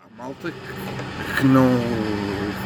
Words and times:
Há 0.00 0.16
malta 0.22 0.50
que, 0.50 1.40
que 1.40 1.46
não. 1.46 1.68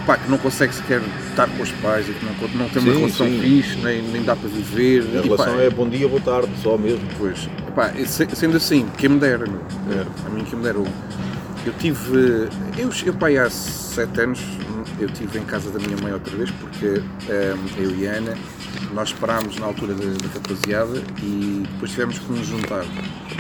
Pá, 0.07 0.17
que 0.17 0.31
não 0.31 0.39
consegue 0.39 0.75
sequer 0.75 1.03
estar 1.29 1.47
com 1.49 1.63
os 1.63 1.71
pais 1.73 2.09
e 2.09 2.13
que 2.13 2.25
não, 2.25 2.33
não 2.55 2.69
tem 2.71 2.83
uma 2.83 2.93
Sim, 2.93 2.99
relação 2.99 3.27
sim. 3.27 3.41
fixe, 3.43 3.77
nem, 3.79 4.01
nem 4.03 4.23
dá 4.25 4.35
para 4.35 4.49
viver. 4.49 5.03
A 5.03 5.05
E, 5.05 5.29
pá, 5.29 5.45
relação 5.45 5.61
é 5.61 5.69
bom 5.69 5.87
dia, 5.89 6.09
boa 6.09 6.21
tarde, 6.21 6.49
só 6.63 6.79
mesmo. 6.79 7.07
Pois, 7.19 7.49
pá, 7.75 7.91
se- 8.07 8.27
sendo 8.35 8.57
assim, 8.57 8.89
quem 8.97 9.11
me 9.11 9.19
dera, 9.21 9.45
meu. 9.47 9.61
É. 9.95 10.07
a 10.27 10.31
mim 10.31 10.45
quem 10.45 10.57
me 10.59 10.65
dera. 10.65 10.79
Eu, 10.79 11.73
tive, 11.79 12.49
eu, 12.79 12.91
eu 13.05 13.13
pá, 13.15 13.29
há 13.29 13.51
sete 13.51 14.19
anos, 14.21 14.41
eu 14.99 15.07
estive 15.09 15.39
em 15.39 15.45
casa 15.45 15.71
da 15.71 15.79
minha 15.79 15.97
mãe 16.03 16.13
outra 16.13 16.35
vez, 16.35 16.51
porque 16.53 17.03
eh, 17.29 17.55
eu 17.77 17.95
e 17.95 18.09
a 18.09 18.13
Ana, 18.13 18.35
nós 18.95 19.13
parámos 19.13 19.57
na 19.59 19.67
altura 19.67 19.95
da, 19.95 20.05
da 20.05 20.29
rapaziada 20.35 21.03
e 21.23 21.65
depois 21.73 21.91
tivemos 21.91 22.19
que 22.19 22.33
nos 22.33 22.47
juntar. 22.47 22.85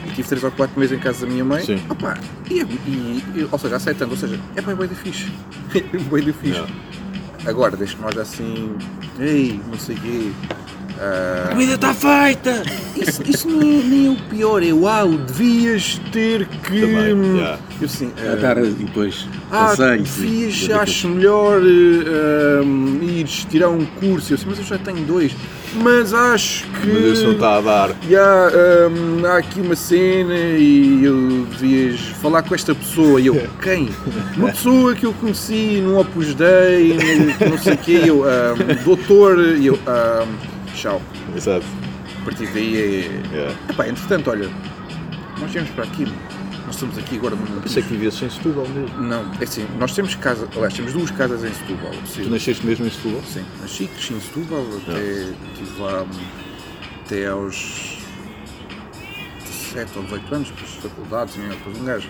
E 0.06 0.10
tive 0.14 0.28
três 0.28 0.44
ou 0.44 0.50
quatro 0.50 0.78
meses 0.78 0.96
em 0.96 1.00
casa 1.00 1.26
da 1.26 1.32
minha 1.32 1.44
mãe, 1.44 1.64
Sim. 1.64 1.80
Opa, 1.88 2.18
e, 2.50 2.60
e- 2.60 3.22
e- 3.36 3.48
ou 3.50 3.58
seja, 3.58 3.76
anos, 3.76 4.02
ou 4.02 4.16
seja, 4.16 4.40
é 4.56 4.60
bem, 4.60 4.74
bem 4.74 4.88
difícil. 4.88 5.28
bem 6.10 6.22
difícil. 6.24 6.64
É. 7.44 7.48
Agora, 7.48 7.76
desde 7.76 7.96
que 7.96 8.02
nós 8.02 8.16
assim, 8.18 8.76
ei, 9.18 9.60
não 9.70 9.78
sei 9.78 9.96
o 9.96 10.00
quê. 10.00 10.32
Ah, 10.98 11.48
comida 11.50 11.74
está 11.74 11.94
feita! 11.94 12.62
isso, 12.96 13.22
isso 13.28 13.48
não 13.48 13.60
é 13.60 13.82
nem 13.82 14.06
é 14.06 14.10
o 14.10 14.16
pior, 14.28 14.62
é 14.62 14.72
uau, 14.72 15.08
devias 15.10 16.00
ter 16.12 16.46
que. 16.46 16.80
Também, 16.80 17.38
já. 17.38 17.58
Eu 17.80 17.86
assim, 17.86 18.10
A 18.18 18.32
ah, 18.32 18.36
dar 18.36 18.58
e 18.58 18.70
depois 18.70 19.26
ah, 19.52 19.74
devias, 19.76 20.66
e- 20.68 20.72
acho 20.72 21.08
melhor 21.08 21.60
eh, 21.62 22.60
ah, 22.60 23.04
ires 23.04 23.46
tirar 23.48 23.68
um 23.68 23.84
curso. 23.84 24.32
Eu 24.32 24.34
assim, 24.36 24.46
mas 24.48 24.58
eu 24.58 24.64
já 24.64 24.78
tenho 24.78 25.04
dois. 25.04 25.32
Mas 25.74 26.12
acho 26.12 26.64
que. 26.64 26.86
Mas 26.88 27.04
isso 27.12 27.24
não 27.24 27.32
está 27.34 27.56
a 27.58 27.60
dar. 27.60 27.90
Já, 28.08 28.50
hum, 28.90 29.24
há 29.24 29.36
aqui 29.36 29.60
uma 29.60 29.76
cena 29.76 30.34
e 30.34 31.04
eu 31.04 31.46
devias 31.50 32.00
falar 32.20 32.42
com 32.42 32.54
esta 32.54 32.74
pessoa. 32.74 33.20
E 33.20 33.26
eu, 33.26 33.34
quem? 33.62 33.88
Uma 34.36 34.48
pessoa 34.48 34.94
que 34.94 35.06
eu 35.06 35.12
conheci 35.14 35.80
num 35.82 35.98
Opus 35.98 36.34
Dei, 36.34 36.94
no- 36.94 37.50
não 37.50 37.58
sei 37.58 37.74
o 37.74 37.78
quê. 37.78 38.00
Eu, 38.04 38.22
hum, 38.22 38.84
doutor, 38.84 39.38
e 39.56 39.66
eu, 39.66 39.74
hum, 39.74 40.57
tchau. 40.78 41.02
Exato. 41.36 41.66
A 42.20 42.24
partir 42.24 42.46
daí 42.52 42.76
é. 42.76 43.36
É. 43.36 43.56
Epá, 43.70 43.88
entretanto, 43.88 44.30
olha, 44.30 44.48
nós 45.38 45.50
viemos 45.50 45.70
para 45.70 45.84
aqui, 45.84 46.04
nós 46.66 46.74
estamos 46.74 46.96
aqui 46.98 47.16
agora 47.16 47.34
num. 47.34 47.60
Pensei 47.60 47.82
que 47.82 47.88
vivias 47.90 48.20
em 48.22 48.30
Setúbal 48.30 48.66
mesmo. 48.68 49.00
Não, 49.02 49.32
é 49.40 49.44
assim, 49.44 49.66
nós 49.78 49.94
temos 49.94 50.14
casa, 50.14 50.48
aliás, 50.54 50.74
temos 50.74 50.92
duas 50.92 51.10
casas 51.10 51.44
em 51.44 51.52
Setúbal. 51.52 51.92
Tu 52.14 52.30
nasceste 52.30 52.64
mesmo 52.64 52.86
em 52.86 52.90
Setúbal? 52.90 53.22
Sim, 53.22 53.44
nasci, 53.60 53.86
cresci 53.86 54.14
em 54.14 54.20
Setúbal, 54.20 54.64
até 54.82 55.00
estive 55.52 55.80
lá 55.80 56.06
até 57.04 57.26
aos 57.26 57.98
17 59.40 59.98
ou 59.98 60.04
18 60.04 60.34
anos, 60.34 60.48
depois 60.50 60.70
faculdades 60.74 61.36
e 61.36 61.40
depois 61.40 61.78
um 61.78 61.84
gajo. 61.84 62.08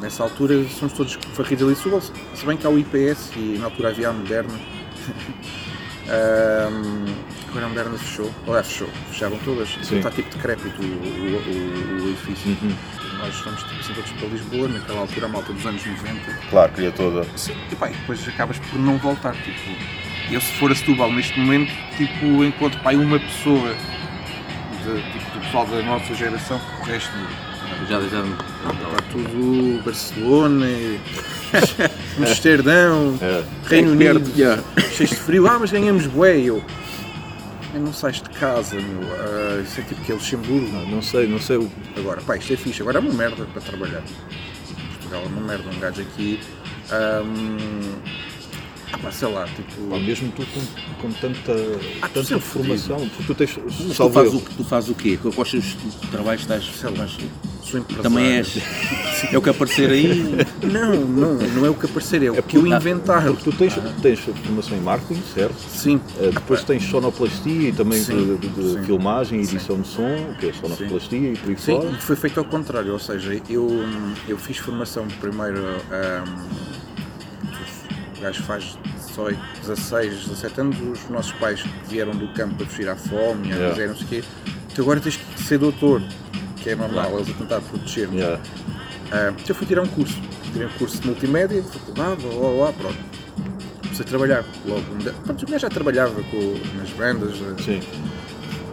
Nessa 0.00 0.22
altura 0.22 0.64
somos 0.78 0.94
todos 0.94 1.18
varridos 1.36 1.64
ali 1.64 1.74
de 1.74 1.78
Setúbal, 1.78 2.00
se 2.00 2.46
bem 2.46 2.56
que 2.56 2.66
há 2.66 2.70
o 2.70 2.78
IPS 2.78 3.32
e 3.36 3.58
na 3.58 3.66
altura 3.66 3.90
havia 3.90 4.08
a 4.08 4.12
Moderna. 4.12 4.54
Hum, 6.10 7.04
agora 7.50 7.66
a 7.66 7.68
Moderna 7.68 7.98
fechou, 7.98 8.30
aliás 8.46 8.66
fechou, 8.68 8.88
fecharam 9.10 9.38
todas, 9.44 9.68
Sim. 9.82 9.96
está 9.98 10.10
tipo 10.10 10.34
decrépito 10.34 10.80
o, 10.80 10.84
o, 10.84 11.98
o- 11.98 12.04
o 12.04 12.08
edifício. 12.10 12.56
Uhum. 12.62 12.74
Nós 13.18 13.34
fomos 13.40 13.62
tipo, 13.64 13.80
assim, 13.80 13.92
todos 13.92 14.10
para 14.12 14.28
Lisboa, 14.28 14.68
naquela 14.68 15.00
altura, 15.00 15.26
a 15.26 15.28
malta 15.28 15.52
dos 15.52 15.66
anos 15.66 15.84
90. 15.84 16.20
Claro, 16.48 16.72
queria 16.72 16.92
toda. 16.92 17.26
Sim, 17.36 17.54
e 17.70 17.76
pá, 17.76 17.88
e 17.90 17.92
depois 17.94 18.26
acabas 18.28 18.58
por 18.58 18.78
não 18.78 18.96
voltar. 18.98 19.34
Tipo, 19.34 19.58
eu 20.30 20.40
se 20.40 20.52
for 20.54 20.70
a 20.72 20.74
Setúbal 20.74 21.12
neste 21.12 21.38
momento, 21.38 21.70
tipo, 21.98 22.42
encontro 22.44 22.80
pá, 22.80 22.92
uma 22.92 23.18
pessoa 23.18 23.74
de, 24.84 25.02
tipo, 25.12 25.30
do 25.32 25.40
pessoal 25.44 25.66
da 25.66 25.82
nossa 25.82 26.14
geração, 26.14 26.58
o 26.80 26.84
resto 26.84 27.12
Já, 27.88 28.00
já, 28.00 28.06
está 28.20 29.02
tudo 29.12 29.82
Barcelona, 29.84 30.66
Amsterdão, 32.18 33.18
É. 33.20 33.42
Reino 33.66 33.88
É 34.02 34.12
Unido, 34.12 34.32
já. 34.36 34.58
cheio 34.92 35.08
de 35.10 35.16
frio, 35.16 35.46
ah, 35.46 35.58
mas 35.58 35.70
ganhamos 35.70 36.06
bué, 36.06 36.38
eu. 36.38 36.62
"Eu 37.74 37.80
não 37.80 37.92
sais 37.92 38.16
de 38.22 38.28
casa, 38.30 38.76
meu. 38.76 39.00
Ah, 39.12 39.62
isso 39.62 39.80
é 39.80 39.84
tipo 39.84 40.00
que 40.02 40.12
é 40.12 40.14
Luxemburgo. 40.14 40.68
Não, 40.72 40.86
não 40.86 41.02
sei, 41.02 41.26
não 41.26 41.38
sei. 41.38 41.56
o- 41.56 41.70
Agora, 41.96 42.20
pá, 42.20 42.36
isto 42.36 42.52
é 42.52 42.56
fixe. 42.56 42.82
Agora 42.82 42.98
é 42.98 43.00
uma 43.00 43.12
merda 43.12 43.44
para 43.46 43.62
trabalhar. 43.62 44.02
Portugal 44.98 45.22
é 45.24 45.26
uma 45.26 45.40
merda. 45.46 45.64
Um 45.70 45.78
gajo 45.78 46.02
aqui. 46.02 46.40
hum, 47.24 47.92
ah, 48.92 48.98
pá, 48.98 49.10
sei 49.12 49.28
lá, 49.28 49.46
tipo. 49.46 49.82
Pá, 49.88 49.98
mesmo 49.98 50.32
tu 50.32 50.44
com, 50.46 51.02
com 51.08 51.12
tanta, 51.12 51.52
Ah, 52.02 52.08
tu 52.08 52.14
tanta 52.14 52.38
porque 52.40 53.22
tu 53.26 53.34
tens. 53.34 53.58
Mas 53.86 53.96
tu 53.96 54.10
fazes, 54.10 54.34
o, 54.34 54.40
tu 54.40 54.64
fazes 54.64 54.90
o 54.90 54.94
quê? 54.94 55.16
Com 55.16 55.28
os 55.28 55.94
trabalhos 56.10 56.42
estás. 56.42 56.64
Sei 56.64 56.90
lá, 56.90 57.06
sou 57.70 57.80
empresário. 57.80 58.02
Também 58.10 58.32
és. 58.36 58.58
É 59.32 59.38
o 59.38 59.42
que 59.42 59.50
aparecer 59.50 59.90
aí. 59.90 60.34
Não, 60.70 60.94
não, 60.96 61.34
não 61.34 61.66
é 61.66 61.70
o 61.70 61.74
que 61.74 61.86
aparecer, 61.86 62.22
é 62.22 62.30
o 62.30 62.42
que 62.42 62.56
eu 62.56 62.66
inventar. 62.66 63.24
Porque 63.24 63.50
tu 63.50 63.52
tens, 63.56 63.74
tens 64.02 64.18
formação 64.20 64.76
em 64.76 64.80
marketing, 64.80 65.20
certo? 65.34 65.54
Sim. 65.58 65.96
Uh, 66.18 66.30
depois 66.32 66.62
tens 66.62 66.82
sonoplastia 66.84 67.68
e 67.68 67.72
também 67.72 67.98
Sim, 68.02 68.36
de, 68.38 68.48
de- 68.48 68.48
de 68.48 68.72
sim. 68.74 68.84
filmagem 68.84 69.40
e 69.40 69.42
edição 69.42 69.80
de 69.80 69.88
som, 69.88 70.34
que 70.38 70.48
é 70.48 70.52
sonoplastia 70.52 71.32
e 71.32 71.36
por 71.36 71.50
aí 71.50 71.56
Sim, 71.58 71.80
fora. 71.80 71.92
foi 72.00 72.16
feito 72.16 72.38
ao 72.38 72.44
contrário, 72.46 72.92
ou 72.92 72.98
seja, 72.98 73.40
eu, 73.48 73.68
eu 74.28 74.38
fiz 74.38 74.58
formação 74.58 75.06
primeiro. 75.20 75.58
Um, 75.60 76.80
o 78.18 78.20
gajo 78.22 78.42
faz 78.42 78.78
18, 79.08 79.38
16, 79.66 80.26
17 80.26 80.60
anos, 80.60 80.76
os 80.80 81.08
nossos 81.10 81.32
pais 81.32 81.64
vieram 81.88 82.12
do 82.12 82.28
campo 82.34 82.54
para 82.56 82.66
fugir 82.66 82.88
à 82.88 82.96
fome, 82.96 83.44
a 83.52 83.56
Yeah. 83.56 83.68
miséria, 83.70 83.88
não 83.88 83.96
sei 83.96 84.04
o 84.04 84.08
quê. 84.08 84.24
Tu 84.74 84.82
agora 84.82 85.00
tens 85.00 85.16
que 85.16 85.42
ser 85.42 85.58
doutor, 85.58 86.02
que 86.62 86.70
é 86.70 86.76
normal, 86.76 87.14
eles 87.16 87.30
a 87.30 87.32
tentar 87.34 87.60
proteger-me. 87.60 88.18
Yeah. 88.18 88.40
Ah, 89.12 89.32
eu 89.48 89.54
fui 89.54 89.66
tirar 89.66 89.82
um 89.82 89.86
curso, 89.88 90.16
tirei 90.52 90.66
um 90.66 90.70
curso 90.78 91.00
de 91.00 91.06
multimédia, 91.06 91.62
faculdade, 91.62 92.24
lá, 92.26 92.34
lá, 92.34 92.64
lá, 92.66 92.72
pronto. 92.72 92.98
Comecei 93.82 94.04
a 94.04 94.08
trabalhar 94.08 94.44
logo. 94.66 94.82
Pronto, 95.24 95.46
eu 95.52 95.58
já 95.58 95.68
trabalhava 95.68 96.22
com, 96.22 96.60
nas 96.78 96.90
bandas, 96.90 97.34
ah, 97.42 97.60
Sim, 97.62 97.80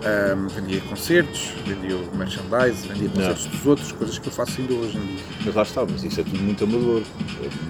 ah, 0.04 0.36
vendia 0.56 0.80
concertos, 0.82 1.54
vendia 1.66 1.98
merchandise, 2.14 2.88
vendia 2.88 3.10
concertos 3.10 3.46
dos 3.48 3.66
outros, 3.66 3.92
coisas 3.94 4.20
que 4.20 4.28
eu 4.28 4.32
faço 4.32 4.62
ainda 4.62 4.74
hoje 4.76 4.98
em 4.98 5.06
dia. 5.16 5.24
mas 5.46 5.56
lá 5.56 5.64
está, 5.64 5.86
mas 5.90 6.04
isso 6.04 6.22
é 6.22 6.24
tudo 6.24 6.40
muito 6.40 6.64
amador. 6.64 7.02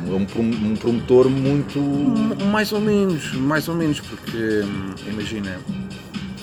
É 0.07 0.11
um, 0.13 0.25
prom- 0.25 0.43
um 0.43 0.75
promotor 0.75 1.29
muito. 1.29 1.79
Mais 2.51 2.73
ou 2.73 2.81
menos, 2.81 3.31
mais 3.33 3.67
ou 3.69 3.75
menos, 3.75 4.01
porque 4.01 4.37
hum, 4.65 4.93
imagina, 5.07 5.57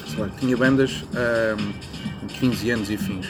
sei 0.09 0.19
lá, 0.21 0.29
tinha 0.41 0.57
bandas 0.57 1.05
hum, 1.59 1.73
com 2.21 2.27
15 2.29 2.71
anos 2.71 2.91
e 2.91 2.97
fins. 2.97 3.27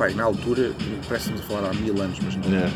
Pai, 0.00 0.14
na 0.14 0.24
altura, 0.24 0.72
parece-nos 1.06 1.40
a 1.40 1.42
falar 1.42 1.68
há 1.68 1.74
mil 1.74 2.00
anos, 2.00 2.18
mas 2.24 2.34
não. 2.34 2.56
É. 2.56 2.70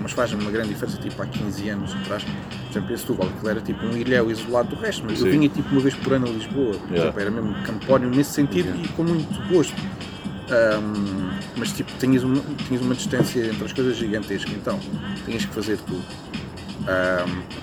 Mas 0.00 0.12
faz 0.12 0.32
uma 0.32 0.50
grande 0.50 0.70
diferença, 0.70 0.96
tipo 0.96 1.20
há 1.20 1.26
15 1.26 1.68
anos 1.68 1.92
atrás. 1.92 2.24
Por 2.24 2.70
exemplo, 2.70 2.94
esse 2.94 3.02
Setúbal, 3.02 3.28
aquilo 3.28 3.50
era 3.50 3.60
tipo 3.60 3.84
um 3.84 3.94
ilhéu 3.98 4.30
isolado 4.30 4.70
do 4.74 4.76
resto, 4.80 5.04
mas 5.06 5.18
eu 5.20 5.26
Sim. 5.26 5.32
vinha 5.32 5.48
tipo 5.50 5.68
uma 5.72 5.80
vez 5.82 5.94
por 5.96 6.14
ano 6.14 6.26
a 6.26 6.30
Lisboa. 6.30 6.72
Por 6.78 6.88
Yeah. 6.96 6.98
exemplo, 7.02 7.20
era 7.20 7.30
mesmo 7.30 7.54
campónio 7.64 8.08
nesse 8.08 8.32
sentido 8.32 8.74
e 8.82 8.88
com 8.88 9.02
muito 9.02 9.52
gosto. 9.52 9.74
Hum, 9.78 11.30
mas 11.58 11.70
tipo, 11.72 11.92
tinhas 11.98 12.22
uma, 12.24 12.40
tinhas 12.66 12.82
uma 12.82 12.94
distância 12.94 13.44
entre 13.44 13.62
as 13.62 13.74
coisas 13.74 13.98
gigantesca, 13.98 14.50
então 14.50 14.80
tinhas 15.26 15.44
que 15.44 15.52
fazer 15.54 15.76
tudo. 15.80 16.02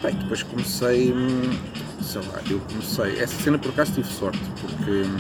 Bem, 0.04 0.14
depois 0.14 0.44
comecei, 0.44 1.12
sei 2.04 2.22
lá, 2.22 2.40
eu 2.52 2.60
comecei, 2.72 3.20
essa 3.20 3.36
cena 3.42 3.58
por 3.58 3.70
acaso 3.72 3.94
tive 3.94 4.08
sorte, 4.10 4.40
porque 4.62 4.92
hum, 4.92 5.18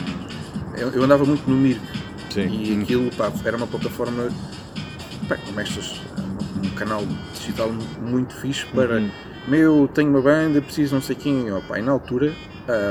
eu, 0.77 0.89
eu 0.91 1.03
andava 1.03 1.25
muito 1.25 1.49
no 1.49 1.55
Mirk 1.55 1.81
Sim. 2.29 2.47
e 2.49 2.81
aquilo 2.81 3.09
pá, 3.15 3.31
era 3.45 3.57
uma 3.57 3.67
plataforma, 3.67 4.29
pá, 5.27 5.37
como 5.37 5.59
estas, 5.59 6.01
um, 6.63 6.69
canal 6.75 7.03
digital 7.33 7.71
muito 8.01 8.33
fixe 8.35 8.65
para, 8.67 8.97
Uhum. 8.97 9.11
meu, 9.47 9.89
tenho 9.93 10.09
uma 10.09 10.21
banda, 10.21 10.61
preciso 10.61 10.95
não 10.95 11.01
sei 11.01 11.15
quem, 11.15 11.45
pá, 11.67 11.79
e 11.79 11.81
na 11.81 11.91
altura, 11.91 12.33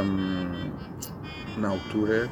hum, 0.04 0.70
na 1.58 1.68
altura, 1.68 2.28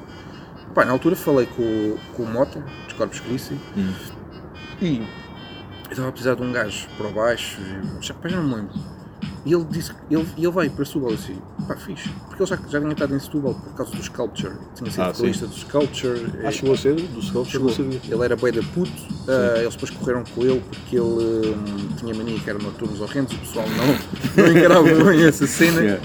pá, 0.75 0.85
na 0.85 0.93
altura 0.93 1.15
falei 1.17 1.47
com, 1.47 1.63
o- 1.63 1.99
com 2.15 2.23
o 2.25 2.27
Mota, 2.31 2.61
dos 2.85 2.93
Corpus 2.95 3.21
Christi, 3.21 3.55
Hum. 3.77 3.93
e 4.81 4.99
eu 4.99 5.91
estava 5.91 6.09
a 6.09 6.13
precisar 6.13 6.35
de 6.35 6.43
um 6.43 6.53
gajo 6.53 6.89
para 6.97 7.09
baixo, 7.11 7.59
já, 8.01 8.15
já 8.25 8.37
não 8.37 8.49
me 8.49 8.55
lembro. 8.57 8.94
E 9.47 9.53
ele 9.53 9.65
disse 9.65 9.93
ele, 10.11 10.27
ele 10.39 10.51
veio 10.51 10.71
para 10.71 10.85
Setúbal 10.87 11.13
assim, 11.13 11.37
pá, 11.69 11.77
fixe. 11.77 12.09
Porque 12.29 12.43
ele 12.43 12.49
já, 12.49 12.57
já 12.69 12.81
tinha 12.81 12.93
estado 12.93 13.15
em 13.15 13.19
Setúbal 13.19 13.55
por 13.55 13.75
causa 13.75 13.93
do 13.95 14.03
Sculpture. 14.03 14.55
Tinha 14.75 14.91
sido 14.91 15.03
Ah, 15.03 15.13
vocalista 15.13 15.47
do 15.47 15.55
Sculpture. 15.55 16.33
Ah, 16.45 16.51
chegou 16.51 16.75
a 16.75 16.79
ser 16.79 16.95
do 16.95 17.23
Sculpture, 17.23 17.51
chegou. 17.51 17.69
não 17.69 17.75
sabia. 17.77 18.01
Ele 18.09 18.25
era 18.25 18.37
bem 18.37 18.53
da 18.53 18.63
puto, 18.63 18.93
ah, 19.29 19.59
eles 19.61 19.75
depois 19.75 19.91
correram 19.91 20.25
com 20.35 20.43
ele 20.43 20.61
porque 20.61 20.97
ele 20.97 21.05
hum, 21.05 21.89
tinha 21.99 22.15
mania 22.15 22.39
que 22.41 22.49
era 22.49 22.59
noturnos 22.59 23.01
horrendos, 23.03 23.35
o 23.35 23.39
pessoal 23.39 23.67
não, 23.69 23.87
não 24.45 24.53
encarava 24.53 24.83
bem 25.05 25.25
essa 25.25 25.47
cena. 25.47 25.81
Yeah. 25.81 26.03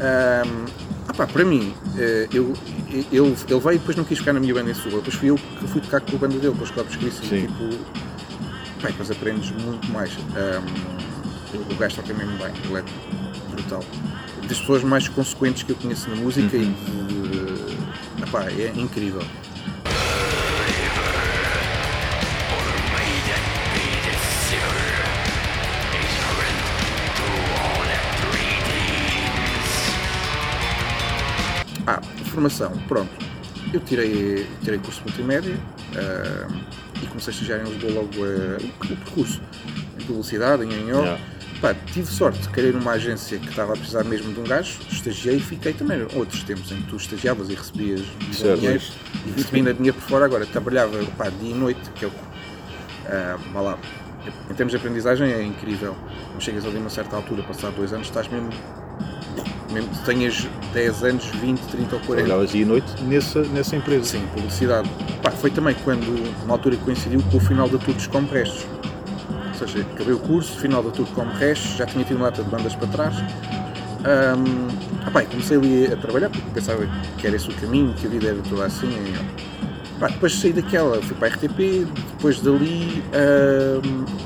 Ahm, 0.00 0.64
ah 1.06 1.14
pá, 1.14 1.26
para 1.28 1.44
mim, 1.44 1.72
eh, 1.96 2.28
eu, 2.32 2.52
ele, 2.90 3.06
ele 3.12 3.60
veio 3.60 3.74
e 3.74 3.78
depois 3.78 3.96
não 3.96 4.04
quis 4.04 4.18
ficar 4.18 4.32
na 4.32 4.40
minha 4.40 4.54
banda 4.54 4.70
em 4.70 4.74
Setúbal, 4.74 4.98
depois 4.98 5.14
fui 5.14 5.30
eu 5.30 5.36
que 5.36 5.68
fui 5.68 5.80
tocar 5.80 6.00
com 6.00 6.16
a 6.16 6.18
banda 6.18 6.36
dele, 6.38 6.54
com 6.56 6.64
os 6.64 6.70
Corpos 6.72 6.94
e 6.94 6.98
tipo, 6.98 7.68
pá, 8.80 8.88
depois 8.88 9.08
aprendes 9.08 9.52
muito 9.52 9.88
mais. 9.92 10.10
Ahm, 10.36 11.11
o 11.54 11.74
gajo 11.76 11.96
toca 11.96 12.14
mesmo 12.14 12.36
bem, 12.38 12.52
ele 12.64 12.78
é 12.78 12.84
brutal. 13.50 13.84
Das 14.48 14.58
pessoas 14.60 14.82
mais 14.82 15.08
consequentes 15.08 15.62
que 15.62 15.72
eu 15.72 15.76
conheço 15.76 16.08
na 16.10 16.16
música 16.16 16.56
Uhum. 16.56 16.62
e 16.62 17.06
de, 18.18 18.22
epá, 18.24 18.44
é 18.50 18.72
incrível. 18.76 19.22
Ah, 31.86 32.00
formação, 32.26 32.72
pronto. 32.88 33.10
Eu 33.72 33.80
tirei, 33.80 34.46
tirei 34.62 34.78
curso 34.78 35.00
multimédia 35.04 35.56
ah, 35.96 36.46
e 37.02 37.06
comecei 37.06 37.32
a 37.32 37.34
estagiar 37.34 37.60
em 37.60 37.70
Lisboa 37.70 37.92
logo 37.92 38.10
ah, 38.24 38.62
o 38.84 38.96
percurso 38.96 39.40
em 39.98 40.04
publicidade, 40.04 40.62
em 40.64 40.68
NO. 40.68 41.00
Yeah. 41.00 41.20
Pá, 41.62 41.74
tive 41.92 42.08
sorte, 42.08 42.48
caí 42.48 42.72
numa 42.72 42.90
agência 42.90 43.38
que 43.38 43.48
estava 43.48 43.72
a 43.72 43.76
precisar 43.76 44.02
mesmo 44.02 44.34
de 44.34 44.40
um 44.40 44.42
gajo, 44.42 44.80
estagiei 44.90 45.36
e 45.36 45.40
fiquei 45.40 45.72
também 45.72 46.04
outros 46.12 46.42
tempos 46.42 46.72
em 46.72 46.82
que 46.82 46.88
tu 46.88 46.96
estagiavas 46.96 47.48
e 47.48 47.54
recebias 47.54 48.02
dinheiro 48.58 48.82
e 49.24 49.56
ainda 49.56 49.72
dinheiro 49.72 49.96
por 49.96 50.08
fora 50.08 50.24
agora, 50.24 50.44
trabalhava 50.44 50.98
pá, 51.16 51.28
dia 51.28 51.52
e 51.52 51.54
noite, 51.54 51.88
que 51.94 52.04
é 52.04 52.08
o 52.08 52.12
ah, 53.06 53.38
vá 53.52 53.60
lá, 53.60 53.78
em 54.50 54.54
termos 54.54 54.72
de 54.72 54.76
aprendizagem 54.76 55.32
é 55.32 55.42
incrível, 55.42 55.96
mas 56.34 56.42
chegas 56.42 56.64
ali 56.64 56.76
a 56.76 56.80
uma 56.80 56.90
certa 56.90 57.16
altura, 57.16 57.42
passado 57.42 57.76
dois 57.76 57.92
anos, 57.92 58.06
estás 58.06 58.28
mesmo, 58.28 58.50
mesmo 59.70 59.90
que 59.90 60.04
tenhas 60.04 60.46
10 60.72 61.04
anos, 61.04 61.26
20, 61.26 61.60
30 61.60 61.94
ou 61.94 62.00
40. 62.00 62.14
Trabalhavas 62.14 62.52
dia 62.52 62.62
e 62.62 62.64
noite 62.64 63.02
nessa, 63.02 63.42
nessa 63.42 63.76
empresa. 63.76 64.04
Sim, 64.04 64.26
publicidade. 64.34 64.88
Pá, 65.22 65.30
foi 65.30 65.50
também 65.50 65.74
quando, 65.84 66.46
na 66.46 66.54
altura 66.54 66.76
que 66.76 66.84
coincidiu 66.84 67.22
com 67.30 67.36
o 67.36 67.40
final 67.40 67.68
da 67.68 67.78
Tour 67.78 67.94
dos 67.94 68.06
Como 68.06 68.28
Restos. 68.28 68.66
Ou 68.76 68.81
seja, 69.68 69.86
acabei 69.94 70.14
o 70.14 70.18
curso, 70.18 70.58
final 70.58 70.82
da 70.82 70.90
Tour 70.90 71.06
Como 71.14 71.30
Restos, 71.32 71.76
já 71.76 71.86
tinha 71.86 72.04
tido 72.04 72.16
uma 72.16 72.26
lata 72.26 72.42
de 72.42 72.50
bandas 72.50 72.74
para 72.74 72.88
trás. 72.88 73.14
Pá, 75.12 75.22
e 75.22 75.26
comecei 75.26 75.56
ali 75.56 75.86
a 75.92 75.96
trabalhar 75.96 76.30
porque 76.30 76.48
pensava 76.54 76.86
que 77.18 77.26
era 77.26 77.36
esse 77.36 77.48
o 77.48 77.54
caminho, 77.54 77.92
que 77.94 78.06
a 78.06 78.10
vida 78.10 78.28
era 78.28 78.38
toda 78.48 78.64
assim. 78.66 78.88
E, 78.88 79.98
pá, 80.00 80.08
depois 80.08 80.34
saí 80.34 80.52
daquela, 80.52 81.00
fui 81.02 81.16
para 81.16 81.28
a 81.28 81.30
RTP, 81.30 81.86
depois 82.16 82.40
dali 82.40 83.02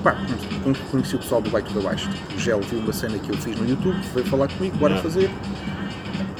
pá, 0.03 0.17
con- 0.63 0.73
conheci 0.91 1.17
o 1.17 1.19
pessoal 1.19 1.41
do 1.43 1.51
Baito 1.51 1.73
da 1.75 1.81
Baixo. 1.81 2.09
Tipo, 2.11 2.35
o 2.35 2.39
Gel 2.39 2.61
viu 2.61 2.79
uma 2.81 2.93
cena 2.93 3.19
que 3.19 3.31
eu 3.31 3.37
fiz 3.37 3.59
no 3.59 3.69
YouTube, 3.69 3.97
veio 4.15 4.27
falar 4.27 4.49
comigo, 4.49 4.77
bora 4.79 4.97
fazer. 4.99 5.31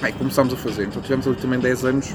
E 0.07 0.13
começámos 0.13 0.53
a 0.53 0.57
fazer. 0.57 0.87
Então 0.87 1.03
tivemos 1.03 1.27
ali 1.27 1.37
também 1.37 1.59
10 1.59 1.85
anos 1.85 2.15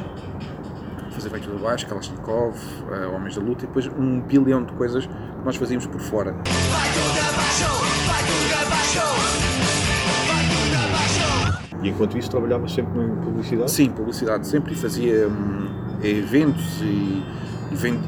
fazer 1.30 1.48
da 1.48 1.58
Baixo, 1.58 1.88
Kalashnikov, 1.88 2.56
ah, 2.92 3.08
Homens 3.16 3.36
da 3.36 3.42
Luta 3.42 3.66
e 3.66 3.68
depois 3.68 3.88
um 3.88 4.22
bilhão 4.22 4.64
de 4.64 4.74
coisas 4.74 5.06
que 5.06 5.46
nós 5.46 5.56
fazíamos 5.56 5.86
por 5.86 6.00
fora. 6.00 6.36
E 11.84 11.90
enquanto 11.90 12.18
isso 12.18 12.30
trabalhavas 12.30 12.72
sempre 12.72 13.02
em 13.02 13.16
publicidade? 13.16 13.72
Sim, 13.72 13.90
publicidade 13.90 14.48
sempre 14.48 14.74
e 14.74 14.76
fazia 14.76 15.28
hum, 15.28 15.68
eventos 16.04 16.82
e, 16.82 17.24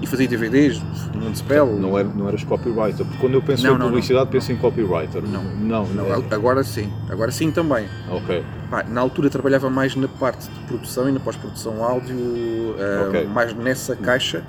e, 0.02 0.08
fazia 0.08 0.28
DVDs 0.28 0.82
no 1.14 1.22
Municipal. 1.22 1.68
Não, 1.68 1.98
era, 1.98 2.08
não 2.08 2.28
eras 2.28 2.44
copywriter, 2.44 3.06
porque 3.06 3.18
quando 3.20 3.34
eu 3.36 3.42
penso 3.42 3.64
Não, 3.64 3.76
em 3.76 3.78
não, 3.80 3.86
publicidade 3.88 4.30
penso 4.30 4.52
em 4.52 4.58
copywriter. 4.58 5.22
Não. 5.24 5.44
Não, 5.44 5.86
Não, 5.88 6.24
agora 6.32 6.64
sim, 6.64 6.92
agora 7.10 7.32
sim 7.32 7.52
também. 7.52 7.88
Ok. 8.10 8.44
Pá, 8.70 8.84
na 8.84 9.02
altura 9.02 9.30
trabalhava 9.30 9.70
mais 9.70 9.96
na 9.96 10.08
parte 10.08 10.50
de 10.50 10.60
produção 10.68 11.08
e 11.08 11.12
na 11.12 11.20
pós-produção 11.20 11.84
áudio, 11.84 12.76
Ok. 13.08 13.26
mais 13.28 13.54
nessa 13.54 13.96
caixa. 13.96 14.44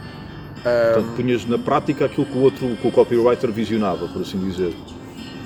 Ah, 0.66 0.92
Portanto, 0.94 1.16
punhas 1.16 1.44
na 1.46 1.58
prática 1.58 2.06
aquilo 2.06 2.26
que 2.26 2.36
o 2.38 2.40
outro, 2.40 2.66
que 2.76 2.88
o 2.88 2.90
copywriter 2.90 3.52
visionava, 3.52 4.08
por 4.08 4.22
assim 4.22 4.38
dizer. 4.38 4.74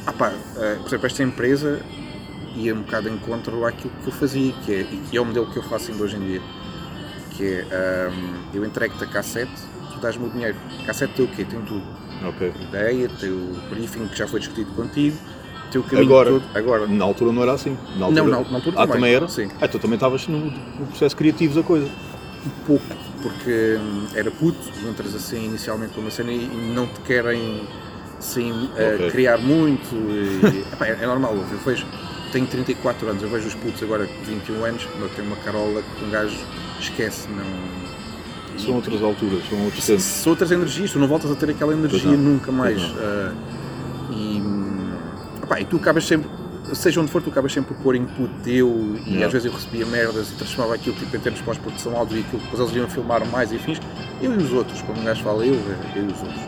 ah, 0.06 0.12
pá, 0.12 0.32
ah, 0.56 0.76
por 0.81 0.87
exemplo, 0.87 1.06
esta 1.06 1.23
empresa 1.23 1.81
ia 2.56 2.75
um 2.75 2.82
bocado 2.82 3.09
em 3.09 3.19
contra 3.19 3.53
àquilo 3.69 3.93
que 4.03 4.09
eu 4.09 4.12
fazia, 4.12 4.53
que 4.64 4.73
é, 4.73 4.81
e 4.81 4.97
que 5.11 5.17
é 5.17 5.21
o 5.21 5.25
modelo 5.25 5.47
que 5.50 5.56
eu 5.59 5.62
faço 5.64 5.91
ainda 5.91 6.03
hoje 6.05 6.17
em 6.17 6.21
dia. 6.21 6.41
Que 7.38 7.44
é, 7.61 7.67
ah, 7.70 8.11
eu 8.52 8.64
entrego-te 8.64 9.05
a 9.05 9.06
cassete, 9.06 9.52
tu 9.94 10.00
dás-me 10.00 10.26
o 10.26 10.31
dinheiro. 10.31 10.56
Cassete 10.85 11.14
tem 11.14 11.25
o 11.25 11.29
quê? 11.29 11.44
Tem 11.44 11.61
tudo. 11.62 11.82
Ok. 12.26 12.52
ideia, 12.69 13.08
teu 13.20 13.37
briefing 13.70 14.08
que 14.08 14.19
já 14.19 14.26
foi 14.26 14.40
discutido 14.40 14.73
contigo, 14.73 15.17
teu 15.70 15.85
caminho 15.85 16.06
Agora, 16.06 16.31
todo. 16.31 16.44
Agora, 16.52 16.87
Na 16.88 17.05
altura 17.05 17.31
não 17.32 17.43
era 17.44 17.52
assim. 17.52 17.79
Na 17.96 18.11
Não, 18.11 18.25
altura... 18.25 18.25
na- 18.43 18.50
na 18.50 18.56
altura 18.56 18.76
ah, 18.76 18.81
também. 18.81 18.94
também 18.96 19.14
era? 19.14 19.29
Sim. 19.29 19.49
Ah, 19.61 19.69
tu 19.69 19.79
também 19.79 19.94
estavas 19.94 20.26
no, 20.26 20.38
no 20.50 20.87
processo 20.88 21.14
criativo 21.17 21.55
da 21.55 21.62
coisa. 21.62 21.87
um 22.44 22.50
pouco, 22.67 22.85
porque 23.23 23.79
hum, 23.81 24.06
era 24.17 24.31
puto, 24.32 24.58
entras 24.88 25.14
assim 25.14 25.44
inicialmente 25.46 25.93
para 25.93 26.00
uma 26.00 26.11
cena 26.11 26.32
e 26.32 26.44
não 26.75 26.88
te 26.88 26.99
querem 27.02 27.62
assim, 28.19 28.69
eh, 28.76 28.94
Ok. 28.96 29.11
criar 29.12 29.38
muito. 29.38 29.94
e- 29.94 30.64
epá, 30.75 30.87
é, 30.88 30.99
é 31.00 31.06
normal, 31.06 31.37
eu 31.37 31.58
vejo, 31.64 31.87
tenho 32.32 32.46
34 32.49 33.08
anos, 33.08 33.23
eu 33.23 33.29
vejo 33.31 33.46
os 33.46 33.55
putos 33.55 33.81
agora 33.81 34.08
com 34.08 34.25
21 34.25 34.64
anos, 34.64 34.88
eu 35.00 35.08
tenho 35.11 35.29
uma 35.29 35.37
carola 35.37 35.82
que 35.96 36.05
um 36.05 36.11
gajo 36.11 36.37
esquece, 36.80 37.28
não. 37.28 38.58
São 38.58 38.75
outras 38.75 39.00
alturas, 39.02 39.42
são 39.48 39.64
outros 39.64 39.84
São, 39.84 39.94
tempos. 39.96 40.04
são 40.10 40.30
outras 40.32 40.50
energias, 40.50 40.90
tu 40.90 40.98
não 40.98 41.06
voltas 41.06 41.30
a 41.30 41.34
ter 41.36 41.50
aquela 41.50 41.72
energia 41.72 42.10
nunca 42.16 42.50
mais. 42.50 42.82
ah, 42.98 43.32
e, 44.10 44.42
epá, 45.44 45.60
e 45.60 45.64
tu 45.64 45.76
acabas 45.76 46.04
sempre, 46.06 46.28
seja 46.72 47.00
onde 47.00 47.10
for, 47.10 47.22
tu 47.22 47.30
acabas 47.30 47.52
sempre 47.52 47.75
por 47.75 47.82
pôr 47.84 47.94
input 47.96 48.28
teu 48.42 48.96
e 49.06 49.10
Yeah. 49.10 49.26
às 49.26 49.32
vezes 49.32 49.46
eu 49.46 49.52
recebia 49.52 49.86
merdas 49.86 50.30
e 50.30 50.34
transformava 50.34 50.75
aquilo 50.75 50.96
tipo, 50.96 51.16
em 51.16 51.20
termos 51.20 51.40
pós-produção 51.42 51.96
áudio 51.96 52.19
e 52.19 52.20
aquilo 52.20 52.38
que 52.40 52.44
depois 52.50 52.60
eles 52.69 52.76
iam 52.82 52.88
filmar 52.88 53.25
mais 53.28 53.52
e 53.52 53.58
fins. 53.58 53.80
Eu 54.20 54.34
e 54.34 54.36
os 54.42 54.52
outros, 54.52 54.82
quando 54.82 54.98
um 54.98 55.04
gajo 55.04 55.22
fala 55.22 55.46
eu, 55.46 55.54
eu 55.94 56.02
e 56.02 56.06
os 56.12 56.20
outros. 56.20 56.42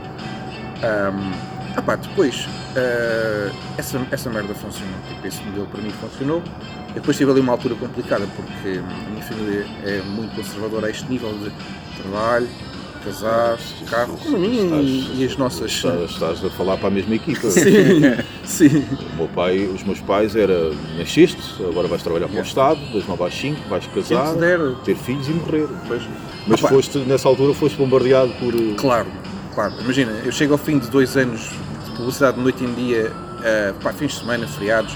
Ahm, 0.83 1.79
epá, 1.79 1.95
depois, 1.95 2.49
ah, 2.77 3.51
essa, 3.79 4.01
essa 4.11 4.29
merda 4.31 4.53
funcionou, 4.55 4.95
tipo, 5.09 5.27
esse 5.27 5.41
modelo 5.45 5.67
para 5.67 5.81
mim 5.81 5.91
funcionou. 5.91 6.43
Eu 6.91 6.95
depois 6.97 7.17
tive 7.17 7.31
ali 7.31 7.41
uma 7.41 7.53
altura 7.53 7.75
complicada 7.77 8.27
porque 8.35 8.79
a 8.79 9.11
minha 9.11 9.23
família 9.23 9.67
é 9.85 10.03
muito 10.03 10.35
conservadora 10.35 10.89
a 10.89 10.91
este 10.91 11.07
nível 11.09 11.33
de 11.39 11.53
trabalho, 12.03 12.49
casar, 13.05 13.59
carro, 13.89 14.17
como 14.19 14.37
a 14.37 14.39
minha 14.41 14.77
e, 14.83 15.21
e 15.23 15.25
as 15.25 15.37
nossas. 15.37 15.71
Estás, 15.71 16.11
estás 16.11 16.45
a 16.45 16.51
falar 16.51 16.77
para 16.79 16.89
a 16.89 16.91
mesma 16.91 17.15
equipa. 17.15 17.49
Sim, 17.51 18.17
sim. 18.45 18.85
O 19.13 19.17
meu 19.17 19.29
pai, 19.29 19.67
os 19.73 19.83
meus 19.85 20.01
pais 20.01 20.35
era 20.35 20.73
nasceste, 20.99 21.41
agora 21.61 21.87
vais 21.87 22.03
trabalhar 22.03 22.27
para 22.29 22.41
o. 22.41 22.43
Estado, 22.43 22.81
das 22.93 23.07
9 23.07 23.25
às 23.25 23.35
5, 23.35 23.69
vais 23.69 23.87
casar, 23.87 24.35
ter 24.85 24.97
filhos 24.97 25.29
e 25.29 25.33
morrer. 25.33 25.69
Pois. 25.87 26.03
Mas 26.47 26.59
Opa, 26.61 26.71
foste, 26.71 26.99
nessa 26.99 27.29
altura 27.29 27.55
foste 27.55 27.77
bombardeado 27.79 28.33
por. 28.41 28.53
eh, 28.55 28.75
Claro, 28.77 29.07
claro. 29.55 29.75
Imagina, 29.81 30.11
eu 30.25 30.33
chego 30.33 30.55
ao 30.55 30.59
fim 30.59 30.79
de 30.79 30.89
dois 30.91 31.17
anos 31.17 31.41
de 31.85 31.91
publicidade 31.97 32.37
de 32.37 32.43
noite 32.43 32.65
em 32.65 32.73
dia, 32.75 33.13
ah, 33.45 33.75
pá, 33.81 33.93
fins 33.93 34.13
de 34.15 34.19
semana, 34.21 34.47
feriados, 34.49 34.93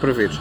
para 0.00 0.12
veres. 0.12 0.40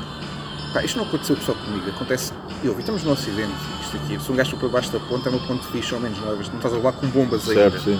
Pá, 0.74 0.84
isto 0.84 0.98
não 0.98 1.06
aconteceu 1.06 1.38
só 1.38 1.54
comigo, 1.54 1.88
acontece. 1.90 2.34
Eu, 2.64 2.78
estamos 2.80 3.04
num 3.04 3.14
acidente, 3.14 3.54
isto 3.82 3.96
aqui, 3.98 4.20
se 4.20 4.32
um 4.32 4.36
gajo 4.36 4.58
para 4.58 4.70
baixo 4.70 4.92
da 4.92 5.00
ponta, 5.00 5.30
é 5.30 5.32
um 5.32 5.40
ponto 5.40 5.64
fixe, 5.68 5.94
ao 5.94 6.00
menos, 6.00 6.18
não 6.20 6.30
é? 6.32 6.36
Não 6.36 6.42
estás 6.42 6.74
a 6.74 6.78
levar 6.78 6.94
com 6.94 7.08
bombas 7.08 7.48
ainda. 7.48 7.70
certo, 7.72 7.84
sim. 7.84 8.00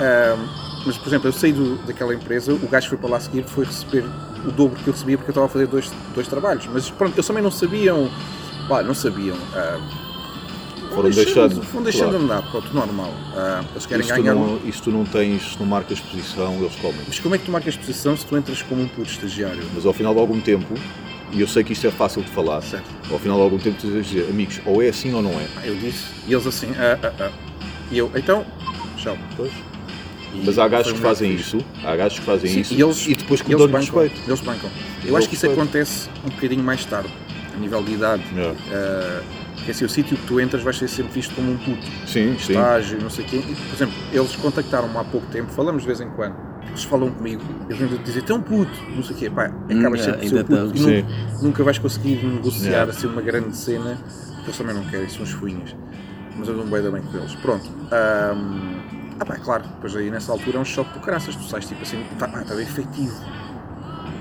Ahm, 0.00 0.46
mas, 0.86 0.96
por 0.96 1.08
exemplo, 1.08 1.28
eu 1.28 1.32
saí 1.32 1.52
do- 1.52 1.76
daquela 1.86 2.14
empresa, 2.14 2.54
o 2.54 2.68
gajo 2.68 2.88
foi 2.88 2.96
para 2.98 3.10
lá 3.10 3.20
seguir, 3.20 3.42
foi 3.44 3.64
receber 3.66 4.04
o 4.46 4.50
dobro 4.50 4.78
que 4.82 4.88
eu 4.88 4.92
recebia 4.94 5.18
porque 5.18 5.30
eu 5.30 5.32
estava 5.32 5.46
a 5.46 5.48
fazer 5.50 5.66
dois, 5.66 5.90
dois 6.14 6.26
trabalhos. 6.26 6.66
Mas 6.72 6.88
pronto, 6.88 7.14
eles 7.14 7.26
também 7.26 7.42
não 7.42 7.50
sabiam, 7.50 8.08
pá, 8.68 8.82
não 8.82 8.94
sabiam. 8.94 9.36
vão 9.36 10.88
Foram 10.90 11.10
deixando, 11.10 11.82
deixando 11.82 12.10
claro. 12.10 12.24
andar, 12.24 12.42
pronto, 12.50 12.72
normal. 12.72 13.12
Ah, 13.36 13.62
eles 13.72 13.84
querem 13.84 14.04
Isso 14.06 14.14
tu, 14.14 14.22
ganhar. 14.22 14.34
não, 14.34 14.60
isso 14.64 14.82
tu 14.84 14.90
não 14.90 15.04
tens, 15.04 15.56
não 15.58 15.66
marcas 15.66 16.00
posição, 16.00 16.54
eles 16.54 16.74
comem. 16.76 17.00
Mas 17.06 17.18
como 17.18 17.34
é 17.34 17.38
que 17.38 17.44
tu 17.44 17.50
marcas 17.50 17.76
posição 17.76 18.16
se 18.16 18.24
tu 18.24 18.36
entras 18.38 18.62
como 18.62 18.82
um 18.82 18.88
puro 18.88 19.06
estagiário? 19.06 19.62
Mas 19.74 19.84
ao 19.84 19.92
final 19.92 20.14
de 20.14 20.20
algum 20.20 20.40
tempo, 20.40 20.72
e 21.32 21.40
eu 21.40 21.48
sei 21.48 21.62
que 21.64 21.72
isto 21.72 21.86
é 21.86 21.90
fácil 21.90 22.22
de 22.22 22.30
falar, 22.30 22.60
Certo. 22.62 22.84
ao 23.10 23.18
final 23.18 23.36
de 23.38 23.42
algum 23.44 23.58
tempo 23.58 23.76
tu 23.80 23.86
dizer, 23.90 24.26
amigos, 24.30 24.60
ou 24.64 24.82
é 24.82 24.88
assim 24.88 25.12
ou 25.14 25.22
não 25.22 25.32
é. 25.32 25.46
Eu 25.64 25.74
disse, 25.76 26.04
e 26.26 26.32
eles 26.32 26.46
assim, 26.46 26.68
ah, 26.78 26.98
ah, 27.02 27.12
ah. 27.20 27.30
E 27.90 27.98
eu, 27.98 28.10
então, 28.14 28.44
tchau. 28.96 29.16
Pois. 29.36 29.52
E 30.34 30.42
Mas 30.44 30.58
há 30.58 30.68
gajos 30.68 30.92
que 30.92 30.98
um 30.98 31.02
fazem 31.02 31.34
isso, 31.34 31.58
há 31.82 31.96
gajos 31.96 32.18
que 32.18 32.24
fazem 32.24 32.50
Sim, 32.50 32.60
isso 32.60 32.74
e, 32.74 32.82
eles, 32.82 33.06
depois 33.16 33.40
que 33.40 33.54
bancam, 33.56 33.80
respeito. 33.80 34.20
Eles 34.26 34.40
bancam. 34.40 34.70
Eu 35.02 35.08
Dão 35.08 35.16
acho 35.16 35.28
que 35.28 35.34
isso 35.34 35.46
respeito. 35.46 35.62
acontece 35.68 36.08
um 36.24 36.28
bocadinho 36.28 36.62
mais 36.62 36.84
tarde, 36.84 37.08
a 37.54 37.58
nível 37.58 37.82
de 37.82 37.92
idade. 37.94 38.22
É. 38.36 38.50
Uh, 38.50 39.24
porque 39.56 39.70
assim, 39.72 39.84
o 39.84 39.88
sítio 39.88 40.16
que 40.16 40.26
tu 40.26 40.38
entras 40.40 40.62
vai 40.62 40.72
ser 40.72 40.86
sempre 40.88 41.12
visto 41.14 41.34
como 41.34 41.52
um 41.52 41.56
puto, 41.56 41.84
Sim, 42.06 42.36
sim. 42.38 42.52
estágio, 42.52 42.98
não 43.02 43.10
sei 43.10 43.24
o 43.24 43.28
quê. 43.28 43.36
E, 43.36 43.54
por 43.54 43.74
exemplo, 43.74 43.94
eles 44.12 44.36
contactaram-me 44.36 44.96
há 44.98 45.04
pouco 45.04 45.26
tempo, 45.28 45.50
falamos 45.50 45.82
de 45.82 45.86
vez 45.86 46.00
em 46.00 46.08
quando, 46.10 46.36
eles 46.68 46.84
falam 46.84 47.10
comigo, 47.10 47.42
eles 47.68 47.78
vêm 47.78 48.02
dizer, 48.02 48.22
tão 48.22 48.40
puto, 48.40 48.70
não 48.94 49.02
sei 49.02 49.16
o 49.16 49.18
quê, 49.18 49.30
pá, 49.30 49.44
acabas 49.68 50.00
Hum, 50.00 50.04
sempre 50.04 50.28
ser 50.28 50.44
puto 50.44 50.76
e 50.76 50.78
Sim. 50.78 51.02
nu- 51.02 51.42
nunca 51.48 51.64
vais 51.64 51.78
conseguir 51.78 52.16
negociar 52.24 52.68
Yeah. 52.70 52.90
assim 52.92 53.06
uma 53.06 53.22
grande 53.22 53.56
cena, 53.56 53.98
porque 54.34 54.46
eles 54.46 54.56
também 54.58 54.74
não 54.74 54.84
querem, 54.84 55.08
são 55.08 55.22
os 55.22 55.30
fuinhas. 55.30 55.74
Mas 56.36 56.48
eu 56.48 56.54
dou 56.54 56.64
bem 56.66 56.82
da 56.82 56.90
bem 56.90 57.02
com 57.02 57.16
eles. 57.18 57.34
Pronto. 57.36 57.68
Um, 57.68 58.78
ah 59.18 59.24
pá, 59.24 59.36
claro, 59.36 59.64
depois 59.64 59.96
aí 59.96 60.10
nessa 60.10 60.30
altura 60.30 60.58
é 60.58 60.60
um 60.60 60.64
choque 60.64 60.92
do 60.94 61.00
caraças, 61.00 61.34
tu 61.34 61.42
sais 61.44 61.66
tipo 61.66 61.82
assim, 61.82 62.02
tá, 62.18 62.30
ah, 62.32 62.42
está 62.42 62.54
bem 62.54 62.62
efetivo. 62.64 63.16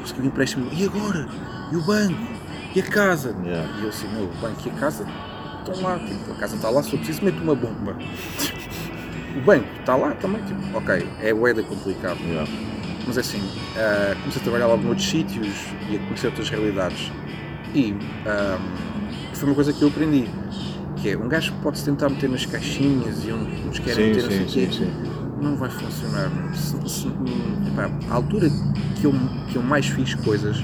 Consegui 0.02 0.22
um 0.22 0.26
empréstimo, 0.26 0.68
e 0.74 0.86
agora? 0.86 1.28
E 1.72 1.76
o 1.76 1.82
banco? 1.84 2.20
E 2.76 2.80
a 2.80 2.84
casa? 2.84 3.36
Yeah. 3.44 3.70
E 3.80 3.84
eu 3.84 3.90
assim, 3.90 4.08
meu, 4.08 4.24
o 4.24 4.28
banco 4.42 4.62
e 4.66 4.70
a 4.70 4.74
casa 4.74 5.06
estão 5.60 5.84
lá, 5.84 6.00
tipo, 6.00 6.32
a 6.32 6.36
casa 6.36 6.56
está 6.56 6.70
lá, 6.70 6.82
se 6.82 6.94
eu 6.94 6.98
preciso 7.00 7.24
meto 7.26 7.42
uma 7.44 7.56
bomba. 7.56 7.96
O 9.38 9.42
banco 9.42 9.68
está 9.80 9.96
lá 9.96 10.12
também, 10.12 10.42
tipo, 10.44 10.78
ok, 10.78 11.08
é 11.22 11.34
boeda 11.34 11.62
complicado. 11.64 12.18
Yeah. 12.22 12.50
Mas 13.06 13.18
assim, 13.18 13.42
ah, 13.78 14.16
comecei 14.20 14.42
a 14.42 14.44
trabalhar 14.44 14.68
logo 14.68 14.84
noutros 14.84 15.08
sítios 15.08 15.48
e 15.90 15.96
a 15.96 16.00
conhecer 16.00 16.28
outras 16.28 16.50
realidades. 16.50 17.12
E 17.76 17.94
ahm, 18.26 18.60
foi 19.34 19.48
uma 19.50 19.56
coisa 19.56 19.72
que 19.72 19.82
eu 19.82 19.88
aprendi. 19.90 20.28
Que 20.98 21.10
é, 21.12 21.18
um 21.18 21.28
gajo 21.30 21.54
pode-se 21.62 21.86
tentar 21.86 22.10
meter 22.10 22.28
nas 22.30 22.46
caixinhas 22.46 23.24
e 23.24 23.32
onde 23.32 23.52
nos 23.64 23.78
querem 23.80 24.08
meter, 24.10 24.32
sim, 24.32 24.44
o 24.44 24.50
sim, 24.50 24.72
sim. 24.72 24.92
Não 25.40 25.56
vai 25.56 25.70
funcionar. 25.70 26.32
Se- 26.56 26.90
se- 26.90 27.08
epá, 27.68 27.90
a 28.10 28.16
altura 28.16 28.50
que 29.00 29.06
eu, 29.06 29.14
que 29.52 29.56
eu 29.58 29.62
mais 29.62 29.86
fiz 29.86 30.16
coisas 30.16 30.58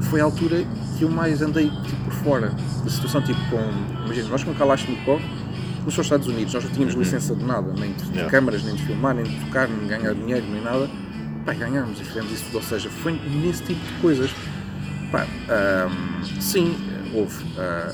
foi 0.00 0.20
a 0.20 0.24
altura 0.24 0.64
que 0.98 1.04
eu 1.04 1.08
mais 1.08 1.40
andei 1.40 1.70
tipo, 1.70 2.04
por 2.04 2.12
fora 2.12 2.52
da 2.82 2.90
situação. 2.90 3.22
Tipo, 3.22 3.38
com. 3.50 4.04
Imagina, 4.04 4.28
nós 4.30 4.42
com 4.42 4.52
Kalashnikov 4.52 5.22
nos 5.84 5.98
Estados 5.98 6.26
Unidos, 6.26 6.54
nós 6.54 6.64
não 6.64 6.70
tínhamos 6.70 6.94
licença 6.94 7.34
de 7.34 7.44
nada, 7.44 7.72
nem 7.78 7.92
de, 7.92 8.02
Yeah. 8.12 8.30
câmaras, 8.30 8.62
nem 8.64 8.74
de 8.74 8.82
filmar, 8.84 9.14
nem 9.14 9.24
de 9.24 9.34
tocar, 9.46 9.68
nem 9.68 9.78
de 9.80 9.86
ganhar 9.86 10.14
dinheiro, 10.14 10.46
nem 10.50 10.62
nada. 10.62 10.88
Pá, 11.44 11.52
ganhámos 11.54 12.00
e 12.00 12.04
fizemos 12.04 12.30
isso 12.32 12.44
tudo. 12.46 12.56
Ou 12.56 12.62
seja, 12.62 12.88
foi 12.88 13.12
nesse 13.12 13.62
tipo 13.64 13.80
de 13.84 13.92
coisas. 14.00 14.30
Pá, 15.10 15.26
ahm, 15.48 16.22
sim, 16.40 16.76
houve. 17.14 17.44
ah, 17.58 17.92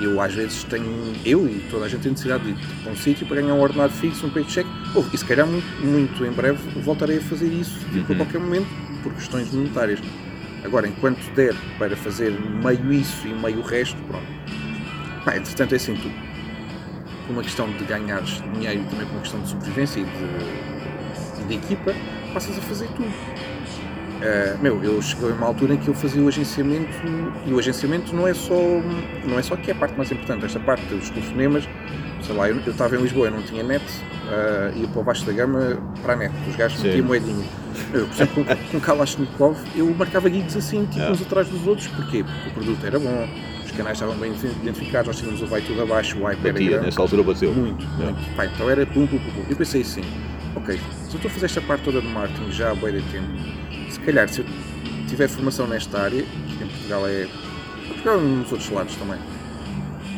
eu 0.00 0.20
às 0.20 0.34
vezes 0.34 0.64
tenho, 0.64 0.84
eu 1.24 1.46
e 1.46 1.64
toda 1.70 1.84
a 1.84 1.88
gente 1.88 2.02
tem 2.02 2.10
necessidade 2.10 2.42
de 2.44 2.50
ir 2.50 2.56
para 2.82 2.92
um 2.92 2.96
sítio 2.96 3.26
para 3.26 3.40
ganhar 3.40 3.54
um 3.54 3.60
ordenado 3.60 3.92
fixo, 3.92 4.26
um 4.26 4.30
paycheck. 4.30 4.68
Houve, 4.94 5.08
e 5.14 5.18
se 5.18 5.24
calhar 5.24 5.46
muito, 5.46 5.64
muito 5.86 6.24
em 6.24 6.32
breve 6.32 6.58
voltarei 6.80 7.18
a 7.18 7.20
fazer 7.20 7.46
isso 7.46 7.78
tipo, 7.92 8.12
a 8.12 8.16
qualquer 8.16 8.40
momento, 8.40 8.66
por 9.02 9.12
questões 9.14 9.52
monetárias. 9.52 10.00
Agora, 10.64 10.88
enquanto 10.88 11.20
der 11.34 11.54
para 11.78 11.96
fazer 11.96 12.32
meio 12.32 12.92
isso 12.92 13.26
e 13.26 13.34
meio 13.34 13.58
o 13.60 13.62
resto, 13.62 13.96
pronto. 14.08 14.26
Pá, 15.24 15.36
entretanto, 15.36 15.72
é 15.72 15.76
assim, 15.76 15.94
tu, 15.94 16.10
por 17.26 17.32
uma 17.32 17.42
questão 17.42 17.68
de 17.70 17.84
ganhares 17.84 18.42
dinheiro 18.52 18.80
e 18.82 18.84
também 18.84 19.06
por 19.06 19.12
uma 19.14 19.20
questão 19.20 19.40
de 19.40 19.48
sobrevivência 19.48 20.00
e 20.00 20.04
de, 20.04 21.42
e 21.42 21.44
de 21.48 21.54
equipa, 21.54 21.94
passas 22.32 22.56
a 22.58 22.60
fazer 22.62 22.88
tudo. 22.96 23.08
Uh, 24.14 24.58
meu, 24.62 24.82
eu 24.82 25.02
cheguei 25.02 25.30
a 25.30 25.34
uma 25.34 25.46
altura 25.46 25.74
em 25.74 25.76
que 25.76 25.88
eu 25.88 25.94
fazia 25.94 26.22
o 26.22 26.28
agenciamento 26.28 26.88
e 27.46 27.52
o 27.52 27.58
agenciamento 27.58 28.14
não 28.14 28.26
é 28.26 28.32
só 28.32 28.54
não 29.26 29.38
é 29.38 29.42
só 29.42 29.54
que 29.56 29.70
é 29.70 29.74
a 29.74 29.76
parte 29.76 29.96
mais 29.96 30.10
importante, 30.10 30.44
esta 30.46 30.60
parte 30.60 30.82
dos 30.86 31.10
telefonemas, 31.10 31.68
sei 32.22 32.34
lá, 32.34 32.48
eu 32.48 32.56
eu 32.64 32.72
estava 32.72 32.96
em 32.96 33.02
Lisboa, 33.02 33.26
eu 33.26 33.32
não 33.32 33.42
tinha 33.42 33.62
net, 33.62 33.84
uh, 33.84 34.78
ia 34.78 34.86
para 34.88 35.00
o 35.00 35.04
baixo 35.04 35.26
da 35.26 35.32
gama 35.32 35.78
para 36.00 36.14
a 36.14 36.16
net, 36.16 36.32
os 36.48 36.56
gajos 36.56 36.80
metiam 36.82 37.04
moedinha. 37.06 37.44
Eu, 37.92 38.06
por 38.06 38.14
exemplo, 38.14 38.44
com, 38.44 38.56
com 38.70 38.80
Kalashnikov, 38.80 39.56
eu 39.74 39.92
marcava 39.94 40.30
gigs 40.30 40.56
assim, 40.56 40.86
tipo 40.86 41.04
É. 41.04 41.10
uns 41.10 41.20
atrás 41.20 41.48
dos 41.48 41.66
outros, 41.66 41.88
porquê? 41.88 42.24
Porque 42.24 42.48
o 42.48 42.52
produto 42.52 42.86
era 42.86 42.98
bom, 43.00 43.28
canais 43.74 43.96
estavam 43.96 44.16
bem 44.16 44.32
identificados, 44.62 45.06
nós 45.08 45.18
tínhamos 45.18 45.42
o 45.42 45.46
vai 45.46 45.60
tudo 45.60 45.82
abaixo, 45.82 46.18
o 46.18 46.28
era 46.28 46.36
Batia, 46.36 46.80
nessa 46.80 47.00
altura 47.00 47.22
bateu. 47.22 47.52
Muito, 47.52 47.84
É. 48.00 48.04
muito. 48.04 48.36
Pá, 48.36 48.46
então 48.46 48.68
era 48.70 48.86
pum, 48.86 49.06
pum, 49.06 49.18
pum, 49.18 49.30
pum. 49.30 49.44
Eu 49.48 49.56
pensei 49.56 49.82
assim, 49.82 50.02
ok, 50.56 50.76
se 50.76 51.10
eu 51.10 51.16
estou 51.16 51.28
a 51.30 51.34
fazer 51.34 51.46
esta 51.46 51.60
parte 51.60 51.82
toda 51.84 52.00
de 52.00 52.06
marketing 52.08 52.50
já 52.50 52.70
há 52.70 52.74
bem 52.74 52.92
de 52.94 53.02
tempo, 53.10 53.28
se 53.90 54.00
calhar 54.00 54.28
se 54.28 54.40
eu 54.40 54.46
tiver 55.08 55.28
formação 55.28 55.66
nesta 55.66 56.00
área, 56.00 56.20
em 56.20 56.66
Portugal 56.66 57.06
é. 57.06 57.26
Portugal 57.88 58.18
e 58.18 58.22
nos 58.22 58.50
outros 58.50 58.70
lados 58.70 58.94
também, 58.96 59.18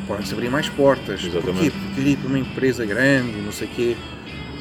podem-se 0.07 0.33
abrir 0.33 0.49
mais 0.51 0.69
portas. 0.69 1.25
Exatamente. 1.25 1.71
Porquê? 1.71 1.73
Porque 1.95 2.01
ir 2.11 2.17
para 2.17 2.29
uma 2.29 2.39
empresa 2.39 2.87
grande, 2.87 3.33
não 3.43 3.53
sei 3.53 3.67
o 3.67 3.71
quê. 3.71 3.97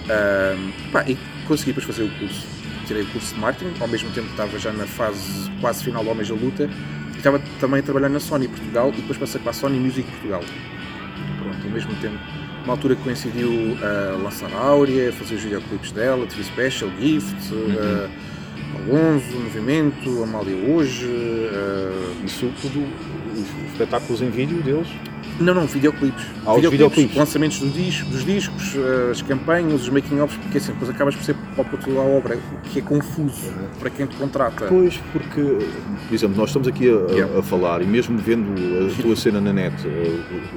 Ahm, 0.10 0.72
pá, 0.92 1.04
e 1.08 1.18
consegui 1.48 1.72
depois 1.74 1.86
fazer 1.86 2.04
o 2.04 2.10
curso. 2.20 2.46
Tirei 2.88 3.04
o 3.04 3.08
curso 3.08 3.34
de 3.34 3.40
marketing, 3.40 3.74
ao 3.80 3.88
mesmo 3.88 4.10
tempo 4.12 4.28
que 4.28 4.34
estava 4.34 4.60
já 4.60 4.72
na 4.72 4.86
fase 4.86 5.50
quase 5.60 5.84
final 5.84 6.04
do 6.04 6.10
Homens 6.10 6.30
da 6.30 6.36
Luta, 6.36 6.70
estava 7.26 7.42
também 7.60 7.80
a 7.80 7.84
trabalhar 7.84 8.10
na 8.10 8.20
Sony 8.20 8.48
Portugal 8.48 8.90
e 8.90 9.02
depois 9.02 9.18
passei 9.18 9.42
para 9.42 9.50
a 9.50 9.54
Sony 9.54 9.80
Music 9.80 10.10
Portugal. 10.12 10.42
Pronto, 11.40 11.58
ao 11.66 11.72
mesmo 11.72 11.96
tempo, 11.96 12.20
uma 12.64 12.74
altura 12.74 12.96
que 12.96 13.02
coincidiu 13.02 13.76
a 13.82 14.22
lançar 14.22 14.52
a 14.54 14.58
Áurea, 14.58 15.12
fazer 15.12 15.36
os 15.36 15.42
videoclipes 15.42 15.92
dela, 15.92 16.28
TV 16.28 16.44
Special, 16.44 16.92
Gift, 17.00 17.52
uh, 17.52 18.10
Alonso, 18.76 19.40
Movimento, 19.40 20.24
Amália 20.24 20.56
Hoje. 20.56 21.08
uh, 21.08 22.26
Isso 22.26 22.52
tudo, 22.62 22.88
os 23.34 23.72
espetáculos 23.72 24.22
em 24.22 24.30
vídeo 24.30 24.62
deles. 24.62 24.88
Não, 25.40 25.54
não, 25.54 25.66
videoclipes. 25.66 26.24
Ah, 26.46 26.56
videoclipes. 26.56 27.16
Lançamentos 27.16 27.60
dos 27.60 27.74
discos, 27.74 28.08
dos 28.10 28.26
discos 28.26 28.76
uh, 28.76 29.12
as 29.12 29.22
campanhas, 29.22 29.82
os 29.82 29.90
making-ofs, 29.90 30.38
porque 30.38 30.58
assim, 30.58 30.72
depois 30.72 30.90
acabas 30.90 31.16
por 31.16 31.24
ser 31.24 31.36
para 31.56 31.64
toda 31.66 32.00
a 32.00 32.04
obra, 32.04 32.38
o 32.38 32.70
que 32.70 32.80
é 32.80 32.82
confuso 32.82 33.52
para 33.80 33.90
quem 33.90 34.06
te 34.06 34.16
contrata. 34.16 34.66
Pois, 34.68 34.98
porque, 35.12 35.42
por 36.08 36.14
exemplo, 36.16 36.38
nós 36.38 36.50
estamos 36.50 36.68
aqui 36.68 36.90
a, 36.90 37.12
a- 37.12 37.16
Yeah. 37.16 37.40
a 37.40 37.44
falar 37.44 37.82
e 37.82 37.86
mesmo 37.86 38.18
vendo 38.18 38.52
a 38.54 38.96
tua 39.02 39.16
cena 39.16 39.40
na 39.42 39.52
net, 39.54 39.76
eh, 39.86 39.90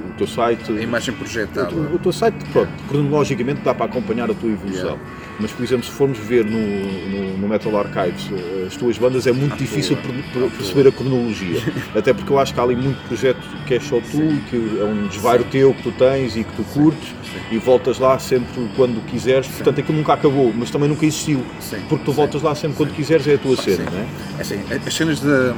o, 0.05 0.09
o 0.09 0.13
teu 0.17 0.27
site. 0.27 0.71
A 0.71 0.81
imagem 0.81 1.13
projetada. 1.15 1.73
O, 1.73 1.95
o 1.95 1.99
teu 1.99 2.11
site, 2.11 2.37
pronto, 2.51 2.69
cronologicamente 2.87 3.61
dá 3.61 3.73
para 3.73 3.85
acompanhar 3.85 4.29
a 4.29 4.33
tua 4.33 4.49
evolução. 4.51 4.97
Yeah. 4.97 5.01
Mas, 5.39 5.51
por 5.51 5.63
exemplo, 5.63 5.85
se 5.85 5.91
formos 5.91 6.17
ver 6.17 6.43
no, 6.45 6.59
no, 6.59 7.37
no 7.37 7.47
Metal 7.47 7.75
Archives 7.77 8.29
eh, 8.31 8.65
as 8.67 8.75
tuas 8.75 8.97
bandas, 8.97 9.25
é 9.25 9.31
muito 9.31 9.53
À 9.53 9.57
difícil 9.57 9.97
toa. 10.33 10.49
perceber 10.49 10.89
a 10.89 10.91
cronologia. 10.91 11.61
Até 11.95 12.13
porque 12.13 12.31
eu 12.31 12.37
acho 12.37 12.53
que 12.53 12.59
há 12.59 12.63
ali 12.63 12.75
muito 12.75 12.97
projeto 13.07 13.39
que 13.65 13.75
é 13.75 13.79
só 13.79 14.01
tu, 14.01 14.07
Sim. 14.17 14.41
que 14.49 14.55
é 14.79 14.83
um 14.83 15.07
desvairo 15.07 15.45
teu 15.45 15.73
que 15.73 15.83
tu 15.83 15.91
tens 15.93 16.35
e 16.35 16.43
que 16.43 16.53
tu 16.57 16.63
curtes, 16.73 17.07
sim. 17.07 17.39
e 17.55 17.57
voltas 17.57 17.99
lá 17.99 18.19
sempre 18.19 18.69
quando 18.75 19.01
quiseres. 19.05 19.47
Portanto, 19.47 19.79
aquilo 19.79 19.97
nunca 19.97 20.13
acabou, 20.13 20.51
mas 20.53 20.69
também 20.71 20.89
nunca 20.89 21.05
existiu. 21.05 21.41
Sim, 21.61 21.77
Porque 21.87 22.03
tu 22.03 22.11
sim. 22.11 22.17
voltas 22.17 22.41
lá 22.41 22.53
sempre 22.53 22.75
quando 22.75 22.93
quiseres, 22.93 23.25
é 23.27 23.35
a 23.35 23.37
tua 23.37 23.55
cena, 23.55 23.77
sim. 23.77 23.83
não 23.91 23.99
é? 23.99 24.05
É 24.37 24.41
assim, 24.41 24.59
as 24.85 24.93
cenas 24.93 25.19
da. 25.21 25.55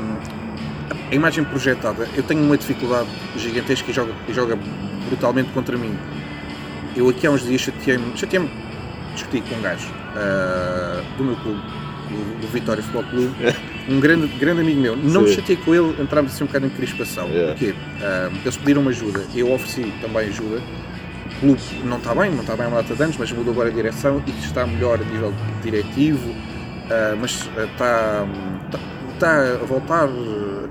A 1.12 1.16
imagem 1.16 1.44
projetada, 1.44 2.08
eu 2.16 2.24
tenho 2.24 2.42
uma 2.42 2.56
dificuldade 2.58 3.10
gigantesca 3.36 3.90
e 3.92 3.94
joga, 3.94 4.14
e 4.30 4.34
joga 4.34 4.58
brutalmente 5.08 5.50
contra 5.52 5.76
mim. 5.78 5.94
Eu 6.96 7.10
aqui 7.10 7.26
há 7.28 7.32
uns 7.32 7.44
dias 7.46 7.60
chateei-me, 7.62 8.16
chateei-me, 8.16 8.50
discuti 9.14 9.42
com 9.42 9.56
um 9.56 9.62
gajo 9.62 9.88
ah, 10.16 11.02
do 11.18 11.24
meu 11.24 11.36
clube, 11.38 11.62
do, 12.10 12.42
do 12.42 12.48
Vitória 12.48 12.82
Futebol 12.84 13.04
Clube, 13.04 13.34
um 13.90 14.00
grande, 14.00 14.28
grande 14.38 14.62
amigo 14.62 14.80
meu. 14.80 14.96
Não 14.96 15.22
me 15.22 15.30
Sim. 15.30 15.36
chateei 15.36 15.58
com 15.58 15.74
ele, 15.74 16.02
entramos 16.02 16.34
assim 16.34 16.44
um 16.44 16.48
bocado 16.48 16.66
em 16.66 16.70
crispação. 16.70 17.28
Yeah. 17.30 17.54
Porquê? 17.54 17.76
Ah, 18.02 18.30
eles 18.44 18.58
pediram-me 18.58 18.90
ajuda, 18.90 19.26
eu 19.36 19.52
ofereci 19.52 19.92
também 20.02 20.28
ajuda. 20.28 20.62
O 21.38 21.40
clube 21.40 21.62
não 21.86 21.98
está 21.98 22.14
bem, 22.14 22.32
não 22.32 22.42
está 22.42 22.56
bem 22.56 22.66
há 22.66 22.70
uma 22.70 22.82
data 22.82 22.96
de 22.96 23.04
anos, 23.04 23.18
mas 23.18 23.32
mudou 23.32 23.54
agora 23.54 23.70
a 23.70 23.72
direção 23.72 24.22
e 24.28 24.32
está 24.46 24.68
melhor 24.68 25.00
a 25.02 25.04
nível 25.04 25.34
diretivo, 25.64 26.36
ah, 26.90 27.16
mas 27.20 27.32
está, 27.32 28.28
está, 28.66 28.80
está 29.14 29.54
a 29.62 29.66
voltar, 29.66 30.08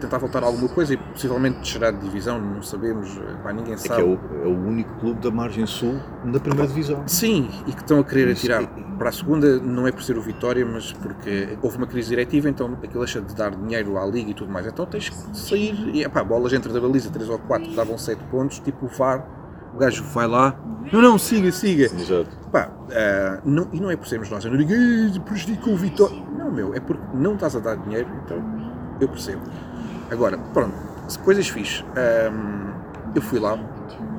tentar 0.00 0.19
voltar 0.19 0.42
a 0.42 0.47
alguma 0.47 0.69
coisa 0.69 0.95
e 0.95 0.97
possivelmente 0.97 1.59
descerá 1.61 1.90
de 1.90 1.99
divisão, 2.00 2.40
não 2.40 2.62
sabemos, 2.62 3.19
ah, 3.19 3.37
pá, 3.42 3.52
ninguém 3.52 3.75
É 3.75 3.76
que 3.76 3.88
sabe. 3.88 4.02
é 4.02 4.04
o, 4.04 4.19
é 4.42 4.47
o 4.47 4.59
único 4.66 4.92
clube 4.99 5.21
da 5.21 5.30
margem 5.30 5.66
sul 5.66 6.00
da 6.25 6.40
primeira 6.40 6.66
divisão. 6.66 7.02
Sim, 7.07 7.49
e 7.66 7.73
que 7.73 7.80
estão 7.80 8.00
a 8.00 8.04
querer 8.04 8.28
Isso. 8.28 8.47
atirar 8.50 8.66
para 8.99 9.09
a 9.09 9.12
segunda, 9.12 9.59
não 9.61 9.87
é 9.87 9.92
por 9.92 10.02
ser 10.02 10.19
o 10.19 10.23
Vitória, 10.23 10.64
mas 10.66 10.92
porque 10.92 11.57
houve 11.62 11.76
uma 11.78 11.87
crise 11.87 12.09
diretiva, 12.11 12.49
então 12.49 12.76
aquilo 12.83 13.04
deixa 13.04 13.21
de 13.21 13.35
dar 13.35 13.54
dinheiro 13.54 13.97
à 13.99 14.04
Liga 14.07 14.30
e 14.30 14.35
tudo 14.35 14.50
mais. 14.52 14.66
Então 14.66 14.85
tens 14.87 15.09
que 15.09 15.37
sair, 15.37 15.75
e 15.95 16.09
pá, 16.09 16.25
bolas 16.25 16.52
entre 16.52 16.73
da 16.73 16.80
baliza, 16.80 17.11
3 17.11 17.28
ou 17.28 17.38
4, 17.38 17.75
davam 17.75 17.97
7 17.97 18.23
pontos, 18.30 18.59
tipo 18.59 18.87
o 18.87 18.88
VAR, 18.88 19.25
o 19.75 19.78
gajo 19.78 20.02
vai 20.04 20.26
lá, 20.26 20.59
não, 20.92 21.00
não, 21.00 21.19
siga, 21.19 21.52
siga. 21.52 21.85
Exato. 21.85 22.30
Pá, 22.50 22.71
ah, 22.90 23.40
não, 23.45 23.69
e 23.73 23.80
não 23.80 23.90
é 23.90 23.97
por 23.97 24.09
sermos 24.09 24.28
nós, 24.30 24.45
eu 24.45 24.50
não 24.50 24.59
digo, 24.59 24.73
"Ei, 24.73 25.21
prejudicou 25.21 25.75
o 25.75 25.76
Vitória. 25.76 26.21
Não, 26.37 26.50
meu, 26.50 26.75
é 26.75 26.80
porque 26.80 27.02
não 27.14 27.35
estás 27.35 27.54
a 27.54 27.61
dar 27.61 27.76
dinheiro, 27.76 28.09
então 28.25 28.38
eu 29.00 29.09
percebo. 29.09 29.42
Agora, 30.10 30.38
pronto, 30.52 30.74
coisas 31.24 31.48
fixe. 31.48 31.84
ahm, 31.96 32.70
eu 33.14 33.22
fui 33.22 33.38
lá, 33.38 33.58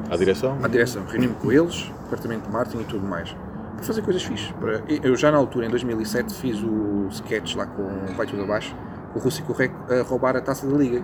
À 0.09 0.15
direção? 0.17 0.57
à 0.63 0.67
direção, 0.67 1.03
reuni-me 1.05 1.35
com 1.35 1.51
eles, 1.51 1.89
departamento 2.03 2.45
de 2.47 2.51
marketing 2.51 2.81
e 2.81 2.85
tudo 2.85 3.05
mais, 3.07 3.29
para 3.75 3.83
fazer 3.83 4.01
coisas. 4.01 4.23
Para- 4.59 4.81
Eu 5.03 5.15
já 5.15 5.31
na 5.31 5.37
altura, 5.37 5.65
em 5.65 5.69
2007, 5.69 6.33
fiz 6.33 6.57
o 6.61 7.07
sketch 7.11 7.55
lá 7.55 7.65
com 7.65 7.81
o 7.83 8.13
Vai 8.15 8.25
Tudo 8.27 8.43
Abaixo, 8.43 8.75
com 9.13 9.19
o 9.19 9.21
Rússia 9.21 9.41
e 9.41 9.45
com 9.45 9.51
o 9.53 9.55
Rec 9.55 9.71
a 9.89 10.03
roubar 10.03 10.35
a 10.37 10.41
taça 10.41 10.65
da 10.67 10.77
Liga. 10.77 11.03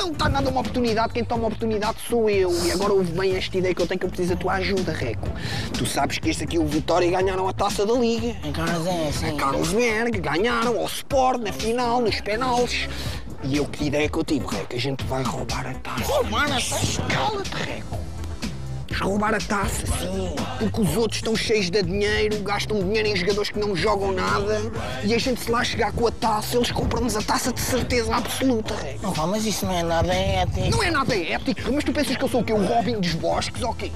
Não 0.00 0.10
está 0.12 0.28
nada 0.28 0.48
uma 0.50 0.60
oportunidade, 0.60 1.12
quem 1.12 1.24
toma 1.24 1.44
a 1.44 1.46
oportunidade 1.48 1.98
sou 2.08 2.28
eu. 2.30 2.50
E 2.64 2.72
agora 2.72 2.92
ouve 2.92 3.12
bem 3.12 3.36
esta 3.36 3.56
ideia 3.58 3.74
que 3.74 3.80
eu 3.82 3.86
tenho 3.86 4.00
que 4.00 4.06
eu 4.06 4.10
preciso 4.10 4.34
da 4.34 4.40
tua 4.40 4.54
ajuda, 4.54 4.92
Reco. 4.92 5.28
Tu 5.76 5.86
sabes 5.86 6.18
que 6.18 6.30
este 6.30 6.44
aqui, 6.44 6.58
o 6.58 6.66
Vitória, 6.66 7.08
ganharam 7.10 7.46
a 7.48 7.52
taça 7.52 7.84
da 7.86 7.92
Liga. 7.94 8.34
Em 8.44 8.52
Carnazé, 8.52 9.12
sim. 9.12 9.28
A 9.28 9.36
Carlsberg, 9.36 10.18
ganharam 10.20 10.78
ao 10.78 10.86
Sport, 10.86 11.42
na 11.42 11.52
final, 11.52 12.00
nos 12.00 12.20
penaltis. 12.20 12.88
E 13.42 13.56
eu 13.56 13.64
que 13.66 13.84
ideia 13.84 14.08
que 14.08 14.18
eu 14.18 14.24
tive, 14.24 14.46
Reco, 14.46 14.74
a 14.74 14.78
gente 14.78 15.04
vai 15.04 15.22
roubar 15.22 15.66
a 15.66 15.74
taça. 15.74 16.04
Roubar 16.04 16.44
a 16.44 16.48
taça? 16.48 17.02
Cala-te, 17.02 17.54
Reco. 17.54 17.98
Roubar 19.00 19.34
a 19.34 19.38
taça, 19.38 19.86
sim. 19.86 20.34
Porque 20.58 20.80
os 20.82 20.96
outros 20.96 21.18
estão 21.18 21.34
cheios 21.34 21.70
de 21.70 21.82
dinheiro, 21.82 22.38
gastam 22.40 22.78
dinheiro 22.80 23.08
em 23.08 23.16
jogadores 23.16 23.48
que 23.48 23.58
não 23.58 23.74
jogam 23.74 24.12
nada. 24.12 24.60
E 25.04 25.14
a 25.14 25.18
gente, 25.18 25.40
se 25.40 25.50
lá 25.50 25.64
chegar 25.64 25.90
com 25.92 26.06
a 26.06 26.10
taça, 26.10 26.56
eles 26.56 26.70
compram-nos 26.70 27.16
a 27.16 27.22
taça 27.22 27.50
de 27.50 27.60
certeza 27.60 28.14
absoluta, 28.14 28.74
Reco. 28.74 29.14
Não, 29.16 29.26
mas 29.28 29.46
isso 29.46 29.64
não 29.64 29.72
é 29.72 29.82
nada 29.82 30.12
ético. 30.12 30.70
Não 30.70 30.82
é 30.82 30.90
nada 30.90 31.16
ético, 31.16 31.72
mas 31.72 31.82
tu 31.82 31.92
pensas 31.92 32.16
que 32.16 32.22
eu 32.22 32.28
sou 32.28 32.42
o 32.42 32.44
quê? 32.44 32.52
O 32.52 32.62
Robin 32.62 33.00
dos 33.00 33.14
bosques, 33.14 33.62
ou 33.62 33.72
quê? 33.72 33.90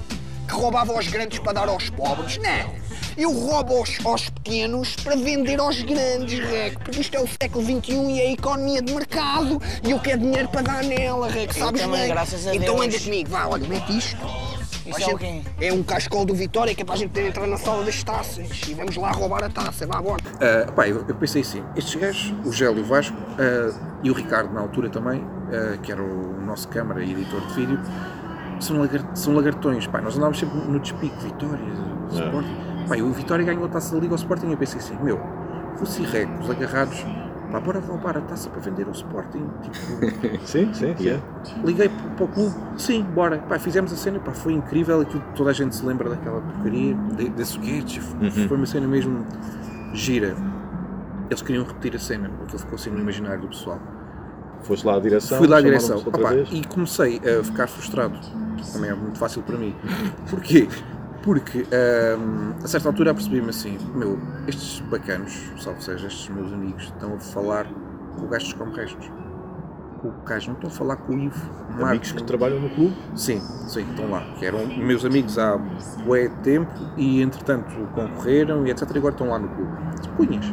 Que 0.47 0.53
roubava 0.53 0.91
aos 0.93 1.07
grandes 1.07 1.37
para 1.37 1.53
dar 1.53 1.69
aos 1.69 1.89
pobres? 1.91 2.37
Não! 2.37 2.84
Eu 3.17 3.31
roubo 3.31 3.77
aos, 3.77 3.97
aos 4.05 4.29
pequenos 4.29 4.95
para 4.97 5.15
vender 5.15 5.59
aos 5.59 5.81
grandes, 5.81 6.37
Rec. 6.39 6.77
Porque 6.79 6.99
isto 7.01 7.15
é 7.15 7.19
o 7.21 7.27
século 7.27 7.63
XXI 7.63 7.93
e 8.11 8.19
é 8.21 8.27
a 8.27 8.31
economia 8.31 8.81
de 8.81 8.93
mercado 8.93 9.61
e 9.83 9.91
eu 9.91 9.99
quero 9.99 10.19
dinheiro 10.19 10.49
para 10.49 10.61
dar 10.61 10.83
nela, 10.83 11.27
Rec. 11.29 11.55
Eu 11.55 11.65
Sabes 11.65 11.81
também, 11.81 11.99
bem? 12.01 12.09
graças 12.09 12.45
a 12.47 12.55
então 12.55 12.75
Deus. 12.75 12.87
anda 12.95 12.99
comigo, 13.03 13.29
vá, 13.29 13.47
olha, 13.47 13.67
mete 13.67 13.97
isto. 13.97 14.17
É 14.87 14.99
gente- 14.99 15.17
quê? 15.17 15.41
É 15.61 15.73
um 15.73 15.81
cascol 15.81 16.25
do 16.25 16.35
Vitória 16.35 16.75
que 16.75 16.81
é 16.83 16.85
para 16.85 16.93
a 16.93 16.97
gente 16.97 17.09
poder 17.09 17.27
entrar 17.29 17.47
na 17.47 17.57
sala 17.57 17.83
das 17.83 18.03
taças. 18.03 18.47
E 18.67 18.73
vamos 18.75 18.95
lá 18.97 19.09
roubar 19.11 19.43
a 19.43 19.49
taça, 19.49 19.87
vá, 19.87 19.99
bora. 20.01 20.21
Ah, 20.39 20.71
pá, 20.73 20.87
eu, 20.87 21.03
eu 21.07 21.15
pensei 21.15 21.41
assim, 21.41 21.63
estes 21.75 21.95
gajos, 21.95 22.33
o 22.45 22.51
Gélio 22.51 22.77
e 22.79 22.81
o 22.81 22.85
Vasco, 22.85 23.15
ah, 23.39 23.97
e 24.03 24.11
o 24.11 24.13
Ricardo 24.13 24.53
na 24.53 24.59
altura 24.61 24.89
também, 24.89 25.23
ah, 25.51 25.77
que 25.77 25.91
era 25.91 26.03
o 26.03 26.39
nosso 26.45 26.67
câmara 26.67 27.03
e 27.03 27.11
editor 27.13 27.41
de 27.47 27.53
vídeo, 27.55 27.79
são, 28.59 28.77
lagar- 28.79 29.09
são 29.15 29.33
lagartões. 29.33 29.87
Pá, 29.87 30.01
nós 30.01 30.15
andávamos 30.17 30.37
sempre 30.37 30.55
no 30.59 30.79
despique, 30.79 31.15
Vitória, 31.23 31.59
Sporting. 32.11 32.64
E 32.95 33.01
o 33.01 33.11
Vitória 33.11 33.45
ganhou 33.45 33.65
a 33.65 33.69
taça 33.69 33.95
da 33.95 34.01
Liga 34.01 34.13
ao 34.13 34.17
Sporting. 34.17 34.51
Eu 34.51 34.57
pensei 34.57 34.79
assim, 34.79 34.97
meu, 35.01 35.19
fosse 35.77 36.01
recos 36.03 36.49
agarrados, 36.49 37.05
pá, 37.51 37.59
bora 37.59 37.79
roubar 37.79 38.17
a 38.17 38.21
taça 38.21 38.49
para 38.49 38.59
vender 38.61 38.85
ao 38.85 38.91
Sporting. 38.91 39.47
Tipo, 39.61 40.41
Sim, 40.45 40.73
sim, 40.73 40.95
sim. 40.97 41.21
liguei 41.63 41.89
para, 42.15 42.25
o 42.25 42.27
clube, 42.27 42.55
sim, 42.77 43.03
bora. 43.03 43.37
Pá, 43.39 43.57
fizemos 43.59 43.91
a 43.91 43.95
cena, 43.95 44.19
pá, 44.19 44.31
foi 44.33 44.53
incrível. 44.53 45.01
Aquilo, 45.01 45.23
toda 45.35 45.49
a 45.49 45.53
gente 45.53 45.75
se 45.75 45.85
lembra 45.85 46.09
daquela 46.09 46.41
porcaria, 46.41 46.93
de- 47.15 47.29
desse 47.29 47.57
sketch. 47.59 47.99
Foi 47.99 48.29
foi 48.47 48.57
uma 48.57 48.65
cena 48.65 48.87
mesmo 48.87 49.25
gira. 49.93 50.35
Eles 51.29 51.41
queriam 51.41 51.65
repetir 51.65 51.95
a 51.95 51.99
cena, 51.99 52.29
aquilo 52.43 52.59
ficou 52.59 52.75
assim 52.75 52.89
no 52.91 52.99
imaginário 52.99 53.41
do 53.41 53.47
pessoal. 53.47 53.79
Foste 54.61 54.85
lá 54.85 54.95
à 54.95 54.99
direção. 54.99 55.37
Fui 55.37 55.47
lá 55.47 55.57
à 55.57 55.61
direção 55.61 55.97
Opa, 55.97 56.33
e 56.51 56.63
comecei 56.65 57.19
a 57.19 57.43
ficar 57.43 57.67
frustrado. 57.67 58.17
Também 58.73 58.89
é 58.89 58.93
muito 58.95 59.17
fácil 59.19 59.41
para 59.43 59.57
mim. 59.57 59.75
Porquê? 60.29 60.67
Porque 61.25 61.65
hum, 62.19 62.53
a 62.63 62.67
certa 62.67 62.87
altura 62.87 63.11
apercebi-me 63.11 63.49
assim: 63.49 63.77
meu, 63.95 64.17
estes 64.47 64.79
bacanos, 64.81 65.35
salvo 65.57 65.81
seja, 65.81 66.05
estes 66.05 66.29
meus 66.29 66.53
amigos, 66.53 66.83
estão 66.83 67.15
a 67.15 67.19
falar 67.19 67.65
com 68.15 68.25
o 68.25 68.27
gajo 68.29 68.45
dos 68.45 68.53
como 68.53 68.71
restos. 68.73 69.11
Com 70.01 70.09
o 70.09 70.13
gajo, 70.23 70.49
não 70.49 70.55
estão 70.55 70.69
a 70.69 70.73
falar 70.73 70.95
com 70.97 71.13
o 71.13 71.19
Ivo. 71.19 71.49
Amigos 71.63 71.81
Marcos, 71.81 72.11
que 72.11 72.23
trabalham 72.23 72.59
no 72.59 72.69
clube? 72.69 72.95
Sim, 73.15 73.41
sim, 73.67 73.81
estão 73.89 74.11
lá. 74.11 74.21
Que 74.37 74.45
eram 74.45 74.67
meus 74.67 75.03
amigos 75.03 75.39
há 75.39 75.57
bué 76.05 76.29
tempo 76.43 76.71
e 76.95 77.23
entretanto 77.23 77.73
concorreram 77.95 78.67
e 78.67 78.69
etc. 78.69 78.87
E 78.93 78.97
agora 78.99 79.13
estão 79.15 79.29
lá 79.29 79.39
no 79.39 79.47
clube. 79.47 79.71
Cunhas. 80.15 80.45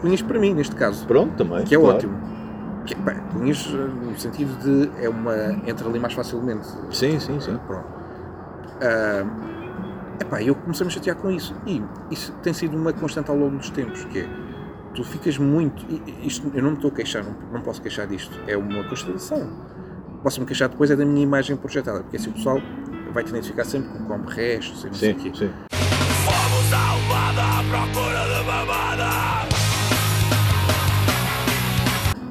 Cunhas 0.00 0.22
para 0.22 0.40
mim, 0.40 0.54
neste 0.54 0.74
caso 0.74 1.06
Pronto, 1.06 1.36
também. 1.36 1.64
que 1.64 1.74
é 1.74 1.78
claro. 1.78 1.96
ótimo. 1.96 2.18
Que, 2.84 2.94
bem, 2.96 3.16
Cunhas 3.32 3.72
eh, 3.72 3.76
no 3.76 4.18
sentido 4.18 4.58
de 4.58 4.90
é 5.04 5.08
uma. 5.08 5.34
entra 5.66 5.88
ali 5.88 6.00
mais 6.00 6.14
facilmente. 6.14 6.66
Sim, 6.90 7.20
sim, 7.20 7.38
sim. 7.38 7.56
Pronto. 7.66 7.86
Ah, 8.80 9.24
epá, 10.20 10.42
eu 10.42 10.54
comecei 10.54 10.84
a 10.84 10.86
me 10.86 10.92
chatear 10.92 11.16
com 11.16 11.30
isso. 11.30 11.54
E 11.66 11.82
isso 12.10 12.32
tem 12.42 12.52
sido 12.52 12.76
uma 12.76 12.92
constante 12.92 13.30
ao 13.30 13.36
longo 13.36 13.56
dos 13.56 13.70
tempos, 13.70 14.04
que 14.06 14.20
é 14.20 14.28
tu 14.94 15.04
ficas 15.04 15.38
muito. 15.38 15.84
Isto, 16.22 16.50
eu 16.54 16.62
não 16.62 16.70
me 16.70 16.76
estou 16.76 16.90
a 16.90 16.94
queixar, 16.94 17.22
não, 17.24 17.34
não 17.52 17.60
posso 17.60 17.80
queixar 17.82 18.06
disto. 18.06 18.38
É 18.46 18.56
uma 18.56 18.84
constatação. 18.84 19.48
Posso 20.22 20.40
me 20.40 20.46
queixar 20.46 20.68
depois 20.68 20.90
é 20.90 20.96
da 20.96 21.04
minha 21.04 21.22
imagem 21.22 21.56
projetada, 21.56 22.00
porque 22.00 22.16
assim 22.16 22.30
o 22.30 22.32
pessoal 22.32 22.58
vai 23.12 23.22
te 23.22 23.30
identificar 23.30 23.64
sempre 23.64 23.88
com 23.90 24.04
como 24.04 24.24
restos, 24.28 24.82
e 24.82 24.86
não 24.86 24.94
sei 24.94 25.12
o 25.12 25.20
Sim, 25.20 25.30
quê. 25.30 25.38
sim. 25.38 25.50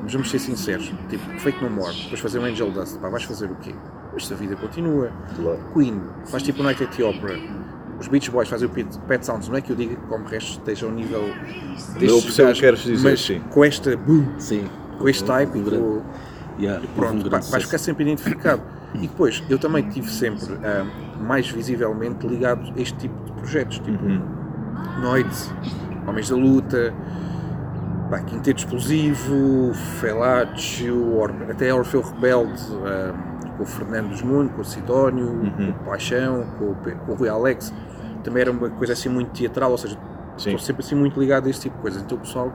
Mas 0.03 0.13
vamos 0.13 0.29
ser 0.29 0.39
sinceros, 0.39 0.91
tipo, 1.09 1.39
feito 1.39 1.63
no 1.63 1.69
morre, 1.69 2.03
depois 2.03 2.19
fazer 2.19 2.39
um 2.39 2.45
Angel 2.45 2.69
Dust, 2.71 2.99
pá, 2.99 3.09
vais 3.09 3.23
fazer 3.23 3.49
o 3.49 3.55
quê? 3.55 3.73
Mas 4.13 4.31
a 4.31 4.35
vida 4.35 4.55
continua. 4.55 5.11
Claro. 5.35 5.59
Queen 5.73 6.01
faz 6.25 6.43
tipo 6.43 6.61
Night 6.63 6.83
at 6.83 6.95
the 6.95 7.03
Opera. 7.03 7.37
Os 8.05 8.07
Beach 8.07 8.29
Boys 8.29 8.47
fazem 8.47 8.67
o 8.67 8.71
Pet, 8.71 8.99
Pet 9.07 9.25
Sounds, 9.25 9.49
não 9.49 9.57
é 9.57 9.61
que 9.61 9.71
eu 9.71 9.75
diga 9.75 9.95
que 9.95 10.01
como 10.07 10.25
resto 10.25 10.59
esteja 10.59 10.85
ao 10.85 10.91
nível 10.91 11.23
destes 11.97 12.23
percebo 12.23 12.51
o 12.51 12.53
que 12.53 12.59
queres 12.59 12.79
dizer, 12.83 13.09
mas 13.09 13.19
sim. 13.25 13.39
com 13.49 13.65
esta 13.65 13.97
boom, 13.97 14.25
Sim. 14.37 14.65
com 14.99 15.09
este 15.09 15.23
type 15.23 15.57
Um 15.57 15.63
com, 15.63 16.01
Yeah, 16.59 16.81
um 16.83 16.87
pronto, 16.95 17.09
grande 17.13 17.23
pá, 17.25 17.29
vais 17.31 17.45
sucesso. 17.45 17.65
ficar 17.65 17.77
sempre 17.79 18.03
identificado. 18.05 18.61
E 18.93 18.99
depois, 18.99 19.43
eu 19.49 19.57
também 19.57 19.89
tive 19.89 20.07
sempre 20.09 20.53
ah, 20.63 20.85
mais 21.19 21.49
visivelmente 21.49 22.25
ligado 22.27 22.71
a 22.77 22.79
este 22.79 22.95
tipo 22.99 23.25
de 23.25 23.31
projetos, 23.33 23.79
tipo 23.79 24.01
Uhum. 24.05 24.21
Noites, 25.01 25.51
Homens 26.07 26.29
da 26.29 26.35
Luta, 26.35 26.93
pá, 28.09 28.19
Quinteto 28.19 28.59
Explosivo, 28.59 29.73
Felatio, 29.99 31.15
Or- 31.17 31.33
até 31.49 31.73
Orfeu 31.73 32.01
Rebelde, 32.01 32.61
ah, 32.85 33.13
com 33.57 33.63
o 33.63 33.65
Fernando 33.65 34.09
dos 34.09 34.21
Mundo, 34.21 34.51
com 34.53 34.61
o 34.61 34.65
Sidónio, 34.65 35.25
Uhum. 35.27 35.73
com 35.73 35.81
o 35.81 35.85
Paixão, 35.89 36.45
com 36.59 36.65
o, 36.71 36.75
com 37.05 37.11
o 37.11 37.15
Rui 37.15 37.27
Alex. 37.29 37.73
Também 38.25 38.41
era 38.41 38.51
uma 38.51 38.69
coisa 38.71 38.93
assim 38.93 39.07
muito 39.07 39.31
teatral, 39.31 39.69
ou 39.71 39.77
seja, 39.77 39.95
Sim. 40.35 40.49
estou 40.49 40.59
sempre 40.59 40.83
assim 40.83 40.95
muito 40.95 41.19
ligado 41.19 41.45
a 41.45 41.49
esse 41.49 41.61
tipo 41.61 41.75
de 41.75 41.81
coisas. 41.83 42.01
Então 42.01 42.17
o 42.17 42.21
pessoal 42.21 42.51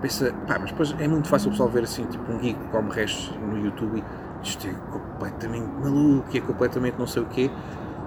pensa, 0.00 0.32
pá, 0.46 0.56
mas 0.58 0.70
depois 0.70 0.94
é 0.98 1.08
muito 1.08 1.28
fácil 1.28 1.48
o 1.48 1.50
pessoal 1.50 1.68
ver 1.68 1.82
assim, 1.82 2.04
tipo 2.06 2.32
um 2.32 2.38
geek 2.38 2.58
como 2.70 2.90
restos 2.90 3.36
no 3.38 3.58
YouTube 3.58 3.98
e 3.98 4.46
isto 4.46 4.66
é 4.68 4.72
completamente 4.90 5.68
maluco, 5.82 6.28
é 6.34 6.40
completamente 6.40 6.94
não 6.96 7.08
sei 7.08 7.22
o 7.22 7.26
quê. 7.26 7.50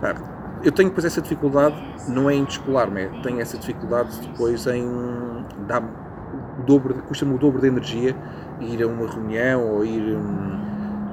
Pá, 0.02 0.16
eu 0.64 0.72
tenho 0.72 0.90
depois 0.90 1.04
essa 1.04 1.22
dificuldade, 1.22 1.76
não 2.08 2.30
é 2.30 2.36
em 2.36 2.46
descolar-me, 2.46 3.02
é, 3.02 3.08
tenho 3.22 3.42
essa 3.42 3.58
dificuldade 3.58 4.18
depois 4.22 4.66
em 4.66 4.88
dar 5.68 5.84
o 5.84 6.64
dobro, 6.64 6.96
custa-me 7.04 7.34
o 7.36 7.38
dobro 7.38 7.60
de 7.60 7.68
energia 7.68 8.16
ir 8.62 8.82
a 8.82 8.88
uma 8.88 9.08
reunião 9.08 9.68
ou 9.74 9.86
ir. 9.86 10.16
hum, 10.16 10.54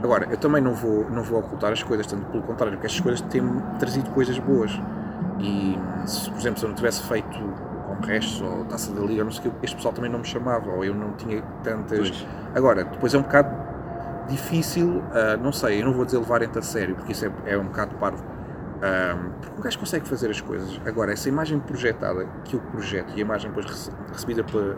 Agora, 0.02 0.26
eu 0.30 0.36
também 0.38 0.62
não 0.62 0.72
vou, 0.72 1.10
não 1.10 1.22
vou 1.22 1.40
ocultar 1.40 1.72
as 1.72 1.82
coisas, 1.82 2.06
tanto 2.06 2.24
pelo 2.26 2.42
contrário, 2.42 2.72
porque 2.72 2.86
estas 2.86 3.00
coisas 3.00 3.20
têm-me 3.20 3.60
trazido 3.78 4.08
coisas 4.10 4.38
boas. 4.38 4.72
E 5.42 5.78
se, 6.06 6.30
por 6.30 6.38
exemplo, 6.38 6.58
se 6.58 6.64
eu 6.64 6.68
não 6.68 6.76
tivesse 6.76 7.02
feito 7.04 7.28
com 7.38 8.06
restos 8.06 8.40
ou 8.42 8.64
taça 8.66 8.92
da 8.92 9.00
liga, 9.00 9.24
não 9.24 9.30
sei 9.30 9.48
o 9.50 9.54
que, 9.54 9.64
este 9.64 9.76
pessoal 9.76 9.94
também 9.94 10.10
não 10.10 10.18
me 10.20 10.24
chamava, 10.26 10.70
ou 10.70 10.84
eu 10.84 10.94
não 10.94 11.12
tinha 11.12 11.42
tantas. 11.64 11.98
Pois. 12.10 12.26
Agora, 12.54 12.84
depois 12.84 13.14
é 13.14 13.18
um 13.18 13.22
bocado 13.22 13.48
difícil, 14.28 15.02
ah, 15.12 15.36
não 15.36 15.52
sei, 15.52 15.80
eu 15.80 15.86
não 15.86 15.92
vou 15.92 16.04
dizer 16.04 16.18
levarem-te 16.18 16.58
a 16.58 16.62
sério, 16.62 16.94
porque 16.94 17.12
isso 17.12 17.24
é, 17.24 17.32
é 17.46 17.58
um 17.58 17.64
bocado 17.64 17.94
parvo. 17.96 18.22
Ah, 18.82 19.16
porque 19.40 19.58
um 19.58 19.62
gajo 19.62 19.78
consegue 19.78 20.08
fazer 20.08 20.30
as 20.30 20.40
coisas. 20.40 20.80
Agora, 20.86 21.12
essa 21.12 21.28
imagem 21.28 21.58
projetada 21.58 22.26
que 22.44 22.54
eu 22.54 22.60
projeto 22.60 23.10
e 23.14 23.18
a 23.18 23.20
imagem 23.20 23.50
depois 23.50 23.66
rece- 23.66 23.90
recebida 24.12 24.44
pela- 24.44 24.76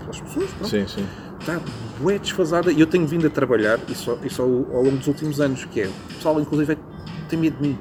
pelas 0.00 0.20
pessoas, 0.20 0.50
pronto, 0.52 0.68
Sim, 0.68 0.86
sim. 0.86 1.06
está 1.40 1.60
bué 2.00 2.18
desfasada 2.18 2.70
e 2.72 2.80
eu 2.80 2.86
tenho 2.86 3.06
vindo 3.06 3.26
a 3.26 3.30
trabalhar 3.30 3.78
isso, 3.88 4.18
isso 4.22 4.42
ao, 4.42 4.48
ao 4.76 4.82
longo 4.82 4.96
dos 4.96 5.06
últimos 5.06 5.40
anos, 5.40 5.64
que 5.66 5.82
é, 5.82 5.86
o 5.86 6.14
pessoal 6.14 6.40
inclusive 6.40 6.72
é- 6.74 6.78
tem 7.28 7.38
medo 7.38 7.56
de 7.56 7.68
mim. 7.68 7.78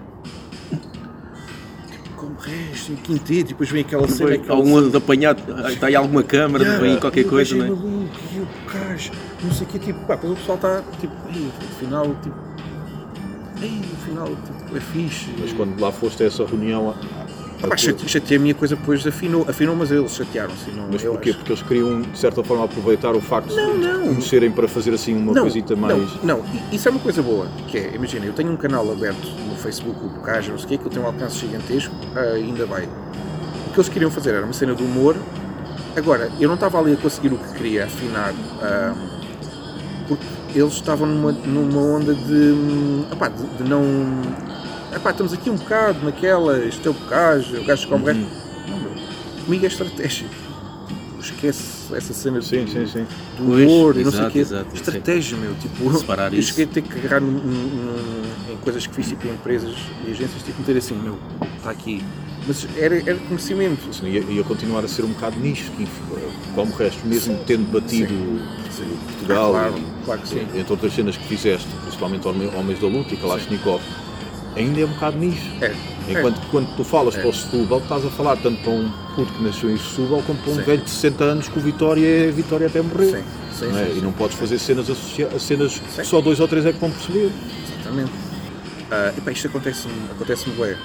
Como 2.17 2.35
resto, 2.39 2.93
e 2.93 2.95
quinteto, 2.95 3.31
e 3.31 3.43
depois 3.43 3.69
vem 3.69 3.81
aquela 3.81 4.07
cena, 4.07 4.33
aquela 4.33 4.57
algum 4.57 4.89
de 4.89 4.97
apanhado, 4.97 5.39
está 5.69 5.85
aí 5.85 5.95
alguma 5.95 6.23
câmara, 6.23 6.63
Yeah, 6.63 6.81
vem 6.81 6.99
qualquer 6.99 7.21
e 7.21 7.23
coisa, 7.25 7.55
não 7.55 7.65
é 7.65 7.69
maluco, 7.69 8.09
e 8.33 8.39
o 8.39 8.47
gajo, 8.73 9.11
não 9.43 9.51
sei 9.51 9.67
o 9.67 9.69
que, 9.69 9.79
tipo, 9.79 9.99
pá, 10.07 10.15
o 10.15 10.35
pessoal 10.35 10.55
está, 10.55 10.83
tipo, 10.99 11.13
ei, 11.31 11.47
afinal, 11.71 12.15
tipo, 12.23 12.35
ei, 13.61 13.81
afinal, 14.01 14.27
tipo, 14.27 14.77
é 14.77 14.79
fixe. 14.79 15.29
Mas 15.39 15.53
quando 15.53 15.79
lá 15.79 15.91
foste 15.91 16.23
a 16.23 16.25
essa 16.25 16.43
reunião. 16.43 16.95
A- 17.63 17.67
Ah, 17.67 18.35
a 18.35 18.39
minha 18.39 18.53
coisa, 18.53 18.75
depois 18.75 19.05
afinou, 19.07 19.45
afinou, 19.49 19.75
mas 19.75 19.91
eles 19.91 20.11
chatearam-se. 20.15 20.69
não- 20.71 20.87
Mas 20.91 21.03
eu 21.03 21.11
porquê? 21.13 21.29
acho. 21.29 21.37
Porque 21.39 21.51
eles 21.53 21.61
queriam, 21.63 22.01
de 22.01 22.17
certa 22.17 22.43
forma, 22.43 22.65
aproveitar 22.65 23.15
o 23.15 23.21
facto 23.21 23.53
Não, 23.55 23.73
de 23.79 23.85
não. 23.87 23.99
conhecerem 24.07 24.51
para 24.51 24.67
fazer 24.67 24.93
assim 24.93 25.15
uma 25.15 25.33
coisita 25.33 25.75
mais. 25.75 25.97
Não, 26.23 26.37
não, 26.39 26.45
isso 26.71 26.87
é 26.87 26.91
uma 26.91 26.99
coisa 26.99 27.21
boa, 27.21 27.47
que 27.67 27.77
é, 27.77 27.91
imagina, 27.95 28.25
eu 28.25 28.33
tenho 28.33 28.51
um 28.51 28.57
canal 28.57 28.89
aberto 28.91 29.25
no 29.49 29.55
Facebook, 29.55 29.99
o 30.05 30.09
Bocage, 30.09 30.51
não 30.51 30.57
sei 30.57 30.65
o 30.65 30.69
quê, 30.69 30.77
que 30.77 30.83
ele 30.83 30.93
tem 30.93 31.01
um 31.03 31.07
alcance 31.07 31.37
gigantesco, 31.37 31.93
ah, 32.15 32.19
ainda 32.35 32.65
vai. 32.65 32.83
O 32.83 33.69
que 33.73 33.79
eles 33.79 33.89
queriam 33.89 34.11
fazer 34.11 34.33
era 34.33 34.43
uma 34.43 34.53
cena 34.53 34.73
de 34.75 34.83
humor, 34.83 35.15
agora, 35.95 36.29
eu 36.39 36.47
não 36.47 36.55
estava 36.55 36.79
ali 36.79 36.93
a 36.93 36.97
conseguir 36.97 37.33
o 37.33 37.37
que 37.37 37.53
queria, 37.53 37.85
afinar, 37.85 38.33
ah, 38.61 38.93
porque 40.07 40.25
eles 40.55 40.73
estavam 40.73 41.05
numa, 41.07 41.31
numa 41.31 41.81
onda 41.81 42.13
de, 42.13 42.33
hum, 42.33 43.05
epá, 43.11 43.27
de, 43.29 43.43
de 43.57 43.63
não... 43.69 43.83
Epá, 44.95 45.11
estamos 45.11 45.33
aqui 45.33 45.49
um 45.49 45.55
bocado 45.55 46.03
naquela, 46.03 46.59
este 46.65 46.87
é 46.87 46.91
o 46.91 46.93
Bocage, 46.93 47.57
o 47.57 47.63
gajo 47.65 47.87
come 47.87 48.03
o 48.03 48.05
gajo... 48.05 48.19
Não, 48.69 48.77
meu, 48.79 48.91
comigo 49.45 49.65
é 49.65 49.67
estratégia. 49.67 50.27
Esquece 51.19 51.93
essa 51.93 52.13
cena 52.13 52.41
Sim, 52.41 52.63
do- 52.63 52.71
sim, 52.71 52.87
sim. 52.87 53.05
do 53.37 53.45
Pois, 53.47 53.97
e 53.97 54.03
não 54.03 54.11
sei 54.11 54.25
o 54.25 54.31
quê. 54.31 54.39
exato, 54.39 54.73
Estratégia, 54.75 55.37
meu. 55.37 55.53
Tipo, 55.55 55.93
Separar 55.97 56.31
eu 56.33 56.39
isso. 56.39 56.49
cheguei 56.49 56.65
a 56.65 56.67
ter 56.67 56.81
que 56.83 56.97
agarrar 56.99 57.19
num- 57.19 57.31
num- 57.31 58.53
em 58.53 58.57
coisas 58.57 58.87
que 58.87 58.93
fiz 58.95 59.07
tipo, 59.09 59.27
em 59.27 59.31
empresas 59.31 59.75
e 60.07 60.11
agências, 60.11 60.41
tipo, 60.43 60.59
meter 60.59 60.77
assim, 60.77 60.95
meu, 60.95 61.17
está 61.57 61.71
aqui. 61.71 62.01
Mas 62.47 62.65
era, 62.77 62.95
era 62.97 63.15
conhecimento. 63.15 63.89
Assim, 63.89 64.07
ia, 64.07 64.21
ia 64.21 64.43
continuar 64.45 64.85
a 64.85 64.87
ser 64.87 65.03
um 65.03 65.09
bocado 65.09 65.37
nicho, 65.37 65.69
como 66.55 66.71
o 66.71 66.75
resto, 66.75 67.05
mesmo 67.05 67.37
tendo 67.45 67.69
batido 67.71 68.13
Portugal, 69.07 69.51
Claro, 69.51 69.77
e- 69.77 70.05
claro 70.05 70.21
que 70.21 70.29
sim. 70.29 70.47
entre 70.55 70.71
outras 70.71 70.93
cenas 70.93 71.17
que 71.17 71.25
fizeste, 71.25 71.67
principalmente 71.83 72.25
Homens 72.27 72.79
da 72.79 72.87
Luta 72.87 73.13
e 73.13 73.17
Kalashnikov, 73.17 73.81
ainda 74.55 74.81
é 74.81 74.85
um 74.85 74.89
bocado 74.89 75.17
nicho. 75.17 75.49
É. 75.61 75.73
Enquanto 76.09 76.39
quando 76.49 76.73
tu 76.77 76.83
falas 76.85 77.15
É. 77.15 77.19
para 77.19 77.29
o 77.29 77.33
Setúbal, 77.33 77.79
estás 77.79 78.05
a 78.05 78.09
falar 78.09 78.37
tanto 78.37 78.61
para 78.61 78.71
um 78.71 78.89
puto 79.15 79.33
que 79.33 79.43
nasceu 79.43 79.69
em 79.69 79.77
Setúbal 79.77 80.23
como 80.25 80.39
para 80.39 80.51
um 80.53 80.55
Sim. 80.55 80.61
velho 80.61 80.81
de 80.81 80.89
60 80.89 81.23
anos 81.23 81.49
que 81.49 81.59
o 81.59 81.61
Vitória 81.61 82.05
é 82.27 82.31
Vitória 82.31 82.67
até 82.67 82.81
morrer. 82.81 83.05
Sim, 83.11 83.23
sim, 83.53 83.65
não 83.71 83.77
é? 83.79 83.85
sim, 83.87 83.97
E 83.97 84.01
não 84.01 84.11
podes 84.13 84.37
fazer 84.37 84.57
cenas 84.57 84.89
associadas, 84.89 85.41
cenas 85.43 85.79
que 85.95 86.05
só 86.05 86.21
dois 86.21 86.39
ou 86.39 86.47
três 86.47 86.65
é 86.65 86.71
que 86.71 86.79
vão 86.79 86.89
perceber. 86.91 87.29
Exatamente. 87.81 88.11
Ah, 88.89 89.13
epá, 89.17 89.31
isto 89.31 89.47
acontece-me 89.47 89.93
acontece 90.11 90.49
bué. 90.51 90.77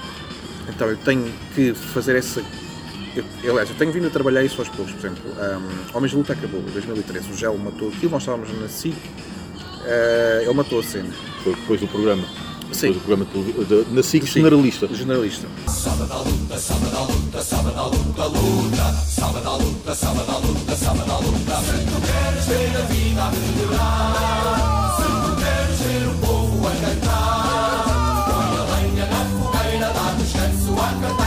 Então 0.69 0.89
eu 0.89 0.97
tenho 0.97 1.33
que 1.55 1.73
fazer 1.73 2.17
essa. 2.17 2.43
Eu, 3.45 3.51
aliás, 3.53 3.69
eu 3.69 3.77
tenho 3.77 3.93
vindo 3.93 4.07
a 4.07 4.11
trabalhar 4.11 4.43
isso 4.43 4.61
aos 4.61 4.69
poucos. 4.71 4.93
Por 4.95 5.07
exemplo, 5.07 5.23
um, 5.31 5.97
Homens 5.97 6.11
de 6.11 6.17
Luta 6.17 6.33
acabou 6.33 6.61
em 6.61 6.73
2013. 6.73 7.31
O 7.31 7.37
Gel 7.37 7.57
matou 7.59 7.89
aquilo, 7.89 8.11
nós 8.11 8.23
estávamos 8.23 8.49
na 8.61 8.67
SIC. 8.69 8.95
ah, 9.85 10.43
ele 10.43 10.53
matou 10.55 10.81
a 10.81 10.83
cena. 10.83 11.11
Foi 11.45 11.55
depois 11.55 11.81
do 11.81 11.87
programa. 11.87 12.25
Sim. 12.73 12.93
Depois 12.93 12.97
o 12.97 13.01
programa 13.01 13.27
de, 13.33 13.53
de, 13.65 13.85
de, 13.85 13.95
na 13.95 14.03
SIC 14.03 14.27
generalista. 14.27 14.89
Generalista. 14.93 15.47
Sábado 15.69 16.13
à 16.13 16.19
luta, 16.19 16.59
sábado 16.59 16.97
à 16.97 17.01
luta, 17.13 17.43
sábado 17.43 17.79
à 17.79 17.87
luta, 17.87 18.25
luta. 18.27 18.93
Sábado 19.07 19.49
à 19.49 19.57
luta, 19.57 19.95
sábado 19.95 20.31
à 20.31 20.39
luta, 20.39 20.77
sábado 20.77 21.13
à 21.13 21.19
luta. 21.19 21.57
Se 21.61 21.79
tu 21.87 22.01
queres 22.01 22.47
ver 22.47 22.77
a 22.77 22.81
vida 22.87 23.23
a 23.23 23.31
melhorar, 23.31 24.97
se 24.97 25.03
tu 25.03 25.31
queres 25.43 25.79
ver 25.81 26.09
o 26.09 26.15
povo 26.27 26.67
a 26.67 26.71
cantar, 26.71 28.25
põe 28.29 28.53
a 28.59 28.65
lenha 28.81 29.07
na 29.07 29.25
fogueira, 29.25 29.93
dá 29.93 30.15
descanso 30.19 30.73
a 30.73 31.01
cantar. 31.01 31.22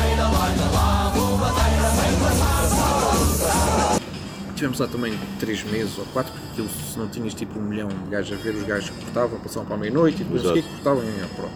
Tivemos 4.55 4.79
lá 4.79 4.87
também 4.87 5.17
3 5.39 5.63
meses 5.65 5.97
ou 5.97 6.05
4, 6.05 6.31
porque 6.31 6.47
aquilo, 6.51 6.69
se 6.69 6.97
não 6.97 7.07
tinhas 7.07 7.33
tipo 7.33 7.59
um 7.59 7.63
milhão 7.63 7.89
de 7.89 8.09
gajos 8.09 8.37
a 8.37 8.41
ver, 8.41 8.55
os 8.55 8.63
gajos 8.63 8.89
cortavam, 8.89 9.39
passavam 9.39 9.65
para 9.65 9.75
a 9.75 9.79
meia-noite 9.79 10.21
e 10.21 10.25
depois 10.25 10.45
o 10.45 10.53
que 10.53 10.61
cortavam 10.63 11.03
e 11.03 11.25
pronto. 11.35 11.51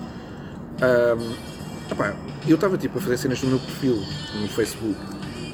Epá, 1.91 2.15
eu 2.47 2.55
estava 2.55 2.77
tipo 2.77 2.99
a 2.99 3.01
fazer 3.01 3.17
cenas 3.17 3.41
no 3.41 3.49
meu 3.49 3.59
perfil 3.59 4.03
no 4.39 4.47
Facebook 4.47 4.95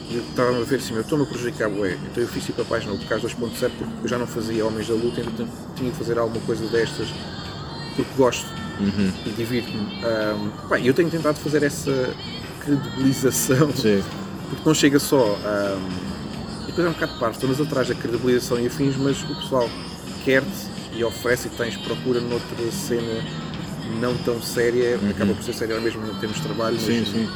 e 0.10 0.17
eu 0.17 0.21
estava 0.21 0.49
a 0.49 0.63
ver 0.63 0.75
assim, 0.75 0.93
eu 0.93 1.01
estou-me 1.01 1.23
a 1.23 1.27
prejudicar 1.27 1.69
bué, 1.69 1.97
então 2.12 2.21
eu 2.21 2.27
fiz 2.27 2.43
tipo 2.43 2.62
a 2.62 2.65
página 2.65 2.93
do 2.93 3.05
Cais 3.05 3.23
2.0 3.23 3.71
porque 3.77 3.93
eu 4.03 4.08
já 4.08 4.17
não 4.17 4.27
fazia 4.27 4.65
Homens 4.65 4.88
da 4.88 4.93
Luta, 4.95 5.21
então 5.21 5.47
tinha 5.75 5.91
que 5.91 5.97
fazer 5.97 6.17
alguma 6.17 6.45
coisa 6.45 6.67
destas 6.67 7.08
porque 7.95 8.12
gosto 8.17 8.45
e 9.25 9.29
divirto-me. 9.29 10.01
Pá, 10.67 10.79
eu 10.79 10.93
tenho 10.93 11.10
tentado 11.10 11.38
fazer 11.39 11.63
essa 11.63 12.13
credibilização 12.60 13.71
Sim. 13.73 14.03
porque 14.49 14.63
não 14.65 14.73
chega 14.73 14.99
só 14.99 15.38
a. 15.45 16.04
Depois 16.75 16.88
é 16.88 16.89
um 16.89 16.93
bocado 16.93 17.19
parvo, 17.19 17.35
estamos 17.35 17.61
atrás 17.61 17.88
da 17.88 17.95
credibilização 17.95 18.59
e 18.59 18.67
afins, 18.67 18.97
mas 18.97 19.23
o 19.23 19.33
pessoal 19.33 19.69
quer-te 20.25 20.67
e 20.93 21.05
oferece 21.05 21.47
e 21.47 21.51
tens 21.51 21.77
procura 21.77 22.19
noutra 22.19 22.69
cena 22.69 23.23
não 24.01 24.13
tão 24.17 24.41
séria, 24.41 24.99
acaba 25.09 25.33
por 25.33 25.41
ser 25.41 25.53
séria 25.53 25.79
mesmo 25.79 26.05
em 26.05 26.15
termos 26.15 26.35
de 26.35 26.43
trabalho. 26.43 26.77
Sim, 26.77 26.99
mas, 26.99 27.07
sim. 27.07 27.29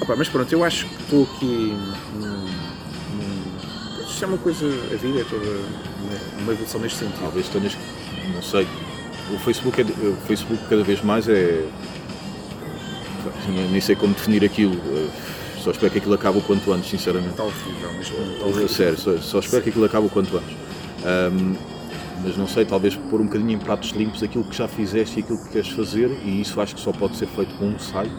Opa, 0.00 0.16
mas 0.16 0.28
pronto, 0.28 0.52
eu 0.52 0.64
acho 0.64 0.84
que 0.86 1.00
estou 1.00 1.28
aqui 1.32 1.76
num. 2.18 4.04
Isto 4.04 4.24
é 4.24 4.26
uma 4.26 4.38
coisa, 4.38 4.66
a 4.66 4.96
vida 4.96 5.20
é 5.20 5.24
toda 5.30 5.46
uma, 5.46 6.42
uma 6.42 6.52
evolução 6.52 6.80
neste 6.80 6.98
sentido. 6.98 7.20
Talvez 7.20 7.48
tenhas. 7.48 7.76
Não 8.34 8.42
sei. 8.42 8.66
O 9.32 9.38
Facebook, 9.38 9.80
é, 9.80 9.84
o 9.84 10.16
Facebook 10.26 10.60
cada 10.68 10.82
vez 10.82 11.00
mais 11.04 11.28
é. 11.28 11.64
Nem 13.70 13.80
sei 13.80 13.94
como 13.94 14.12
definir 14.12 14.44
aquilo. 14.44 14.74
Só 15.62 15.70
espero 15.70 15.92
que 15.92 15.98
aquilo 15.98 16.14
acabe 16.14 16.38
o 16.38 16.40
quanto 16.40 16.72
antes, 16.72 16.88
sinceramente. 16.90 17.30
Está 17.30 17.42
A 17.42 17.46
horrível. 18.46 18.68
sério, 18.68 18.98
só, 18.98 19.16
só 19.18 19.38
espero 19.40 19.62
que 19.62 19.68
aquilo 19.70 19.84
acabe 19.84 20.06
o 20.06 20.10
quanto 20.10 20.36
antes. 20.36 20.56
Ahm, 21.04 21.54
mas 22.22 22.36
não 22.36 22.46
sei, 22.46 22.64
talvez 22.64 22.94
pôr 22.94 23.20
um 23.20 23.24
bocadinho 23.24 23.52
em 23.52 23.58
pratos 23.58 23.90
limpos 23.90 24.22
aquilo 24.22 24.44
que 24.44 24.56
já 24.56 24.68
fizeste 24.68 25.18
e 25.20 25.22
aquilo 25.22 25.38
que 25.38 25.48
queres 25.50 25.68
fazer, 25.70 26.10
e 26.24 26.40
isso 26.40 26.60
acho 26.60 26.74
que 26.74 26.80
só 26.80 26.92
pode 26.92 27.16
ser 27.16 27.26
feito 27.26 27.54
com 27.54 27.66
um 27.66 27.78
site, 27.78 28.12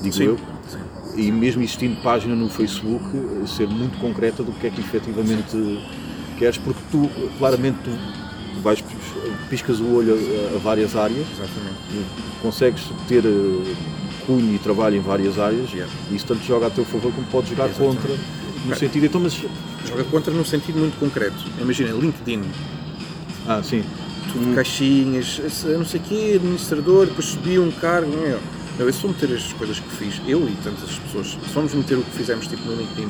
digo 0.00 0.14
Sim, 0.14 0.24
eu. 0.24 0.38
sim. 0.68 0.78
E 1.16 1.30
mesmo 1.30 1.60
existindo 1.62 2.00
página 2.02 2.34
no 2.36 2.48
Facebook, 2.48 3.04
ser 3.48 3.66
muito 3.68 3.98
concreta 3.98 4.42
do 4.42 4.52
que 4.52 4.66
é 4.68 4.70
que 4.70 4.80
efetivamente 4.80 5.80
queres, 6.38 6.56
porque 6.58 6.80
tu, 6.90 7.10
claramente, 7.38 7.78
tu 7.84 8.60
vais, 8.62 8.82
piscas 9.50 9.80
o 9.80 9.92
olho 9.92 10.14
a, 10.14 10.56
a 10.56 10.58
várias 10.58 10.94
áreas, 10.96 11.26
Exatamente. 11.32 12.06
consegues 12.40 12.82
ter 13.08 13.24
eh, 13.26 13.74
cunho 14.26 14.54
e 14.54 14.58
trabalho 14.58 14.96
em 14.96 15.00
várias 15.00 15.38
áreas, 15.38 15.70
Yeah. 15.72 15.92
e 16.10 16.16
isso 16.16 16.26
tanto 16.26 16.42
joga 16.44 16.66
a 16.66 16.70
teu 16.70 16.84
favor 16.84 17.12
como 17.12 17.26
pode 17.28 17.50
jogar 17.50 17.68
Exatamente. 17.68 17.96
contra, 18.02 18.16
no 18.66 18.76
sentido, 18.76 19.06
então, 19.06 19.20
mas. 19.20 19.34
Joga 19.88 20.04
contra 20.04 20.32
num 20.32 20.44
sentido 20.44 20.78
muito 20.78 20.98
concreto. 20.98 21.36
Imagina, 21.60 21.90
LinkedIn, 21.90 22.42
Ah, 23.48 23.60
sim. 23.62 23.82
tudo 24.32 24.54
caixinhas, 24.54 25.40
esse, 25.44 25.66
não 25.66 25.84
sei 25.84 25.98
o 26.00 26.02
quê, 26.04 26.32
administrador, 26.36 27.06
depois 27.06 27.26
subi 27.26 27.58
um 27.58 27.70
cargo. 27.72 28.08
Não, 28.14 28.24
é? 28.24 28.38
não, 28.78 28.86
eu 28.86 28.92
se 28.92 29.00
for 29.00 29.08
meter 29.08 29.34
as 29.34 29.52
coisas 29.52 29.80
que 29.80 29.90
fiz, 29.96 30.20
eu 30.26 30.48
e 30.48 30.52
tantas 30.62 30.96
pessoas, 30.98 31.26
se 31.32 31.52
vamos 31.52 31.74
meter 31.74 31.98
o 31.98 32.02
que 32.02 32.10
fizemos 32.12 32.46
tipo 32.46 32.64
no 32.64 32.76
LinkedIn, 32.76 33.08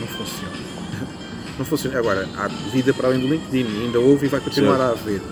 não 0.00 0.06
funciona. 0.06 0.66
Não 1.58 1.64
funciona. 1.64 1.98
Agora, 1.98 2.28
há 2.36 2.48
vida 2.70 2.92
para 2.92 3.08
além 3.08 3.18
do 3.20 3.26
LinkedIn, 3.28 3.66
e 3.66 3.84
ainda 3.86 3.98
houve 3.98 4.26
e 4.26 4.28
vai 4.28 4.40
continuar 4.40 4.76
Certo. 4.76 4.90
a 4.90 4.92
haver. 4.92 5.22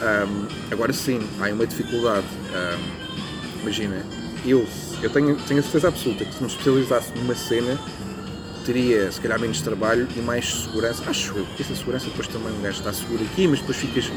Ahm, 0.00 0.46
agora 0.70 0.92
sim, 0.92 1.18
há 1.40 1.52
uma 1.52 1.66
dificuldade. 1.66 2.26
Ahm, 2.54 3.60
imagina, 3.62 4.06
eu, 4.44 4.64
eu 5.02 5.10
tenho, 5.10 5.36
tenho 5.46 5.60
a 5.60 5.62
certeza 5.62 5.88
absoluta 5.88 6.24
que 6.24 6.34
se 6.34 6.40
me 6.42 6.48
especializasse 6.48 7.12
numa 7.16 7.34
cena, 7.34 7.78
teria 8.64 9.10
se 9.10 9.20
calhar 9.20 9.40
menos 9.40 9.60
trabalho 9.62 10.06
e 10.16 10.20
mais 10.20 10.46
segurança. 10.64 11.02
Acho 11.08 11.34
eu, 11.36 11.44
porque 11.46 11.62
essa 11.62 11.74
segurança 11.74 12.06
depois 12.06 12.28
também 12.28 12.52
um 12.52 12.62
gajo 12.62 12.78
está 12.78 12.92
seguro 12.92 13.22
aqui, 13.24 13.46
mas 13.48 13.60
depois 13.60 13.76
ficas 13.78 14.10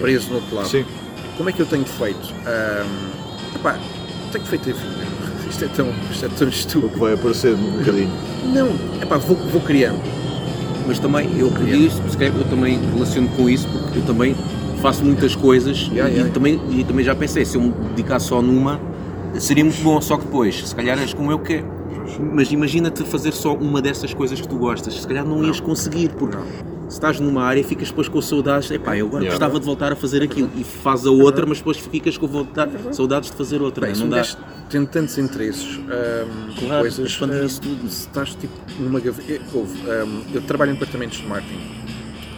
preso 0.00 0.28
no 0.30 0.36
outro 0.36 0.54
lado. 0.54 0.68
Sim. 0.68 0.84
Como 1.36 1.48
é 1.48 1.52
que 1.52 1.60
eu 1.60 1.66
tenho 1.66 1.84
feito? 1.84 2.32
Ahm, 2.46 3.56
epá, 3.56 3.78
tenho 4.30 4.44
feito 4.44 4.70
a 4.70 4.72
vida. 4.72 5.12
Isto 5.52 5.64
é 5.66 5.68
tão, 5.68 5.94
isto 6.10 6.24
é 6.24 6.28
tão 6.30 6.46
O 6.46 6.50
estúpido. 6.50 6.92
que 6.94 6.98
vai 6.98 7.12
aparecer 7.12 7.54
um 7.54 7.72
bocadinho. 7.78 8.10
Não, 8.54 8.68
epá, 9.02 9.18
vou, 9.18 9.36
vou 9.36 9.60
criando. 9.60 10.00
Mas 10.86 10.98
também, 10.98 11.28
eu 11.38 11.48
acredito, 11.48 11.92
se 12.10 12.16
calhar 12.16 12.34
eu 12.34 12.44
também 12.44 12.80
relaciono 12.94 13.28
com 13.36 13.50
isso, 13.50 13.68
porque 13.68 13.98
eu 13.98 14.02
também 14.02 14.34
faço 14.80 15.04
muitas 15.04 15.36
coisas 15.36 15.88
Yeah, 15.92 16.08
e, 16.10 16.14
yeah. 16.14 16.32
Também, 16.32 16.58
e 16.70 16.82
também 16.84 17.04
já 17.04 17.14
pensei, 17.14 17.44
se 17.44 17.56
eu 17.56 17.60
me 17.60 17.70
dedicar 17.94 18.18
só 18.18 18.40
numa, 18.40 18.80
seria 19.40 19.64
muito 19.64 19.82
bom, 19.82 20.00
só 20.00 20.16
que 20.16 20.24
depois, 20.24 20.68
se 20.68 20.74
calhar 20.74 20.98
és 20.98 21.12
como 21.14 21.30
eu 21.30 21.38
que 21.38 21.64
Mas 22.32 22.50
imagina-te 22.52 23.04
fazer 23.04 23.32
só 23.32 23.54
uma 23.54 23.80
dessas 23.80 24.12
coisas 24.12 24.40
que 24.40 24.46
tu 24.48 24.56
gostas, 24.58 24.94
se 25.00 25.06
calhar 25.06 25.24
não 25.24 25.42
ias 25.44 25.60
conseguir, 25.60 26.10
porque 26.10 26.36
se 26.88 26.94
estás 26.96 27.18
numa 27.20 27.42
área 27.42 27.62
ficas 27.64 27.88
depois 27.88 28.08
com 28.08 28.20
saudades, 28.20 28.70
epá, 28.70 28.96
eu 28.96 29.06
agora 29.06 29.22
Yeah. 29.24 29.38
gostava 29.38 29.58
de 29.58 29.64
voltar 29.64 29.92
a 29.92 29.96
fazer 29.96 30.22
aquilo, 30.22 30.50
e 30.56 30.62
faz 30.64 31.06
a 31.06 31.10
outra, 31.10 31.46
mas 31.46 31.58
depois 31.58 31.78
ficas 31.78 32.18
com 32.18 32.26
vontade, 32.26 32.72
saudades 32.92 33.30
de 33.30 33.36
fazer 33.36 33.62
outra, 33.62 33.86
Bem, 33.86 33.96
não 33.96 34.08
dá... 34.10 34.22
tem 34.68 34.84
tantos 34.84 35.16
interesses, 35.16 35.78
ahm, 35.88 36.54
Claro, 36.58 36.80
coisas, 36.82 37.06
expandir 37.06 37.40
ahm, 37.40 37.46
isso 37.46 37.60
tudo. 37.62 37.88
se 37.88 38.06
estás 38.06 38.34
tipo 38.34 38.52
numa 38.78 39.00
gaveta. 39.00 39.40
Houve, 39.54 39.78
ahm, 39.90 40.22
eu 40.34 40.42
trabalho 40.42 40.72
em 40.72 40.74
departamentos 40.74 41.18
de 41.18 41.26
marketing. 41.26 41.60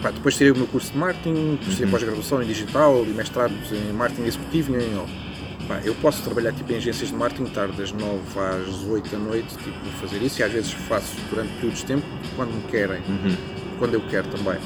Pá, 0.03 0.11
depois 0.11 0.37
tirei 0.37 0.53
o 0.53 0.57
meu 0.57 0.67
curso 0.67 0.93
de 0.93 0.99
marketing, 0.99 1.53
depois 1.53 1.69
Uhum. 1.69 1.75
tirei 1.75 1.91
pós-graduação 1.91 2.43
em 2.43 2.47
digital 2.47 3.05
e 3.05 3.11
mestrados 3.13 3.73
em 3.73 3.93
marketing 3.93 4.27
executivo 4.27 4.73
e 4.77 4.85
em. 4.85 5.24
Pá, 5.69 5.81
eu 5.85 5.95
posso 5.97 6.23
trabalhar 6.23 6.53
tipo, 6.53 6.73
em 6.73 6.77
agências 6.77 7.09
de 7.09 7.15
marketing, 7.15 7.45
estar 7.45 7.69
das 7.69 7.91
9 7.93 8.21
às 8.39 8.85
8 8.85 9.09
da 9.11 9.19
noite, 9.19 9.49
tipo, 9.57 9.79
fazer 10.01 10.23
isso, 10.23 10.41
e 10.41 10.43
às 10.45 10.53
vezes 10.53 10.73
faço 10.73 11.15
durante 11.31 11.53
períodos 11.55 11.79
de 11.81 11.87
tempo, 11.87 12.07
quando 12.37 12.53
me 12.53 12.63
querem, 12.71 13.01
Uhum. 13.09 13.35
quando 13.79 13.95
eu 13.95 14.01
quero 14.03 14.29
também. 14.29 14.59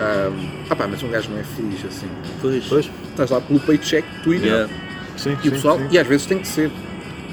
Ah 0.00 0.74
pá, 0.74 0.88
mas 0.88 1.00
um 1.04 1.08
gajo 1.08 1.30
não 1.30 1.38
é 1.38 1.44
feliz 1.44 1.84
assim. 1.84 2.08
Pois. 2.40 2.64
Pois, 2.66 2.90
Estás 3.10 3.30
lá 3.30 3.40
pelo 3.40 3.60
paycheck, 3.60 4.04
tu 4.24 4.34
e 4.34 4.38
Yeah. 4.38 4.68
sim, 5.16 5.30
e 5.30 5.34
o 5.34 5.40
sim, 5.42 5.50
pessoal, 5.50 5.78
sim. 5.78 5.86
e 5.92 5.98
às 5.98 6.06
vezes 6.06 6.26
tem 6.26 6.38
que 6.40 6.48
ser. 6.48 6.68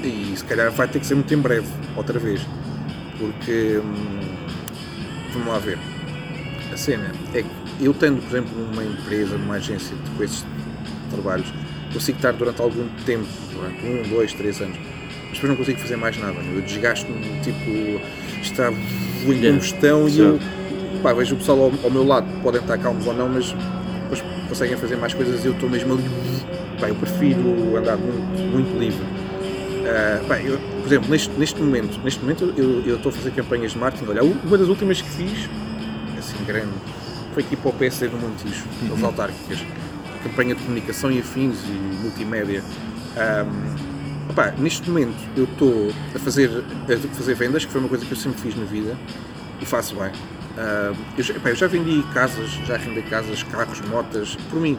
E 0.04 0.32
se 0.36 0.44
calhar 0.44 0.70
vai 0.70 0.86
ter 0.86 1.00
que 1.00 1.06
ser 1.06 1.16
muito 1.16 1.32
em 1.34 1.38
breve, 1.38 1.66
outra 1.96 2.20
vez. 2.20 2.40
Porque, 3.18 3.80
hum, 3.82 4.20
vamos 5.32 5.48
lá 5.48 5.58
ver. 5.58 5.76
A 6.72 6.76
cena 6.76 7.10
é 7.34 7.42
que 7.42 7.48
eu 7.84 7.92
tendo, 7.92 8.20
por 8.22 8.28
exemplo, 8.36 8.56
numa 8.56 8.84
empresa, 8.84 9.36
numa 9.36 9.54
agência 9.54 9.94
de, 9.96 10.10
com 10.12 10.22
esses 10.22 10.44
trabalhos, 11.10 11.52
consigo 11.92 12.18
estar 12.18 12.32
durante 12.32 12.60
algum 12.60 12.86
tempo, 13.04 13.26
durante 13.52 13.84
um, 13.86 14.08
dois, 14.14 14.32
três 14.32 14.60
anos, 14.60 14.76
mas 15.28 15.32
depois 15.34 15.48
não 15.50 15.56
consigo 15.56 15.78
fazer 15.80 15.96
mais 15.96 16.16
nada. 16.18 16.34
meu. 16.34 16.56
Eu 16.56 16.62
desgasto-me, 16.62 17.18
tipo, 17.42 18.00
está 18.42 18.70
em 18.72 18.76
Yeah. 19.28 19.50
combustão 19.52 20.08
e 20.08 20.18
eu 20.18 20.40
pá, 21.02 21.12
vejo 21.12 21.34
o 21.34 21.38
pessoal 21.38 21.58
ao, 21.60 21.72
ao 21.84 21.90
meu 21.90 22.04
lado, 22.04 22.26
podem 22.42 22.60
estar 22.60 22.76
calmos 22.78 23.06
ou 23.06 23.14
não, 23.14 23.28
mas 23.28 23.54
depois 24.02 24.22
conseguem 24.48 24.76
fazer 24.76 24.96
mais 24.96 25.14
coisas 25.14 25.44
e 25.44 25.46
eu 25.46 25.52
estou 25.52 25.68
mesmo 25.70 25.92
ali. 25.94 26.02
Pá, 26.80 26.88
eu 26.88 26.94
prefiro 26.96 27.76
andar 27.76 27.96
muito, 27.96 28.52
muito 28.52 28.78
livre. 28.78 29.04
Ah, 29.86 30.20
pá, 30.26 30.40
eu, 30.40 30.58
por 30.58 30.86
exemplo, 30.86 31.08
neste, 31.10 31.30
neste 31.38 31.60
momento, 31.60 32.00
neste 32.02 32.20
momento 32.20 32.52
eu, 32.56 32.82
eu 32.84 32.96
estou 32.96 33.10
a 33.10 33.12
fazer 33.12 33.30
campanhas 33.30 33.72
de 33.72 33.78
marketing. 33.78 34.10
Olha, 34.10 34.22
uma 34.24 34.58
das 34.58 34.68
últimas 34.68 35.00
que 35.00 35.08
fiz, 35.08 35.48
assim, 36.18 36.36
grande, 36.46 36.72
foi 37.34 37.42
aqui 37.44 37.56
para 37.56 37.70
o 37.70 37.72
PSD 37.74 38.08
do 38.08 38.16
Montijo, 38.18 38.64
das 38.90 39.02
autárquicas. 39.02 39.58
Campanha 40.22 40.54
de 40.54 40.62
comunicação 40.62 41.10
e 41.10 41.18
afins 41.18 41.56
e 41.64 42.02
multimédia. 42.02 42.62
Ahm, 43.16 44.30
opá, 44.30 44.52
neste 44.58 44.88
momento 44.88 45.16
eu 45.36 45.44
estou 45.44 45.92
a 46.14 46.18
fazer, 46.18 46.50
a 46.50 47.14
fazer 47.14 47.34
vendas, 47.34 47.64
que 47.64 47.72
foi 47.72 47.80
uma 47.80 47.88
coisa 47.88 48.04
que 48.04 48.12
eu 48.12 48.16
sempre 48.16 48.40
fiz 48.40 48.56
na 48.56 48.64
vida 48.64 48.96
e 49.60 49.66
faço 49.66 49.96
bem. 49.96 50.12
Eu, 51.16 51.24
já, 51.24 51.34
eu 51.34 51.54
já 51.54 51.66
vendi 51.66 52.02
casas, 52.12 52.50
já 52.66 52.74
arrendei 52.74 53.02
casas, 53.04 53.42
carros, 53.42 53.80
motas, 53.82 54.36
por 54.50 54.60
mim. 54.60 54.78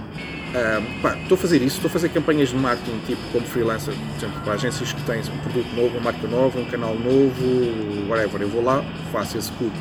Estou 1.23 1.35
a 1.35 1.37
fazer 1.37 1.57
isso, 1.57 1.77
estou 1.77 1.89
a 1.89 1.91
fazer 1.91 2.09
campanhas 2.09 2.49
de 2.49 2.55
marketing 2.55 2.99
tipo 3.07 3.21
como 3.31 3.45
freelancer, 3.45 3.93
por 3.93 4.17
exemplo, 4.17 4.41
para 4.43 4.53
agências 4.53 4.93
que 4.93 5.01
têm 5.01 5.19
um 5.21 5.37
produto 5.39 5.75
novo, 5.75 5.97
uma 5.97 6.11
marca 6.11 6.27
nova, 6.27 6.59
um 6.59 6.65
canal 6.65 6.93
novo, 6.93 8.07
whatever. 8.07 8.41
Eu 8.41 8.49
vou 8.49 8.63
lá, 8.63 8.85
faço 9.11 9.37
esse 9.37 9.51
cubo. 9.53 9.75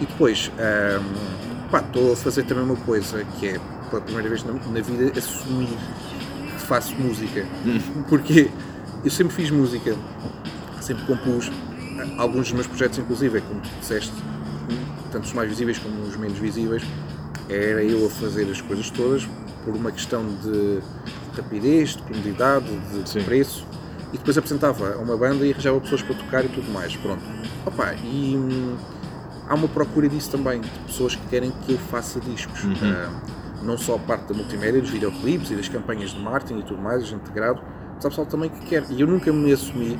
E 0.00 0.06
depois, 0.06 0.50
estou 1.86 2.12
a 2.12 2.16
fazer 2.16 2.44
também 2.44 2.64
uma 2.64 2.76
coisa 2.76 3.24
que 3.38 3.48
é, 3.48 3.60
pela 3.88 4.02
primeira 4.02 4.28
vez 4.28 4.44
na, 4.44 4.52
na 4.52 4.80
vida, 4.80 5.18
assumir 5.18 5.68
que 5.68 6.60
faço 6.60 6.94
música. 6.96 7.46
Porque 8.08 8.50
eu 9.04 9.10
sempre 9.10 9.34
fiz 9.34 9.50
música, 9.50 9.96
sempre 10.80 11.04
compus. 11.06 11.50
ah, 11.98 12.22
Alguns 12.22 12.42
dos 12.46 12.52
meus 12.52 12.66
projetos, 12.66 12.98
inclusive, 12.98 13.38
é 13.38 13.40
como 13.40 13.60
tu 13.60 13.68
disseste, 13.80 14.12
tanto 15.10 15.24
os 15.24 15.32
mais 15.32 15.48
visíveis 15.48 15.78
como 15.78 16.00
os 16.02 16.16
menos 16.16 16.38
visíveis, 16.38 16.82
era 17.48 17.82
eu 17.82 18.06
a 18.06 18.10
fazer 18.10 18.50
as 18.50 18.60
coisas 18.60 18.90
todas 18.90 19.26
por 19.64 19.74
uma 19.74 19.90
questão 19.90 20.24
de 20.42 20.80
rapidez, 21.36 21.96
de 21.96 22.02
comodidade, 22.02 22.66
de, 22.92 23.08
Sim. 23.08 23.22
preço. 23.22 23.66
E 24.12 24.16
depois 24.16 24.38
apresentava 24.38 24.94
a 24.94 24.98
uma 24.98 25.16
banda 25.18 25.44
e 25.46 25.52
arranjava 25.52 25.78
pessoas 25.80 26.00
para 26.02 26.14
tocar 26.14 26.44
e 26.44 26.48
tudo 26.48 26.70
mais. 26.72 26.96
Pronto. 26.96 27.22
Opa, 27.66 27.92
e 28.02 28.34
hum, 28.36 28.76
há 29.46 29.54
uma 29.54 29.68
procura 29.68 30.08
disso 30.08 30.30
também, 30.30 30.62
de 30.62 30.68
pessoas 30.86 31.14
que 31.14 31.26
querem 31.28 31.50
que 31.66 31.72
eu 31.72 31.78
faça 31.78 32.18
discos. 32.20 32.60
Ah, 32.82 33.10
não 33.62 33.76
só 33.76 33.96
a 33.96 33.98
parte 33.98 34.28
da 34.28 34.34
multimédia, 34.34 34.80
dos 34.80 34.90
videoclipes 34.90 35.50
e 35.50 35.54
das 35.56 35.68
campanhas 35.68 36.10
de 36.10 36.20
marketing 36.20 36.60
e 36.60 36.62
tudo 36.62 36.80
mais, 36.80 37.10
integrado, 37.10 37.60
mas 37.96 38.04
há 38.04 38.08
pessoal 38.08 38.26
também 38.26 38.50
que 38.50 38.60
quer. 38.66 38.84
E 38.90 39.00
eu 39.00 39.06
nunca 39.06 39.32
me 39.32 39.52
assumi. 39.52 39.98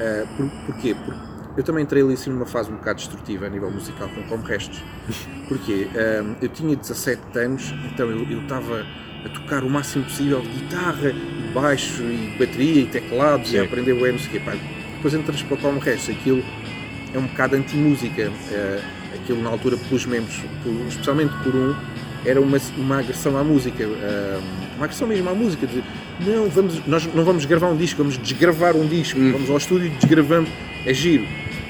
ah, 0.00 0.26
por, 0.36 0.48
porquê? 0.66 0.94
Porque 1.04 1.20
eu 1.56 1.64
também 1.64 1.84
entrei 1.84 2.02
ali 2.02 2.14
assim 2.14 2.30
numa 2.30 2.46
fase 2.46 2.70
um 2.70 2.76
bocado 2.76 2.98
destrutiva 2.98 3.46
a 3.46 3.48
nível 3.48 3.70
musical, 3.70 4.08
como, 4.08 4.26
como 4.26 4.42
restos. 4.42 4.82
Porque 5.48 5.88
um, 6.22 6.34
eu 6.42 6.48
tinha 6.48 6.74
17 6.76 7.20
anos, 7.38 7.72
então 7.92 8.10
eu 8.10 8.40
estava 8.42 8.84
a 9.24 9.28
tocar 9.28 9.64
o 9.64 9.70
máximo 9.70 10.04
possível 10.04 10.40
de 10.42 10.48
guitarra, 10.48 11.10
e 11.10 11.52
baixo, 11.54 12.02
e 12.02 12.36
bateria, 12.38 12.82
e 12.82 12.86
teclados, 12.86 13.52
e 13.52 13.58
a 13.58 13.60
Sim. 13.62 13.66
aprender 13.66 13.92
o 13.92 14.12
não 14.12 14.18
sei 14.18 14.28
o 14.28 14.30
quê. 14.32 14.40
Pá, 14.40 14.52
depois 14.96 15.14
entras 15.14 15.42
para 15.42 15.54
o 15.54 15.58
como 15.58 15.78
restos, 15.78 16.14
aquilo 16.14 16.42
é 17.14 17.18
um 17.18 17.26
bocado 17.26 17.56
anti-música. 17.56 18.30
eh, 18.50 18.82
aquilo 19.14 19.42
na 19.42 19.50
altura 19.50 19.76
pelos 19.76 20.06
membros, 20.06 20.36
por- 20.62 20.86
especialmente 20.86 21.32
por 21.42 21.54
um, 21.54 21.74
era 22.26 22.40
uma, 22.40 22.58
uma 22.76 22.98
agressão 22.98 23.36
à 23.38 23.44
música. 23.44 23.82
eh, 23.82 24.38
uma 24.76 24.84
agressão 24.84 25.06
mesmo 25.08 25.28
à 25.30 25.34
música. 25.34 25.66
De, 25.66 25.82
não, 26.20 26.48
vamos, 26.48 26.84
nós 26.86 27.06
não 27.14 27.24
vamos 27.24 27.44
gravar 27.44 27.68
um 27.68 27.76
disco, 27.76 27.98
vamos 27.98 28.18
desgravar 28.18 28.74
um 28.76 28.86
disco. 28.86 29.18
Vamos 29.18 29.48
ao 29.48 29.56
estúdio 29.56 29.86
e 29.86 29.90
desgravamos. 29.90 30.50
É 30.84 30.92
giro. 30.92 31.24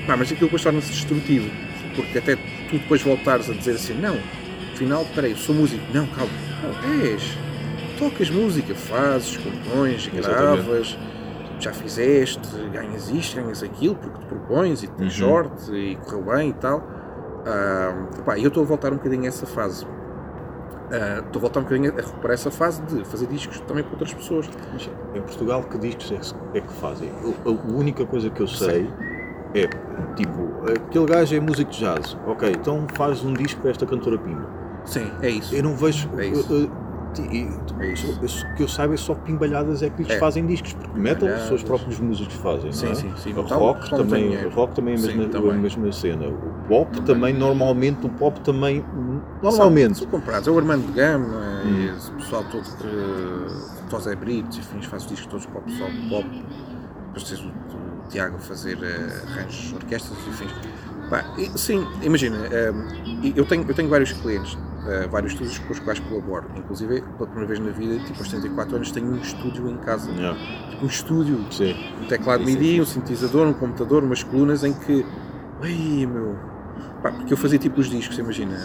Pá, 0.06 0.16
mas 0.16 0.28
aquilo 0.32 0.46
depois 0.46 0.62
torna-se 0.62 0.90
destrutivo. 0.92 1.50
Porque 1.94 2.18
até 2.18 2.36
tu 2.36 2.72
depois 2.78 3.00
voltares 3.02 3.48
a 3.50 3.54
dizer 3.54 3.72
assim, 3.72 3.94
não, 3.94 4.16
afinal, 4.74 5.04
peraí, 5.14 5.30
eu 5.32 5.36
sou 5.36 5.54
músico. 5.54 5.82
Não, 5.94 6.06
calma. 6.08 6.30
Não, 6.62 7.02
és. 7.02 7.22
Tocas 7.98 8.28
música, 8.28 8.74
fazes, 8.74 9.38
compões, 9.38 10.06
gravas, 10.08 10.98
já 11.58 11.72
fizeste, 11.72 12.46
ganhas 12.70 13.08
isto, 13.08 13.36
ganhas 13.36 13.62
aquilo, 13.62 13.94
porque 13.96 14.18
te 14.18 14.26
propões 14.26 14.82
e 14.82 14.86
tens 14.88 15.18
Uhum. 15.18 15.28
sorte 15.28 15.72
e 15.72 15.96
correu 15.96 16.22
bem 16.36 16.50
e 16.50 16.52
tal. 16.52 16.86
Ah, 17.46 17.94
pá, 18.26 18.38
eu 18.38 18.48
estou 18.48 18.62
a 18.62 18.66
voltar 18.66 18.92
um 18.92 18.96
bocadinho 18.96 19.24
a 19.24 19.28
essa 19.28 19.46
fase. 19.46 19.86
Ah, 20.90 21.18
Estou 21.24 21.38
a 21.38 21.42
voltar 21.42 21.60
um 21.60 21.62
bocadinho 21.64 21.92
a 21.92 21.96
recuperar 21.96 22.34
essa 22.34 22.50
fase 22.50 22.80
de 22.82 23.04
fazer 23.04 23.26
discos 23.26 23.58
também 23.60 23.82
para 23.82 23.92
outras 23.92 24.14
pessoas. 24.14 24.48
Mas 24.72 24.88
Em 25.14 25.20
Portugal, 25.22 25.62
que 25.64 25.78
discos 25.78 26.34
é 26.54 26.60
que, 26.60 26.66
é 26.66 26.70
fazem? 26.80 27.10
Eu- 27.22 27.34
A 27.44 27.72
única 27.72 28.06
coisa 28.06 28.30
que 28.30 28.40
eu 28.40 28.46
sei 28.46 28.88
é, 29.54 29.66
tipo, 30.14 30.48
aquele 30.68 31.06
gajo 31.06 31.34
é 31.34 31.40
músico 31.40 31.70
de 31.70 31.78
jazz. 31.78 32.16
Ok, 32.26 32.50
então 32.50 32.86
faz 32.94 33.24
um 33.24 33.32
disco 33.32 33.60
para 33.60 33.70
esta 33.70 33.86
cantora 33.86 34.18
Pimba. 34.18 34.46
Sim, 34.84 35.10
é 35.22 35.30
isso. 35.30 35.54
Eu 35.54 35.62
não 35.64 35.74
vejo. 35.74 36.08
É 36.16 36.26
isso. 36.26 36.70
E- 37.18 37.48
É 37.80 37.92
eu- 37.92 38.28
que 38.56 38.62
eu 38.62 38.68
saiba 38.68 38.94
é 38.94 38.96
só 38.96 39.14
pimbalhadas 39.14 39.82
é 39.82 39.90
que 39.90 40.02
lhes 40.02 40.12
É. 40.12 40.18
fazem 40.18 40.46
discos, 40.46 40.72
porque 40.74 40.98
metal 40.98 41.28
são 41.38 41.56
os 41.56 41.62
próprios 41.62 41.98
músicos 42.00 42.34
que 42.36 42.42
fazem. 42.42 42.72
Sim, 42.72 42.90
é? 42.90 42.94
sim, 42.94 43.12
sim. 43.16 43.32
O 43.34 43.42
rock 43.42 43.86
então 43.86 43.98
também, 43.98 44.44
rock 44.48 44.74
também 44.74 44.94
é 44.94 44.96
a 44.96 45.00
Sim, 45.00 45.06
mesma, 45.06 45.28
também. 45.28 45.50
a 45.50 45.54
mesma 45.54 45.92
cena. 45.92 46.28
O 46.28 46.66
pop 46.68 46.92
também. 47.00 47.04
Também. 47.04 47.34
normalmente, 47.34 48.06
o 48.06 48.10
pop 48.10 48.40
também, 48.40 48.84
normalmente. 49.42 49.98
São, 49.98 50.06
comprados. 50.08 50.46
É 50.48 50.50
o 50.50 50.58
Armando 50.58 50.92
Gama 50.92 51.62
Hum. 51.64 51.94
esse 51.96 52.10
pessoal 52.12 52.44
todo 52.44 52.62
que. 52.62 53.86
Tosé 53.90 54.14
Brito, 54.16 54.58
enfim, 54.58 54.82
faz 54.82 55.04
os 55.04 55.08
discos 55.08 55.26
todos 55.28 55.46
para 55.46 55.58
o 55.60 55.62
pessoal 55.62 55.90
pop. 56.08 56.28
Depois 57.08 57.24
tens 57.28 57.40
o, 57.40 57.48
o 57.48 58.08
Tiago 58.08 58.38
fazer 58.38 58.78
eh, 58.82 59.22
arranjos, 59.32 59.72
orquestras, 59.72 60.18
enfim. 60.26 60.46
Pá, 61.08 61.24
sim, 61.56 61.86
imagina, 62.02 62.36
eh, 62.50 62.72
eu, 63.36 63.44
tenho, 63.44 63.64
eu 63.68 63.74
tenho 63.74 63.88
vários 63.88 64.12
clientes, 64.12 64.58
eh, 64.86 65.08
vários 65.08 65.32
estúdios 65.32 65.58
com 65.58 65.72
os 65.72 65.80
quais 65.80 65.98
colaboro. 66.00 66.46
Inclusive, 66.56 67.00
pela 67.02 67.26
primeira 67.28 67.46
vez 67.46 67.60
na 67.60 67.70
vida, 67.70 68.04
tipo 68.04 68.18
aos 68.18 68.30
74 68.30 68.76
anos, 68.76 68.90
tenho 68.90 69.06
um 69.12 69.16
estúdio 69.16 69.68
em 69.68 69.76
casa. 69.78 70.10
Yeah, 70.10 70.38
Tipo, 70.70 70.84
um 70.84 70.88
estúdio 70.88 71.46
sim. 71.50 71.74
um 72.02 72.06
teclado 72.06 72.42
é 72.42 72.46
MIDI, 72.46 72.80
um 72.80 72.84
sintetizador, 72.84 73.46
um 73.46 73.52
computador, 73.54 74.02
umas 74.04 74.22
colunas 74.22 74.62
em 74.64 74.72
que. 74.72 75.04
Ai 75.62 76.06
meu. 76.06 76.36
Pá, 77.02 77.10
porque 77.12 77.32
eu 77.32 77.36
fazia 77.36 77.58
tipo 77.58 77.80
os 77.80 77.88
discos, 77.88 78.18
imagina. 78.18 78.56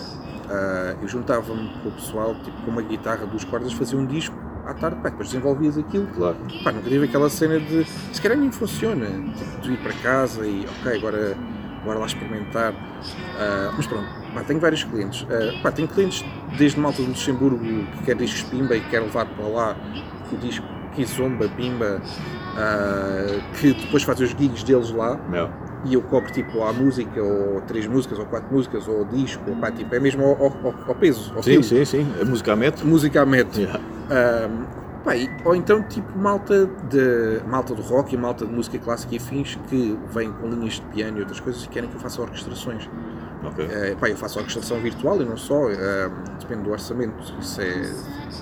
Ah, 0.50 0.96
eu 1.02 1.08
juntava-me 1.08 1.70
com 1.82 1.90
o 1.90 1.92
pessoal, 1.94 2.36
tipo 2.44 2.62
com 2.64 2.72
uma 2.72 2.82
guitarra, 2.82 3.26
duas 3.26 3.44
cordas, 3.46 3.72
fazia 3.74 3.98
um 3.98 4.06
disco 4.06 4.36
à 4.66 4.74
tarde, 4.74 4.98
pá, 5.02 5.10
depois 5.10 5.30
desenvolvias 5.30 5.78
aquilo. 5.78 6.08
Claro. 6.08 6.38
Pá, 6.64 6.72
nunca 6.72 6.90
tive 6.90 7.06
aquela 7.06 7.30
cena 7.30 7.60
de. 7.60 7.86
Se 8.14 8.22
calhar 8.22 8.38
nem 8.38 8.52
funciona. 8.52 9.06
Tipo, 9.08 9.62
de 9.62 9.72
ir 9.74 9.78
para 9.78 9.94
casa 9.94 10.46
e 10.46 10.66
ok, 10.82 10.98
agora, 10.98 11.38
agora 11.82 12.00
lá 12.00 12.06
experimentar. 12.06 12.74
Ah, 13.40 13.74
mas 13.76 13.88
pronto, 13.88 14.08
pá, 14.34 14.42
tenho 14.44 14.60
vários 14.60 14.84
clientes. 14.84 15.26
Ah, 15.30 15.60
pá, 15.62 15.72
tenho 15.72 15.88
clientes 15.88 16.24
desde 16.58 16.80
Malta 16.80 17.02
do 17.02 17.10
Luxemburgo 17.10 17.60
que 17.60 18.04
quer 18.06 18.16
discos 18.16 18.44
Pimba 18.44 18.76
e 18.76 18.82
quer 18.82 19.00
levar 19.02 19.26
para 19.26 19.46
lá 19.48 19.76
o 20.32 20.38
disco 20.38 20.66
Kizomba, 20.96 21.48
Pimba, 21.50 22.02
ah, 22.58 23.40
que 23.60 23.74
depois 23.74 24.04
faz 24.04 24.20
os 24.20 24.30
gigs 24.32 24.64
deles 24.64 24.92
lá 24.92 25.20
Yeah. 25.32 25.54
e 25.86 25.94
eu 25.94 26.02
cobro 26.02 26.32
tipo 26.32 26.62
a 26.64 26.74
música, 26.74 27.22
ou 27.22 27.62
três 27.62 27.88
músicas, 27.88 28.20
ou 28.20 28.26
quatro 28.26 28.54
músicas, 28.54 28.88
ou 28.88 29.06
disco, 29.06 29.44
ou 29.50 29.56
pá, 29.56 29.72
tipo, 29.72 29.94
é 29.96 30.00
mesmo 30.00 30.24
ao, 30.24 30.32
ao- 30.44 30.76
ao 30.88 30.96
peso, 30.96 31.32
ao 31.36 31.42
Sim, 31.44 31.52
quilo. 31.52 31.64
sim, 31.64 31.86
sim. 31.86 32.08
A 32.22 32.26
música 32.26 32.54
a 32.54 32.56
metro. 32.56 32.86
Música 32.88 33.22
a 33.22 33.26
metro. 33.26 33.62
Yeah. 33.62 33.80
Ahm, 34.10 34.66
pá, 35.04 35.16
e- 35.16 35.30
ou 35.46 35.56
então 35.56 35.82
tipo 35.84 36.18
malta 36.18 36.66
de 36.90 37.42
malta 37.48 37.74
do 37.74 37.82
rock 37.82 38.14
e 38.14 38.18
malta 38.18 38.46
de 38.46 38.52
música 38.54 38.78
clássica 38.80 39.14
e 39.16 39.18
afins 39.18 39.56
que 39.70 39.98
vêm 40.14 40.32
com 40.34 40.48
linhas 40.48 40.74
de 40.76 40.82
piano 40.84 41.18
e 41.18 41.22
outras 41.22 41.40
coisas 41.40 41.64
e 41.64 41.70
querem 41.70 41.90
que 41.90 41.96
eu 41.96 42.00
faça 42.00 42.22
orquestrações. 42.22 42.90
Ok. 43.44 43.66
Eh, 43.70 43.96
pá, 44.00 44.08
eu 44.10 44.16
faço 44.16 44.38
orquestração 44.38 44.80
virtual 44.80 45.20
e 45.22 45.26
não 45.26 45.36
só, 45.36 45.68
ahm, 45.68 46.38
depende 46.40 46.62
do 46.64 46.72
orçamento, 46.72 47.14
isso 47.40 47.60
é 47.62 47.92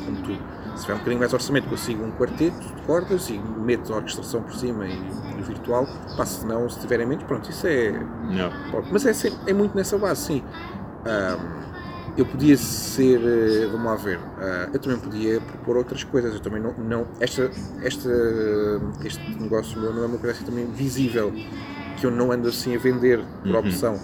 como 0.05 0.17
tudo. 0.17 0.39
Se 0.75 0.81
tiver 0.81 0.93
um 0.93 0.97
bocadinho 0.97 1.19
mais 1.19 1.33
orçamento, 1.33 1.67
consigo 1.69 2.03
um 2.03 2.11
quarteto 2.11 2.57
de 2.59 2.81
cordas 2.83 3.29
e 3.29 3.37
meto 3.39 3.91
a 3.93 3.97
orquestração 3.97 4.41
por 4.43 4.53
cima 4.53 4.85
e, 4.87 4.91
e 5.37 5.41
virtual. 5.41 5.87
Pá, 6.17 6.25
se 6.25 6.45
não, 6.45 6.69
se 6.69 6.79
tiverem 6.79 7.05
menos, 7.07 7.23
pronto, 7.23 7.49
isso 7.49 7.65
é, 7.67 7.93
Yeah. 8.29 8.55
Mas 8.91 9.05
é, 9.05 9.31
é 9.47 9.53
muito 9.53 9.75
nessa 9.75 9.97
base, 9.97 10.21
sim. 10.21 10.43
Ahm, 11.05 11.68
eu 12.21 12.25
podia 12.25 12.57
ser, 12.57 13.19
eh, 13.23 13.67
vamos 13.67 13.85
lá 13.85 13.95
ver, 13.95 14.19
ah, 14.39 14.69
eu 14.73 14.79
também 14.79 14.99
podia 14.99 15.41
propor 15.41 15.77
outras 15.77 16.03
coisas. 16.03 16.33
Eu 16.33 16.39
também 16.41 16.61
não, 16.61 16.73
não 16.77 17.07
esta, 17.19 17.51
esta, 17.81 18.09
este 19.03 19.21
negócio 19.39 19.79
meu 19.79 19.93
não 19.93 20.03
é 20.03 20.07
uma 20.07 20.17
coisa 20.17 20.35
assim 20.35 20.45
também 20.45 20.65
visível, 20.71 21.33
que 21.95 22.05
eu 22.05 22.11
não 22.11 22.31
ando 22.31 22.47
assim 22.49 22.75
a 22.75 22.79
vender 22.79 23.23
por 23.45 23.55
Uhum. 23.55 23.61
opção. 23.61 23.99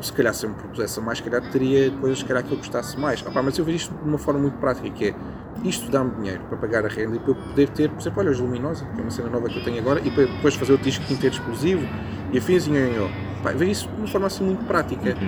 Se 0.00 0.12
calhar 0.12 0.32
se 0.34 0.46
eu 0.46 0.50
me 0.50 0.56
propusesse 0.56 0.98
mais, 1.00 1.18
se 1.18 1.24
calhar 1.24 1.42
teria 1.50 1.90
coisas 1.92 2.20
se 2.20 2.24
calhar 2.24 2.42
que 2.42 2.52
eu 2.52 2.56
gostasse 2.56 2.98
mais. 2.98 3.22
Ah, 3.26 3.30
pá, 3.30 3.42
mas 3.42 3.58
eu 3.58 3.64
vejo 3.64 3.76
isto 3.76 3.94
de 3.94 4.08
uma 4.08 4.18
forma 4.18 4.40
muito 4.40 4.58
prática, 4.58 4.88
que 4.90 5.08
é 5.08 5.14
isto 5.62 5.90
dá-me 5.90 6.14
dinheiro 6.14 6.42
para 6.48 6.56
pagar 6.56 6.86
a 6.86 6.88
renda 6.88 7.16
e 7.16 7.18
para 7.20 7.32
eu 7.32 7.34
poder 7.36 7.68
ter, 7.70 7.90
por 7.90 8.00
exemplo, 8.00 8.20
olha, 8.20 8.30
os 8.30 8.38
Luminosa, 8.40 8.86
que 8.94 8.98
é 9.00 9.02
uma 9.02 9.10
cena 9.10 9.28
nova 9.28 9.50
que 9.50 9.58
eu 9.58 9.62
tenho 9.62 9.78
agora, 9.78 10.00
e 10.02 10.10
para 10.10 10.24
depois 10.26 10.54
fazer 10.54 10.72
o 10.72 10.78
disco 10.78 11.12
inteiro 11.12 11.34
exclusivo 11.34 11.86
e 12.32 12.38
afins 12.38 12.66
e 12.66 12.70
nho, 12.70 13.10
Pá, 13.42 13.52
vejo 13.52 13.70
isso 13.70 13.88
de 13.88 13.96
uma 13.96 14.08
forma 14.08 14.26
assim 14.26 14.44
muito 14.44 14.64
prática. 14.64 15.18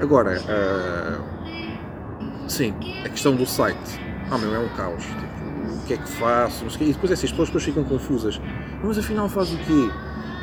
Agora, 0.00 0.44
ah, 0.48 1.18
sim, 2.52 2.74
a 3.04 3.08
questão 3.08 3.34
do 3.34 3.46
site, 3.46 3.98
ah 4.30 4.38
meu, 4.38 4.54
é 4.54 4.58
um 4.58 4.68
caos. 4.70 5.02
Tipo, 5.04 5.74
o 5.82 5.86
que 5.86 5.94
é 5.94 5.96
que 5.96 6.08
faço? 6.08 6.64
E 6.80 6.92
depois 6.92 7.10
essas 7.12 7.30
pessoas 7.30 7.48
depois 7.48 7.64
ficam 7.64 7.82
confusas. 7.84 8.40
Mas 8.84 8.98
afinal 8.98 9.28
faz 9.28 9.52
o 9.52 9.56
quê? 9.58 9.90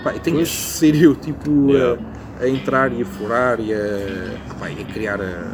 Pá, 0.03 0.13
tenho 0.13 0.37
que 0.37 0.45
ser 0.45 0.95
eu, 0.95 1.15
tipo, 1.15 1.71
Yeah. 1.71 2.01
a, 2.39 2.43
a 2.43 2.49
entrar 2.49 2.91
e 2.91 3.01
a 3.01 3.05
furar 3.05 3.59
e 3.59 3.73
a, 3.73 3.77
ah, 4.49 4.53
pá, 4.59 4.69
e 4.69 4.81
a 4.81 4.85
criar 4.85 5.21
a, 5.21 5.51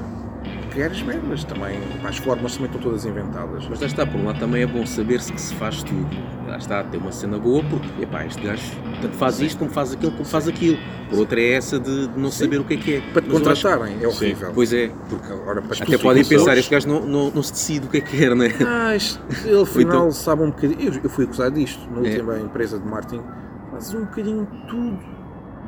a 0.63 0.67
criar 0.71 0.87
as 0.91 1.01
merdas 1.01 1.43
também. 1.43 1.79
Pá, 2.01 2.09
as 2.09 2.17
formas 2.17 2.53
também 2.53 2.67
estão 2.67 2.81
todas 2.81 3.05
inventadas. 3.05 3.67
Mas 3.69 3.79
lá 3.79 3.87
está, 3.87 4.05
por 4.05 4.19
um 4.19 4.25
lado 4.25 4.39
também 4.39 4.61
é 4.63 4.67
bom 4.67 4.85
saber-se 4.85 5.31
que 5.33 5.41
se 5.41 5.53
faz 5.55 5.83
tudo. 5.83 6.35
Lá 6.47 6.58
está, 6.58 6.84
ter 6.84 6.97
uma 6.97 7.12
cena 7.12 7.39
boa, 7.39 7.63
porque 7.63 8.03
epá, 8.03 8.23
este 8.25 8.39
gajo 8.41 8.62
tanto 9.01 9.15
faz 9.15 9.39
isto 9.39 9.58
como 9.58 9.71
faz 9.71 9.91
aquilo, 9.93 10.12
como 10.12 10.25
faz 10.25 10.47
aquilo. 10.47 10.77
Por 11.10 11.19
outra 11.19 11.39
é 11.39 11.53
essa 11.53 11.79
de 11.79 12.08
de 12.08 12.19
não 12.19 12.29
saber 12.31 12.60
o 12.60 12.63
que 12.63 12.75
é 12.75 12.77
que 12.77 12.93
é. 12.95 13.01
Para 13.01 13.21
te 13.23 13.29
Mas 13.29 13.38
contratarem 13.39 13.97
é 14.03 14.08
horrível. 14.08 14.51
Pois 14.53 14.71
é, 14.71 14.91
Porque 15.10 15.27
para 15.34 15.84
até 15.84 15.97
podem 15.97 16.23
pensar, 16.23 16.55
este 16.58 16.69
gajo 16.69 16.88
não, 16.88 17.05
não, 17.05 17.31
não 17.31 17.41
se 17.43 17.51
decide 17.53 17.88
o 17.88 17.89
que 17.89 17.97
é 17.97 18.01
que 18.01 18.15
quer, 18.17 18.36
não 18.36 18.45
é? 18.45 18.51
Ah, 18.65 18.95
isto, 18.95 19.19
ele 19.43 19.62
afinal 19.62 19.95
então- 19.97 20.12
sabe 20.12 20.43
um 20.43 20.51
bocadinho. 20.51 20.79
Eu, 20.93 21.01
eu 21.03 21.10
fui 21.10 21.25
acusado 21.25 21.55
disto 21.55 21.79
na 21.91 21.97
É. 22.08 22.12
última 22.12 22.39
empresa 22.39 22.77
de 22.79 22.88
marketing. 22.88 23.23
Fazes 23.71 23.93
um 23.95 24.01
bocadinho 24.05 24.45
de 24.45 24.67
tudo. 24.67 24.99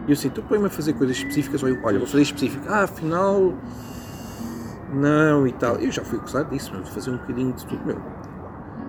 E 0.07 0.11
eu 0.11 0.13
assim, 0.13 0.29
tu 0.29 0.41
põe-me 0.43 0.67
a 0.67 0.69
fazer 0.69 0.93
coisas 0.93 1.17
específicas. 1.17 1.61
Ou 1.63 1.69
eu, 1.69 1.79
olha, 1.83 1.97
vou 1.97 2.07
fazer 2.07 2.21
específico. 2.23 2.63
Ah, 2.67 2.83
afinal. 2.83 3.53
Não 4.93 5.45
e 5.47 5.51
tal. 5.53 5.75
Eu 5.77 5.91
já 5.91 6.03
fui 6.03 6.17
acusado 6.17 6.49
disso, 6.51 6.71
de 6.81 6.89
fazer 6.91 7.09
um 7.11 7.17
bocadinho 7.17 7.51
de 7.53 7.65
tudo. 7.65 7.85
Meu, 7.85 7.97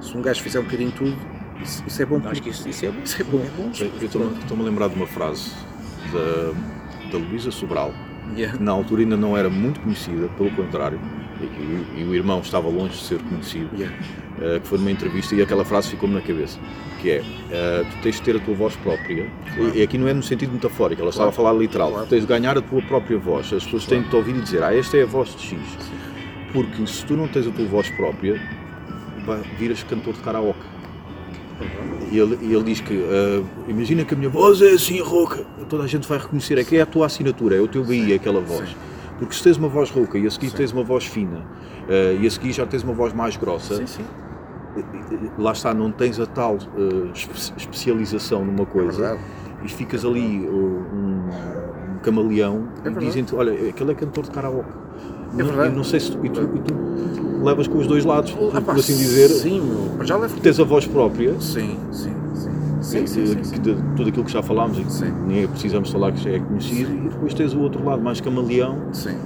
se 0.01 0.16
um 0.16 0.22
gajo 0.22 0.42
fizer 0.42 0.61
um 0.61 0.64
bocadinho 0.64 0.90
de 0.92 0.96
tudo, 0.96 1.16
isso, 1.62 1.83
isso 1.87 2.03
é 2.03 2.07
bom. 2.07 2.21
Acho 2.25 2.42
que 2.42 2.51
isso, 2.51 2.68
isso 2.68 2.87
é 2.87 2.90
bom. 2.90 3.01
Isso 3.05 3.21
é 3.21 3.25
bom. 3.25 3.42
Eu 4.01 4.07
estou-me 4.07 4.62
a 4.62 4.66
lembrar 4.66 4.88
de 4.88 4.94
uma 4.97 5.07
frase 5.07 5.53
da, 6.12 7.11
da 7.12 7.18
Luísa 7.18 7.51
Sobral, 7.51 7.92
Yeah. 8.37 8.59
que 8.59 8.62
na 8.62 8.73
altura 8.73 9.01
ainda 9.01 9.16
não 9.16 9.35
era 9.38 9.49
muito 9.49 9.81
conhecida, 9.81 10.29
pelo 10.37 10.51
contrário, 10.51 11.01
e, 11.40 11.44
e- 11.44 12.01
e 12.03 12.05
o 12.05 12.14
irmão 12.14 12.40
estava 12.40 12.68
longe 12.68 12.92
de 12.99 13.03
ser 13.05 13.18
conhecido, 13.23 13.71
Yeah. 13.75 13.97
eh, 14.38 14.61
que 14.61 14.68
foi 14.68 14.77
numa 14.77 14.90
entrevista 14.90 15.35
e 15.35 15.40
aquela 15.40 15.64
frase 15.64 15.88
ficou-me 15.88 16.14
na 16.14 16.21
cabeça, 16.21 16.59
que 17.01 17.11
é, 17.11 17.23
eh, 17.51 17.85
tu 17.90 18.03
tens 18.03 18.16
de 18.16 18.23
ter 18.23 18.37
a 18.37 18.40
tua 18.40 18.55
voz 18.55 18.77
própria, 18.77 19.31
Claro. 19.57 19.75
e, 19.75 19.79
e 19.79 19.83
aqui 19.83 19.97
não 19.97 20.07
é 20.09 20.12
no 20.12 20.23
sentido 20.23 20.53
metafórico, 20.53 21.01
ela 21.01 21.09
estava 21.09 21.31
a 21.31 21.33
falar 21.33 21.55
literal, 21.55 21.90
Claro. 21.90 22.05
tu 22.07 22.11
tens 22.11 22.21
de 22.21 22.27
ganhar 22.27 22.59
a 22.59 22.61
tua 22.61 22.83
própria 22.83 23.16
voz, 23.16 23.51
as 23.51 23.64
pessoas 23.64 23.87
têm 23.87 24.03
de 24.03 24.11
te 24.11 24.16
ouvir 24.16 24.37
e 24.37 24.40
dizer, 24.42 24.62
ah, 24.62 24.75
esta 24.77 24.99
é 24.99 25.05
a 25.05 25.07
voz 25.07 25.35
de 25.35 25.42
X, 25.44 25.59
porque 26.53 26.87
se 26.87 27.07
tu 27.07 27.16
não 27.16 27.27
tens 27.29 27.47
a 27.47 27.51
tua 27.51 27.64
voz 27.64 27.88
própria, 27.88 28.38
viras 29.59 29.83
cantor 29.85 30.12
de 30.14 30.21
karaoke. 30.21 30.61
E 32.11 32.18
ele, 32.18 32.38
e 32.40 32.55
ele 32.55 32.64
diz 32.64 32.81
que, 32.81 32.94
ah, 33.11 33.42
imagina 33.68 34.05
que 34.05 34.14
a 34.14 34.16
minha 34.16 34.31
voz 34.31 34.62
é 34.62 34.71
assim 34.71 35.01
rouca, 35.01 35.44
toda 35.68 35.85
a 35.85 35.87
gente 35.87 36.09
vai 36.09 36.18
reconhecer, 36.18 36.57
é 36.59 36.64
que 36.64 36.77
é 36.77 36.81
a 36.83 36.87
tua 36.87 37.07
assinatura, 37.07 37.57
é 37.57 37.61
o 37.61 37.68
teu 37.68 37.85
BI, 37.85 38.14
aquela 38.14 38.40
voz. 38.40 38.75
Porque 39.18 39.35
se 39.35 39.42
tens 39.42 39.57
uma 39.57 39.68
voz 39.68 39.90
rouca 39.90 40.16
e 40.16 40.27
a 40.27 40.31
seguir 40.31 40.53
tens 40.53 40.71
uma 40.73 40.85
voz 40.85 41.05
fina 41.05 41.44
ah, 41.88 42.12
e 42.21 42.27
a 42.27 42.31
seguir 42.31 42.53
já 42.53 42.64
tens 42.66 42.83
uma 42.83 42.92
voz 42.94 43.12
mais 43.12 43.37
grossa, 43.37 43.75
Sim, 43.77 43.87
sim. 43.87 44.05
lá 45.38 45.53
está, 45.53 45.75
não 45.75 45.90
tens 45.90 46.18
a 46.21 46.27
tal 46.27 46.57
ah, 46.77 47.11
espe- 47.12 47.53
especialização 47.57 48.44
numa 48.44 48.62
É 48.62 48.66
coisa 48.66 49.01
verdade. 49.01 49.21
e 49.64 49.68
ficas 49.68 50.05
ali 50.05 50.47
uh, 50.47 50.87
um, 50.94 51.29
camaleão 52.03 52.68
É 52.85 52.88
e 52.88 52.94
dizem-te, 52.94 53.35
olha, 53.35 53.53
aquele 53.68 53.90
é 53.90 53.94
cantor 53.94 54.25
de 54.25 54.31
karaoke. 54.31 54.71
É. 55.37 55.66
E 55.66 55.71
não 55.71 55.83
sei 55.85 55.99
se 56.01 56.12
tu, 56.12 56.25
e 56.25 56.31
tu, 56.31 56.40
e 56.42 56.61
tu 56.61 56.75
levas 57.42 57.66
com 57.68 57.79
os 57.79 57.87
dois 57.87 58.05
lados, 58.05 58.31
por, 58.33 58.57
Ah, 58.57 58.61
por 58.61 58.74
assim 58.77 58.96
dizer, 58.96 59.29
Sim, 59.29 59.61
meu. 59.61 60.05
Já 60.07 60.16
levo. 60.16 60.38
tens 60.40 60.59
a 60.61 60.64
voz 60.64 60.87
própria, 60.87 61.35
Sim, 61.40 61.77
sim, 61.92 62.12
sim. 62.35 62.51
Sim, 62.81 63.07
sim, 63.07 63.44
sim, 63.44 63.61
de 63.61 63.74
tudo 63.96 64.09
aquilo 64.09 64.24
que 64.24 64.33
já 64.33 64.42
falámos 64.42 64.79
e 64.79 64.85
que 64.85 65.05
nem 65.27 65.46
precisamos 65.48 65.90
falar 65.90 66.12
que 66.12 66.22
já 66.22 66.31
é 66.31 66.38
conhecido, 66.38 66.92
e 66.92 67.09
depois 67.09 67.35
tens 67.35 67.53
o 67.53 67.61
outro 67.61 67.85
lado 67.85 68.01
mais 68.01 68.20
camaleão 68.20 68.79
Sim. 68.92 69.16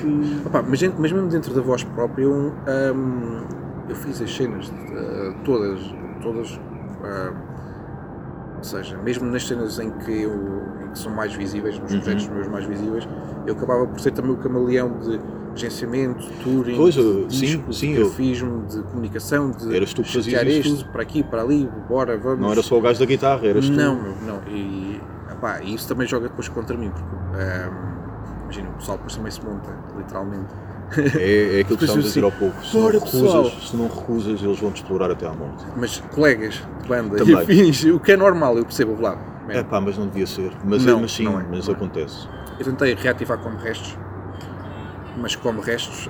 que. 0.00 0.46
Opa, 0.46 0.62
mas, 0.62 0.82
mas 0.82 1.12
mesmo 1.12 1.28
dentro 1.28 1.54
da 1.54 1.60
voz 1.62 1.82
própria, 1.84 2.24
eu, 2.24 2.52
hum, 2.94 3.40
eu 3.88 3.94
fiz 3.96 4.20
as 4.20 4.34
cenas 4.34 4.70
eh, 4.92 5.32
todas, 5.44 5.80
todas, 6.20 6.60
ah, 7.04 7.32
ou 8.58 8.64
seja, 8.64 8.96
mesmo 8.98 9.26
nas 9.30 9.46
cenas 9.46 9.78
em 9.78 9.90
que, 9.90 10.22
eu, 10.22 10.32
em 10.84 10.90
que 10.90 10.98
são 10.98 11.12
mais 11.12 11.32
visíveis, 11.34 11.78
nos 11.78 11.92
projetos 11.92 12.28
meus 12.28 12.48
mais 12.48 12.64
visíveis, 12.64 13.06
eu 13.46 13.54
acabava 13.54 13.86
por 13.86 14.00
ser 14.00 14.10
também 14.12 14.32
o 14.32 14.36
camaleão 14.36 14.98
de 14.98 15.20
agenciamento, 15.54 16.26
touring, 16.42 16.76
Pois, 16.76 16.94
de 16.94 17.00
eu- 17.00 17.26
disco, 17.26 17.72
sim, 17.72 17.92
de 17.94 18.00
eu- 18.00 18.06
grafismo, 18.08 18.66
de 18.66 18.82
comunicação, 18.82 19.50
de 19.50 19.74
Eras 19.74 19.92
tu 19.94 20.02
que 20.02 20.18
isto, 20.18 20.88
para 20.90 21.02
aqui, 21.02 21.22
para 21.22 21.42
ali, 21.42 21.68
bora, 21.88 22.16
vamos. 22.18 22.40
Não 22.40 22.52
era 22.52 22.62
só 22.62 22.76
o 22.76 22.80
gajo 22.80 22.98
da 23.00 23.06
guitarra, 23.06 23.46
eras 23.46 23.66
tu. 23.68 23.72
Não, 23.72 23.94
não. 24.26 24.40
E 24.48 25.00
epá, 25.30 25.62
isso 25.62 25.88
também 25.88 26.06
joga 26.06 26.28
depois 26.28 26.48
contra 26.48 26.76
mim, 26.76 26.90
porque 26.90 27.42
ehm, 27.42 28.42
imagina, 28.44 28.68
o 28.70 28.72
pessoal 28.74 28.98
depois 28.98 29.16
também 29.16 29.30
se 29.32 29.42
monta, 29.44 29.70
literalmente. 29.96 30.54
É, 31.18 31.58
é 31.58 31.60
aquilo 31.60 31.76
que 31.78 31.84
estávamos 31.84 32.06
a 32.06 32.08
dizer 32.08 32.24
ao 32.24 32.32
pouco. 32.32 32.64
Se 32.64 32.76
"Bora, 32.76 32.94
não, 32.94 33.00
pessoal." 33.00 33.44
recusas, 33.44 33.68
se 33.70 33.76
não 33.76 33.88
recusas, 33.88 34.42
eles 34.42 34.58
vão 34.60 34.70
te 34.70 34.82
explorar 34.82 35.10
até 35.10 35.26
à 35.26 35.32
morte. 35.32 35.64
Mas 35.76 35.98
colegas 36.14 36.62
de 36.82 36.88
banda 36.88 37.16
Também. 37.16 37.34
e 37.34 37.38
afins, 37.38 37.84
o 37.84 37.98
que 38.00 38.12
é 38.12 38.16
normal, 38.16 38.56
eu 38.56 38.64
percebo 38.64 38.92
o 38.92 39.00
lado. 39.00 39.18
É 39.48 39.62
pá, 39.62 39.80
mas 39.80 39.96
não 39.98 40.06
devia 40.06 40.26
ser. 40.26 40.52
Mas, 40.64 40.84
Não, 40.84 41.00
mas 41.00 41.12
sim, 41.12 41.24
não 41.24 41.40
é, 41.40 41.44
mas 41.48 41.66
não 41.66 41.74
é. 41.74 41.76
acontece. 41.76 42.28
Eu 42.58 42.64
tentei 42.64 42.94
reativar 42.94 43.38
como 43.38 43.56
restos, 43.58 43.96
mas 45.16 45.36
como 45.36 45.60
restos 45.60 46.08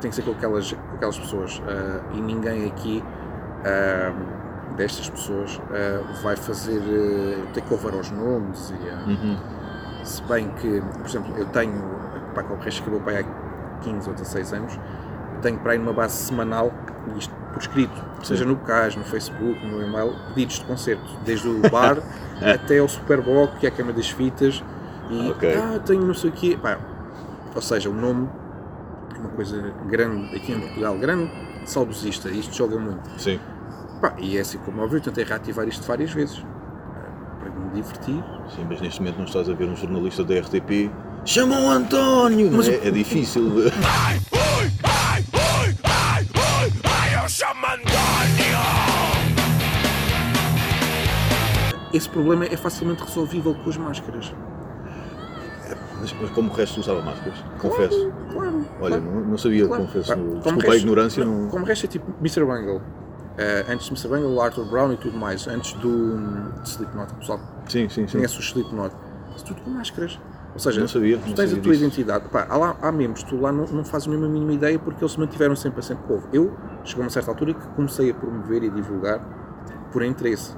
tem 0.00 0.10
que 0.10 0.16
ser 0.16 0.22
com 0.22 0.30
aquelas, 0.32 0.72
com 0.72 0.94
aquelas 0.96 1.18
pessoas 1.18 1.62
eh, 1.66 2.00
e 2.14 2.20
ninguém 2.20 2.66
aqui 2.66 3.02
ehm, 3.64 4.76
destas 4.76 5.08
pessoas 5.10 5.60
eh, 5.72 6.00
vai 6.22 6.36
fazer 6.36 6.78
uh, 6.80 7.46
takeover 7.54 7.94
aos 7.94 8.10
nomes 8.10 8.70
e 8.70 9.10
Uhum. 9.10 9.36
Se 10.04 10.22
bem 10.24 10.48
que, 10.60 10.82
por 10.98 11.06
exemplo, 11.06 11.34
eu 11.36 11.46
tenho, 11.46 11.82
pá, 12.34 12.42
com 12.42 12.54
o 12.54 12.58
resto 12.58 12.82
que 12.82 12.88
o 12.88 12.92
meu 12.92 13.00
pai 13.00 13.16
há 13.20 13.24
15 13.84 14.08
ou 14.08 14.14
16 14.14 14.52
anos, 14.54 14.78
tenho 15.42 15.58
para 15.58 15.72
aí 15.72 15.78
numa 15.78 15.92
base 15.92 16.14
semanal, 16.14 16.72
isto 17.16 17.32
por 17.52 17.60
escrito, 17.60 18.04
seja 18.22 18.44
no 18.44 18.56
Bocage, 18.56 18.98
no 18.98 19.04
Facebook, 19.04 19.64
no 19.66 19.82
e-mail, 19.82 20.14
pedidos 20.28 20.58
de 20.58 20.64
concerto, 20.64 21.04
desde 21.24 21.48
o 21.48 21.60
bar 21.70 21.98
até 22.42 22.78
ao 22.78 22.88
Superboc, 22.88 23.58
que 23.58 23.66
é 23.66 23.68
a 23.68 23.72
Câmara 23.72 23.96
das 23.96 24.10
Fitas, 24.10 24.62
e 25.10 25.30
Ok. 25.30 25.54
ah, 25.56 25.78
tenho 25.84 26.04
não 26.04 26.14
sei 26.14 26.30
o 26.30 26.32
quê, 26.32 26.58
pá, 26.60 26.78
ou 27.54 27.62
seja, 27.62 27.88
o 27.90 27.94
nome 27.94 28.28
é 29.14 29.18
uma 29.18 29.28
coisa 29.30 29.72
grande 29.86 30.34
aqui 30.34 30.52
em 30.52 30.60
Portugal, 30.60 30.96
grande, 30.98 31.30
saudosista, 31.66 32.28
isto 32.30 32.54
joga 32.54 32.78
muito. 32.78 33.08
Sim. 33.20 33.38
Pá, 34.00 34.14
e 34.18 34.36
é 34.36 34.40
assim 34.40 34.58
como 34.58 34.82
óbvio, 34.82 34.96
eu 34.96 35.02
tentei 35.02 35.24
reativar 35.24 35.68
isto 35.68 35.86
várias 35.86 36.10
vezes, 36.10 36.44
para 37.38 37.50
me 37.50 37.70
divertir, 37.74 38.24
Sim, 38.48 38.66
mas 38.68 38.80
neste 38.80 39.00
momento 39.00 39.18
não 39.18 39.24
estás 39.26 39.48
a 39.48 39.54
ver 39.54 39.68
um 39.68 39.76
jornalista 39.76 40.24
da 40.24 40.34
RTP. 40.40 40.90
Chama 41.24 41.58
o 41.60 41.70
António! 41.70 42.50
Mas 42.52 42.68
é, 42.68 42.86
é 42.88 42.90
difícil. 42.90 43.50
de- 43.50 43.70
esse 51.92 52.08
problema 52.08 52.44
é 52.44 52.56
facilmente 52.56 53.02
resolvível 53.04 53.54
com 53.54 53.70
as 53.70 53.76
máscaras. 53.76 54.32
Mas, 56.00 56.12
mas 56.20 56.30
como 56.32 56.50
o 56.50 56.52
resto 56.54 56.80
usava 56.80 57.00
máscaras, 57.02 57.38
confesso. 57.60 58.10
Claro. 58.32 58.66
Olha, 58.80 58.96
claro. 58.98 59.02
não, 59.02 59.20
não 59.22 59.38
sabia, 59.38 59.66
Claro. 59.66 59.84
confesso. 59.84 60.12
Como 60.14 60.34
Desculpa 60.34 60.50
a 60.50 60.70
resto- 60.70 60.76
ignorância. 60.86 61.24
não, 61.24 61.42
Não... 61.42 61.48
Como 61.48 61.64
resto 61.64 61.84
é 61.86 61.88
tipo 61.88 62.10
Mr. 62.20 62.44
Bungle. 62.44 62.82
Eh, 63.38 63.64
antes 63.68 63.86
de 63.86 63.92
Mr. 63.92 64.08
Bungle, 64.08 64.40
Arthur 64.40 64.64
Brown 64.66 64.92
e 64.92 64.96
tudo 64.96 65.16
mais. 65.16 65.46
Antes 65.46 65.72
do 65.74 66.18
de 66.62 66.68
Slipknot. 66.68 67.12
O 67.12 67.16
pessoal 67.16 67.40
Sim, 67.68 67.88
sim, 67.88 68.06
sim. 68.06 68.18
conhece 68.18 68.36
o 68.38 68.40
Slipknot. 68.40 68.94
Tudo 69.46 69.60
com 69.62 69.70
máscaras. 69.70 70.18
Ou 70.54 70.60
seja, 70.60 70.80
Não 70.80 70.88
sabia, 70.88 71.18
tu 71.18 71.26
não 71.26 71.34
tens 71.34 71.50
sabia 71.50 71.60
a 71.60 71.62
tua 71.64 71.72
disso. 71.72 71.84
identidade. 71.84 72.24
Pá, 72.28 72.46
há, 72.48 72.56
lá, 72.56 72.76
há 72.80 72.92
membros, 72.92 73.24
tu 73.24 73.36
lá 73.40 73.50
não, 73.50 73.66
não 73.66 73.84
fazes 73.84 74.06
mesmo 74.06 74.24
a 74.24 74.28
mínima 74.28 74.52
ideia 74.52 74.78
porque 74.78 75.02
eles 75.02 75.12
se 75.12 75.18
mantiveram 75.18 75.56
sempre 75.56 75.80
a 75.80 75.82
sempre 75.82 76.06
povo. 76.06 76.28
Eu, 76.32 76.56
chegou 76.84 77.02
a 77.02 77.04
uma 77.06 77.10
certa 77.10 77.30
altura 77.30 77.54
que 77.54 77.66
comecei 77.68 78.10
a 78.10 78.14
promover 78.14 78.62
e 78.62 78.68
a 78.68 78.70
divulgar 78.70 79.20
por 79.92 80.02
interesse. 80.04 80.54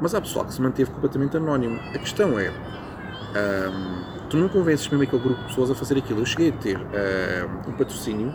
Mas 0.00 0.14
há 0.14 0.20
pessoal 0.20 0.44
que 0.44 0.54
se 0.54 0.62
manteve 0.62 0.90
completamente 0.90 1.36
anónimo. 1.36 1.78
A 1.94 1.98
questão 1.98 2.38
é, 2.38 2.48
ahm, 2.48 4.28
tu 4.30 4.36
não 4.36 4.48
convences 4.48 4.88
mesmo 4.88 5.02
aquele 5.02 5.22
grupo 5.22 5.40
de 5.40 5.46
pessoas 5.48 5.70
a 5.70 5.74
fazer 5.74 5.98
aquilo. 5.98 6.20
Eu 6.20 6.26
cheguei 6.26 6.50
a 6.50 6.52
ter 6.52 6.76
ahm, 6.76 7.68
um 7.70 7.72
patrocínio, 7.72 8.32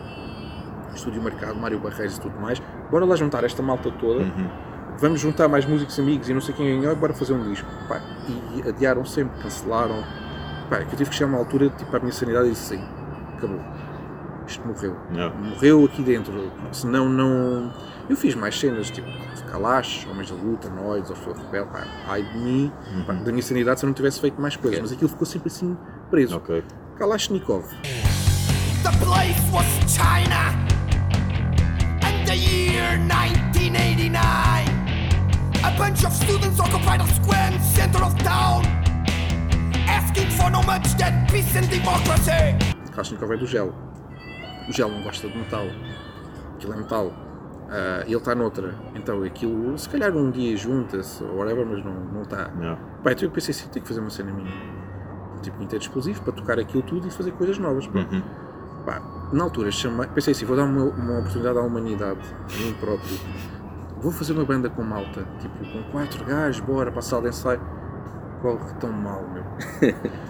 estúdio 0.94 1.22
marcado, 1.22 1.56
Mário 1.56 1.80
Barreiros 1.80 2.18
e 2.18 2.22
tudo 2.22 2.38
mais. 2.40 2.62
Bora 2.92 3.06
lá 3.06 3.16
juntar 3.16 3.44
esta 3.44 3.62
malta 3.62 3.90
toda. 3.92 4.22
Uhum. 4.22 4.50
Vamos 4.98 5.22
juntar 5.22 5.48
mais 5.48 5.66
músicos 5.66 5.98
amigos 5.98 6.28
e 6.28 6.34
não 6.34 6.42
sei 6.42 6.54
quem 6.54 6.84
e 6.84 6.96
bora 6.96 7.14
fazer 7.14 7.32
um 7.34 7.44
disco. 7.50 7.70
Pá, 7.88 8.02
e 8.28 8.68
adiaram 8.68 9.06
sempre, 9.06 9.42
cancelaram. 9.42 10.04
Pá, 10.70 10.78
que 10.78 10.94
eu 10.94 10.98
tive 10.98 11.10
que 11.10 11.16
chegar 11.16 11.32
a 11.32 11.34
uma 11.34 11.40
altura, 11.40 11.70
tipo, 11.70 11.96
à 11.96 12.00
minha 12.00 12.12
sanidade 12.12 12.48
e 12.48 12.52
disse 12.52 12.76
assim, 12.76 12.84
acabou. 13.38 13.60
Isto 14.48 14.68
morreu. 14.68 14.98
Não. 15.12 15.34
Morreu 15.36 15.86
aqui 15.86 16.02
dentro. 16.02 16.52
Senão 16.72 17.08
não. 17.10 17.72
Eu 18.10 18.16
fiz 18.16 18.34
mais 18.36 18.60
cenas, 18.60 18.90
tipo, 18.90 19.08
Kalash, 19.50 20.08
Homens 20.10 20.30
da 20.30 20.36
Luta, 20.36 20.70
Noides, 20.70 21.10
Orfeu 21.10 21.34
Rebel, 21.34 21.66
pá, 21.68 21.84
ai 22.08 22.24
de 22.24 22.38
mim, 22.38 22.72
pá, 23.06 23.14
da 23.14 23.32
minha 23.32 23.42
sanidade 23.42 23.80
se 23.80 23.86
eu 23.86 23.88
não 23.88 23.94
tivesse 23.94 24.20
feito 24.20 24.40
mais 24.40 24.56
coisas, 24.56 24.80
mas 24.80 24.92
aquilo 24.92 25.10
ficou 25.10 25.26
sempre 25.26 25.48
assim 25.48 25.78
preso. 26.10 26.38
Ok. 26.38 26.64
Kalashnikov. 26.98 27.64
The 28.84 28.92
place 29.04 29.40
was 29.52 29.66
China. 29.92 30.54
And 32.04 32.26
the 32.26 32.36
year 32.36 32.98
1989. 33.00 34.20
A 35.64 35.72
bunch 35.78 36.06
of 36.06 36.14
students 36.14 36.60
occupied 36.60 37.02
a 37.02 37.08
square 37.14 37.52
in 37.52 37.58
the 37.58 37.64
center 37.64 38.04
of 38.04 38.16
town. 38.24 38.64
Asking 40.00 40.30
for 40.30 40.50
no 40.50 40.64
much 40.64 40.96
than 40.98 41.26
peace 41.30 41.58
and 41.58 41.68
democracy. 41.68 42.56
Kalashnikov 42.94 43.34
é 43.34 43.38
do 43.38 43.46
gel. 43.46 43.74
O 44.70 44.72
gel 44.72 44.88
não 44.88 45.04
gosta 45.04 45.28
de 45.28 45.38
metal. 45.38 45.66
Aquilo 46.56 46.72
é 46.74 46.78
metal. 46.78 47.12
E 48.08 48.12
ele 48.12 48.16
está 48.16 48.34
noutra. 48.34 48.76
Então 48.96 49.22
aquilo, 49.24 49.78
se 49.78 49.90
calhar 49.90 50.16
um 50.16 50.32
dia 50.32 50.56
junta-se 50.56 51.22
ou 51.22 51.40
whatever, 51.40 51.66
mas 51.66 51.84
não 51.84 51.94
não 52.14 52.22
está. 52.22 52.48
Não. 52.48 52.78
Pá, 53.04 53.12
então 53.12 53.26
eu 53.28 53.32
pensei 53.32 53.52
assim, 53.52 53.68
tenho 53.68 53.84
que 53.84 53.90
fazer 53.90 54.00
uma 54.00 54.10
cena 54.10 54.32
minha. 54.32 54.50
Tipo, 55.42 55.58
quinteto 55.58 55.84
explosivo 55.84 56.22
para 56.24 56.32
tocar 56.32 56.58
aquilo 56.58 56.82
tudo 56.84 57.06
e 57.06 57.12
fazer 57.12 57.32
coisas 57.34 57.58
novas. 57.58 57.86
pá. 57.88 58.00
Uhum. 58.00 58.24
Pá, 58.86 59.02
na 59.34 59.44
altura 59.44 59.70
chamei, 59.70 60.08
pensei 60.08 60.32
assim, 60.32 60.46
vou 60.46 60.56
dar 60.56 60.64
uma, 60.64 60.86
uma 60.86 61.20
oportunidade 61.20 61.58
à 61.58 61.62
humanidade, 61.62 62.22
a 62.42 62.58
mim 62.58 62.74
próprio. 62.80 63.20
Vou 64.02 64.14
fazer 64.14 64.32
uma 64.32 64.46
banda 64.46 64.70
com 64.70 64.82
malta, 64.82 65.28
tipo, 65.40 65.58
com 65.58 65.84
quatro 65.92 66.24
gajos, 66.24 66.62
bora 66.62 66.90
para 66.90 67.00
a 67.00 67.02
sala 67.02 67.24
de 67.24 67.28
ensaio. 67.30 67.60
Corre 68.42 68.74
tão 68.80 68.92
mal, 68.92 69.24
meu. 69.34 69.44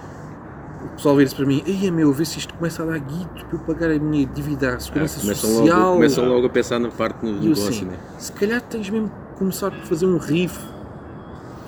O 0.81 0.87
pessoal 0.95 1.17
vira-se 1.17 1.35
para 1.35 1.45
mim, 1.45 1.61
ei 1.65 1.91
meu, 1.91 2.13
vê 2.13 2.23
se 2.23 2.37
isto 2.39 2.53
começa 2.53 2.81
a 2.83 2.85
dar 2.85 2.97
guito 2.99 3.45
para 3.47 3.55
eu 3.57 3.59
pagar 3.59 3.91
a 3.91 3.99
minha 3.99 4.25
dívida 4.25 4.75
à 4.75 4.79
segurança 4.79 5.17
Ah, 5.19 5.21
começam, 5.23 5.49
social. 5.49 5.79
logo, 5.81 5.93
começam 5.95 6.25
logo 6.25 6.47
a 6.47 6.49
pensar 6.49 6.79
na 6.79 6.87
parte 6.89 7.25
eu 7.25 7.33
negócio, 7.33 7.67
assim, 7.67 7.83
né? 7.85 7.97
se 8.17 8.31
calhar 8.31 8.61
tens 8.61 8.89
mesmo 8.89 9.09
que 9.09 9.37
começar 9.39 9.71
por 9.71 9.81
fazer 9.81 10.05
um 10.05 10.17
riff 10.17 10.57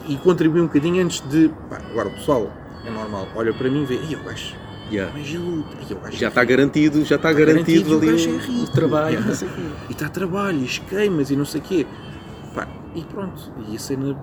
e 0.08 0.16
contribuir 0.16 0.62
um 0.62 0.68
bocadinho 0.68 1.04
antes 1.04 1.20
de. 1.30 1.50
Pá, 1.70 1.82
agora 1.92 2.08
o 2.08 2.12
pessoal 2.14 2.50
é 2.86 2.90
normal, 2.90 3.28
olha 3.36 3.54
para 3.54 3.70
mim 3.70 3.84
e 3.84 3.86
vê, 3.86 3.96
ei, 3.96 4.16
o 4.16 4.24
gajo, 4.24 4.56
Yeah. 4.90 5.14
mas 5.18 5.28
ele, 5.28 5.66
ei, 5.90 5.96
o 5.96 6.00
gajo 6.00 6.18
Já 6.18 6.28
é 6.28 6.30
está 6.30 6.42
rico." 6.42 6.50
garantido, 6.54 7.04
já 7.06 7.16
está 7.18 7.30
Tá 7.30 7.34
garantido, 7.34 7.90
garantido, 7.90 7.96
o 7.96 7.98
ali 7.98 8.12
gajo 8.12 8.30
é 8.30 8.60
o, 8.62 8.64
o 8.64 8.68
trabalho, 8.72 9.20
Yeah. 9.20 9.46
o. 9.46 9.90
E 9.90 9.92
está 9.92 10.08
trabalho, 10.10 10.58
e 10.60 10.66
esquemas 10.66 11.30
e 11.32 11.36
não 11.36 11.46
sei 11.46 11.60
o 11.60 11.64
quê. 11.66 11.86
Pá, 12.56 12.66
e 12.96 13.04
pronto, 13.04 13.52
e 13.68 13.76
a 13.76 13.80
cena 13.80 14.18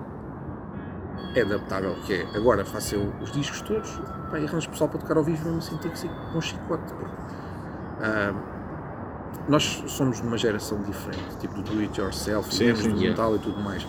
é 1.35 1.41
adaptável, 1.41 1.95
que 2.05 2.13
é, 2.13 2.27
agora 2.35 2.65
faço 2.65 2.95
eu 2.95 3.13
os 3.21 3.31
discos 3.31 3.61
todos, 3.61 3.89
pá, 4.31 4.39
e 4.39 4.45
arranjo 4.45 4.69
pessoal 4.69 4.89
para 4.89 4.99
tocar 4.99 5.17
ao 5.17 5.23
vivo, 5.23 5.57
assim 5.57 5.77
tem 5.77 5.91
que 5.91 5.99
ser 5.99 6.09
com 6.09 6.37
um 6.37 6.41
chicote. 6.41 6.93
porque, 6.93 7.15
ah, 8.01 8.33
nós 9.47 9.83
somos 9.87 10.21
de 10.21 10.27
uma 10.27 10.37
geração 10.37 10.81
diferente, 10.83 11.37
tipo 11.39 11.55
do 11.55 11.61
do 11.63 11.79
it 11.79 11.99
yourself, 11.99 12.53
Sim, 12.53 12.73
metal 12.73 13.35
e 13.35 13.39
tudo 13.39 13.59
mais. 13.59 13.85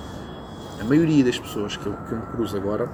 A 0.80 0.84
maioria 0.84 1.24
das 1.24 1.38
pessoas 1.38 1.76
que 1.76 1.86
eu, 1.86 1.92
que 1.92 2.12
eu 2.12 2.18
me 2.18 2.26
cruzo 2.26 2.56
agora, 2.56 2.88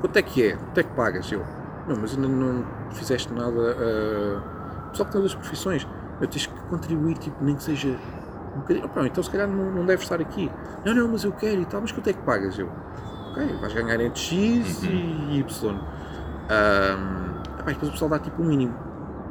quanto 0.00 0.16
é 0.16 0.22
que 0.22 0.48
é? 0.48 0.56
Quanto 0.56 0.78
é 0.78 0.82
que 0.82 0.90
pagas? 0.94 1.30
Eu, 1.30 1.44
não, 1.86 1.96
mas 1.96 2.14
ainda 2.14 2.28
não 2.28 2.64
fizeste 2.92 3.32
nada. 3.32 3.76
ah, 3.78 4.88
pessoal 4.90 5.06
que 5.06 5.12
tem 5.12 5.20
outras 5.20 5.34
profissões, 5.34 5.86
eu 6.20 6.28
tens 6.28 6.46
que 6.46 6.54
contribuir, 6.68 7.18
tipo, 7.18 7.36
nem 7.44 7.54
que 7.54 7.62
seja 7.62 7.96
um 8.54 8.60
bocadinho. 8.60 8.86
Opa, 8.86 9.06
então 9.06 9.22
se 9.22 9.30
calhar 9.30 9.48
não, 9.48 9.70
não 9.70 9.86
deves 9.86 10.04
estar 10.04 10.20
aqui. 10.20 10.50
Não, 10.84 10.94
não, 10.94 11.08
mas 11.08 11.24
eu 11.24 11.32
quero 11.32 11.60
e 11.60 11.64
tal, 11.64 11.80
mas 11.80 11.92
quanto 11.92 12.08
é 12.08 12.12
que 12.12 12.22
pagas? 12.22 12.58
Eu, 12.58 12.68
ok, 13.30 13.56
vais 13.60 13.72
ganhar 13.74 14.00
entre 14.00 14.20
X 14.20 14.82
e 14.84 15.38
Y. 15.38 15.80
E 17.66 17.72
depois 17.72 17.88
o 17.88 17.92
pessoal 17.92 18.10
dá 18.10 18.18
tipo 18.18 18.42
o 18.42 18.44
mínimo. 18.44 18.74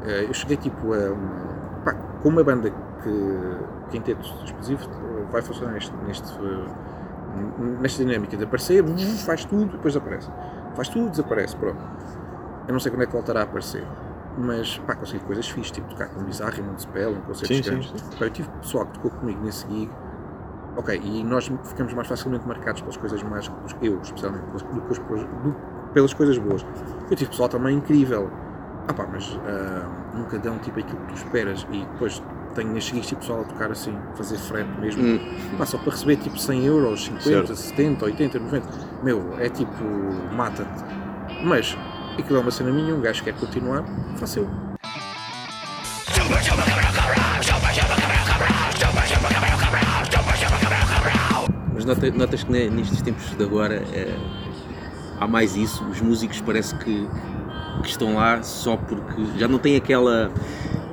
Eh, 0.06 0.26
eu 0.28 0.34
cheguei 0.34 0.58
tipo 0.58 0.93
a. 0.93 0.98
um, 1.12 1.82
pá, 1.84 1.93
com 2.22 2.30
uma 2.30 2.43
banda 2.43 2.70
que 3.04 3.58
quinteto 3.89 4.22
explosivo 4.43 4.88
vai 5.32 5.41
funcionar 5.41 5.74
neste, 5.74 5.93
neste, 6.06 6.34
nesta 7.82 8.04
dinâmica 8.04 8.36
de 8.38 8.43
aparecer, 8.43 8.84
faz 9.26 9.45
tudo 9.45 9.64
e 9.64 9.66
depois 9.66 9.93
desaparece. 9.93 10.30
Faz 10.76 10.89
tudo, 10.89 11.10
desaparece, 11.10 11.56
pronto. 11.56 11.78
Eu 12.68 12.74
não 12.74 12.80
sei 12.80 12.91
quando 12.91 13.04
é 13.04 13.06
que 13.06 13.14
voltará 13.14 13.41
a 13.41 13.43
aparecer. 13.43 13.84
Mas, 14.38 14.78
pá, 14.80 14.93
consegui 14.95 15.24
coisas 15.24 15.50
fixes, 15.50 15.72
tipo 15.72 15.89
tocar 15.89 16.10
com 16.10 16.22
Bizarre, 16.24 16.62
Municipal, 16.62 17.12
em 17.12 17.22
concertos 17.22 17.58
Sim, 17.58 17.64
sim, 17.64 17.70
grandes. 17.70 17.89
sim. 17.89 18.18
Pá, 18.20 18.26
eu 18.26 18.30
tive 18.30 18.50
pessoal 18.62 18.86
que 18.86 18.93
tocou 18.93 19.12
comigo 19.12 19.43
nesse 19.43 19.68
gig. 19.68 19.89
Ok, 20.78 21.01
e 21.03 21.23
nós 21.23 21.51
ficamos 21.63 21.91
mais 21.93 22.07
facilmente 22.07 22.47
marcados 22.47 22.82
pelas 22.82 22.95
coisas 22.95 23.21
mais. 23.23 23.51
Eu, 23.82 23.99
especialmente, 23.99 24.43
pelas, 24.45 24.99
pelas 25.91 26.13
coisas 26.13 26.38
boas. 26.38 26.63
Eu 27.09 27.15
tive 27.17 27.32
pessoal 27.32 27.49
também 27.49 27.75
incrível. 27.75 28.30
Ah 28.88 28.93
pá, 28.93 29.07
mas 29.11 29.38
ah, 29.45 29.89
nunca 30.15 30.38
dão 30.38 30.59
tipo 30.59 30.80
aquilo 30.80 30.99
que 30.99 31.13
tu 31.13 31.15
esperas. 31.15 31.67
E 31.71 31.80
depois 31.80 32.21
tenho 32.53 32.80
gigs 32.80 33.07
tipo 33.07 33.21
pessoal 33.21 33.41
a 33.41 33.43
tocar 33.45 33.71
assim, 33.71 33.97
fazer 34.15 34.38
frete 34.38 34.69
mesmo. 34.80 35.03
Hum. 35.03 35.19
Pá, 35.57 35.65
só 35.65 35.80
para 35.80 35.91
receber 35.91 36.17
tipo 36.17 36.38
100 36.38 36.65
euros, 36.65 37.05
50, 37.05 37.23
Certo. 37.23 37.55
70, 37.55 38.05
80, 38.05 38.39
90. 38.39 38.67
Meu, 39.03 39.36
é 39.39 39.49
tipo, 39.49 39.84
mata-te. 40.32 40.86
Mas 41.43 41.75
aquilo 42.17 42.38
é 42.38 42.41
uma 42.41 42.51
cena 42.51 42.71
minha, 42.71 42.93
um 42.93 43.01
gajo 43.01 43.23
quer 43.23 43.34
continuar, 43.34 43.84
faça 44.17 44.39
eu. 44.39 44.49
Notas 51.96 52.44
que 52.44 52.52
ne- 52.52 52.70
nestes 52.70 53.02
tempos 53.02 53.36
de 53.36 53.44
agora 53.44 53.76
eh, 53.94 54.16
há 55.20 55.28
mais 55.28 55.56
isso, 55.56 55.84
os 55.86 56.02
músicos 56.02 56.42
parece 56.42 56.76
que, 56.76 57.08
que 57.84 57.90
estão 57.90 58.16
lá 58.16 58.42
só 58.44 58.76
porque 58.78 59.26
já 59.38 59.48
não 59.48 59.58
têm 59.58 59.76
aquela 59.76 60.32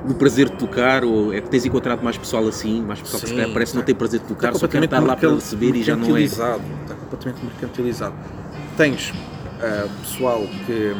do 0.07 0.13
prazer 0.15 0.49
de 0.49 0.55
tocar, 0.57 1.03
ou 1.03 1.33
é 1.33 1.41
que 1.41 1.49
tens 1.49 1.65
encontrado 1.65 2.01
mais 2.03 2.17
pessoal 2.17 2.47
assim, 2.47 2.81
mais 2.81 3.01
pessoal 3.01 3.19
que 3.21 3.27
se 3.27 3.33
Sim, 3.33 3.39
calhar 3.41 3.53
parece 3.53 3.73
tá. 3.73 3.79
não 3.79 3.85
ter 3.85 3.93
prazer 3.95 4.19
de 4.19 4.25
tocar, 4.27 4.47
Está 4.49 4.59
só 4.59 4.67
quer 4.67 4.83
estar 4.83 4.99
lá 4.99 5.15
para 5.15 5.33
receber 5.33 5.75
e 5.75 5.83
já 5.83 5.95
não 5.95 6.03
é. 6.03 6.11
mercantilizado, 6.11 6.61
Está 6.83 6.95
completamente 6.95 7.43
mercantilizado. 7.45 8.15
Tens 8.77 9.13
ah, 9.61 9.87
pessoal 10.01 10.41
que 10.65 10.95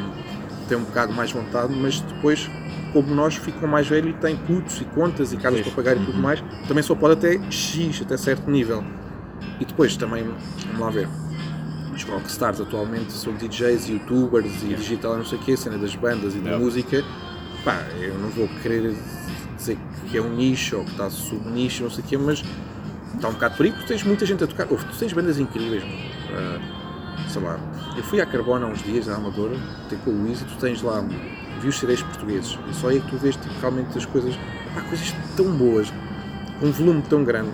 tem 0.67 0.77
um 0.77 0.83
bocado 0.83 1.13
mais 1.13 1.31
vontade, 1.31 1.71
mas 1.75 1.99
depois, 2.01 2.49
como 2.91 3.13
nós, 3.13 3.35
ficam 3.35 3.67
mais 3.69 3.87
velhos 3.87 4.09
e 4.09 4.13
têm 4.13 4.35
putos 4.35 4.81
e 4.81 4.85
contas 4.85 5.31
e 5.31 5.37
casas 5.37 5.61
para 5.61 5.71
pagar 5.71 5.95
e 5.95 5.99
Uhum. 5.99 6.05
tudo 6.05 6.17
mais, 6.19 6.43
também 6.67 6.81
só 6.81 6.95
pode 6.95 7.13
até 7.13 7.39
X, 7.51 8.01
até 8.01 8.17
certo 8.17 8.49
nível. 8.49 8.83
E 9.59 9.65
depois 9.65 9.95
também, 9.95 10.23
vamos 10.23 10.79
lá 10.79 10.89
ver, 10.89 11.07
os 11.93 12.03
rockstars 12.03 12.59
atualmente 12.59 13.13
são 13.13 13.33
DJs, 13.33 13.87
youtubers 13.87 14.63
e 14.63 14.73
digital 14.73 15.17
não 15.17 15.25
sei 15.25 15.37
o 15.37 15.41
quê, 15.41 15.53
a 15.53 15.57
cena 15.57 15.77
das 15.77 15.95
bandas 15.95 16.35
e 16.35 16.39
da 16.39 16.57
música. 16.57 17.03
Pá, 17.63 17.79
eu 17.99 18.13
não 18.19 18.29
vou 18.29 18.47
querer 18.61 18.95
dizer 19.55 19.77
que 20.09 20.17
é 20.17 20.21
um 20.21 20.35
nicho 20.35 20.77
ou 20.77 20.83
que 20.83 20.91
está 20.91 21.09
sub-nicho, 21.09 21.83
não 21.83 21.89
sei 21.89 22.03
o 22.03 22.07
quê, 22.07 22.17
mas 22.17 22.43
está 23.15 23.29
um 23.29 23.33
bocado 23.33 23.55
por 23.55 23.65
aí 23.65 23.71
porque 23.71 23.87
tens 23.87 24.03
muita 24.03 24.25
gente 24.25 24.43
a 24.43 24.47
tocar. 24.47 24.67
Ouve, 24.69 24.85
tu 24.85 24.97
tens 24.97 25.13
bandas 25.13 25.39
incríveis, 25.39 25.83
meu. 25.83 25.97
Ah, 26.37 26.59
sei 27.29 27.41
lá, 27.41 27.57
eu 27.95 28.03
fui 28.03 28.19
à 28.21 28.25
Carbona 28.25 28.65
há 28.65 28.69
uns 28.69 28.83
dias, 28.83 29.07
na 29.07 29.15
Amadora, 29.15 29.55
tem 29.89 29.97
com 29.99 30.11
o 30.11 30.13
Luís 30.13 30.41
e 30.41 30.45
tu 30.45 30.55
tens 30.57 30.81
lá, 30.81 31.03
vi 31.61 31.67
os 31.67 31.79
CDs 31.79 32.03
portugueses 32.03 32.59
e 32.69 32.73
só 32.73 32.89
aí 32.89 32.97
é 32.97 32.99
que 32.99 33.07
tu 33.07 33.17
vês 33.17 33.35
tipo, 33.35 33.53
realmente 33.61 33.97
as 33.97 34.05
coisas, 34.05 34.35
pá, 34.75 34.81
coisas 34.81 35.15
tão 35.35 35.45
boas, 35.51 35.91
com 36.59 36.67
um 36.67 36.71
volume 36.71 37.01
tão 37.03 37.23
grande. 37.23 37.51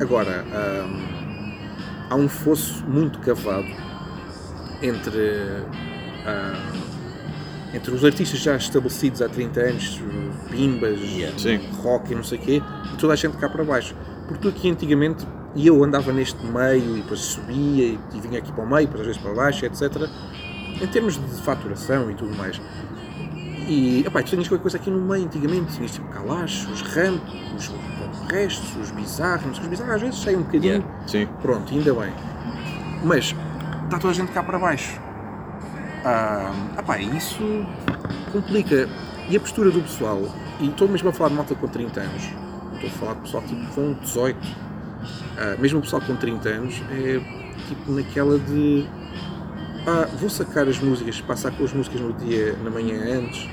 Agora, 0.00 0.44
ah, 0.52 1.23
há 2.14 2.16
um 2.16 2.28
fosso 2.28 2.84
muito 2.86 3.18
cavado 3.18 3.66
entre, 4.80 5.64
ah, 6.24 6.72
entre 7.74 7.92
os 7.92 8.04
artistas 8.04 8.38
já 8.38 8.56
estabelecidos 8.56 9.20
há 9.20 9.28
30 9.28 9.60
anos, 9.60 10.00
pimbas, 10.48 11.00
Sim. 11.36 11.58
rock 11.82 12.12
e 12.12 12.14
não 12.14 12.22
sei 12.22 12.38
o 12.38 12.40
quê, 12.40 12.62
e 12.92 12.96
toda 12.96 13.14
a 13.14 13.16
gente 13.16 13.36
cá 13.36 13.48
para 13.48 13.64
baixo. 13.64 13.96
Porque 14.28 14.42
tu 14.42 14.48
aqui 14.48 14.70
antigamente, 14.70 15.26
e 15.56 15.66
eu 15.66 15.82
andava 15.82 16.12
neste 16.12 16.44
meio 16.46 16.96
e 16.96 17.00
depois 17.00 17.20
subia 17.20 17.84
e, 17.84 17.98
e 18.14 18.20
vinha 18.20 18.38
aqui 18.38 18.52
para 18.52 18.62
o 18.62 18.68
meio, 18.68 18.86
depois 18.86 19.00
às 19.00 19.06
vezes 19.08 19.20
para 19.20 19.34
baixo, 19.34 19.66
etc. 19.66 20.08
Em 20.80 20.86
termos 20.86 21.14
de 21.14 21.42
faturação 21.42 22.10
e 22.10 22.14
tudo 22.14 22.34
mais. 22.36 22.60
E 23.66 24.04
epá, 24.06 24.22
tu 24.22 24.30
tinhas 24.30 24.46
qualquer 24.46 24.62
coisa 24.62 24.76
aqui 24.76 24.90
no 24.90 25.00
meio 25.00 25.24
antigamente, 25.24 25.74
tinhas 25.74 25.90
tipo 25.90 26.06
Kalash, 26.08 26.68
os 26.70 26.82
Ramp, 26.82 27.22
os 27.56 27.68
o 27.68 28.03
restos, 28.28 28.76
os 28.76 28.90
bizarros, 28.90 29.56
sei, 29.56 29.64
os 29.64 29.68
bizarros 29.68 29.94
às 29.94 30.00
vezes 30.02 30.20
saem 30.20 30.36
um 30.36 30.42
bocadinho, 30.42 30.72
Yeah. 30.74 31.06
Sim. 31.06 31.28
pronto, 31.40 31.72
ainda 31.72 31.94
bem. 31.94 32.12
Mas 33.04 33.34
está 33.84 33.98
toda 33.98 34.10
a 34.10 34.14
gente 34.14 34.32
cá 34.32 34.42
para 34.42 34.58
baixo. 34.58 34.98
Ah, 36.04 36.52
epá, 36.78 36.98
isso 36.98 37.66
complica. 38.32 38.88
E 39.28 39.36
a 39.36 39.40
postura 39.40 39.70
do 39.70 39.80
pessoal, 39.80 40.20
e 40.60 40.66
estou 40.66 40.86
mesmo 40.88 41.08
a 41.08 41.12
falar 41.12 41.30
de 41.30 41.36
malta 41.36 41.54
com 41.54 41.66
30 41.66 42.00
anos, 42.00 42.22
estou 42.74 42.88
a 42.88 42.92
falar 42.92 43.14
de 43.14 43.20
pessoal 43.20 43.42
tipo 43.44 43.66
com 43.74 43.94
18, 43.94 44.38
ah, 45.38 45.56
mesmo 45.58 45.78
o 45.78 45.82
pessoal 45.82 46.02
com 46.02 46.14
30 46.16 46.48
anos, 46.48 46.82
é 46.90 47.20
tipo 47.68 47.92
naquela 47.92 48.38
de 48.38 48.86
ah, 49.86 50.06
vou 50.18 50.28
sacar 50.28 50.68
as 50.68 50.78
músicas, 50.78 51.20
passar 51.22 51.52
com 51.52 51.64
as 51.64 51.72
músicas 51.72 52.00
no 52.00 52.12
dia, 52.12 52.54
na 52.62 52.70
manhã 52.70 53.18
antes, 53.18 53.48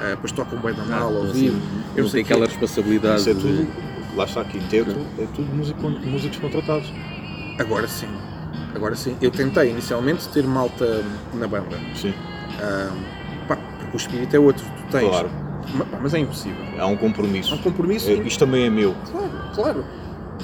ah, 0.00 0.10
depois 0.10 0.32
tocam 0.32 0.58
bem 0.60 0.74
da 0.74 0.84
mal 0.84 1.16
ao 1.16 1.22
assim, 1.24 1.50
vivo. 1.50 1.60
Eu 1.94 2.02
não 2.04 2.10
sei 2.10 2.22
aquela 2.22 2.46
responsabilidade. 2.46 3.20
Isso 3.20 3.30
é 3.30 3.34
tudo, 3.34 3.68
lá 4.14 4.24
está 4.24 4.44
quinteto, 4.44 4.90
é 5.18 5.26
tudo 5.34 5.54
músico, 5.54 5.88
músicos 5.90 6.38
contratados. 6.38 6.92
Agora 7.58 7.86
sim, 7.88 8.08
agora 8.74 8.94
sim. 8.94 9.16
Eu 9.20 9.30
tentei 9.30 9.70
inicialmente 9.70 10.28
ter 10.28 10.44
malta 10.44 11.02
na 11.34 11.46
banda. 11.46 11.76
Sim, 11.94 12.14
Ah, 12.60 12.90
pá, 13.48 13.56
porque 13.56 13.96
o 13.96 13.98
espírito 13.98 14.34
é 14.36 14.38
outro, 14.38 14.64
tu 14.64 14.90
tens. 14.90 15.08
claro. 15.08 15.30
Ma- 15.74 15.84
pá, 15.84 15.98
Mas 16.02 16.12
é 16.14 16.18
impossível. 16.18 16.64
Há 16.78 16.86
um 16.86 16.96
compromisso. 16.96 17.52
Há 17.52 17.56
um 17.56 17.60
compromisso. 17.62 18.10
É, 18.10 18.14
Isto 18.14 18.40
também 18.40 18.64
é 18.66 18.70
meu. 18.70 18.94
Claro, 19.10 19.30
claro. 19.54 19.84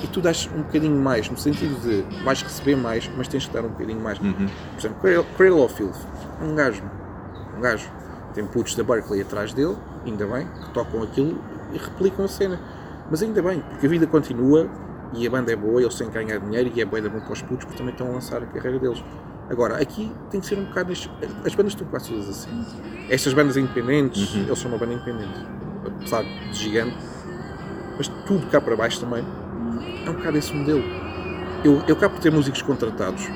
E 0.02 0.06
tu 0.06 0.20
dás 0.20 0.48
um 0.54 0.62
bocadinho 0.62 0.96
mais, 0.96 1.28
no 1.28 1.36
sentido 1.36 1.74
de 1.82 2.22
vais 2.24 2.40
receber 2.42 2.76
mais, 2.76 3.10
mas 3.16 3.26
tens 3.26 3.46
que 3.46 3.52
dar 3.52 3.64
um 3.64 3.68
bocadinho 3.70 4.00
mais. 4.00 4.18
Uhum. 4.20 4.32
Por 4.72 4.78
exemplo, 4.78 5.26
Cradle 5.36 5.64
of 5.64 5.74
Filth, 5.74 5.96
um 6.40 6.54
gajo, 6.54 6.82
um 7.56 7.60
gajo, 7.60 7.88
tem 8.32 8.46
putos 8.46 8.74
da 8.76 8.84
Berkeley 8.84 9.22
atrás 9.22 9.52
dele, 9.52 9.76
ainda 10.06 10.24
bem, 10.26 10.46
que 10.64 10.70
tocam 10.70 11.02
aquilo 11.02 11.42
e 11.72 11.78
replicam 11.78 12.24
a 12.24 12.28
cena. 12.28 12.60
Mas 13.10 13.22
ainda 13.22 13.42
bem, 13.42 13.60
porque 13.60 13.86
a 13.86 13.88
vida 13.88 14.06
continua 14.06 14.68
e 15.14 15.26
a 15.26 15.30
banda 15.30 15.52
é 15.52 15.56
boa, 15.56 15.80
eles 15.80 15.94
têm 15.94 16.08
que 16.08 16.14
ganhar 16.14 16.38
dinheiro 16.38 16.70
e 16.74 16.80
é 16.80 16.84
da 16.84 17.08
bom 17.08 17.20
para 17.20 17.32
os 17.32 17.42
putos 17.42 17.64
porque 17.64 17.78
também 17.78 17.92
estão 17.92 18.08
a 18.08 18.12
lançar 18.12 18.42
a 18.42 18.46
carreira 18.46 18.78
deles. 18.78 19.02
Agora, 19.50 19.80
aqui 19.80 20.12
tem 20.30 20.40
que 20.40 20.46
ser 20.46 20.58
um 20.58 20.64
bocado. 20.66 20.90
nestes- 20.90 21.10
As 21.44 21.54
bandas 21.54 21.72
estão 21.72 21.86
quase 21.88 22.10
todas 22.10 22.28
assim. 22.28 22.50
Estas 23.08 23.32
bandas 23.32 23.56
independentes, 23.56 24.34
eles 24.34 24.58
são 24.58 24.70
uma 24.70 24.76
banda 24.78 24.92
independente, 24.92 25.40
apesar 25.86 26.22
de 26.22 26.52
gigante, 26.52 26.96
mas 27.96 28.08
tudo 28.26 28.46
cá 28.48 28.60
para 28.60 28.76
baixo 28.76 29.00
também 29.00 29.24
é 30.06 30.10
um 30.10 30.12
bocado 30.12 30.36
esse 30.36 30.54
modelo. 30.54 30.84
Eu, 31.64 31.82
eu 31.88 31.96
cá 31.96 32.08
por 32.10 32.20
ter 32.20 32.30
músicos 32.30 32.60
contratados 32.62 33.26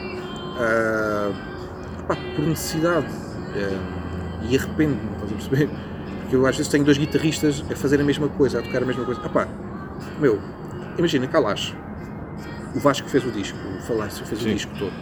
pá, 2.07 2.17
por 2.37 2.45
necessidade 2.45 3.07
ah, 3.57 4.43
e 4.49 4.57
arrependo-me, 4.57 5.01
estás 5.15 5.33
a 5.33 5.35
perceber? 5.35 5.71
Porque 6.33 6.37
eu 6.43 6.47
às 6.47 6.57
vezes 6.57 6.73
tenho 6.73 6.83
dois 6.83 6.97
guitarristas 6.97 7.63
a 7.71 7.77
fazer 7.77 8.01
a 8.01 8.05
mesma 8.05 8.27
coisa, 8.27 8.61
a 8.61 8.63
tocar 8.63 8.83
a 8.83 8.87
mesma 8.87 9.05
coisa. 9.05 9.21
Ah, 9.23 9.29
pá, 9.29 9.47
meu, 10.19 10.41
imagina, 10.97 11.27
Kalash, 11.27 11.75
o 12.75 12.81
Vasco 12.81 13.07
fez 13.07 13.23
o 13.27 13.31
disco, 13.31 13.59
o 13.59 13.83
Falância 13.83 14.25
fez 14.25 14.41
Sim. 14.41 14.49
o 14.49 14.55
disco 14.55 14.73
todo, 14.79 14.93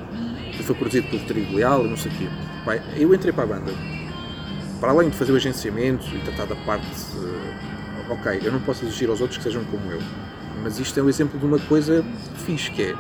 que 0.57 0.61
foi 0.65 0.75
produzido 0.75 1.07
pelo 1.07 1.23
Trigo 1.27 1.55
Leal 1.55 1.87
e 1.87 1.89
não 1.91 1.97
sei 1.97 2.11
o 2.11 2.15
quê. 2.17 2.27
Pá, 2.65 2.75
eu 2.97 3.15
entrei 3.15 3.33
para 3.33 3.45
a 3.45 3.47
banda, 3.47 3.71
para 4.81 4.91
além 4.91 5.09
de 5.09 5.17
fazer 5.17 5.31
o 5.31 5.37
agenciamento 5.37 6.05
e 6.13 6.19
tratar 6.19 6.47
da 6.47 6.57
parte. 6.67 6.85
eh, 6.89 8.13
ok, 8.13 8.41
eu 8.43 8.51
não 8.51 8.59
posso 8.63 8.85
exigir 8.85 9.09
aos 9.09 9.21
outros 9.21 9.39
que 9.39 9.45
sejam 9.45 9.63
como 9.67 9.89
eu, 9.93 10.01
mas 10.65 10.81
isto 10.81 10.99
é 10.99 11.03
um 11.05 11.09
exemplo 11.09 11.39
de 11.39 11.47
uma 11.47 11.61
coisa 11.61 12.05
fixe 12.45 12.73
que 12.73 12.83
é. 12.83 12.95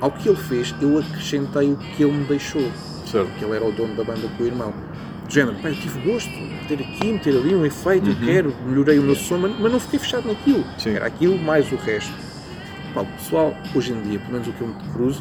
Ao 0.00 0.12
que 0.12 0.28
ele 0.28 0.38
fez, 0.38 0.72
eu 0.80 0.96
acrescentei 0.96 1.72
o 1.72 1.76
que 1.76 2.04
ele 2.04 2.12
me 2.12 2.24
deixou, 2.26 2.70
Certo. 3.04 3.26
porque 3.30 3.44
ele 3.44 3.56
era 3.56 3.64
o 3.64 3.72
dono 3.72 3.96
da 3.96 4.04
banda 4.04 4.28
com 4.36 4.44
o 4.44 4.46
irmão. 4.46 4.72
Do 5.28 5.34
género, 5.34 5.58
eu 5.62 5.74
tive 5.74 6.10
gosto 6.10 6.30
de 6.30 6.40
meter 6.40 6.80
aqui, 6.80 7.12
meter 7.12 7.36
ali 7.36 7.54
um 7.54 7.66
efeito, 7.66 8.08
eu 8.08 8.16
quero, 8.16 8.54
melhorei 8.64 8.98
o 8.98 9.02
meu 9.02 9.14
som, 9.14 9.36
mas 9.36 9.70
não 9.70 9.78
fiquei 9.78 9.98
fechado 9.98 10.26
naquilo. 10.26 10.64
Sim. 10.78 10.94
Era 10.94 11.06
aquilo 11.06 11.38
mais 11.38 11.70
o 11.70 11.76
resto. 11.76 12.12
Pá, 12.94 13.02
o 13.02 13.06
pessoal, 13.06 13.54
hoje 13.74 13.92
em 13.92 14.00
dia, 14.00 14.18
pelo 14.18 14.32
menos 14.32 14.48
o 14.48 14.52
que 14.54 14.62
eu 14.62 14.68
me 14.68 14.74
cruzo, 14.94 15.20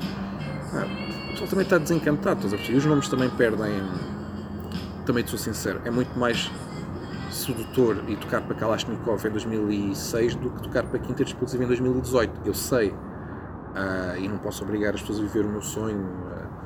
pá, 0.72 0.86
o 0.86 1.32
pessoal 1.32 1.50
também 1.50 1.64
está 1.66 1.78
desencantado, 1.78 2.38
estás 2.38 2.54
a 2.54 2.56
perceber? 2.56 2.76
E 2.76 2.78
os 2.78 2.86
nomes 2.86 3.10
também 3.10 3.30
perdem. 3.32 3.84
Também 5.06 5.26
te 5.26 5.30
sou 5.30 5.40
sincero, 5.40 5.82
é 5.84 5.92
muito 5.92 6.18
mais 6.18 6.50
sedutor 7.30 8.02
e 8.08 8.16
tocar 8.16 8.42
para 8.42 8.56
Kalashnikov 8.56 9.26
em 9.26 9.30
2006 9.30 10.36
do 10.36 10.50
que 10.52 10.64
tocar 10.64 10.84
para 10.84 11.00
Quinteto 11.00 11.32
Explosivo 11.32 11.64
em 11.64 11.68
2018. 11.68 12.42
Eu 12.46 12.54
sei. 12.54 12.94
Ah, 13.76 14.16
e 14.18 14.28
não 14.28 14.38
posso 14.38 14.64
obrigar 14.64 14.96
as 14.96 15.02
pessoas 15.02 15.20
a 15.20 15.22
viver 15.24 15.46
o 15.46 15.50
meu 15.50 15.62
sonho 15.62 16.10
ah, 16.32 16.57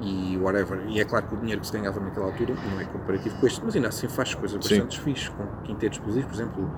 e 0.00 0.36
whatever. 0.38 0.80
E 0.88 1.00
é 1.00 1.04
claro 1.04 1.26
que 1.26 1.34
o 1.34 1.38
dinheiro 1.38 1.60
que 1.60 1.66
se 1.66 1.72
ganhava 1.72 2.00
naquela 2.00 2.26
altura 2.26 2.54
não 2.72 2.80
é 2.80 2.84
comparativo 2.84 3.36
com 3.38 3.46
este, 3.46 3.60
mas 3.64 3.74
ainda 3.76 3.88
assim 3.88 4.08
faz 4.08 4.34
coisas 4.34 4.56
bastante 4.56 5.00
fixe. 5.00 5.30
Com 5.30 5.44
Quinteto 5.64 5.94
Explosivo, 5.98 6.26
por 6.28 6.34
exemplo, 6.34 6.70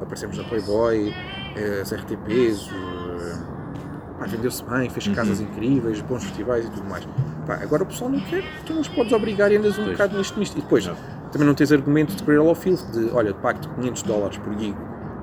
aparecemos 0.00 0.38
na 0.38 0.44
Playboy, 0.44 1.12
eh, 1.56 1.80
as 1.82 1.92
RTPs, 1.92 2.70
eh, 2.72 4.26
vendeu-se 4.26 4.62
bem, 4.64 4.88
fez 4.90 5.08
casas 5.08 5.40
incríveis, 5.40 6.00
bons 6.02 6.24
festivais 6.24 6.66
e 6.66 6.70
tudo 6.70 6.88
mais. 6.88 7.06
Pá, 7.46 7.54
agora 7.62 7.82
o 7.82 7.86
pessoal 7.86 8.10
não 8.10 8.20
quer, 8.20 8.44
tu 8.66 8.72
não 8.74 8.80
os 8.80 8.88
podes 8.88 9.12
obrigar 9.12 9.50
e 9.50 9.56
andas 9.56 9.78
um 9.78 9.84
Pois. 9.84 9.92
bocado 9.92 10.16
nisto, 10.18 10.38
nisto. 10.38 10.58
E 10.58 10.60
depois, 10.60 10.86
Não. 10.86 10.94
também 11.32 11.46
não 11.46 11.54
tens 11.54 11.72
argumento 11.72 12.14
de 12.14 12.22
Cradle 12.22 12.48
of 12.50 12.60
Filth, 12.62 12.84
de 12.92 13.10
olha, 13.12 13.32
pacto 13.34 13.68
500 13.70 14.02
dólares 14.02 14.38
por 14.38 14.56
gig. 14.58 14.76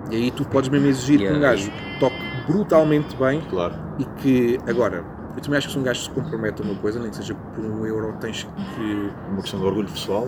E 0.10 0.16
aí 0.16 0.32
tu 0.32 0.46
podes 0.46 0.70
mesmo 0.70 0.88
exigir 0.88 1.20
que 1.20 1.26
um 1.26 1.36
Yeah. 1.38 1.50
gajo 1.50 1.72
toque 2.00 2.16
brutalmente 2.48 3.16
bem 3.18 3.42
Claro. 3.50 3.76
e 4.00 4.06
que, 4.22 4.58
agora, 4.68 5.04
eu 5.38 5.42
também 5.42 5.60
acho 5.60 5.68
que 5.68 5.74
se 5.74 5.80
um 5.80 5.84
gajo 5.84 6.02
se 6.02 6.10
compromete 6.10 6.64
a 6.64 6.66
uma 6.66 6.74
coisa, 6.76 7.00
nem 7.00 7.12
que 7.12 7.16
seja 7.16 7.36
por 7.36 7.64
um 7.64 7.86
euro, 7.86 8.12
tens 8.20 8.44
que. 8.44 9.12
Uma 9.30 9.42
questão 9.42 9.60
de 9.60 9.66
orgulho 9.68 9.88
pessoal. 9.88 10.28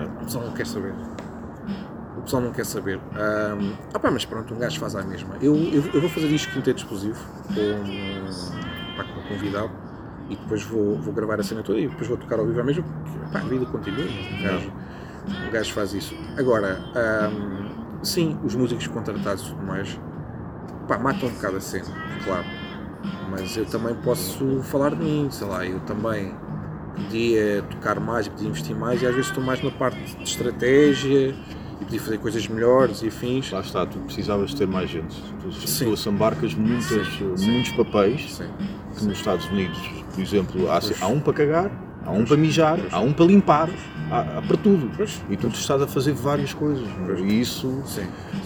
é. 0.00 0.04
O 0.20 0.24
pessoal 0.24 0.44
não 0.46 0.52
quer 0.52 0.66
saber. 0.66 0.92
O 2.16 2.22
pessoal 2.22 2.42
não 2.42 2.52
quer 2.52 2.66
saber. 2.66 3.00
Ahm, 3.14 3.74
ah 3.94 3.98
pá, 4.00 4.10
mas 4.10 4.24
pronto, 4.24 4.52
um 4.52 4.58
gajo 4.58 4.80
faz 4.80 4.96
a 4.96 5.02
mesma. 5.04 5.36
Eu, 5.40 5.54
eu, 5.54 5.84
eu 5.94 6.00
vou 6.00 6.10
fazer 6.10 6.26
isto 6.26 6.52
quinteto 6.52 6.80
explosivo 6.80 7.24
com, 7.46 8.96
pá, 8.96 9.04
com 9.04 9.20
um 9.20 9.22
convidado 9.28 9.70
e 10.28 10.34
depois 10.34 10.62
vou, 10.64 10.98
vou 10.98 11.14
gravar 11.14 11.38
a 11.38 11.42
cena 11.44 11.62
toda 11.62 11.78
e 11.78 11.86
depois 11.86 12.08
vou 12.08 12.16
tocar 12.16 12.40
ao 12.40 12.44
vivo 12.46 12.60
à 12.60 12.64
mesma 12.64 12.82
porque 12.82 13.32
pá, 13.32 13.38
a 13.38 13.42
vida 13.44 13.64
continua. 13.66 14.04
Um 14.04 14.42
gajo, 14.42 14.72
um 15.46 15.50
gajo 15.52 15.72
faz 15.72 15.94
isso. 15.94 16.16
Agora, 16.36 16.80
ahm, 16.96 18.02
sim, 18.02 18.36
os 18.42 18.56
músicos 18.56 18.88
contratados 18.88 19.46
e 19.46 19.50
tudo 19.50 19.64
mais 19.64 20.00
pá, 20.88 20.98
matam 20.98 21.28
um 21.28 21.32
bocado 21.32 21.58
a 21.58 21.60
cena, 21.60 21.86
claro. 22.24 22.67
Mas 23.30 23.56
eu 23.56 23.64
também 23.66 23.94
posso 23.96 24.60
falar 24.62 24.90
de 24.90 24.96
mim, 24.96 25.28
sei 25.30 25.46
lá, 25.46 25.64
eu 25.64 25.80
também 25.80 26.34
podia 26.96 27.62
tocar 27.70 28.00
mais 28.00 28.26
podia 28.30 28.48
investir 28.48 28.74
mais 28.74 29.00
e 29.02 29.06
às 29.06 29.14
vezes 29.14 29.28
estou 29.30 29.42
mais 29.42 29.62
na 29.62 29.70
parte 29.70 29.98
de 30.16 30.22
estratégia 30.24 31.34
e 31.80 31.84
podia 31.84 32.00
fazer 32.00 32.18
coisas 32.18 32.48
melhores 32.48 33.02
e 33.02 33.08
afins. 33.08 33.50
Lá 33.52 33.60
está, 33.60 33.86
tu 33.86 33.98
precisavas 34.00 34.52
ter 34.52 34.66
mais 34.66 34.90
gente. 34.90 35.14
Tu, 35.40 35.52
Sim. 35.52 35.84
tu 35.84 35.96
muitas, 36.54 36.88
Sim, 36.88 37.36
sim. 37.36 37.50
muitos 37.50 37.72
papéis 37.72 38.34
Sim. 38.34 38.48
que 38.96 39.04
nos 39.04 39.18
Estados 39.18 39.46
Unidos, 39.46 39.78
por 40.12 40.20
exemplo, 40.20 40.70
há, 40.70 40.80
há 41.00 41.06
um 41.06 41.20
para 41.20 41.32
cagar, 41.34 41.70
há 42.04 42.10
um 42.10 42.24
para 42.24 42.36
mijar, 42.36 42.80
há 42.90 43.00
um 43.00 43.12
para 43.12 43.26
limpar, 43.26 43.68
há, 44.10 44.38
há 44.38 44.42
para 44.42 44.56
tudo. 44.56 44.90
E 45.30 45.36
tu 45.36 45.46
estás 45.48 45.80
a 45.80 45.86
fazer 45.86 46.12
várias 46.14 46.52
coisas. 46.52 46.86
meu. 46.98 47.18
E 47.24 47.40
isso, 47.40 47.80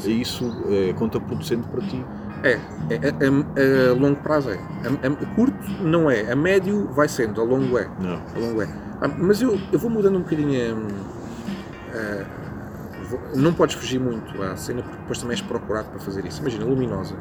isso 0.06 0.64
é 0.68 0.92
contraproducente 0.92 1.66
para 1.68 1.80
ti. 1.80 2.04
É, 2.42 2.52
é, 2.52 2.58
é, 2.96 3.88
a, 3.88 3.90
a 3.90 3.94
longo 3.94 4.16
prazo 4.16 4.50
é. 4.50 4.54
A, 4.54 5.06
a- 5.08 5.12
a 5.12 5.34
curto 5.34 5.56
não 5.82 6.10
é, 6.10 6.30
a 6.32 6.36
médio 6.36 6.88
vai 6.92 7.08
sendo, 7.08 7.40
a 7.40 7.44
longo 7.44 7.78
é. 7.78 7.88
Não. 8.00 8.20
A 8.34 8.38
longo 8.38 8.62
é. 8.62 8.68
Ah, 9.00 9.08
mas 9.08 9.40
eu, 9.42 9.58
eu 9.72 9.78
vou 9.78 9.90
mudando 9.90 10.16
um 10.16 10.22
bocadinho. 10.22 10.76
hum, 10.76 10.88
ah, 11.94 12.24
vou- 13.08 13.20
não 13.36 13.52
podes 13.52 13.74
fugir 13.76 14.00
muito 14.00 14.42
à 14.42 14.56
cena 14.56 14.82
porque 14.82 14.96
depois 14.98 15.18
também 15.18 15.34
és 15.34 15.40
procurado 15.42 15.88
para 15.90 16.00
fazer 16.00 16.24
isso. 16.26 16.40
Imagina, 16.40 16.64
Luminosa. 16.64 17.14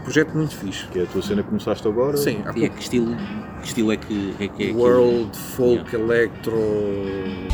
Um 0.00 0.02
projeto 0.02 0.32
muito 0.34 0.54
fixe. 0.56 0.86
Que 0.88 1.00
é 1.00 1.02
a 1.02 1.06
tua 1.06 1.20
cena 1.20 1.42
que 1.42 1.48
começaste 1.48 1.86
agora. 1.86 2.16
Sim, 2.16 2.42
há 2.46 2.56
E 2.58 2.64
é 2.64 2.68
que 2.70 2.80
estilo, 2.80 3.14
que 3.60 3.66
estilo 3.66 3.92
é 3.92 3.96
que 3.98 4.30
é, 4.40 4.48
que 4.48 4.62
é 4.62 4.66
aquilo? 4.66 4.78
World, 4.80 5.36
folk, 5.36 5.94
electro. 5.94 6.52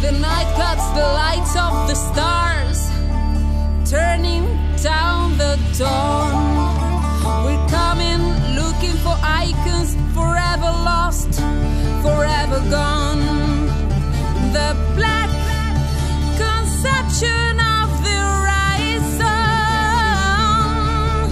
The 0.01 0.12
night 0.12 0.53
cuts 0.55 0.86
the 0.95 1.07
lights 1.14 1.57
of 1.57 1.86
the 1.88 1.95
stars, 1.95 2.88
turning 3.90 4.45
down 4.80 5.32
the 5.38 5.57
dawn. 5.78 6.74
Icons, 9.25 9.97
forever 10.14 10.70
lost, 10.85 11.29
forever 12.03 12.61
gone. 12.70 13.22
The 14.53 14.75
black 14.95 15.31
conception 16.39 17.59
of 17.59 17.89
the 18.05 18.14
horizon, 20.55 21.31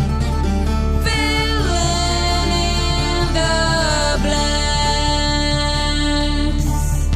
filling 1.04 2.50
in 2.52 3.34
the 3.34 4.18
blanks. 6.62 7.10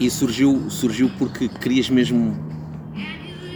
E 0.00 0.10
surgiu, 0.10 0.68
surgiu 0.70 1.10
porque 1.18 1.48
querias 1.48 1.88
mesmo 1.90 2.36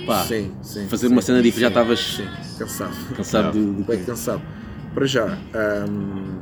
pá, 0.06 0.24
sim, 0.24 0.50
sim, 0.62 0.88
fazer 0.88 1.06
sim, 1.08 1.12
uma 1.12 1.22
cena 1.22 1.42
diferente, 1.42 1.60
já 1.62 1.68
estavas 1.68 2.20
cansado. 2.58 2.94
cansado 3.16 3.52
de, 3.52 3.74
de- 3.74 3.82
Bem 3.84 4.04
cansado. 4.04 4.42
Para 4.94 5.06
já, 5.06 5.38
hum, 5.88 6.40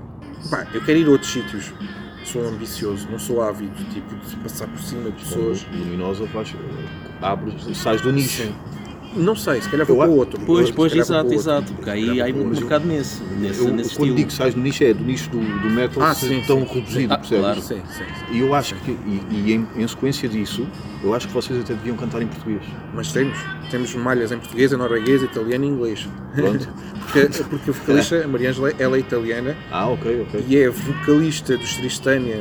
pá, 0.51 0.67
eu 0.75 0.85
quero 0.85 0.99
ir 0.99 1.07
a 1.07 1.11
outros 1.11 1.31
sítios. 1.31 1.73
Sou 2.25 2.47
ambicioso, 2.47 3.09
não 3.11 3.19
sou 3.19 3.43
ávido, 3.43 3.75
tipo, 3.93 4.15
de 4.15 4.37
passar 4.37 4.69
por 4.69 4.79
cima 4.81 5.11
de 5.11 5.17
pessoas. 5.23 5.67
Luminosa, 5.73 6.27
vais, 6.27 6.55
abres, 7.23 7.77
sais 7.77 8.01
do 8.01 8.13
nicho. 8.13 8.53
Não 9.17 9.35
sei, 9.35 9.61
se 9.61 9.69
calhar 9.69 9.85
vou 9.85 9.97
Eu 9.97 9.99
para 10.03 10.09
acho- 10.11 10.19
outro. 10.21 10.41
Pois, 10.47 10.71
pois, 10.71 10.95
exato, 10.95 11.35
exato. 11.35 11.73
Porque 11.75 11.91
aí 11.91 12.21
há 12.21 12.25
muito 12.33 12.61
mercado 12.61 12.87
nesse, 12.87 13.23
nesse, 13.25 13.61
Eu, 13.61 13.73
nesse 13.75 13.91
quando 13.97 14.07
estilo. 14.11 14.15
digo 14.17 14.31
sais 14.31 14.55
do 14.55 14.61
nicho 14.61 14.85
é 14.85 14.95
do 14.95 15.03
nicho 15.05 15.29
do, 15.31 15.39
do 15.41 15.71
metal 15.71 16.03
Ah, 16.03 16.15
sim, 16.15 16.43
tão 16.47 16.61
sim. 16.67 16.75
reduzido, 16.75 17.13
Ah, 17.15 17.19
percebes? 17.19 17.43
claro. 17.45 17.61
Sim, 17.61 17.83
sim, 17.91 18.05
sim. 18.05 18.35
E 18.37 18.39
eu 18.41 18.55
acho 18.55 18.75
que, 18.77 18.93
e, 18.93 19.21
e 19.33 19.53
em, 19.53 19.67
em 19.77 19.89
sequência 19.89 20.29
disso, 20.29 20.65
eu 21.03 21.13
acho 21.13 21.27
que 21.27 21.35
vocês 21.35 21.59
até 21.61 21.75
deviam 21.75 21.97
cantar 21.97 22.23
em 22.23 22.29
português. 22.29 22.63
Mas 22.95 23.13
temos, 23.13 23.37
temos 23.71 23.95
malhas 23.97 24.31
em 24.31 24.39
português, 24.39 24.73
em 24.73 24.77
norueguês, 24.77 25.23
italiano 25.23 25.65
e 25.65 25.69
inglês. 25.69 26.09
Pronto. 26.37 26.69
porque, 27.13 27.43
porque 27.51 27.71
o 27.71 27.75
vocalista, 27.75 28.25
a 28.25 28.29
Maria 28.29 28.51
Ângela, 28.51 28.73
ela 28.79 28.97
é 28.97 29.01
italiana 29.01 29.57
Ah, 29.73 29.89
ok, 29.89 30.23
ok. 30.29 30.45
e 30.47 30.57
é 30.57 30.71
vocalista 30.71 31.57
dos 31.57 31.75
Tristânia 31.75 32.37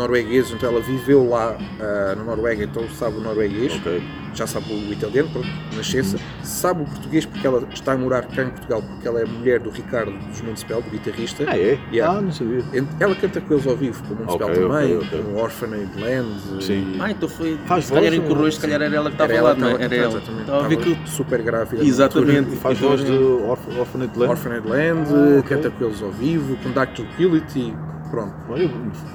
noruegueses, 0.00 0.52
então 0.52 0.70
ela 0.70 0.80
viveu 0.80 1.28
lá 1.28 1.56
ah, 1.80 2.14
na 2.16 2.24
Noruega, 2.24 2.64
então 2.64 2.88
sabe 2.90 3.16
o 3.18 3.20
norueguês, 3.20 3.72
Ok. 3.76 4.02
já 4.34 4.46
sabe 4.46 4.72
o 4.72 4.92
italiano, 4.92 5.28
pronto, 5.30 5.48
nascença, 5.76 6.16
sabe 6.42 6.82
o 6.82 6.84
português 6.86 7.24
porque 7.26 7.46
ela 7.46 7.62
está 7.72 7.92
a 7.92 7.96
morar 7.96 8.22
cá 8.26 8.42
em 8.42 8.50
Portugal, 8.50 8.82
porque 8.82 9.06
ela 9.06 9.20
é 9.20 9.24
mulher 9.24 9.60
do 9.60 9.70
Ricardo 9.70 10.12
dos 10.28 10.40
Municipal, 10.40 10.80
do 10.82 10.90
guitarrista. 10.90 11.44
Ah, 11.46 11.58
é? 11.58 11.78
Yeah. 11.92 12.18
Ah, 12.18 12.20
não 12.20 12.32
sabia. 12.32 12.62
Ela 12.98 13.14
canta 13.14 13.40
com 13.40 13.54
eles 13.54 13.66
ao 13.66 13.76
vivo, 13.76 14.02
com 14.04 14.14
o 14.14 14.16
Municipal 14.18 14.48
Ok, 14.50 14.62
também, 14.62 14.96
ok, 14.96 15.08
ok. 15.08 15.22
com 15.22 15.30
o 15.32 15.42
Orphanage 15.42 15.90
Land. 16.00 16.64
Sim. 16.64 16.96
Ah, 17.00 17.10
então 17.10 17.28
foi. 17.28 17.58
Faz 17.66 17.84
se 17.86 17.92
calhar 17.92 18.10
voz, 18.12 18.24
incorreu, 18.24 18.44
ou- 18.44 18.52
se 18.52 18.60
calhar 18.60 18.82
era 18.82 18.94
ela 18.96 19.10
que 19.10 19.22
estava 19.22 19.40
lá, 19.40 19.54
não 19.54 19.68
é? 19.68 19.82
Era 19.82 19.94
ela. 19.96 20.08
exatamente, 20.16 20.40
Estava 20.42 20.64
a 20.64 20.68
ver 20.68 20.76
que. 20.78 20.98
super 21.10 21.42
grávida. 21.42 21.84
Exatamente. 21.84 22.56
Faz 22.56 22.78
voz 22.78 23.04
de 23.04 23.12
Orph 23.12 23.68
Orphaned 23.78 24.10
Land. 24.16 24.30
Orphaned 24.32 24.66
Land, 24.68 25.42
canta 25.48 25.70
com 25.70 25.84
eles 25.84 26.02
ao 26.02 26.10
vivo, 26.10 26.56
com 26.62 26.70
Dark 26.70 26.94
Tranquility, 26.94 27.74
pronto. 28.10 28.34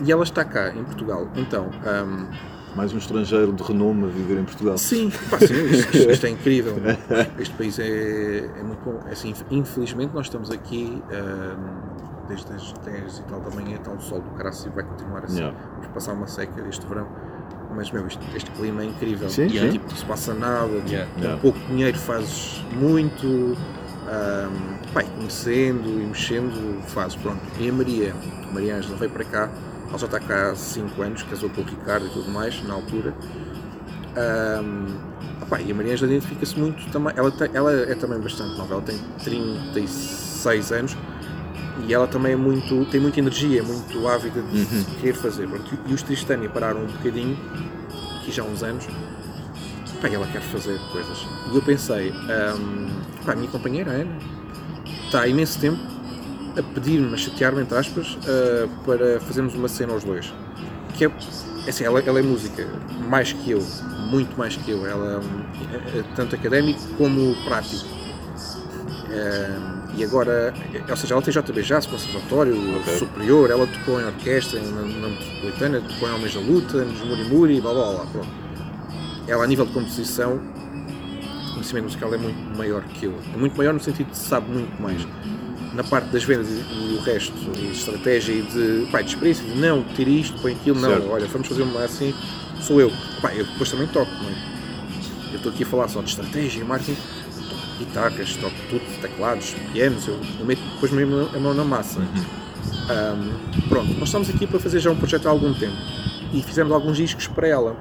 E 0.03 0.11
ela 0.11 0.23
está 0.23 0.43
cá, 0.45 0.71
em 0.75 0.83
Portugal. 0.83 1.27
Então, 1.35 1.69
ahm, 1.85 2.27
mais 2.75 2.91
um 2.93 2.97
estrangeiro 2.97 3.53
de 3.53 3.63
renome 3.63 4.05
a 4.05 4.07
viver 4.07 4.37
em 4.39 4.43
Portugal. 4.43 4.77
sim, 4.77 5.11
pá, 5.29 5.37
sim 5.39 5.53
isto, 5.71 5.95
isto 5.97 6.25
é 6.25 6.29
incrível. 6.29 6.75
Este 7.39 7.53
país 7.55 7.79
é, 7.79 8.49
é 8.59 8.63
muito 8.63 8.79
bom. 8.83 8.99
Assim, 9.11 9.33
infelizmente, 9.51 10.13
nós 10.13 10.25
estamos 10.25 10.51
aqui 10.51 11.01
ahm, 11.11 12.27
desde 12.27 12.51
as 12.53 12.73
10 12.73 13.19
e 13.19 13.23
tal 13.23 13.39
da 13.39 13.49
manhã, 13.51 13.75
está 13.77 13.91
um 13.91 13.99
sol 13.99 14.19
do 14.21 14.29
caraço 14.31 14.67
e 14.67 14.71
vai 14.71 14.83
continuar 14.83 15.23
assim. 15.23 15.37
Yeah. 15.39 15.57
Vamos 15.73 15.87
passar 15.89 16.13
uma 16.13 16.27
seca 16.27 16.61
este 16.67 16.85
verão. 16.87 17.07
Mas, 17.75 17.91
meu, 17.91 18.07
isto- 18.07 18.23
este 18.35 18.49
clima 18.51 18.83
é 18.83 18.85
incrível. 18.85 19.29
Sim, 19.29 19.47
E, 19.47 19.59
sim. 19.59 19.69
Tipo, 19.71 19.89
não 19.89 19.95
se 19.97 20.05
passa 20.05 20.33
nada, 20.33 20.67
tipo, 20.77 20.89
Yeah. 20.89 21.11
com 21.13 21.19
Yeah. 21.21 21.41
pouco 21.41 21.59
dinheiro 21.67 21.97
fazes 21.97 22.63
muito, 22.73 23.57
pá, 24.93 25.01
e 25.03 25.05
conhecendo 25.07 25.87
e 25.89 26.05
mexendo, 26.07 26.81
fazes, 26.87 27.15
pronto. 27.17 27.41
E 27.59 27.69
a 27.69 27.73
Maria, 27.73 28.13
Maria 28.55 28.77
Ângela 28.77 28.95
veio 28.97 29.11
para 29.11 29.25
cá, 29.25 29.49
ela 29.89 29.97
já 29.97 30.05
está 30.07 30.19
cá 30.19 30.51
há 30.51 30.55
5 30.55 31.01
anos, 31.01 31.21
casou 31.23 31.49
com 31.49 31.61
o 31.61 31.63
Ricardo 31.63 32.07
e 32.07 32.09
tudo 32.09 32.31
mais, 32.31 32.63
na 32.63 32.73
altura. 32.73 33.13
Ahm, 34.17 34.87
opá, 35.41 35.59
e 35.61 35.71
a 35.71 35.75
Maria 35.75 35.93
Ângela 35.93 36.11
identifica-se 36.11 36.57
muito 36.57 36.89
também, 36.91 37.13
ela, 37.15 37.29
tem- 37.31 37.49
ela 37.53 37.71
é 37.73 37.95
também 37.95 38.19
bastante 38.19 38.57
nova, 38.57 38.73
ela 38.75 38.81
tem 38.83 38.97
36 39.23 40.71
anos 40.71 40.95
e 41.85 41.93
ela 41.93 42.07
também 42.07 42.31
é 42.33 42.35
muito, 42.35 42.85
tem 42.85 42.99
muita 43.01 43.19
energia, 43.19 43.59
é 43.59 43.63
muito 43.63 44.07
ávida 44.07 44.41
de 44.41 44.57
Uhum. 44.57 44.83
querer 45.01 45.13
fazer. 45.13 45.47
E 45.87 45.93
os 45.93 46.01
Tristânia 46.01 46.49
pararam 46.49 46.81
um 46.83 46.87
bocadinho, 46.87 47.37
aqui 48.21 48.31
já 48.31 48.41
há 48.41 48.45
uns 48.45 48.63
anos, 48.63 48.85
pá, 50.01 50.07
ela 50.07 50.25
quer 50.27 50.41
fazer 50.41 50.79
coisas. 50.93 51.27
E 51.51 51.55
eu 51.55 51.61
pensei, 51.61 52.11
ahm, 52.11 52.87
pá, 53.25 53.33
a 53.33 53.35
minha 53.35 53.49
companheira, 53.51 53.91
Ana, 53.91 54.17
está 55.05 55.21
há 55.21 55.27
imenso 55.27 55.59
tempo 55.59 55.77
a 56.57 56.63
pedir-me, 56.63 57.13
a 57.13 57.17
chatear-me, 57.17 57.61
entre 57.61 57.77
aspas, 57.77 58.17
ah, 58.27 58.67
para 58.85 59.19
fazermos 59.21 59.53
uma 59.55 59.67
cena 59.67 59.93
aos 59.93 60.03
dois. 60.03 60.33
Que 60.95 61.05
é, 61.05 61.11
é 61.65 61.69
assim, 61.69 61.83
ela, 61.83 61.99
ela 61.99 62.19
é 62.19 62.23
música, 62.23 62.65
mais 63.09 63.33
que 63.33 63.51
eu, 63.51 63.61
muito 64.09 64.37
mais 64.37 64.55
que 64.55 64.71
eu. 64.71 64.85
Ela 64.87 65.21
é, 65.95 65.99
é 65.99 66.03
tanto 66.15 66.35
académico 66.35 66.79
como 66.97 67.35
prático. 67.43 67.85
Ah, 69.09 69.75
e 69.97 70.03
agora, 70.03 70.53
é- 70.73 70.91
ou 70.91 70.97
seja, 70.97 71.13
ela 71.13 71.21
tem 71.21 71.33
JB 71.33 71.61
Jazz, 71.61 71.85
conservatório 71.85 72.55
Ok. 72.79 72.97
superior, 72.97 73.49
ela 73.49 73.65
tocou 73.67 73.99
em 74.01 74.05
orquestra, 74.05 74.59
na, 74.61 74.81
na 74.81 75.07
metropolitana, 75.07 75.81
tocou 75.81 76.09
em 76.09 76.13
Homens 76.13 76.33
da 76.33 76.39
Luta, 76.41 76.83
nos 76.83 76.99
Muri 77.01 77.23
Muri, 77.23 77.61
blá 77.61 77.73
blá 77.73 77.91
blá, 77.93 78.05
pronto. 78.07 78.27
Ela, 79.27 79.43
a 79.43 79.47
nível 79.47 79.65
de 79.65 79.71
composição, 79.71 80.37
de 80.37 81.51
conhecimento 81.53 81.85
musical, 81.85 82.13
é 82.13 82.17
muito 82.17 82.57
maior 82.57 82.83
que 82.83 83.05
eu. 83.05 83.13
É 83.33 83.37
muito 83.37 83.55
maior 83.57 83.73
no 83.73 83.79
sentido 83.79 84.11
de 84.11 84.17
sabe 84.17 84.51
muito 84.51 84.81
mais. 84.81 85.01
Na 85.75 85.83
parte 85.83 86.07
das 86.07 86.23
vendas 86.23 86.47
e, 86.49 86.93
o 86.93 87.01
resto, 87.01 87.33
e 87.57 87.71
estratégia 87.71 88.31
e 88.33 88.41
de, 88.43 88.87
pá, 88.91 89.01
de 89.01 89.09
experiência, 89.09 89.43
de 89.43 89.59
não, 89.59 89.83
tira 89.83 90.09
isto, 90.09 90.39
põe 90.41 90.53
aquilo, 90.53 90.79
não, 90.79 90.89
Certo. 90.89 91.09
olha, 91.09 91.27
vamos 91.27 91.47
fazer 91.47 91.63
uma 91.63 91.83
assim, 91.83 92.13
sou 92.61 92.79
eu. 92.79 92.89
Pá, 93.21 93.33
eu 93.33 93.45
depois 93.45 93.69
também 93.69 93.85
toco, 93.87 94.11
não 94.11 94.29
é? 94.29 94.55
Eu 95.31 95.37
estou 95.37 95.51
aqui 95.51 95.63
a 95.63 95.67
falar 95.67 95.89
só 95.89 96.01
de 96.01 96.09
estratégia 96.09 96.61
e 96.61 96.63
marketing, 96.63 96.95
toco 97.49 97.77
guitarras, 97.77 98.35
toco 98.37 98.55
tudo, 98.69 99.01
teclados, 99.01 99.53
pianos, 99.73 100.07
eu, 100.07 100.17
eu 100.39 100.45
meto 100.45 100.61
depois 100.75 100.91
mesmo 100.93 101.29
a 101.35 101.39
mão 101.39 101.53
na 101.53 101.65
massa. 101.65 101.99
Ahm, 102.89 103.67
pronto, 103.67 103.93
nós 103.95 104.07
estamos 104.07 104.29
aqui 104.29 104.47
para 104.47 104.59
fazer 104.59 104.79
já 104.79 104.89
um 104.91 104.95
projeto 104.95 105.27
há 105.27 105.29
algum 105.31 105.53
tempo 105.53 105.75
e 106.31 106.41
fizemos 106.41 106.71
alguns 106.71 106.95
discos 106.95 107.27
para 107.27 107.47
ela. 107.47 107.75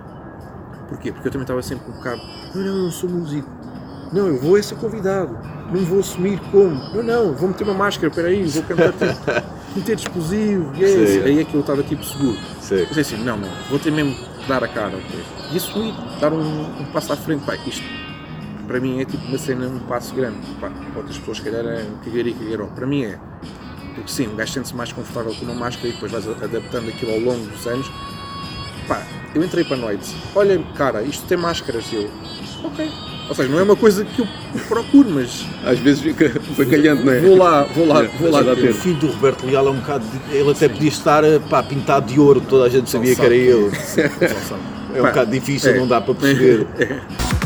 Porquê? 0.88 1.12
Porque 1.12 1.28
eu 1.28 1.32
também 1.32 1.44
estava 1.44 1.62
sempre 1.62 1.88
um 1.88 1.92
bocado, 1.94 2.20
não, 2.54 2.62
não, 2.62 2.76
eu 2.76 2.82
não 2.84 2.90
sou 2.90 3.08
músico, 3.08 3.48
não, 4.12 4.26
eu 4.26 4.40
vou 4.40 4.56
a 4.56 4.62
ser 4.62 4.74
convidado, 4.76 5.38
não 5.74 5.84
vou 5.84 6.00
assumir 6.00 6.38
como, 6.52 6.74
não, 6.94 7.02
não, 7.02 7.34
vou 7.34 7.48
meter 7.48 7.64
uma 7.64 7.74
máscara, 7.74 8.08
espera 8.08 8.28
aí, 8.28 8.44
vou 8.44 8.62
cantar 8.62 8.92
tudo. 8.94 9.76
meter 9.76 9.96
explosivo, 9.96 10.72
yes. 10.76 11.10
Sim. 11.10 11.22
aí 11.24 11.40
é 11.40 11.44
que 11.44 11.54
eu 11.54 11.60
estava 11.60 11.82
tipo 11.82 12.04
seguro. 12.04 12.38
Sim. 12.60 12.86
Mas 12.88 12.96
é 12.96 13.00
assim, 13.00 13.16
não, 13.16 13.36
não, 13.36 13.48
vou 13.68 13.78
ter 13.78 13.90
mesmo 13.90 14.14
que 14.14 14.48
dar 14.48 14.62
a 14.62 14.68
cara. 14.68 14.96
ok? 14.96 15.24
E 15.52 15.56
assumir, 15.56 15.94
dar 16.20 16.32
um, 16.32 16.80
um 16.80 16.84
passo 16.92 17.12
à 17.12 17.16
frente, 17.16 17.44
pá, 17.44 17.56
isto 17.66 17.82
para 18.66 18.80
mim 18.80 19.00
é 19.00 19.04
tipo 19.04 19.26
uma 19.26 19.36
cena, 19.36 19.66
um 19.66 19.80
passo 19.80 20.14
grande. 20.14 20.38
Pá, 20.60 20.70
outras 20.96 21.18
pessoas, 21.18 21.38
se 21.38 21.42
calhar, 21.42 21.64
é 21.66 21.84
cagar 22.04 22.26
e. 22.26 22.34
Para 22.74 22.86
mim 22.86 23.04
é, 23.04 23.18
porque 23.94 24.10
sim, 24.10 24.28
um 24.28 24.36
gajo 24.36 24.52
sente-se 24.52 24.74
mais 24.76 24.92
confortável 24.92 25.34
com 25.34 25.44
uma 25.44 25.54
máscara 25.54 25.88
e 25.88 25.92
depois 25.92 26.12
vais 26.12 26.26
adaptando 26.28 26.88
aquilo 26.88 27.12
ao 27.12 27.18
longo 27.18 27.46
dos 27.46 27.66
anos. 27.66 27.90
Pá, 28.86 29.02
eu 29.34 29.42
entrei 29.42 29.64
para 29.64 29.76
a 29.76 29.80
noite, 29.80 30.14
olha, 30.34 30.62
cara, 30.76 31.02
isto 31.02 31.26
tem 31.26 31.36
máscaras, 31.36 31.84
eu, 31.92 32.08
ok. 32.62 33.13
Ou 33.28 33.34
seja, 33.34 33.48
não 33.48 33.58
é 33.58 33.62
uma 33.62 33.76
coisa 33.76 34.04
que 34.04 34.20
eu 34.20 34.28
procuro, 34.68 35.08
mas 35.10 35.46
Às 35.64 35.78
vezes 35.78 36.02
fica, 36.02 36.28
foi 36.54 36.66
calhante, 36.66 37.02
não 37.04 37.12
é? 37.12 37.20
vou 37.20 37.36
lá, 37.36 37.62
vou 37.62 37.86
lá, 37.86 38.02
vou 38.20 38.30
lá 38.30 38.40
O 38.40 38.74
filho 38.74 38.96
do 38.96 39.06
Roberto 39.08 39.46
Leal 39.46 39.66
é 39.66 39.70
um 39.70 39.76
bocado. 39.78 40.04
de- 40.06 40.36
Ele 40.36 40.50
até 40.50 40.68
podia 40.68 40.88
estar 40.88 41.24
eh, 41.24 41.38
pá, 41.38 41.62
pintado 41.62 42.12
de 42.12 42.20
ouro, 42.20 42.40
toda 42.40 42.66
a 42.66 42.68
gente 42.68 42.90
sabia 42.90 43.14
que 43.14 43.22
era 43.24 43.34
ele. 43.34 43.70
É 44.94 45.00
um 45.00 45.02
Pá, 45.02 45.08
bocado 45.08 45.30
difícil, 45.30 45.70
é. 45.72 45.76
não 45.78 45.88
dá 45.88 46.00
para 46.00 46.14
perceber. 46.14 46.66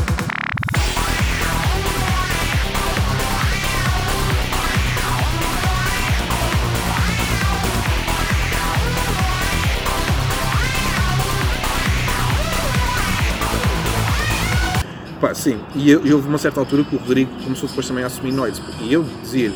sim, 15.39 15.57
e, 15.75 15.89
eu- 15.89 16.05
e 16.05 16.13
houve 16.13 16.27
uma 16.27 16.37
certa 16.37 16.59
altura 16.59 16.83
que 16.83 16.95
o 16.95 16.99
Rodrigo 16.99 17.31
começou 17.43 17.67
depois 17.69 17.87
também 17.87 18.03
a 18.03 18.07
assumir 18.07 18.31
noites, 18.31 18.61
e 18.81 18.93
eu 18.93 19.05
dizia-lhe, 19.21 19.55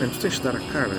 "Man, 0.00 0.08
tu 0.08 0.18
tens 0.18 0.34
de 0.34 0.40
dar 0.42 0.56
a 0.56 0.60
cara, 0.72 0.96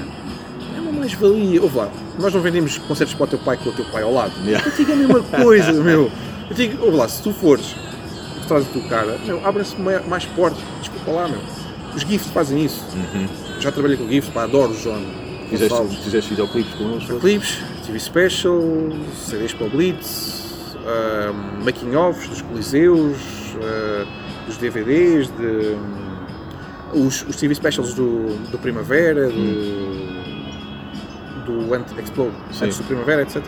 é 0.75 0.80
uma 0.82 0.91
mais-valia, 0.91 1.61
ouve 1.61 1.78
lá, 1.78 1.89
nós 2.19 2.34
não 2.34 2.41
vendemos 2.41 2.78
concertos 2.80 3.15
para 3.15 3.23
o 3.23 3.28
teu 3.28 3.39
pai 3.39 3.57
com 3.57 3.69
o 3.69 3.73
teu 3.73 3.86
pai 3.86 4.03
ao 4.03 4.13
lado, 4.13 4.34
Yeah. 4.45 4.67
eu 4.67 4.75
digo 4.75 4.91
a 4.91 4.95
mesma 4.95 5.23
coisa, 5.43 5.73
meu, 5.73 6.11
eu 6.49 6.55
digo, 6.55 6.84
ouve 6.86 6.97
lá, 6.97 7.07
se 7.07 7.21
tu 7.21 7.32
fores, 7.34 7.75
traz 8.47 8.65
a 8.65 8.69
tua 8.69 8.82
cara, 8.84 9.19
meu, 9.25 9.45
abrem-se 9.45 9.80
mai- 9.80 10.03
mais 10.07 10.25
portas, 10.25 10.59
desculpa 10.80 11.11
lá, 11.11 11.28
meu, 11.28 11.39
os 11.95 12.01
GIFs 12.03 12.28
fazem 12.32 12.63
isso, 12.65 12.84
já 13.59 13.71
trabalhei 13.71 13.97
com 13.97 14.07
GIFs, 14.07 14.30
pá, 14.32 14.43
adoro 14.43 14.71
o 14.71 14.78
João. 14.78 15.01
Fizeste, 15.49 15.97
fizeste 16.03 16.30
videoclipes 16.32 16.73
com 16.75 16.84
eles? 16.91 17.21
clipes, 17.21 17.57
TV 17.86 17.97
special, 18.01 18.61
CDs 19.25 19.53
para 19.53 19.67
o 19.67 19.69
Blitz, 19.69 20.36
ahm, 20.88 21.63
making 21.63 21.95
offs 21.95 22.27
dos 22.29 22.41
Coliseus, 22.41 23.17
ah, 23.61 24.05
dos 24.45 24.57
DVDs, 24.57 25.27
de, 25.38 25.77
os, 26.93 27.23
os 27.23 27.35
TV 27.35 27.53
specials 27.53 27.93
do, 27.93 28.38
do 28.49 28.57
Primavera, 28.57 29.29
do, 29.29 30.07
do 31.45 31.73
Ant 31.73 31.91
Explode, 31.99 32.35
Sim. 32.51 32.65
antes 32.65 32.77
do 32.77 32.85
Primavera, 32.85 33.21
etc. 33.21 33.43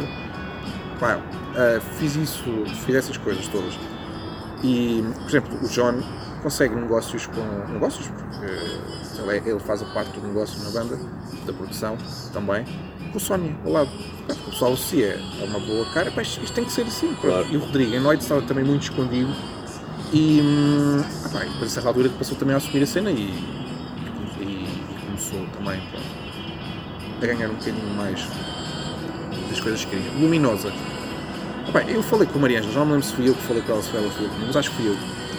Pá, 0.99 1.19
ah, 1.55 1.79
fiz 1.97 2.15
isso, 2.15 2.43
fiz 2.85 2.95
essas 2.95 3.17
coisas 3.17 3.47
todas. 3.47 3.73
E, 4.61 5.03
por 5.21 5.29
exemplo, 5.29 5.57
o 5.63 5.69
John 5.69 6.01
consegue 6.43 6.75
negócios 6.75 7.25
com. 7.27 7.71
negócios, 7.71 8.07
porque 8.07 9.49
ele 9.49 9.59
faz 9.59 9.81
a 9.81 9.85
parte 9.85 10.19
do 10.19 10.27
negócio 10.27 10.61
na 10.63 10.69
banda, 10.69 10.99
da 11.45 11.53
produção 11.53 11.97
também, 12.33 12.65
com 13.10 13.18
o 13.18 13.22
Sónia 13.22 13.55
ao 13.66 13.72
lado. 13.72 13.89
O 14.30 14.51
pessoal 14.51 14.74
associa, 14.74 15.20
é 15.41 15.43
uma 15.43 15.60
boa 15.60 15.86
cara, 15.91 16.12
pá, 16.12 16.22
isto 16.22 16.43
isto 16.43 16.53
tem 16.53 16.64
que 16.64 16.72
ser 16.72 16.84
assim. 16.84 17.14
Claro. 17.20 17.47
E 17.49 17.57
o 17.57 17.60
Rodrigo, 17.60 17.95
em 17.95 17.99
noite 17.99 18.22
estava 18.22 18.41
também 18.43 18.64
muito 18.64 18.84
escondido. 18.84 19.34
E, 20.14 20.41
hum, 20.41 21.01
ah, 21.01 21.30
pá, 21.30 21.39
depois 21.39 21.72
a 21.72 21.74
certa 21.74 21.89
altura 21.89 22.10
que 22.10 22.18
passou 22.18 22.38
também 22.38 22.53
a 22.53 22.57
assumir 22.57 22.84
a 22.84 22.88
cena 22.88 23.12
e, 23.12 23.32
e, 24.39 24.43
e 24.43 25.05
começou 25.05 25.45
também 25.57 25.80
pronto, 25.91 27.22
a 27.22 27.26
ganhar 27.26 27.49
um 27.49 27.55
bocadinho 27.55 27.95
mais 27.95 28.28
das 29.49 29.60
coisas 29.60 29.84
que 29.86 29.91
queria. 29.91 30.12
Luminosa. 30.20 30.72
Ah, 31.68 31.72
pá, 31.72 31.84
eu 31.84 32.01
falei 32.03 32.28
com 32.28 32.38
a 32.39 32.41
Maria 32.41 32.60
Ângela, 32.60 32.74
já 32.74 32.80
não 32.80 32.88
me 32.88 32.91
lembro 32.93 33.07
se 33.07 33.14
fui 33.14 33.30
eu 33.30 33.36
que 33.36 33.41
falei 33.41 33.62
com 33.62 33.72
ela, 33.72 33.82
se 33.82 33.89
foi 33.89 33.99
ela 33.99 34.12
falou 34.12 34.30
comigo, 34.30 34.47
mas 34.47 34.57
acho 34.57 34.70
que 34.72 34.76
fui 34.78 34.88
eu. 34.88 34.97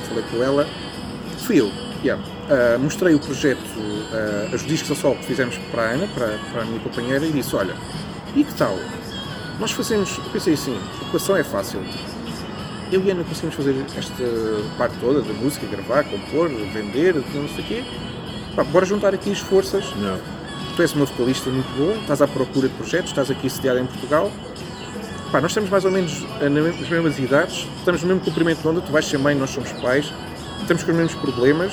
Falei 0.08 0.24
com 0.30 0.42
ela, 0.42 0.68
fui 1.38 1.60
eu. 1.60 1.70
yeah. 2.02 2.39
Ah, 2.50 2.76
mostrei 2.78 3.14
o 3.14 3.18
projeto, 3.20 3.60
os 4.52 4.66
discos 4.66 4.90
a 4.90 4.94
sol 5.00 5.14
que 5.14 5.24
fizemos 5.24 5.56
para 5.70 5.82
a 5.82 5.90
Ana, 5.90 6.08
para, 6.08 6.36
para 6.52 6.62
a 6.62 6.64
minha 6.64 6.80
companheira, 6.80 7.24
e 7.24 7.30
disse: 7.32 7.54
Olha, 7.54 7.74
e 8.34 8.42
que 8.44 8.54
tal? 8.54 8.76
Nós 9.58 9.70
fazemos, 9.72 10.16
eu 10.18 10.24
pensei 10.32 10.54
assim, 10.54 10.76
a 11.00 11.08
equação 11.08 11.36
é 11.36 11.44
fácil. 11.44 11.80
Eu 12.90 13.04
e 13.04 13.10
a 13.10 13.14
Ana 13.14 13.22
conseguimos 13.24 13.54
fazer 13.54 13.76
esta 13.96 14.24
parte 14.76 14.96
toda 15.00 15.22
da 15.22 15.32
música, 15.34 15.64
gravar, 15.66 16.02
compor, 16.04 16.48
vender, 16.48 17.14
não 17.14 17.48
sei 17.48 17.64
o 17.64 17.66
quê. 17.66 17.84
Pá, 18.56 18.64
bora 18.64 18.84
juntar 18.84 19.14
aqui 19.14 19.30
as 19.30 19.38
forças. 19.38 19.84
Não. 19.96 20.18
Tu 20.74 20.82
és 20.82 20.92
uma 20.94 21.04
vocalista 21.04 21.50
muito 21.50 21.68
boa, 21.76 21.94
estás 21.94 22.20
à 22.22 22.26
procura 22.26 22.68
de 22.68 22.74
projetos, 22.74 23.10
estás 23.10 23.30
aqui 23.30 23.48
sediada 23.48 23.80
em 23.80 23.86
Portugal. 23.86 24.30
Pá, 25.30 25.40
nós 25.40 25.54
temos 25.54 25.70
mais 25.70 25.84
ou 25.84 25.90
menos 25.92 26.20
na 26.40 26.48
me- 26.50 26.60
nas 26.72 26.88
mesmas 26.88 27.18
idades, 27.18 27.68
estamos 27.78 28.02
no 28.02 28.08
mesmo 28.08 28.22
comprimento 28.24 28.60
de 28.62 28.66
onda, 28.66 28.80
tu 28.80 28.90
vais 28.90 29.06
ser 29.06 29.18
mãe, 29.18 29.34
nós 29.36 29.50
somos 29.50 29.70
pais, 29.74 30.12
temos 30.66 30.82
com 30.82 30.90
os 30.90 30.96
mesmos 30.96 31.14
problemas, 31.20 31.72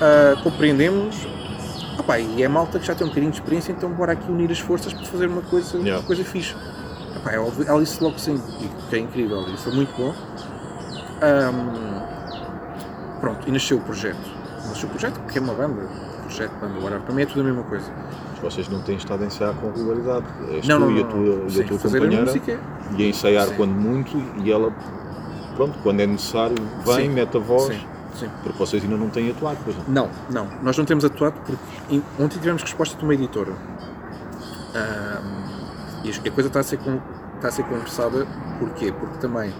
ah, 0.00 0.40
compreendemos. 0.42 1.16
Pá, 2.06 2.18
e 2.18 2.42
é 2.42 2.48
malta 2.48 2.80
que 2.80 2.86
já 2.86 2.94
tem 2.96 3.06
um 3.06 3.10
bocadinho 3.10 3.30
de 3.30 3.38
experiência, 3.38 3.70
então 3.70 3.88
bora 3.90 4.12
aqui 4.12 4.28
unir 4.30 4.50
as 4.50 4.58
forças 4.58 4.92
para 4.92 5.04
fazer 5.06 5.26
uma 5.28 5.42
coisa, 5.42 5.76
Yeah. 5.78 5.98
uma 6.00 6.02
coisa 6.06 6.24
fixe. 6.24 6.56
Ah, 7.14 7.20
pá, 7.22 7.30
é 7.32 7.38
óbvio, 7.38 7.64
ela 7.68 7.80
disse 7.80 8.02
logo 8.02 8.18
sim, 8.18 8.40
que 8.90 8.96
é 8.96 8.98
incrível, 8.98 9.44
e 9.48 9.56
foi 9.56 9.72
muito 9.72 9.92
bom. 9.96 10.12
Ahm, 11.22 13.20
pronto, 13.20 13.48
e 13.48 13.52
nasceu 13.52 13.76
o 13.76 13.80
projeto. 13.80 14.18
Nasceu 14.68 14.88
o 14.88 14.90
projeto, 14.90 15.20
que 15.30 15.38
é 15.38 15.40
uma 15.40 15.54
banda, 15.54 15.82
projeto, 16.22 16.52
banda, 16.60 16.74
whatever. 16.80 17.00
Para 17.02 17.14
mim 17.14 17.22
é 17.22 17.26
tudo 17.26 17.40
a 17.42 17.44
mesma 17.44 17.62
coisa. 17.64 17.86
Mas 18.32 18.40
vocês 18.54 18.68
não 18.68 18.80
têm 18.82 18.96
estado 18.96 19.22
a 19.22 19.26
ensaiar 19.26 19.54
com 19.54 19.70
regularidade. 19.70 20.26
És 20.50 20.66
Não, 20.66 20.80
tu 20.80 20.86
não, 20.86 20.96
e 20.96 21.00
a 21.02 21.04
tua, 21.06 21.18
não. 21.36 21.46
e 21.46 21.50
Sim, 21.50 21.62
a 21.62 21.66
tua 21.68 21.78
fazer 21.78 21.96
a 21.98 22.00
companheira 22.00 22.26
música. 22.26 22.60
e 22.98 23.02
a 23.04 23.06
ensaiar 23.08 23.46
Sim. 23.46 23.54
quando 23.56 23.72
muito 23.72 24.16
e 24.42 24.50
ela, 24.50 24.72
pronto, 25.56 25.78
quando 25.84 26.00
é 26.00 26.06
necessário, 26.06 26.56
vem, 26.84 26.96
Sim. 26.96 27.08
mete 27.10 27.36
a 27.36 27.40
voz, 27.40 27.66
Sim, 27.74 27.80
sim. 28.14 28.28
porque 28.42 28.58
vocês 28.58 28.82
ainda 28.82 28.96
não 28.96 29.08
têm 29.10 29.30
atuado, 29.30 29.58
pois 29.64 29.76
não. 29.76 29.84
Não, 29.88 30.10
não. 30.46 30.62
Nós 30.62 30.76
não 30.78 30.84
temos 30.84 31.04
atuado 31.04 31.40
porque 31.44 32.02
ontem 32.18 32.38
tivemos 32.38 32.62
resposta 32.62 32.96
de 32.96 33.04
uma 33.04 33.14
editora. 33.14 33.52
Ahm, 34.74 36.04
e 36.04 36.10
a 36.28 36.32
coisa 36.32 36.48
está 36.48 36.60
a 36.60 36.62
ser, 36.62 36.78
está 37.36 37.48
a 37.48 37.50
ser 37.50 37.62
conversada, 37.64 38.26
porquê? 38.58 38.92
Porque 38.92 39.18
também 39.18 39.52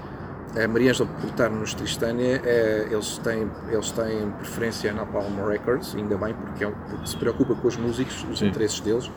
a 0.63 0.69
Maria 0.69 0.91
Ângela, 0.91 1.09
por 1.21 1.29
estar 1.31 1.49
nos 1.49 1.73
Tristânia, 1.75 2.41
eh, 2.45 2.89
eles, 2.91 3.17
têm, 3.19 3.49
eles 3.71 3.91
têm 3.91 4.31
preferência 4.39 4.93
na 4.93 5.07
Palm 5.07 5.47
Records, 5.49 5.95
ainda 5.95 6.17
bem, 6.19 6.35
porque, 6.35 6.65
é 6.65 6.69
um- 6.69 6.75
porque 6.91 7.07
se 7.07 7.17
preocupa 7.17 7.55
com 7.55 7.69
os 7.69 7.77
músicos, 7.77 8.27
os 8.31 8.39
Sim. 8.41 8.49
interesses 8.49 8.81
deles. 8.81 9.11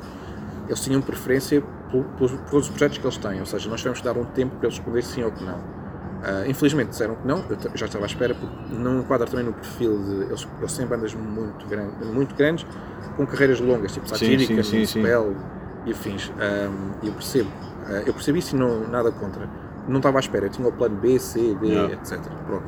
Eles 0.68 0.80
tinham 0.80 1.02
preferência 1.02 1.62
por, 1.92 2.04
por, 2.18 2.30
por 2.30 2.50
todos 2.50 2.66
os 2.66 2.70
projetos 2.70 2.98
que 3.00 3.06
eles 3.06 3.18
têm, 3.18 3.40
ou 3.40 3.46
seja, 3.46 3.70
nós 3.70 3.80
tivemos 3.82 4.00
que 4.00 4.06
dar 4.06 4.18
um 4.18 4.24
tempo 4.26 4.56
para 4.58 4.68
eles 4.68 4.78
responder 4.78 5.02
sim 5.04 5.24
ou 5.24 5.32
que 5.32 5.44
não. 5.44 5.60
Ah, 6.28 6.44
infelizmente 6.48 6.90
disseram 6.90 7.14
que 7.16 7.28
não, 7.28 7.44
eu 7.50 7.58
já 7.76 7.86
estava 7.86 8.04
à 8.04 8.08
espera, 8.08 8.34
porque 8.34 8.56
não 8.74 9.00
enquadra 9.02 9.28
também 9.28 9.46
no 9.46 9.54
perfil 9.54 9.96
de. 10.04 10.22
Eles, 10.24 10.48
eles 10.60 10.74
têm 10.76 10.88
bandas 10.88 11.14
muito, 11.14 11.68
gran- 11.68 11.92
muito 12.12 12.34
grandes, 12.36 12.66
com 13.16 13.28
carreiras 13.28 13.60
longas, 13.60 13.92
tipo 13.94 14.10
Satírica. 14.10 14.64
Spell 14.64 15.36
e 15.86 15.92
afins. 15.92 16.32
Ahm, 16.40 16.94
eu 17.04 17.14
percebo. 17.14 17.50
Ah, 17.88 18.02
eu 18.08 18.14
percebi 18.14 18.40
isso 18.40 18.56
e 18.56 18.60
não, 18.60 18.88
nada 18.88 19.12
contra. 19.12 19.48
Não 19.88 19.98
estava 19.98 20.18
à 20.18 20.20
espera, 20.22 20.48
eu 20.48 20.50
tinha 20.50 20.68
o 20.68 20.72
plano 20.72 20.96
B, 20.96 21.20
C, 21.20 21.54
D, 21.62 21.68
Yeah. 21.68 21.94
etc. 21.94 22.20
Pronto. 22.48 22.64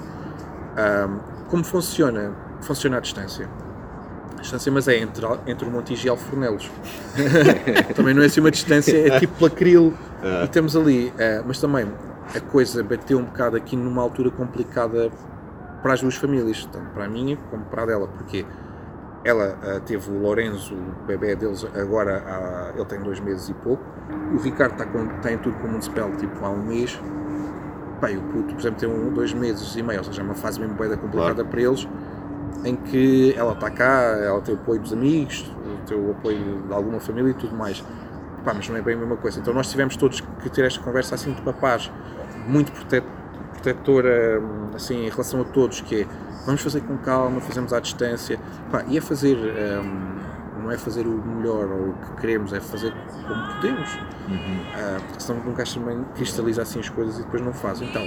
Ahm, 0.77 1.17
como 1.49 1.63
funciona? 1.63 2.31
Funciona 2.61 2.97
à 2.97 2.99
distância. 2.99 3.49
A 4.37 4.41
distância, 4.41 4.71
mas 4.71 4.87
é 4.87 4.97
entre, 4.99 5.25
entre 5.47 5.67
o 5.67 5.71
Montijo 5.71 6.05
e 6.05 6.09
Alfornelos. 6.11 6.69
também 7.95 8.13
não 8.13 8.21
é 8.21 8.27
assim 8.27 8.39
uma 8.39 8.51
distância, 8.51 8.95
é 8.95 9.17
tipo 9.19 9.43
Lacril. 9.43 9.93
É. 10.21 10.41
E 10.41 10.45
estamos 10.45 10.75
ali. 10.75 11.11
eh, 11.17 11.41
mas 11.45 11.59
também 11.59 11.87
a 12.35 12.39
coisa 12.39 12.83
bateu 12.83 13.17
um 13.19 13.23
bocado 13.25 13.55
aqui 13.57 13.75
numa 13.75 14.01
altura 14.01 14.29
complicada 14.31 15.09
para 15.81 15.93
as 15.93 16.01
duas 16.01 16.15
famílias, 16.15 16.65
tanto 16.71 16.89
para 16.91 17.05
a 17.05 17.07
minha 17.07 17.37
como 17.49 17.63
para 17.65 17.83
a 17.83 17.85
dela, 17.85 18.07
porque 18.07 18.45
ela 19.23 19.57
eh, 19.63 19.79
teve 19.85 20.09
o 20.11 20.19
Lorenzo, 20.19 20.73
o 20.75 21.05
bebê 21.05 21.35
deles, 21.35 21.65
agora 21.75 22.23
há- 22.25 22.71
ele 22.75 22.85
tem 22.85 22.99
dois 23.01 23.19
meses 23.19 23.49
e 23.49 23.53
pouco. 23.53 23.83
O 24.33 24.37
Ricardo 24.37 24.73
está, 24.73 24.85
com, 24.85 25.05
está 25.17 25.31
em 25.31 25.37
tudo 25.37 25.57
com 25.57 25.67
o 25.67 25.71
Municipal 25.71 26.11
tipo 26.17 26.43
há 26.45 26.49
um 26.49 26.63
mês. 26.65 26.99
E 28.09 28.15
o 28.15 28.21
puto, 28.21 28.53
por 28.53 28.59
exemplo, 28.59 28.79
tem 28.79 28.87
um, 28.89 29.11
dois 29.11 29.33
meses 29.33 29.75
e 29.75 29.81
meio, 29.81 29.99
ou 29.99 30.05
seja, 30.05 30.21
é 30.21 30.23
uma 30.23 30.35
fase 30.35 30.59
mesmo 30.59 30.75
bem 30.75 30.87
complicada 30.97 31.33
Claro. 31.35 31.49
para 31.49 31.61
eles, 31.61 31.87
em 32.63 32.75
que 32.75 33.33
ela 33.35 33.53
está 33.53 33.71
cá, 33.71 34.17
ela 34.23 34.39
tem 34.41 34.53
o 34.53 34.57
apoio 34.57 34.79
dos 34.79 34.93
amigos, 34.93 35.51
tem 35.87 35.97
o 35.97 36.11
apoio 36.11 36.61
de 36.67 36.73
alguma 36.73 36.99
família 36.99 37.31
e 37.31 37.33
tudo 37.33 37.55
mais. 37.55 37.83
Pá, 38.45 38.53
mas 38.53 38.69
não 38.69 38.77
é 38.77 38.81
bem 38.81 38.93
a 38.95 38.97
mesma 38.97 39.17
coisa. 39.17 39.39
Então 39.39 39.51
nós 39.53 39.69
tivemos 39.71 39.97
todos 39.97 40.21
que 40.21 40.49
ter 40.49 40.63
esta 40.65 40.81
conversa 40.83 41.15
assim 41.15 41.33
de 41.33 41.41
papás, 41.41 41.91
muito 42.47 42.71
prote- 42.71 43.03
protetora 43.53 44.41
assim, 44.75 45.05
em 45.05 45.09
relação 45.09 45.41
a 45.41 45.43
todos, 45.43 45.81
que 45.81 46.01
é 46.01 46.07
vamos 46.45 46.61
fazer 46.61 46.81
com 46.81 46.97
calma, 46.97 47.41
fazemos 47.41 47.73
à 47.73 47.79
distância. 47.79 48.39
Pá, 48.71 48.83
e 48.87 48.97
é 48.97 49.01
fazer, 49.01 49.35
hum, 49.35 50.17
não 50.63 50.71
é 50.71 50.77
fazer 50.77 51.05
o 51.07 51.11
melhor 51.25 51.65
ou 51.69 51.89
o 51.89 51.93
que 51.93 52.21
queremos, 52.21 52.53
é 52.53 52.59
fazer 52.59 52.93
como 53.27 53.53
podemos. 53.55 53.89
Ah, 54.75 54.97
porque 55.07 55.19
senão 55.23 55.41
um 55.41 55.53
gajo 55.53 55.79
também 55.79 56.03
cristaliza 56.15 56.61
assim 56.61 56.79
as 56.79 56.89
coisas 56.89 57.19
e 57.19 57.23
depois 57.23 57.41
não 57.41 57.53
faz. 57.53 57.81
Então, 57.81 58.03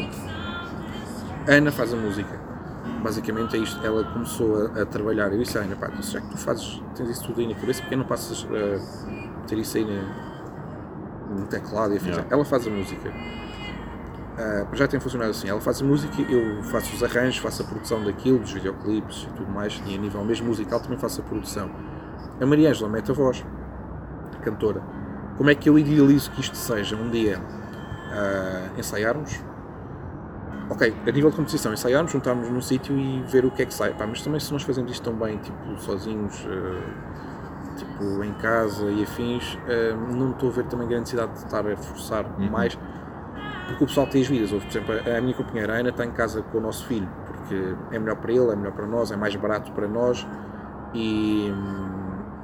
a 1.48 1.52
Ana 1.52 1.72
faz 1.72 1.92
a 1.92 1.96
música. 1.96 2.38
Basicamente 3.02 3.56
é 3.56 3.60
isto. 3.60 3.84
Ela 3.84 4.04
começou 4.04 4.66
a, 4.76 4.82
a 4.82 4.86
trabalhar. 4.86 5.32
Eu 5.32 5.38
disse 5.38 5.56
à 5.58 5.62
Ana, 5.62 5.74
pá, 5.76 5.90
já 6.00 6.20
que 6.20 6.28
tu 6.28 6.36
fazes, 6.38 6.82
tens 6.94 7.08
isso 7.08 7.24
tudo 7.26 7.40
aí 7.40 7.46
na 7.48 7.54
cabeça, 7.54 7.80
porque 7.82 7.96
não 7.96 8.04
passas. 8.04 8.46
ah, 8.50 9.40
meter 9.40 9.58
isso 9.58 9.76
aí 9.78 9.84
na- 9.84 10.30
no 11.40 11.46
teclado 11.46 11.94
e 11.94 11.96
afins. 11.96 12.08
Yeah. 12.10 12.26
Ela 12.30 12.44
faz 12.44 12.66
a 12.66 12.70
música. 12.70 13.10
Ah, 14.38 14.66
já 14.72 14.86
tem 14.86 14.98
funcionado 15.00 15.30
assim. 15.30 15.48
Ela 15.48 15.60
faz 15.60 15.82
a 15.82 15.84
música, 15.84 16.22
eu 16.22 16.62
faço 16.64 16.94
os 16.94 17.02
arranjos, 17.02 17.38
faço 17.38 17.62
a 17.62 17.64
produção 17.66 18.02
daquilo, 18.02 18.38
dos 18.38 18.52
videoclipes 18.52 19.26
e 19.30 19.34
tudo 19.34 19.50
mais. 19.50 19.80
E 19.86 19.94
a 19.94 19.98
nível 19.98 20.24
mesmo 20.24 20.46
musical 20.46 20.80
também 20.80 20.98
faço 20.98 21.20
a 21.20 21.24
produção. 21.24 21.70
A 22.40 22.46
Maria 22.46 22.70
Ângela 22.70 22.88
mete 22.88 23.10
a 23.10 23.14
voz, 23.14 23.44
a 24.34 24.42
cantora. 24.42 24.82
Como 25.36 25.50
é 25.50 25.54
que 25.54 25.68
eu 25.68 25.78
idealizo 25.78 26.30
que 26.30 26.40
isto 26.40 26.56
seja 26.56 26.96
um 26.96 27.10
dia 27.10 27.40
ah, 28.12 28.70
ensaiarmos? 28.78 29.40
Ok, 30.70 30.94
a 31.04 31.10
nível 31.10 31.30
de 31.30 31.36
composição, 31.36 31.72
ensaiarmos, 31.72 32.12
juntarmos 32.12 32.48
num 32.48 32.60
sítio 32.60 32.96
e 32.96 33.22
ver 33.24 33.44
o 33.44 33.50
que 33.50 33.62
é 33.62 33.66
que 33.66 33.74
sai. 33.74 33.92
Pá, 33.92 34.06
mas 34.06 34.22
também 34.22 34.38
se 34.38 34.52
nós 34.52 34.62
fazemos 34.62 34.92
isto 34.92 35.02
tão 35.02 35.18
bem, 35.18 35.36
tipo, 35.38 35.76
sozinhos, 35.78 36.46
ah, 36.48 37.76
tipo, 37.76 38.22
em 38.22 38.32
casa 38.34 38.84
e 38.84 39.02
afins, 39.02 39.58
não 40.12 40.30
estou 40.30 40.48
a 40.48 40.52
ver 40.52 40.64
também 40.66 40.86
grande 40.86 41.12
necessidade 41.12 41.32
de 41.32 41.38
estar 41.44 41.66
a 41.66 41.76
forçar 41.76 42.24
mais, 42.38 42.78
porque 43.70 43.84
o 43.84 43.86
pessoal 43.86 44.06
tem 44.06 44.20
as 44.22 44.28
vidas. 44.28 44.50
Por 44.50 44.68
exemplo, 44.68 44.94
a 45.16 45.20
minha 45.20 45.34
companheira 45.34 45.74
Ana 45.74 45.88
está 45.90 46.04
em 46.04 46.10
casa 46.12 46.42
com 46.42 46.58
o 46.58 46.60
nosso 46.60 46.86
filho, 46.86 47.08
porque 47.26 47.74
é 47.92 47.98
melhor 47.98 48.16
para 48.16 48.32
ele, 48.32 48.50
é 48.52 48.56
melhor 48.56 48.72
para 48.72 48.86
nós, 48.86 49.10
é 49.10 49.16
mais 49.16 49.34
barato 49.36 49.72
para 49.72 49.88
nós 49.88 50.26
e 50.94 51.52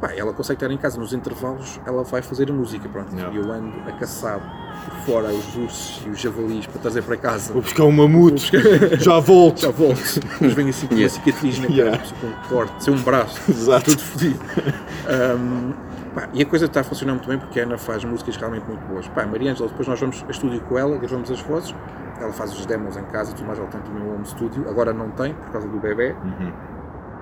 pá, 0.01 0.12
ela 0.14 0.33
consegue 0.33 0.57
estar 0.62 0.72
em 0.72 0.79
casa 0.79 0.99
nos 0.99 1.12
intervalos, 1.12 1.81
ela 1.87 2.03
vai 2.05 2.22
fazer 2.22 2.51
a 2.51 2.53
música, 2.53 2.89
pronto. 2.89 3.14
Yeah. 3.14 3.35
E 3.35 3.39
eu 3.39 3.51
ando 3.51 3.72
a 3.89 3.93
caçar 3.93 4.39
por 4.85 4.95
fora 5.07 5.29
os 5.29 5.57
ursos 5.57 6.03
e 6.07 6.11
os 6.11 6.20
javalis 6.20 6.66
para 6.66 6.81
trazer 6.81 7.03
para 7.03 7.16
casa. 7.16 7.53
Vou 7.53 7.62
buscar 7.62 7.85
um 7.85 7.93
mamute, 7.93 8.51
já 8.99 9.18
volto. 9.18 9.61
Já 9.66 9.70
volto. 9.70 10.20
Depois 10.20 10.53
venho 10.55 10.68
assim 10.68 10.87
com 10.87 10.95
uma 10.95 11.09
cicatriz 11.09 11.59
na 11.59 11.66
cara, 11.66 11.74
Yeah. 11.77 12.03
com 12.20 12.27
um 12.27 12.49
corte, 12.49 12.85
sem 12.85 12.95
um 12.95 13.03
braço, 13.03 13.41
Exato. 13.51 13.85
tudo 13.91 14.03
fodido. 14.03 14.41
Um, 15.07 15.72
pá, 16.16 16.28
e 16.32 16.42
a 16.42 16.46
coisa 16.46 16.64
está 16.64 16.80
a 16.80 16.84
funcionar 16.84 17.12
muito 17.12 17.28
bem 17.28 17.38
porque 17.38 17.60
a 17.60 17.64
Ana 17.64 17.76
faz 17.76 18.02
músicas 18.02 18.36
realmente 18.36 18.66
muito 18.66 18.80
boas. 18.86 19.06
Pá, 19.08 19.26
Maria 19.26 19.52
Ângela, 19.52 19.68
depois 19.68 19.86
nós 19.86 20.00
vamos 20.00 20.24
a 20.26 20.30
estúdio 20.30 20.60
com 20.62 20.78
ela, 20.78 20.96
gravamos 20.96 21.30
as 21.30 21.40
vozes, 21.42 21.74
ela 22.18 22.32
faz 22.32 22.52
os 22.52 22.64
demos 22.64 22.96
em 22.96 23.04
casa 23.04 23.32
e 23.32 23.34
tudo 23.34 23.46
mais, 23.46 23.58
ela 23.58 23.68
tem 23.68 23.80
também 23.82 24.02
um 24.02 24.14
home 24.14 24.26
studio, 24.26 24.66
agora 24.68 24.94
não 24.94 25.10
tem 25.10 25.34
por 25.34 25.50
causa 25.50 25.68
do 25.68 25.78
bebê. 25.78 26.16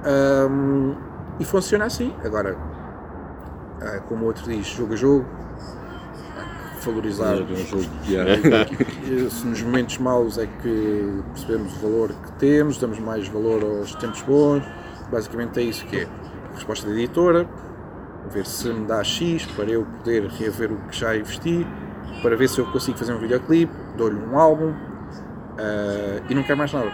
Um, 0.06 0.94
e 1.40 1.44
funciona 1.44 1.86
assim. 1.86 2.14
Agora, 2.24 2.56
ah, 3.82 4.00
como 4.08 4.24
o 4.24 4.26
outro 4.28 4.44
diz, 4.44 4.66
jogo 4.66 4.94
a 4.94 4.96
jogo, 4.96 5.26
valorizar 6.84 7.34
um 7.34 7.56
jogo. 7.56 7.84
Yeah. 8.06 8.40
e 9.04 9.30
se 9.30 9.46
nos 9.46 9.62
momentos 9.62 9.98
maus 9.98 10.38
é 10.38 10.46
que 10.46 11.22
percebemos 11.32 11.74
o 11.76 11.80
valor 11.80 12.10
que 12.12 12.32
temos, 12.32 12.78
damos 12.78 12.98
mais 12.98 13.26
valor 13.28 13.62
aos 13.62 13.94
tempos 13.96 14.22
bons. 14.22 14.62
Basicamente 15.10 15.58
é 15.60 15.62
isso 15.62 15.84
que 15.86 16.00
é. 16.00 16.08
Resposta 16.54 16.86
da 16.86 16.92
editora, 16.92 17.48
ver 18.28 18.46
se 18.46 18.68
me 18.68 18.86
dá 18.86 19.02
X 19.02 19.46
para 19.46 19.66
eu 19.66 19.84
poder 19.84 20.26
reaver 20.26 20.72
o 20.72 20.76
que 20.88 20.98
já 20.98 21.16
investi, 21.16 21.66
para 22.22 22.36
ver 22.36 22.48
se 22.48 22.58
eu 22.58 22.66
consigo 22.66 22.96
fazer 22.98 23.12
um 23.12 23.18
videoclipe, 23.18 23.72
dou-lhe 23.96 24.18
um 24.18 24.38
álbum 24.38 24.72
ah, 25.58 26.22
e 26.28 26.34
não 26.34 26.42
quero 26.42 26.58
mais 26.58 26.72
nada. 26.72 26.90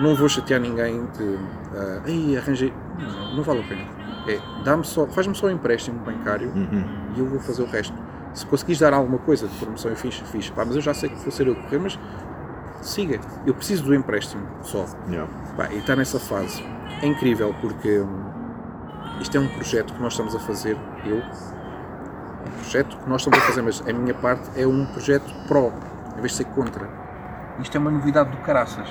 Não 0.00 0.14
vou 0.14 0.28
chatear 0.28 0.60
ninguém 0.60 1.04
de 1.06 1.38
ah, 1.74 2.02
ei, 2.06 2.36
arranjei. 2.36 2.72
Não, 2.98 3.36
não 3.36 3.42
vale 3.42 3.60
a 3.60 3.64
pena. 3.64 3.82
É, 4.28 4.40
dá-me 4.64 4.84
só, 4.84 5.06
faz-me 5.06 5.34
só 5.34 5.46
um 5.46 5.50
empréstimo 5.50 5.98
bancário 6.00 6.52
e 7.16 7.20
eu 7.20 7.26
vou 7.26 7.40
fazer 7.40 7.62
o 7.62 7.66
resto. 7.66 7.96
Se 8.34 8.46
conseguires 8.46 8.78
dar 8.78 8.92
alguma 8.92 9.18
coisa 9.18 9.48
de 9.48 9.56
promoção 9.58 9.92
e 9.92 9.96
fixe, 9.96 10.22
fixe. 10.24 10.52
Pá, 10.52 10.64
mas 10.64 10.76
eu 10.76 10.82
já 10.82 10.94
sei 10.94 11.08
que 11.08 11.16
vou 11.16 11.32
ser 11.32 11.46
eu 11.48 11.54
correr, 11.54 11.78
mas 11.78 11.98
siga. 12.80 13.20
Eu 13.46 13.54
preciso 13.54 13.84
do 13.84 13.94
empréstimo 13.94 14.46
só. 14.62 14.84
Yeah. 15.08 15.30
Pá, 15.56 15.68
e 15.72 15.78
está 15.78 15.96
nessa 15.96 16.20
fase. 16.20 16.62
É 17.02 17.06
incrível 17.06 17.54
porque 17.60 18.00
hum, 18.00 18.39
isto 19.20 19.36
é 19.36 19.40
um 19.40 19.48
projeto 19.48 19.92
que 19.92 20.02
nós 20.02 20.14
estamos 20.14 20.34
a 20.34 20.40
fazer, 20.40 20.76
eu, 21.04 21.18
um 21.18 22.50
projeto 22.62 22.96
que 22.96 23.08
nós 23.08 23.20
estamos 23.20 23.38
a 23.38 23.42
fazer, 23.42 23.62
mas 23.62 23.82
a 23.86 23.92
minha 23.92 24.14
parte 24.14 24.50
é 24.56 24.66
um 24.66 24.86
projeto 24.86 25.30
pró, 25.46 25.72
em 26.16 26.20
vez 26.20 26.32
de 26.32 26.38
ser 26.38 26.44
contra. 26.46 26.88
Isto 27.60 27.76
é 27.76 27.80
uma 27.80 27.90
novidade 27.90 28.30
do 28.30 28.38
caraças, 28.38 28.88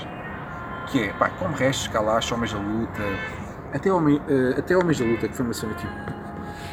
que 0.87 1.03
é, 1.03 1.13
pá, 1.13 1.29
como 1.29 1.55
restos, 1.55 1.87
Kalash, 1.87 2.31
Homens 2.31 2.53
da 2.53 2.59
Luta, 2.59 3.03
até, 3.73 3.91
Homem, 3.91 4.21
eh, 4.27 4.59
até 4.59 4.77
Homens 4.77 4.99
da 4.99 5.05
Luta, 5.05 5.27
que 5.27 5.35
foi 5.35 5.45
uma 5.45 5.53
cena 5.53 5.73
tipo 5.73 5.91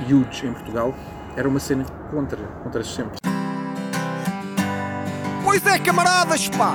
huge 0.03 0.47
em 0.47 0.53
Portugal, 0.53 0.95
era 1.37 1.49
uma 1.49 1.61
cena 1.61 1.85
contra, 2.11 2.39
contra 2.63 2.85
sempre. 2.85 3.19
Pois 5.43 5.67
é, 5.67 5.79
camaradas, 5.79 6.49
pá! 6.51 6.75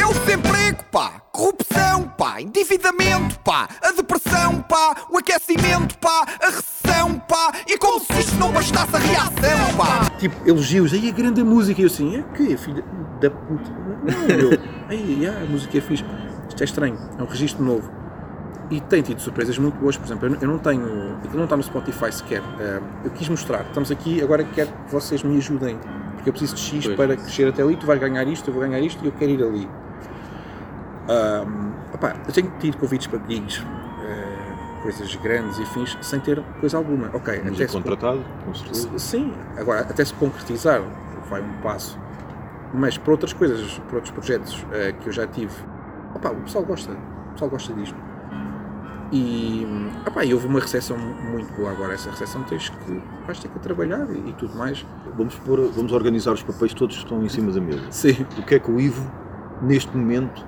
É 0.00 0.06
o 0.06 0.12
desemprego, 0.12 0.84
pá! 0.90 1.12
Corrupção, 1.32 2.04
pá! 2.16 2.40
Endividamento, 2.40 3.38
pá! 3.40 3.68
A 3.82 3.92
depressão, 3.92 4.60
pá! 4.62 4.94
O 5.10 5.18
aquecimento, 5.18 5.98
pá! 5.98 6.24
A 6.40 6.46
recessão, 6.46 7.18
pá! 7.20 7.52
E 7.66 7.76
como 7.78 8.00
se 8.00 8.12
isto 8.18 8.34
não 8.36 8.52
bastasse 8.52 8.94
a 8.94 8.98
reação, 8.98 9.76
pá! 9.76 10.10
tipo, 10.18 10.48
elogios, 10.48 10.92
aí 10.92 11.08
a 11.08 11.12
grande 11.12 11.42
música, 11.42 11.80
e 11.80 11.84
eu 11.84 11.88
assim, 11.88 12.16
é 12.16 12.22
que 12.34 12.56
filha 12.56 12.82
da 13.20 13.30
puta, 13.30 13.70
não, 14.04 14.36
meu, 14.36 14.58
aí, 14.88 15.26
a 15.26 15.44
música 15.50 15.76
é 15.78 15.80
fixe, 15.80 16.04
isto 16.48 16.60
é 16.62 16.64
estranho, 16.64 16.98
é 17.18 17.22
um 17.22 17.26
registro 17.26 17.62
novo. 17.64 17.90
E 18.68 18.80
tem 18.80 19.00
tido 19.00 19.20
surpresas 19.20 19.56
muito 19.58 19.76
boas, 19.78 19.96
por 19.96 20.06
exemplo, 20.06 20.26
eu 20.40 20.48
não- 20.48 20.58
tenho, 20.58 21.16
aquilo 21.18 21.36
não 21.36 21.44
está 21.44 21.56
no 21.56 21.62
Spotify 21.62 22.10
sequer, 22.12 22.42
ah, 22.58 22.80
eu 23.04 23.10
quis 23.12 23.28
mostrar, 23.28 23.62
estamos 23.62 23.90
aqui, 23.90 24.20
agora 24.22 24.42
quero 24.42 24.70
que 24.86 24.92
vocês 24.92 25.22
me 25.22 25.36
ajudem, 25.36 25.78
porque 26.14 26.30
eu 26.30 26.32
preciso 26.32 26.54
de 26.56 26.60
X 26.62 26.84
Pois. 26.86 26.96
para 26.96 27.16
crescer 27.16 27.46
até 27.48 27.62
ali, 27.62 27.76
tu 27.76 27.86
vais 27.86 28.00
ganhar 28.00 28.24
isto, 28.26 28.48
eu 28.48 28.54
vou 28.54 28.62
ganhar 28.62 28.80
isto 28.80 29.02
e 29.04 29.06
eu 29.06 29.12
quero 29.12 29.30
ir 29.30 29.42
ali. 29.42 29.68
Ah, 31.08 31.44
opá, 31.94 32.16
eu 32.26 32.32
tenho 32.32 32.52
tido 32.58 32.76
convites 32.78 33.06
para 33.06 33.20
gigs, 33.28 33.62
ah, 33.64 34.82
coisas 34.82 35.14
grandes 35.16 35.58
e 35.58 35.66
fins, 35.66 35.96
sem 36.00 36.20
ter 36.20 36.40
coisa 36.60 36.76
alguma. 36.76 37.08
Ok, 37.14 37.40
Mas 37.44 37.54
até 37.54 37.64
é 37.64 37.66
contratado, 37.66 38.24
com 38.44 38.54
certeza. 38.54 38.98
Sim, 38.98 39.32
agora 39.56 39.80
até 39.80 40.04
se 40.04 40.14
concretizar 40.14 40.82
vai 41.28 41.40
um 41.42 41.60
passo. 41.62 41.98
Mas 42.74 42.98
para 42.98 43.12
outras 43.12 43.32
coisas, 43.32 43.78
para 43.88 43.96
outros 43.96 44.12
projetos 44.12 44.66
eh, 44.72 44.92
que 44.92 45.08
eu 45.08 45.12
já 45.12 45.26
tive, 45.26 45.54
opá, 46.14 46.30
o 46.30 46.36
pessoal 46.42 46.64
gosta, 46.64 46.92
o 46.92 47.32
pessoal 47.32 47.50
gosta 47.50 47.72
disto. 47.74 47.96
E, 49.12 49.64
opá, 50.06 50.24
e 50.24 50.34
houve 50.34 50.48
uma 50.48 50.58
recepção 50.58 50.98
muito 50.98 51.52
boa 51.54 51.70
agora. 51.70 51.94
Essa 51.94 52.10
recepção 52.10 52.42
tens 52.42 52.68
que, 52.68 53.02
vais 53.24 53.38
ter 53.38 53.48
que 53.48 53.58
trabalhar 53.60 54.04
e, 54.10 54.30
e 54.30 54.32
tudo 54.32 54.56
mais. 54.56 54.84
Vamos, 55.16 55.36
pôr, 55.36 55.70
vamos 55.70 55.92
organizar 55.92 56.32
os 56.32 56.42
papéis 56.42 56.74
todos 56.74 56.96
que 56.96 57.02
estão 57.04 57.22
em 57.24 57.28
cima 57.28 57.52
da 57.52 57.60
mesa. 57.60 57.82
Sim, 57.90 58.26
O 58.36 58.42
que 58.42 58.56
é 58.56 58.58
que 58.58 58.70
o 58.70 58.80
Ivo, 58.80 59.08
neste 59.62 59.96
momento, 59.96 60.44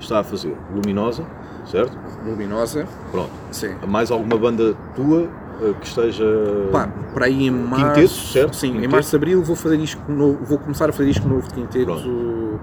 está 0.00 0.20
a 0.20 0.24
fazer? 0.24 0.56
Luminosa, 0.74 1.24
certo? 1.70 1.96
luminosa, 2.24 2.86
Pronto. 3.12 3.30
sim. 3.52 3.70
Mais 3.86 4.10
alguma 4.10 4.36
banda 4.36 4.74
tua 4.96 5.28
eh, 5.62 5.72
que 5.80 5.86
esteja. 5.86 6.24
Pá, 6.72 6.88
para 7.14 7.26
aí 7.26 7.46
em 7.46 7.50
março, 7.50 7.84
Quinteto, 7.86 8.08
certo? 8.12 8.56
Sim, 8.56 8.68
em 8.68 8.72
Quinteto. 8.72 8.90
março, 8.92 9.16
abril 9.16 9.42
vou 9.44 9.54
fazer 9.56 9.76
disco 9.78 10.10
novo, 10.10 10.38
vou 10.44 10.58
começar 10.58 10.88
a 10.88 10.92
fazer 10.92 11.10
disco 11.10 11.28
novo 11.28 11.46
de 11.48 11.54
quinteto 11.54 12.60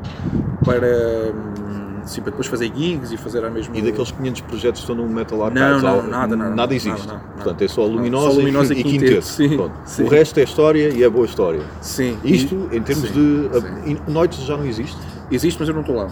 para, 0.65 1.31
hum, 1.33 2.01
sim, 2.05 2.21
para 2.21 2.31
depois 2.31 2.47
fazer 2.47 2.71
gigs 2.75 3.11
e 3.13 3.17
fazer 3.17 3.43
a 3.45 3.49
mesma 3.49 3.75
E 3.77 3.81
daqueles 3.81 4.11
500 4.11 4.41
projetos 4.41 4.81
que 4.83 4.91
estão 4.91 4.95
no 5.05 5.11
Metal 5.13 5.37
Não, 5.37 5.45
Archives? 5.45 5.81
não, 5.83 5.99
há- 5.99 6.03
nada, 6.03 6.35
nada, 6.35 6.55
Nada 6.55 6.75
existe. 6.75 7.07
nada, 7.07 7.13
nada, 7.19 7.33
Portanto, 7.35 7.61
é 7.61 7.67
só 7.67 7.81
Não, 7.87 7.93
Luminosa, 7.95 8.29
só 8.31 8.37
Luminosa 8.37 8.73
e, 8.73 8.79
e 8.79 8.83
Quinteto, 8.83 9.03
Quinteto. 9.05 9.25
sim, 9.25 9.55
Pronto. 9.55 9.73
sim. 9.85 10.03
O 10.03 10.07
resto 10.07 10.39
é 10.39 10.43
história 10.43 10.89
e 10.89 11.03
é 11.03 11.09
boa 11.09 11.25
história. 11.25 11.61
Sim. 11.81 12.17
Isto, 12.23 12.69
E- 12.71 12.77
em 12.77 12.81
termos 12.81 13.07
sim, 13.09 13.13
de. 13.13 13.49
sim. 13.87 13.97
Noites 14.07 14.39
já 14.39 14.57
não 14.57 14.65
existe? 14.65 14.97
Existe, 15.31 15.57
mas 15.59 15.67
eu 15.69 15.73
não 15.73 15.81
estou 15.81 15.95
lá. 15.95 16.07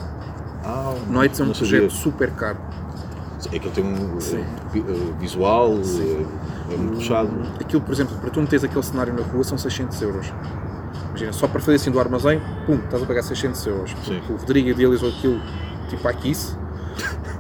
Ah, 0.64 0.96
Noites 1.10 1.40
é 1.40 1.44
um 1.44 1.48
não 1.48 1.54
sabia. 1.54 1.80
projeto 1.80 1.92
super 1.94 2.32
caro. 2.32 2.58
É 3.52 3.58
que 3.58 3.66
ele 3.68 3.74
tem 3.74 3.84
um 3.84 4.18
eh, 4.20 4.46
eh, 4.76 5.14
visual, 5.20 5.74
eh, 5.74 6.74
é 6.74 6.78
muito 6.78 6.98
puxado. 6.98 7.30
Aquilo, 7.60 7.82
por 7.82 7.92
exemplo, 7.92 8.16
para 8.18 8.30
tu 8.30 8.40
meteres 8.40 8.64
aquele 8.64 8.84
cenário 8.84 9.14
na 9.14 9.24
rua 9.24 9.44
são 9.44 9.58
600 9.58 10.00
euros. 10.04 10.32
Imagina, 11.10 11.34
só 11.34 11.48
para 11.48 11.60
fazer 11.60 11.76
assim 11.78 11.90
do 11.92 12.00
armazém, 12.00 12.40
pum, 12.68 12.76
estás 12.76 13.02
a 13.02 13.06
pagar 13.06 13.24
600 13.24 13.66
euros. 13.66 13.96
Sim. 14.06 14.22
O 14.30 14.36
Rodrigo 14.36 14.70
idealizou 14.70 15.10
aquilo 15.10 15.42
tipo 15.90 16.08
a 16.08 16.14
Kiss, 16.14 16.56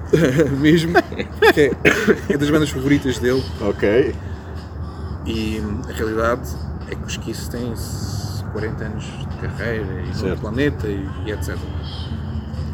mesmo, 0.59 0.93
que 1.53 1.61
é, 1.61 1.71
é 2.29 2.37
das 2.37 2.49
bandas 2.49 2.69
favoritas 2.71 3.19
dele. 3.19 3.43
Ok. 3.61 4.15
E 5.25 5.61
a 5.87 5.93
realidade 5.93 6.49
é 6.89 6.95
que 6.95 7.03
os 7.05 7.15
Kiss 7.17 7.49
têm 7.49 7.73
40 8.51 8.83
anos 8.83 9.05
de 9.05 9.37
carreira 9.47 10.01
e 10.01 10.27
no 10.29 10.37
planeta 10.37 10.87
e, 10.87 11.07
e 11.25 11.31
etc. 11.31 11.55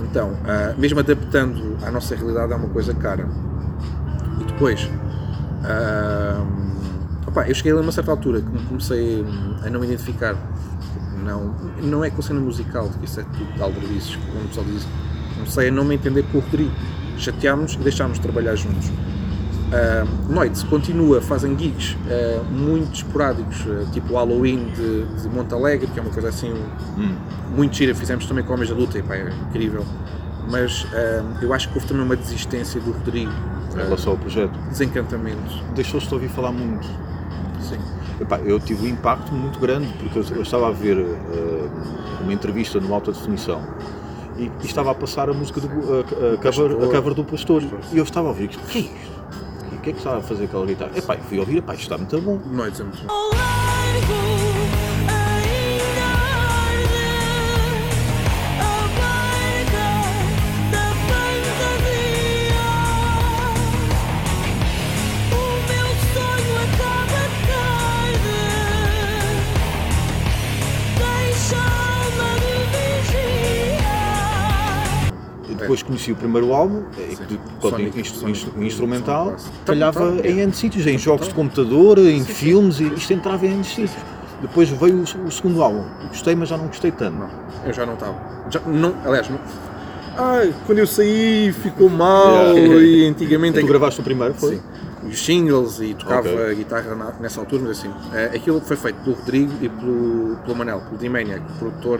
Então, 0.03 0.37
ah, 0.45 0.73
mesmo 0.77 0.99
adaptando 0.99 1.77
à 1.85 1.91
nossa 1.91 2.15
realidade 2.15 2.53
é 2.53 2.55
uma 2.55 2.69
coisa 2.69 2.93
cara. 2.93 3.27
E 4.39 4.43
depois, 4.43 4.89
ah, 5.63 6.45
opá, 7.27 7.47
eu 7.47 7.55
cheguei 7.55 7.71
a 7.71 7.75
uma 7.75 7.91
certa 7.91 8.11
altura 8.11 8.41
que 8.41 8.49
me 8.49 8.59
comecei 8.65 9.25
a 9.65 9.69
não 9.69 9.79
me 9.79 9.87
identificar. 9.87 10.35
Não, 11.23 11.53
não 11.81 12.05
é 12.05 12.09
com 12.09 12.21
cena 12.21 12.39
musical, 12.39 12.89
que 12.89 13.05
isso 13.05 13.19
é 13.19 13.23
tudo 13.23 13.53
de 13.53 13.61
aldrabices, 13.61 14.15
como 14.15 14.45
o 14.45 14.47
pessoal 14.47 14.65
diz. 14.65 14.87
Comecei 15.33 15.67
a 15.67 15.71
não 15.71 15.83
me 15.83 15.95
entender 15.95 16.23
com 16.31 16.37
o 16.37 16.41
Rodrigo. 16.41 16.71
Chateámos 17.17 17.73
e 17.73 17.77
deixámos 17.79 18.17
de 18.17 18.21
trabalhar 18.21 18.55
juntos. 18.55 18.91
Uh, 19.67 20.31
Noites 20.33 20.63
continua, 20.63 21.21
fazem 21.21 21.57
gigs 21.57 21.95
uh, 21.95 22.43
muito 22.45 22.95
esporádicos, 22.95 23.65
uh, 23.65 23.85
tipo 23.91 24.13
o 24.13 24.15
Halloween 24.15 24.71
de, 24.73 25.03
de 25.21 25.27
Monte 25.27 25.53
Alegre, 25.53 25.87
que 25.87 25.99
é 25.99 26.01
uma 26.01 26.11
coisa 26.11 26.29
assim 26.29 26.53
muito 27.53 27.75
gira. 27.75 27.93
Fizemos 27.93 28.25
também 28.25 28.45
com 28.45 28.53
Homens 28.53 28.69
da 28.69 28.75
Luta, 28.75 28.97
e, 28.97 29.03
pá, 29.03 29.15
é 29.15 29.29
incrível. 29.49 29.85
Mas 30.49 30.87
eu 31.41 31.53
acho 31.53 31.67
que 31.67 31.75
houve 31.75 31.85
também 31.85 32.03
uma 32.03 32.15
desistência 32.15 32.79
do 32.79 32.91
Rodrigo, 32.93 33.33
Em 33.73 33.75
relação 33.75 34.13
ao 34.13 34.17
projeto. 34.17 34.57
desencantamento. 34.69 35.61
Deixou-se 35.75 36.07
de 36.07 36.13
ouvir 36.13 36.29
falar 36.29 36.53
muito. 36.53 36.87
Sim. 37.59 37.77
Epá, 38.21 38.39
eu 38.39 38.57
tive 38.57 38.85
um 38.87 38.89
impacto 38.89 39.33
muito 39.33 39.59
grande 39.59 39.93
porque 39.99 40.19
eu, 40.19 40.37
eu 40.37 40.43
estava 40.43 40.69
a 40.69 40.71
ver 40.71 41.05
uma 42.21 42.31
entrevista 42.31 42.79
numa 42.79 42.95
alta 42.95 43.11
definição 43.11 43.61
e, 44.37 44.43
e 44.43 44.65
estava 44.65 44.91
a 44.91 44.95
passar 44.95 45.29
a 45.29 45.33
música 45.33 45.59
do 45.59 45.67
a, 45.67 46.33
a 46.33 46.37
cover, 46.37 46.71
a 46.71 46.95
cover 46.95 47.13
do 47.13 47.25
Pastor 47.25 47.61
e 47.91 47.97
eu 47.97 48.03
estava 48.03 48.27
a 48.27 48.29
ouvir 48.29 48.45
o 48.45 48.49
que 48.49 48.77
é 48.77 48.81
isto? 48.81 49.16
O 49.87 49.89
que 49.89 49.91
é 49.91 49.93
que 49.93 49.99
estava 49.99 50.17
a 50.17 50.21
fazer 50.21 50.43
aquela 50.43 50.65
guitarra? 50.65 50.91
Epá, 50.97 51.15
fui 51.15 51.39
ouvir, 51.39 51.59
epá, 51.59 51.73
isto 51.73 51.83
está 51.83 51.97
muito 51.97 52.19
bom. 52.19 52.37
Noites 52.45 52.81
é 52.81 52.83
muito 52.83 53.05
bom. 53.05 54.56
Depois 75.67 75.83
conheci 75.83 76.11
o 76.11 76.15
primeiro 76.15 76.53
álbum, 76.53 76.83
eh, 76.97 77.15
Sonic- 77.61 77.99
instru- 77.99 78.63
instrumental, 78.63 79.35
calhava 79.65 80.11
tá, 80.13 80.27
em. 80.27 80.39
N 80.39 80.53
sítios, 80.53 80.87
em 80.87 80.97
jogos 80.97 81.27
de 81.27 81.33
computador, 81.33 81.97
em 81.99 82.23
filmes, 82.23 82.79
e 82.79 82.85
isto 82.93 83.11
entrava 83.13 83.45
em 83.45 83.53
N 83.53 83.63
sítios. 83.63 83.91
Depois 84.41 84.69
veio 84.69 85.01
o, 85.01 85.31
segundo 85.31 85.61
álbum, 85.63 85.83
gostei, 86.09 86.35
mas 86.35 86.49
já 86.49 86.57
não 86.57 86.67
gostei 86.67 86.91
tanto. 86.91 87.17
Não, 87.17 87.29
eu 87.65 87.73
já 87.73 87.85
não 87.85 87.95
estava. 87.95 88.15
Já, 88.51 88.59
não, 88.61 88.93
aliás, 89.03 89.27
não. 89.29 89.39
Ai, 90.17 90.53
quando 90.65 90.79
eu 90.79 90.87
saí 90.87 91.51
ficou 91.53 91.89
mal 91.89 92.53
Yeah. 92.57 92.81
e 92.83 93.05
antigamente. 93.07 93.59
Tu 93.59 93.67
gravaste 93.67 93.99
o 93.99 94.03
primeiro, 94.03 94.33
foi? 94.33 94.55
Sim. 94.55 94.61
Os 95.07 95.23
singles 95.23 95.79
e 95.79 95.93
tocava 95.93 96.27
Ok. 96.27 96.55
guitarra 96.55 96.95
na- 96.95 97.13
nessa 97.19 97.39
altura, 97.39 97.63
mas 97.67 97.79
assim, 97.79 97.89
eh, 98.13 98.31
aquilo 98.35 98.59
foi 98.61 98.75
feito 98.75 98.95
pelo 99.03 99.15
Rodrigo 99.15 99.51
e 99.61 99.69
pelo, 99.69 100.37
pelo 100.43 100.55
Manel, 100.57 100.81
pelo 100.81 100.97
D-Maniac, 100.97 101.41
produtor 101.59 101.99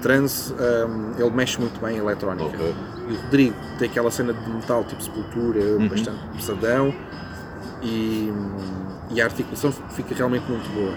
trance, 0.00 0.52
ehm, 0.52 1.12
ele 1.20 1.30
mexe 1.30 1.60
muito 1.60 1.80
bem 1.80 1.96
em 1.96 1.98
eletrónica. 2.00 2.48
Ok. 2.56 2.74
E 3.08 3.12
o 3.12 3.16
Rodrigo 3.22 3.56
tem 3.78 3.88
aquela 3.88 4.10
cena 4.10 4.32
de 4.32 4.50
metal 4.50 4.84
tipo 4.84 5.02
sepultura, 5.02 5.60
Uhum. 5.60 5.88
bastante 5.88 6.18
pesadão 6.36 6.94
e, 7.82 8.32
e 9.10 9.20
a 9.20 9.24
articulação 9.24 9.72
fica 9.90 10.14
realmente 10.14 10.44
muito 10.50 10.68
boa. 10.72 10.92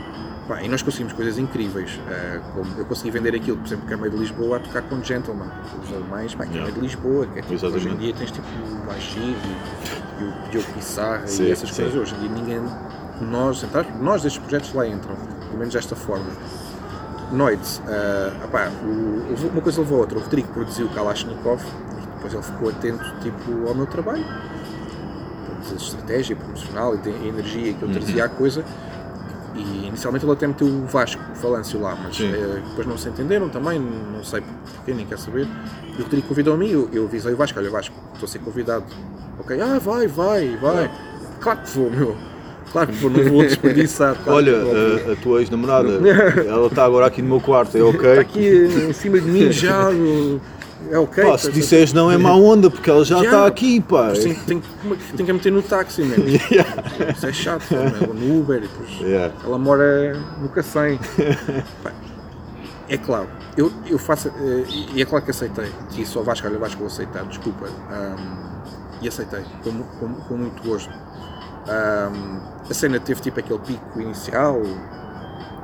Pá, 0.47 0.61
e 0.63 0.67
nós 0.67 0.81
conseguimos 0.81 1.13
coisas 1.13 1.37
incríveis, 1.37 1.99
eh, 2.09 2.41
como 2.53 2.65
eu 2.77 2.83
consegui 2.85 3.11
vender 3.11 3.35
aquilo, 3.35 3.57
por 3.57 3.67
exemplo, 3.67 3.87
que 3.87 3.93
é 3.93 3.97
meio 3.97 4.11
de 4.11 4.17
Lisboa 4.17 4.57
a 4.57 4.59
tocar 4.59 4.81
com 4.81 5.01
Gentleman, 5.03 5.49
os 5.83 5.93
alemães, 5.93 6.33
pá, 6.33 6.43
que 6.45 6.49
é 6.49 6.53
Yeah. 6.55 6.63
meio 6.63 6.73
de 6.75 6.81
Lisboa, 6.81 7.27
que 7.27 7.39
é 7.39 7.41
tipo, 7.43 7.53
hoje 7.53 7.65
em 7.65 7.69
Exatamente. 7.69 7.97
dia 7.99 8.13
tens 8.15 8.31
tipo 8.31 8.47
o 8.47 8.85
Baixir 8.87 9.21
e, 9.21 10.23
e 10.23 10.25
o 10.25 10.49
Diogo 10.51 10.67
Pissarra 10.73 11.27
Sim, 11.27 11.43
e 11.43 11.51
essas 11.51 11.69
sim. 11.69 11.83
coisas, 11.83 12.01
hoje 12.01 12.15
em 12.15 12.19
dia 12.19 12.29
ninguém, 12.29 12.61
nós, 13.21 13.63
nós 14.01 14.23
destes 14.23 14.41
projetos 14.41 14.73
lá 14.73 14.87
entram, 14.87 15.15
pelo 15.15 15.57
menos 15.59 15.73
desta 15.73 15.95
forma. 15.95 16.25
Noites, 17.31 17.81
opá, 18.43 18.69
o- 18.83 19.47
uma 19.51 19.61
coisa 19.61 19.81
levou 19.81 19.97
a 19.99 20.01
outra, 20.01 20.17
o 20.17 20.21
Rodrigo 20.21 20.49
produziu 20.49 20.85
o 20.87 20.89
Kalashnikov 20.89 21.61
e 21.61 22.07
depois 22.15 22.33
ele 22.33 22.43
ficou 22.43 22.69
atento 22.69 23.03
tipo, 23.21 23.67
ao 23.67 23.73
meu 23.75 23.85
trabalho, 23.87 24.23
a 25.71 25.75
estratégia 25.75 26.35
promocional 26.35 26.95
e 26.95 27.09
a 27.09 27.27
energia 27.27 27.73
que 27.73 27.81
eu 27.83 27.89
trazia 27.89 28.25
à 28.25 28.29
coisa. 28.29 28.63
E 29.53 29.85
inicialmente 29.87 30.25
ele 30.25 30.31
até 30.31 30.47
meteu 30.47 30.65
o 30.65 30.85
Vasco, 30.87 31.21
o 31.33 31.35
Falâncio 31.35 31.79
lá, 31.81 31.93
mas 32.01 32.17
eh, 32.21 32.61
depois 32.69 32.87
não 32.87 32.97
se 32.97 33.09
entenderam 33.09 33.49
também, 33.49 33.79
não 33.79 34.23
sei 34.23 34.41
porquê, 34.75 34.93
nem 34.93 35.05
quer 35.05 35.19
saber. 35.19 35.45
E 35.97 36.01
o 36.01 36.03
Rodrigo 36.03 36.27
convidou-me, 36.27 36.71
eu, 36.71 36.89
eu 36.93 37.03
avisei 37.05 37.33
o 37.33 37.37
Vasco, 37.37 37.59
olha 37.59 37.69
Vasco, 37.69 37.93
estou 38.13 38.25
a 38.27 38.29
ser 38.29 38.39
convidado. 38.39 38.85
Ok, 39.39 39.59
ah, 39.61 39.77
vai, 39.77 40.07
vai, 40.07 40.55
vai. 40.57 40.89
Claro 41.41 41.59
que 41.61 41.69
vou, 41.77 41.89
meu. 41.91 42.17
Claro 42.71 42.87
que 42.87 42.93
vou, 42.95 43.09
não 43.09 43.23
vou 43.29 43.43
desperdiçar. 43.43 44.15
claro 44.15 44.37
Olha, 44.37 44.53
a, 45.09 45.11
a 45.11 45.15
tua 45.17 45.39
ex-namorada, 45.41 45.99
ela 46.47 46.67
está 46.67 46.85
agora 46.85 47.05
aqui 47.07 47.21
no 47.21 47.27
meu 47.29 47.41
quarto, 47.41 47.77
é 47.77 47.83
ok? 47.83 48.09
Está 48.09 48.21
aqui 48.21 48.47
em 48.89 48.93
cima 48.93 49.19
de 49.19 49.29
mim 49.29 49.51
já, 49.51 49.89
é 50.89 50.97
ok. 50.97 51.23
Pá, 51.23 51.37
se 51.37 51.43
portanto, 51.43 51.53
disseres 51.53 51.93
não 51.93 52.09
é 52.11 52.17
má 52.17 52.33
onda, 52.33 52.69
porque 52.69 52.89
ela 52.89 53.03
já 53.03 53.21
está 53.21 53.45
aqui, 53.45 53.81
pá. 53.81 54.11
Tem, 54.13 54.33
tem, 54.33 54.63
tem 55.15 55.25
que 55.25 55.31
a 55.31 55.33
meter 55.33 55.51
no 55.51 55.61
táxi 55.61 56.01
mesmo. 56.01 56.23
Isso 57.13 57.27
é 57.27 57.33
chato, 57.33 57.65
mesmo, 57.71 58.13
no 58.13 58.39
Uber 58.39 58.57
e 58.57 58.61
depois. 58.61 58.89
Yeah. 59.01 59.33
Ela 59.43 59.57
mora 59.57 60.17
no 60.41 60.49
Cacém. 60.49 60.97
Pá, 61.83 61.91
é 62.89 62.97
claro, 62.97 63.27
eu, 63.55 63.71
eu 63.87 63.97
faço. 63.99 64.29
eh, 64.29 64.63
E 64.95 65.01
é 65.01 65.05
claro 65.05 65.23
que 65.23 65.31
aceitei. 65.31 65.67
Disse 65.91 66.17
ao 66.17 66.23
Vasco, 66.23 66.47
olha, 66.47 66.57
Vasco, 66.57 66.77
vou 66.79 66.87
aceitar, 66.87 67.23
desculpa. 67.25 67.67
Ahm, 67.89 68.51
e 69.01 69.07
aceitei, 69.07 69.41
com, 69.63 69.71
com, 69.99 70.13
com 70.13 70.37
muito 70.37 70.61
gosto. 70.63 70.91
Ahm, 71.67 72.39
a 72.69 72.73
cena 72.73 72.99
teve 72.99 73.21
tipo 73.21 73.39
aquele 73.39 73.59
pico 73.59 74.01
inicial 74.01 74.61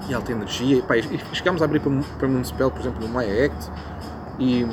e 0.10 0.14
alta 0.14 0.32
energia. 0.32 0.82
Pá, 0.84 0.98
e 0.98 1.20
chegámos 1.34 1.62
a 1.62 1.66
abrir 1.66 1.80
para, 1.80 1.92
para 2.20 2.28
Municipal, 2.28 2.72
por 2.72 2.80
exemplo, 2.82 3.06
no 3.06 3.14
Maia 3.14 3.46
Act. 3.46 3.72
E 4.40 4.66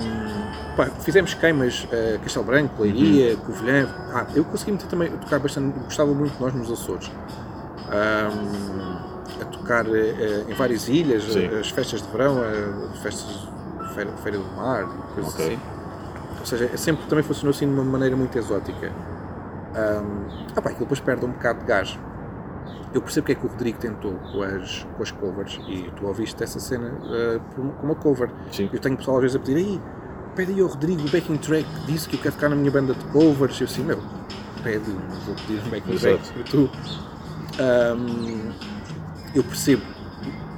pá, 0.76 0.86
fizemos 1.00 1.32
queimas 1.34 1.86
a 1.90 2.18
Castelo 2.18 2.44
Branco, 2.44 2.82
Leiria, 2.82 3.36
Covilhã. 3.36 3.88
Ah, 4.12 4.26
eu 4.34 4.44
consegui 4.44 4.72
meter 4.72 4.86
também, 4.86 5.10
tocar 5.10 5.38
bastante, 5.38 5.78
gostava 5.80 6.12
muito 6.12 6.34
de 6.34 6.40
nós 6.42 6.54
nos 6.54 6.70
Açores. 6.70 7.10
Ahm, 7.90 9.14
a 9.40 9.44
tocar 9.46 9.86
eh, 9.86 10.44
em 10.48 10.54
várias 10.54 10.88
ilhas, 10.88 11.24
Sim. 11.24 11.46
as 11.58 11.70
festas 11.70 12.02
de 12.02 12.08
verão, 12.08 12.36
as 12.92 12.98
festas 13.00 13.48
de 13.80 13.94
feira, 13.94 14.10
feira 14.22 14.38
do 14.38 14.44
mar, 14.56 14.84
coisas 15.14 15.34
Ok. 15.34 15.46
assim. 15.46 15.58
Ou 16.40 16.46
seja, 16.46 16.70
é 16.72 16.76
sempre 16.76 17.06
também 17.06 17.24
funcionou 17.24 17.50
assim 17.50 17.66
de 17.66 17.72
uma 17.72 17.84
maneira 17.84 18.14
muito 18.16 18.36
exótica. 18.36 18.92
Ahm, 19.74 20.28
ah 20.56 20.62
pá, 20.62 20.70
aquilo 20.70 20.80
depois 20.84 21.00
perde 21.00 21.24
um 21.24 21.30
bocado 21.32 21.60
de 21.60 21.66
gás. 21.66 21.98
Eu 22.92 23.02
percebo 23.02 23.26
que 23.26 23.32
é 23.32 23.34
que 23.34 23.44
o 23.44 23.48
Rodrigo 23.48 23.78
tentou 23.78 24.14
com 24.14 24.42
as, 24.42 24.86
com 24.96 25.02
as 25.02 25.10
covers 25.10 25.60
e 25.66 25.90
tu 25.96 26.06
ouviste 26.06 26.42
essa 26.44 26.60
cena 26.60 26.92
por- 27.54 27.64
com 27.74 27.86
uma 27.86 27.94
cover. 27.96 28.30
Sim. 28.52 28.70
Eu 28.72 28.78
tenho 28.78 28.96
pessoal 28.96 29.16
às 29.16 29.22
vezes 29.22 29.36
a 29.36 29.40
pedir 29.40 29.56
aí, 29.56 29.80
pede 30.36 30.52
aí 30.52 30.60
ao 30.60 30.68
Rodrigo 30.68 31.02
o 31.02 31.10
backing 31.10 31.36
track, 31.38 31.66
disse 31.86 32.08
que 32.08 32.14
eu 32.14 32.20
quero 32.20 32.34
ficar 32.34 32.48
na 32.48 32.54
minha 32.56 32.70
banda 32.70 32.94
de 32.94 33.04
covers. 33.06 33.60
Eu 33.60 33.64
assim, 33.66 33.82
meu, 33.82 34.00
pede, 34.62 34.90
vou 35.26 35.34
pedir 35.34 35.60
um 35.66 35.70
backing 35.70 35.96
track 35.98 36.20
Exato. 36.22 36.32
para 36.34 36.42
tu. 36.44 36.70
Ahm, 37.60 38.52
eu 39.34 39.42
percebo 39.42 39.82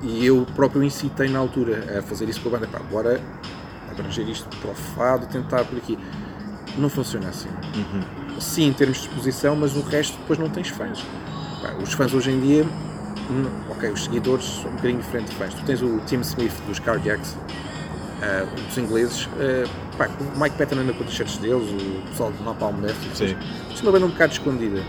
e 0.03 0.27
eu 0.27 0.47
próprio 0.55 0.83
incitei 0.85 1.31
na 1.31 1.39
altura 1.39 1.99
a 1.99 2.03
fazer 2.03 2.29
isso 2.29 2.41
com 2.43 2.49
a 2.51 2.53
banda, 2.53 2.67
pá, 2.69 2.79
bora 2.91 3.19
abranger 3.91 4.29
isto 4.29 4.47
para 4.59 4.71
o 4.71 4.75
fado, 4.75 5.27
tentar 5.27 5.65
por 5.65 5.79
aqui. 5.79 5.99
Não 6.77 6.91
funciona 6.91 7.31
assim. 7.31 7.49
Sim, 8.41 8.69
em 8.69 8.73
termos 8.73 8.99
de 8.99 9.09
exposição, 9.09 9.57
mas 9.57 9.75
o 9.77 9.81
resto 9.81 10.17
depois 10.19 10.39
não 10.39 10.49
tens 10.49 10.69
fãs. 10.69 11.05
Pá, 11.63 11.75
os 11.83 11.93
fãs 11.93 12.13
hoje 12.13 12.31
em 12.31 12.41
dia, 12.41 12.65
hum, 13.31 13.47
ok, 13.71 13.91
os 13.91 14.05
seguidores 14.05 14.45
são 14.45 14.71
um 14.71 14.77
bocadinho 14.77 15.01
diferentes 15.01 15.31
de 15.31 15.37
fãs. 15.37 15.55
Tu 15.55 15.65
tens 15.65 15.83
o 15.83 15.99
Tim 16.07 16.21
Smith 16.21 16.53
dos 16.67 16.79
Cardiacs, 16.79 17.37
ah, 18.23 18.47
dos 18.69 18.79
ingleses, 18.79 19.29
ah, 19.39 19.69
pá, 19.97 20.09
o 20.09 20.41
Mike 20.41 20.57
Patton 20.57 20.77
anda 20.77 20.93
com 20.93 21.05
t-shirts 21.05 21.39
deles, 21.39 21.69
o 21.71 22.09
pessoal 22.09 22.31
do 22.31 22.45
Napalm 22.45 22.81
Death, 22.81 22.97
Sim. 23.15 23.37
isto 23.71 23.81
é 23.81 23.83
uma 23.83 23.93
banda 23.93 24.07
um 24.07 24.11
bocado 24.11 24.33
escondida. 24.33 24.83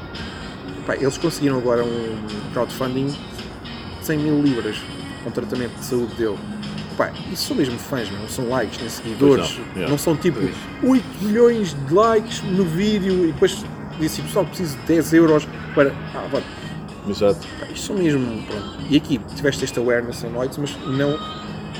Pá, 0.86 0.96
eles 0.96 1.18
conseguiram 1.18 1.58
agora 1.58 1.84
um 1.84 2.18
crowdfunding 2.54 3.08
de 3.08 4.06
100 4.06 4.20
mil 4.20 4.42
libras 4.42 4.78
com 5.24 5.32
tratamento 5.32 5.76
de 5.76 5.86
saúde 5.86 6.16
dele. 6.16 6.38
Pá, 6.98 7.12
isso 7.32 7.50
são 7.50 7.56
mesmo 7.56 7.78
fãs, 7.78 8.10
não 8.12 8.28
são 8.28 8.50
likes, 8.50 8.80
nem 8.80 8.90
seguidores. 8.90 9.48
Pois 9.48 9.58
não, 9.60 9.66
não, 9.68 9.82
yeah. 9.82 9.98
são 10.00 10.16
tipo 10.16 10.40
8 10.84 11.06
milhões 11.22 11.76
de 11.88 11.94
likes 11.94 12.42
no 12.42 12.66
vídeo 12.66 13.26
e 13.26 13.32
depois 13.32 13.64
disse 14.00 14.22
pessoal 14.24 14.46
preciso 14.46 14.76
de 14.78 14.84
10 14.88 15.14
euros 15.14 15.48
para. 15.76 15.94
Ah, 16.16 16.28
vá, 16.32 16.42
Exato. 17.08 17.48
pá, 17.60 17.68
isto 17.68 17.86
são 17.86 17.96
mesmo. 17.96 18.44
Pronto. 18.48 18.80
E 18.90 18.98
aqui 18.98 19.22
tiveste 19.36 19.64
este 19.64 19.78
awareness 19.78 20.24
em 20.24 20.32
noites, 20.32 20.58
mas 20.58 20.76
não 20.88 21.20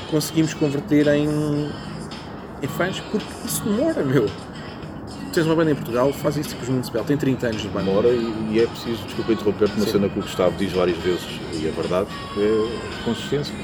conseguimos 0.08 0.54
converter 0.54 1.08
em, 1.08 1.26
em 2.62 2.68
fãs 2.68 3.00
porque 3.10 3.26
isso 3.44 3.64
demora, 3.64 4.04
meu. 4.04 4.26
Tens 5.32 5.46
uma 5.46 5.56
banda 5.56 5.72
em 5.72 5.74
Portugal, 5.74 6.12
faz 6.12 6.36
isso 6.36 6.50
tipo 6.50 6.62
os 6.62 6.68
Municipal, 6.68 7.04
tem 7.04 7.16
30 7.16 7.46
anos 7.48 7.62
de 7.62 7.68
banda. 7.68 7.84
Demora 7.84 8.08
e, 8.08 8.52
e 8.52 8.60
é 8.60 8.66
preciso, 8.66 9.02
desculpa 9.04 9.32
interromper-te, 9.32 9.74
uma 9.76 9.84
Sim. 9.84 9.92
cena 9.92 10.08
que 10.08 10.18
o 10.18 10.22
Gustavo 10.22 10.56
diz 10.56 10.72
várias 10.72 10.96
vezes, 10.98 11.26
e 11.52 11.68
é 11.68 11.70
verdade, 11.70 12.08
é 12.38 13.04
consistência, 13.04 13.54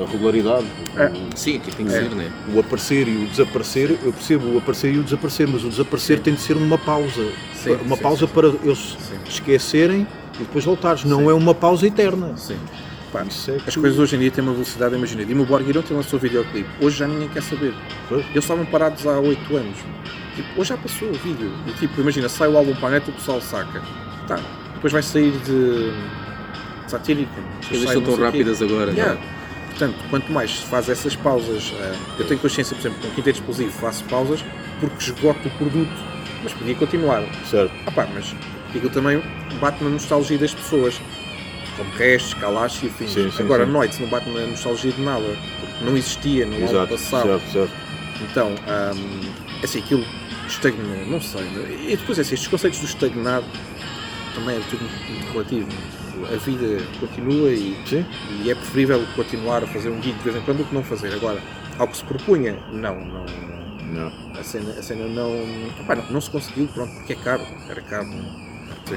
a 0.00 0.10
regularidade, 0.10 0.66
É. 0.96 1.10
Sim, 1.34 1.56
aqui 1.56 1.74
tem 1.74 1.86
que 1.86 1.92
É. 1.94 2.00
ser, 2.02 2.10
né? 2.14 2.30
o, 2.52 2.56
o 2.56 2.60
aparecer 2.60 3.06
e 3.08 3.16
o 3.24 3.26
desaparecer, 3.26 3.90
eu 4.02 4.12
percebo 4.12 4.54
o 4.54 4.58
aparecer 4.58 4.94
e 4.94 4.98
o 4.98 5.02
desaparecer, 5.02 5.48
mas 5.48 5.64
o 5.64 5.68
desaparecer 5.68 6.20
tem 6.20 6.34
de 6.34 6.40
ser 6.40 6.56
uma 6.56 6.78
pausa, 6.78 7.28
Sim, 7.54 7.76
uma 7.84 7.96
sim, 7.96 8.02
pausa 8.02 8.26
sim. 8.26 8.32
para 8.32 8.48
eles 8.48 8.96
Sim. 8.98 9.16
esquecerem 9.28 10.06
e 10.36 10.38
depois 10.38 10.64
voltares, 10.64 11.04
não 11.04 11.28
é 11.30 11.34
uma 11.34 11.54
pausa 11.54 11.86
eterna. 11.86 12.36
Sim. 12.36 12.56
Pá, 13.12 13.22
Isso 13.24 13.50
é 13.50 13.56
as 13.56 13.74
que- 13.74 13.80
coisas 13.80 13.98
hoje 13.98 14.16
em 14.16 14.20
dia 14.20 14.30
têm 14.30 14.42
uma 14.42 14.54
velocidade, 14.54 14.94
imagina. 14.94 15.22
Dimo 15.22 15.44
Borgir 15.44 15.76
ontem 15.76 15.92
lançou 15.92 16.18
o 16.18 16.22
videoclipe, 16.22 16.68
hoje 16.80 16.96
já 16.96 17.06
ninguém 17.06 17.28
quer 17.28 17.42
saber. 17.42 17.74
Pois. 18.08 18.24
Eles 18.30 18.36
estavam 18.44 18.64
parados 18.64 19.06
há 19.06 19.18
8 19.20 19.54
anos. 19.54 19.76
Tipo, 20.34 20.48
hoje 20.58 20.70
já 20.70 20.78
passou 20.78 21.08
o 21.10 21.12
vídeo. 21.12 21.52
E 21.66 21.72
tipo, 21.72 22.00
imagina, 22.00 22.26
sai 22.30 22.48
o 22.48 22.56
álbum 22.56 22.74
para 22.74 22.88
a 22.88 22.90
net, 22.92 23.10
o 23.10 23.12
pessoal 23.12 23.38
saca. 23.42 23.82
Tá, 24.26 24.40
depois 24.74 24.90
vai 24.94 25.02
sair 25.02 25.32
de 25.44 25.92
satírica. 26.88 27.30
As 27.38 27.44
depois 27.44 27.68
coisas 27.68 27.84
sai 27.84 27.92
são 27.92 28.02
não 28.02 28.10
tão 28.12 28.18
o 28.18 28.24
rápidas 28.24 28.62
agora. 28.62 28.92
Yeah. 28.92 29.14
né? 29.14 29.20
Portanto, 29.82 29.98
quanto 30.10 30.32
mais 30.32 30.60
se 30.60 30.66
faz 30.66 30.88
essas 30.88 31.16
pausas, 31.16 31.72
eh, 31.74 31.94
eu 32.20 32.24
tenho 32.24 32.38
consciência, 32.38 32.76
por 32.76 32.82
exemplo, 32.82 33.02
com 33.02 33.08
o 33.08 33.10
quinteto 33.16 33.40
explosivo 33.40 33.72
faço 33.72 34.04
pausas 34.04 34.44
porque 34.78 34.96
esgoto 35.02 35.48
o 35.48 35.50
produto, 35.52 35.90
mas 36.44 36.52
podia 36.52 36.76
continuar. 36.76 37.24
Certo. 37.50 37.72
Ah 37.84 37.90
pá, 37.90 38.06
mas 38.14 38.32
aquilo 38.68 38.90
também 38.90 39.20
bate 39.60 39.82
na 39.82 39.90
nostalgia 39.90 40.38
das 40.38 40.54
pessoas. 40.54 41.00
como 41.76 41.90
restos, 41.94 42.34
calachos 42.34 42.80
e 42.84 42.86
afins. 42.86 43.10
Sim, 43.10 43.30
sim, 43.32 43.42
Agora, 43.42 43.66
sim. 43.66 43.72
Noites 43.72 43.98
não 43.98 44.08
bate 44.08 44.28
na 44.30 44.46
nostalgia 44.46 44.92
de 44.92 45.00
nada, 45.00 45.36
porque 45.58 45.84
não 45.84 45.96
existia 45.96 46.46
no 46.46 46.54
ano 46.54 46.86
passado. 46.86 47.26
certo, 47.26 47.52
certo. 47.52 47.72
Então, 48.20 48.50
hum, 48.50 49.20
assim, 49.64 49.80
aquilo 49.80 50.04
estagnou, 50.46 51.06
não 51.08 51.20
sei. 51.20 51.42
E 51.88 51.96
depois, 51.96 52.20
assim, 52.20 52.34
estes 52.34 52.46
conceitos 52.46 52.78
do 52.78 52.86
estagnado 52.86 53.46
também 54.34 54.58
é 54.58 54.60
tudo 54.70 54.84
muito 55.08 55.32
relativo. 55.32 55.68
A 56.26 56.36
vida 56.36 56.84
continua 57.00 57.50
e, 57.50 57.76
Sim. 57.86 58.04
e 58.42 58.50
é 58.50 58.54
preferível 58.54 59.04
continuar 59.14 59.62
a 59.62 59.66
fazer 59.66 59.90
um 59.90 60.02
gig 60.02 60.16
de 60.16 60.24
vez 60.24 60.36
em 60.36 60.40
quando 60.42 60.58
do 60.58 60.64
que 60.64 60.74
não 60.74 60.82
fazer. 60.82 61.12
Agora, 61.14 61.40
ao 61.78 61.88
que 61.88 61.96
se 61.96 62.04
propunha, 62.04 62.56
não, 62.72 63.00
não. 63.04 63.26
Não. 63.92 64.12
A 64.38 64.42
cena, 64.42 64.70
a 64.70 64.82
cena 64.82 65.06
não, 65.06 65.30
epá, 65.80 65.96
não. 65.96 66.04
Não 66.10 66.20
se 66.20 66.30
conseguiu, 66.30 66.66
pronto, 66.68 66.92
porque 66.94 67.12
é 67.12 67.16
caro. 67.16 67.42
Era 67.68 67.80
caro. 67.82 68.08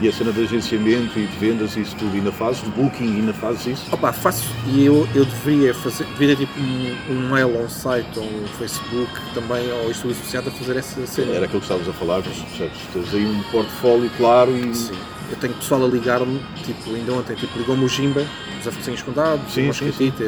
E 0.02 0.08
a 0.08 0.12
cena 0.12 0.32
de 0.32 0.44
agenciamento 0.44 1.18
e 1.18 1.26
de 1.26 1.38
vendas 1.38 1.76
e 1.76 1.82
isso 1.82 1.96
tudo, 1.96 2.16
ainda 2.16 2.32
fazes 2.32 2.62
de 2.64 2.70
booking, 2.72 3.18
ainda 3.18 3.34
fazes 3.34 3.68
isso? 3.68 3.86
Opa, 3.94 4.12
faço 4.12 4.54
e 4.68 4.84
eu, 4.84 5.08
eu 5.16 5.24
deveria 5.24 5.74
fazer, 5.74 6.06
deveria 6.06 6.36
tipo 6.36 6.60
um, 6.60 6.98
um 7.12 7.30
mail 7.30 7.56
ou 7.56 7.64
um 7.64 7.70
site 7.70 8.20
ou 8.20 8.26
um 8.26 8.48
Facebook 8.58 9.12
também 9.34 9.72
ou 9.72 9.92
estou 9.92 10.12
associado 10.12 10.50
a 10.50 10.52
fazer 10.52 10.78
essa 10.78 11.06
cena. 11.08 11.34
Era 11.34 11.46
aquilo 11.46 11.62
que 11.62 11.66
estavas 11.66 11.88
a 11.88 11.94
falar, 11.94 12.22
percebes? 12.24 12.78
Tens 12.94 13.14
aí 13.14 13.26
um 13.26 13.44
portfólio 13.44 14.10
claro 14.18 14.52
e. 14.58 14.74
Sim. 14.76 14.96
Eu 15.32 15.38
tenho 15.38 15.54
pessoal 15.56 15.84
a 15.84 15.88
ligar-me, 15.88 16.40
tipo, 16.64 16.94
ainda 16.94 17.14
ontem, 17.14 17.36
tipo, 17.36 17.58
ligou-me 17.58 17.84
o 17.84 17.88
Jimba, 17.90 18.22
os 18.62 18.68
afetinhos 18.68 19.02
contados, 19.02 19.52
Sim, 19.52 19.70
o 19.70 19.74
sim, 19.74 19.86
Moscatita, 19.86 20.24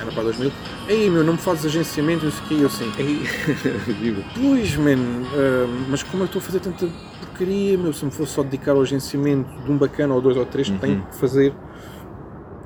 era 0.00 0.10
para 0.12 0.22
2000. 0.24 0.50
Ei, 0.88 1.10
meu, 1.10 1.22
não 1.22 1.34
me 1.34 1.38
fazes 1.38 1.66
agenciamento, 1.66 2.24
não 2.24 2.32
sei 2.32 2.40
o 2.44 2.48
quê, 2.48 2.54
eu 2.60 2.66
assim, 2.66 2.92
ei, 2.98 3.20
Digo, 4.00 4.24
pois, 4.34 4.74
man, 4.76 4.96
ah, 5.34 5.84
mas 5.90 6.02
como 6.02 6.22
que 6.22 6.28
estou 6.36 6.40
a 6.40 6.42
fazer 6.42 6.60
tanta 6.60 6.88
porcaria, 7.20 7.76
meu, 7.76 7.92
se 7.92 8.04
me 8.04 8.10
fosse 8.10 8.32
só 8.32 8.42
dedicar 8.42 8.72
ao 8.72 8.80
agenciamento 8.80 9.50
de 9.62 9.70
um 9.70 9.76
bacana 9.76 10.14
ou 10.14 10.20
dois 10.22 10.36
ou 10.36 10.46
três, 10.46 10.68
Uhum. 10.70 10.78
tenho 10.78 11.02
que 11.02 11.16
fazer 11.16 11.52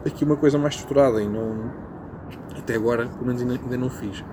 aqui 0.07 0.24
uma 0.24 0.37
coisa 0.37 0.59
mais 0.59 0.74
estruturada 0.74 1.20
e 1.20 1.28
não, 1.28 1.70
até 2.57 2.74
agora, 2.76 3.07
pelo 3.07 3.26
menos 3.26 3.43
ainda, 3.43 3.55
ainda 3.55 3.76
não 3.76 3.91
fiz. 3.91 4.24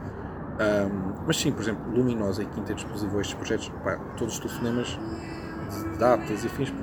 Ahm, 0.59 1.13
mas 1.25 1.37
sim, 1.37 1.51
por 1.51 1.61
exemplo, 1.61 1.81
Luminosa 1.95 2.43
e 2.43 2.45
Quinta 2.45 2.73
Explosivo, 2.73 3.19
estes 3.21 3.33
projetos, 3.35 3.71
pá, 3.83 3.95
todos 4.17 4.33
os 4.35 4.39
telefonemas 4.39 4.99
de 5.71 5.97
datas 5.97 6.43
e 6.43 6.49
fins 6.49 6.73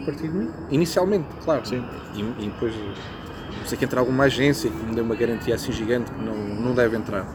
partir 0.00 0.28
de 0.28 0.34
mim. 0.38 0.50
Inicialmente, 0.70 1.26
claro. 1.44 1.66
Sim. 1.66 1.84
E, 2.14 2.20
e 2.20 2.46
depois, 2.46 2.74
não 3.58 3.66
sei 3.66 3.76
que 3.78 3.84
entrar 3.84 4.00
alguma 4.00 4.24
agência 4.24 4.70
que 4.70 4.76
me 4.76 4.94
dê 4.94 5.00
uma 5.00 5.14
garantia 5.14 5.54
assim 5.54 5.72
gigante 5.72 6.10
que 6.10 6.20
não, 6.22 6.34
não 6.36 6.74
deve 6.74 6.96
entrar. 6.96 7.26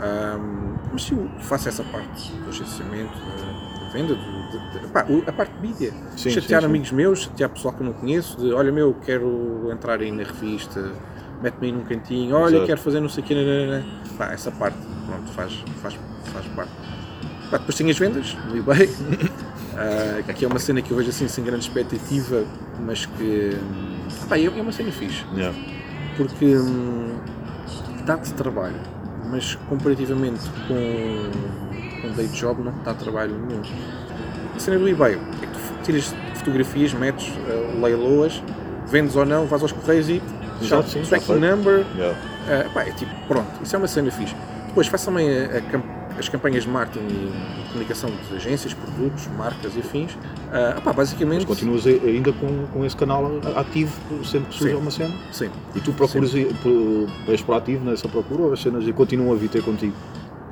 Ahm, 0.00 0.74
mas 0.92 1.02
sim, 1.04 1.16
eu 1.16 1.40
faço 1.40 1.68
essa 1.68 1.82
parte 1.84 2.32
do 2.32 2.48
agenciamento, 2.48 3.12
da, 3.18 3.84
da 3.84 3.88
venda, 3.92 4.14
de- 4.14 4.80
de- 4.80 4.88
pá, 4.88 5.06
a 5.26 5.32
parte 5.32 5.52
de 5.54 5.66
mídia. 5.66 5.92
Sim, 6.16 6.30
chatear 6.30 6.60
sim, 6.60 6.66
sim. 6.66 6.70
amigos 6.70 6.90
meus, 6.92 7.20
chatear 7.22 7.48
pessoal 7.50 7.72
que 7.74 7.80
eu 7.82 7.86
não 7.86 7.92
conheço, 7.92 8.36
de 8.38 8.52
olha 8.52 8.72
meu, 8.72 8.94
quero 9.04 9.68
entrar 9.72 10.00
aí 10.00 10.10
na 10.10 10.24
revista, 10.24 10.92
mete-me 11.40 11.68
aí 11.68 11.72
num 11.72 11.84
cantinho, 11.84 12.34
olha, 12.34 12.54
Exato. 12.56 12.66
quero 12.66 12.80
fazer 12.80 13.00
não 13.00 13.08
sei 13.08 13.22
o 13.22 13.26
quê, 13.26 13.34
nananana. 13.34 13.84
Pá, 14.18 14.32
essa 14.32 14.50
parte, 14.50 14.76
pronto, 15.06 15.30
faz, 15.32 15.52
faz, 15.80 15.98
faz 16.32 16.46
parte. 16.48 16.72
Pá, 17.50 17.58
depois 17.58 17.74
tem 17.76 17.88
as 17.90 17.98
vendas 17.98 18.36
no 18.48 18.56
eBay. 18.58 18.88
Ah, 19.76 20.20
aqui 20.28 20.44
é 20.44 20.48
uma 20.48 20.58
cena 20.58 20.80
que 20.82 20.90
eu 20.90 20.96
vejo 20.96 21.10
assim 21.10 21.26
sem 21.28 21.42
grande 21.44 21.64
expectativa, 21.64 22.44
mas 22.80 23.06
que 23.06 23.56
pá, 24.28 24.38
é 24.38 24.44
é 24.44 24.48
uma 24.50 24.72
cena 24.72 24.92
fixe 24.92 25.24
yeah. 25.34 25.56
porque 26.16 26.44
hum, 26.56 27.16
dá-te 28.06 28.32
trabalho, 28.34 28.76
mas 29.30 29.54
comparativamente 29.68 30.40
com 30.68 31.30
com 32.00 32.08
um 32.08 32.12
day 32.12 32.26
job 32.28 32.62
não 32.62 32.72
dá 32.84 32.94
trabalho 32.94 33.34
nenhum. 33.46 33.62
A 34.54 34.58
cena 34.58 34.78
do 34.78 34.88
eBay 34.88 35.14
é 35.14 35.46
que 35.46 35.52
tu 35.52 35.82
tiras 35.84 36.14
fotografias, 36.34 36.92
metes, 36.92 37.28
uh, 37.28 37.80
leiloas, 37.82 38.42
vendes 38.86 39.16
ou 39.16 39.24
não, 39.26 39.46
vais 39.46 39.62
aos 39.62 39.72
correios 39.72 40.08
e 40.08 40.22
Exato, 40.62 40.88
sim, 40.88 41.02
tracking 41.02 41.34
number, 41.40 41.84
Yeah. 41.96 42.16
Uh, 42.44 42.70
pá, 42.72 42.82
é 42.82 42.92
tipo, 42.92 43.10
pronto, 43.26 43.48
isso 43.62 43.74
é 43.74 43.78
uma 43.78 43.88
cena 43.88 44.10
fixe. 44.10 44.36
Depois 44.68 44.86
faço 44.86 45.06
também 45.06 45.28
a- 45.30 45.58
a 45.58 45.60
cam- 45.62 45.82
as 46.18 46.28
campanhas 46.28 46.62
de 46.64 46.68
marketing 46.68 47.04
e 47.06 47.68
comunicação 47.68 48.10
de 48.30 48.36
agências, 48.36 48.72
produtos, 48.72 49.26
marcas 49.36 49.76
e 49.76 49.80
afins. 49.80 50.12
Uh, 50.14 50.92
basicamente. 50.94 51.46
Mas 51.46 51.58
continuas 51.58 51.86
ainda 51.86 52.32
com, 52.32 52.66
com 52.72 52.84
esse 52.84 52.96
canal 52.96 53.30
ativo 53.56 53.92
sempre 54.24 54.50
que 54.50 54.58
surge 54.58 54.74
uma 54.74 54.90
cena? 54.90 55.14
Sim. 55.32 55.50
E 55.74 55.80
tu 55.80 55.92
procuras, 55.92 56.32
pro- 56.62 57.06
és 57.26 57.42
proativo 57.42 57.84
nessa 57.84 58.08
procura 58.08 58.42
ou 58.42 58.52
as 58.52 58.60
cenas 58.60 58.86
e 58.86 58.92
continuam 58.92 59.32
a 59.32 59.36
vir 59.36 59.48
ter 59.48 59.62
contigo? 59.62 59.94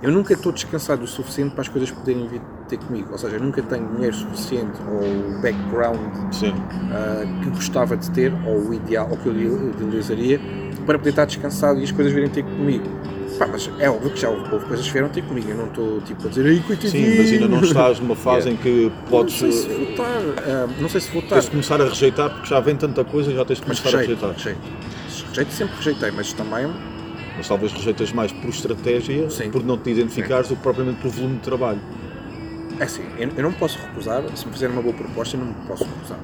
Eu 0.03 0.11
nunca 0.11 0.33
estou 0.35 0.51
descansado 0.51 1.05
o 1.05 1.07
suficiente 1.07 1.53
para 1.53 1.61
as 1.61 1.69
coisas 1.69 1.89
poderem 1.89 2.27
vir 2.27 2.41
ter 2.69 2.77
comigo. 2.77 3.13
Ou 3.13 3.19
seja, 3.19 3.37
eu 3.37 3.41
nunca 3.41 3.63
tenho 3.63 3.87
dinheiro 3.95 4.17
suficiente 4.17 4.81
ou 4.89 5.41
background 5.41 5.97
uh, 6.01 7.41
que 7.41 7.51
gostava 7.51 7.97
de 7.97 8.11
ter, 8.11 8.33
ou 8.45 8.71
o 8.71 8.75
ideal, 8.75 9.07
ou 9.09 9.17
que 9.17 9.27
eu 9.27 9.71
idealizaria, 9.71 10.41
para 10.85 10.99
poder 10.99 11.11
estar 11.11 11.25
descansado 11.25 11.79
e 11.79 11.85
as 11.85 11.93
coisas 11.93 12.13
virem 12.13 12.29
ter 12.29 12.43
comigo. 12.43 12.85
Pá, 13.43 13.49
mas 13.51 13.69
é 13.81 13.91
óbvio 13.91 14.11
que 14.11 14.21
já 14.21 14.29
houve, 14.31 14.53
houve 14.53 14.67
coisas 14.67 14.87
que 14.87 14.93
vieram 14.93 15.09
ter 15.09 15.23
comigo. 15.23 15.51
Eu 15.51 15.57
não 15.57 15.67
estou 15.67 16.01
tipo 16.03 16.27
a 16.27 16.31
dizer, 16.31 16.47
ai, 16.47 16.63
coitadinho. 16.65 17.11
Sim, 17.11 17.19
mas 17.19 17.33
ainda 17.33 17.49
não 17.49 17.61
estás 17.61 17.99
numa 17.99 18.15
fase 18.17 18.51
em 18.51 18.57
que 18.57 18.93
podes. 19.11 19.43
Não 19.43 19.51
sei 19.51 19.63
se 19.63 19.69
vou 19.69 19.91
estar. 19.91 20.05
ah, 20.47 20.69
não 20.81 20.89
sei 20.89 21.01
se 21.01 21.11
vou 21.11 21.23
estar. 21.23 21.35
Tens 21.35 21.45
de 21.47 21.51
começar 21.51 21.81
a 21.81 21.85
rejeitar 21.87 22.31
porque 22.31 22.49
já 22.49 22.61
vem 22.61 22.77
tanta 22.77 23.05
coisa, 23.05 23.33
já 23.33 23.45
tens 23.45 23.57
de 23.57 23.63
começar 23.63 23.89
a 23.89 23.93
rejeito, 23.99 24.21
rejeitar. 24.25 24.33
rejeito. 24.37 25.29
Rejeito 25.31 25.53
sempre 25.53 25.77
rejeitei, 25.77 26.11
mas 26.13 26.33
também 26.35 26.71
Mas 27.37 27.49
talvez 27.49 27.73
rejeitas 27.73 28.13
mais 28.13 28.31
por 28.33 28.49
estratégia, 28.51 29.29
Sim. 29.29 29.51
por 29.51 29.65
não 29.65 29.77
te 29.77 29.91
identificares, 29.91 30.49
do 30.49 30.55
que 30.57 30.63
propriamente 30.63 31.01
por 31.01 31.11
volume 31.11 31.35
de 31.37 31.41
trabalho. 31.41 31.81
é 32.79 32.85
assim, 32.85 33.03
eu, 33.19 33.29
eu 33.37 33.43
não 33.43 33.53
posso 33.53 33.79
recusar, 33.79 34.23
se 34.37 34.47
me 34.47 34.53
fizerem 34.53 34.75
uma 34.77 34.83
boa 34.83 34.95
proposta, 34.95 35.37
eu 35.37 35.41
não 35.41 35.49
me 35.49 35.55
posso 35.67 35.85
recusar. 35.85 36.19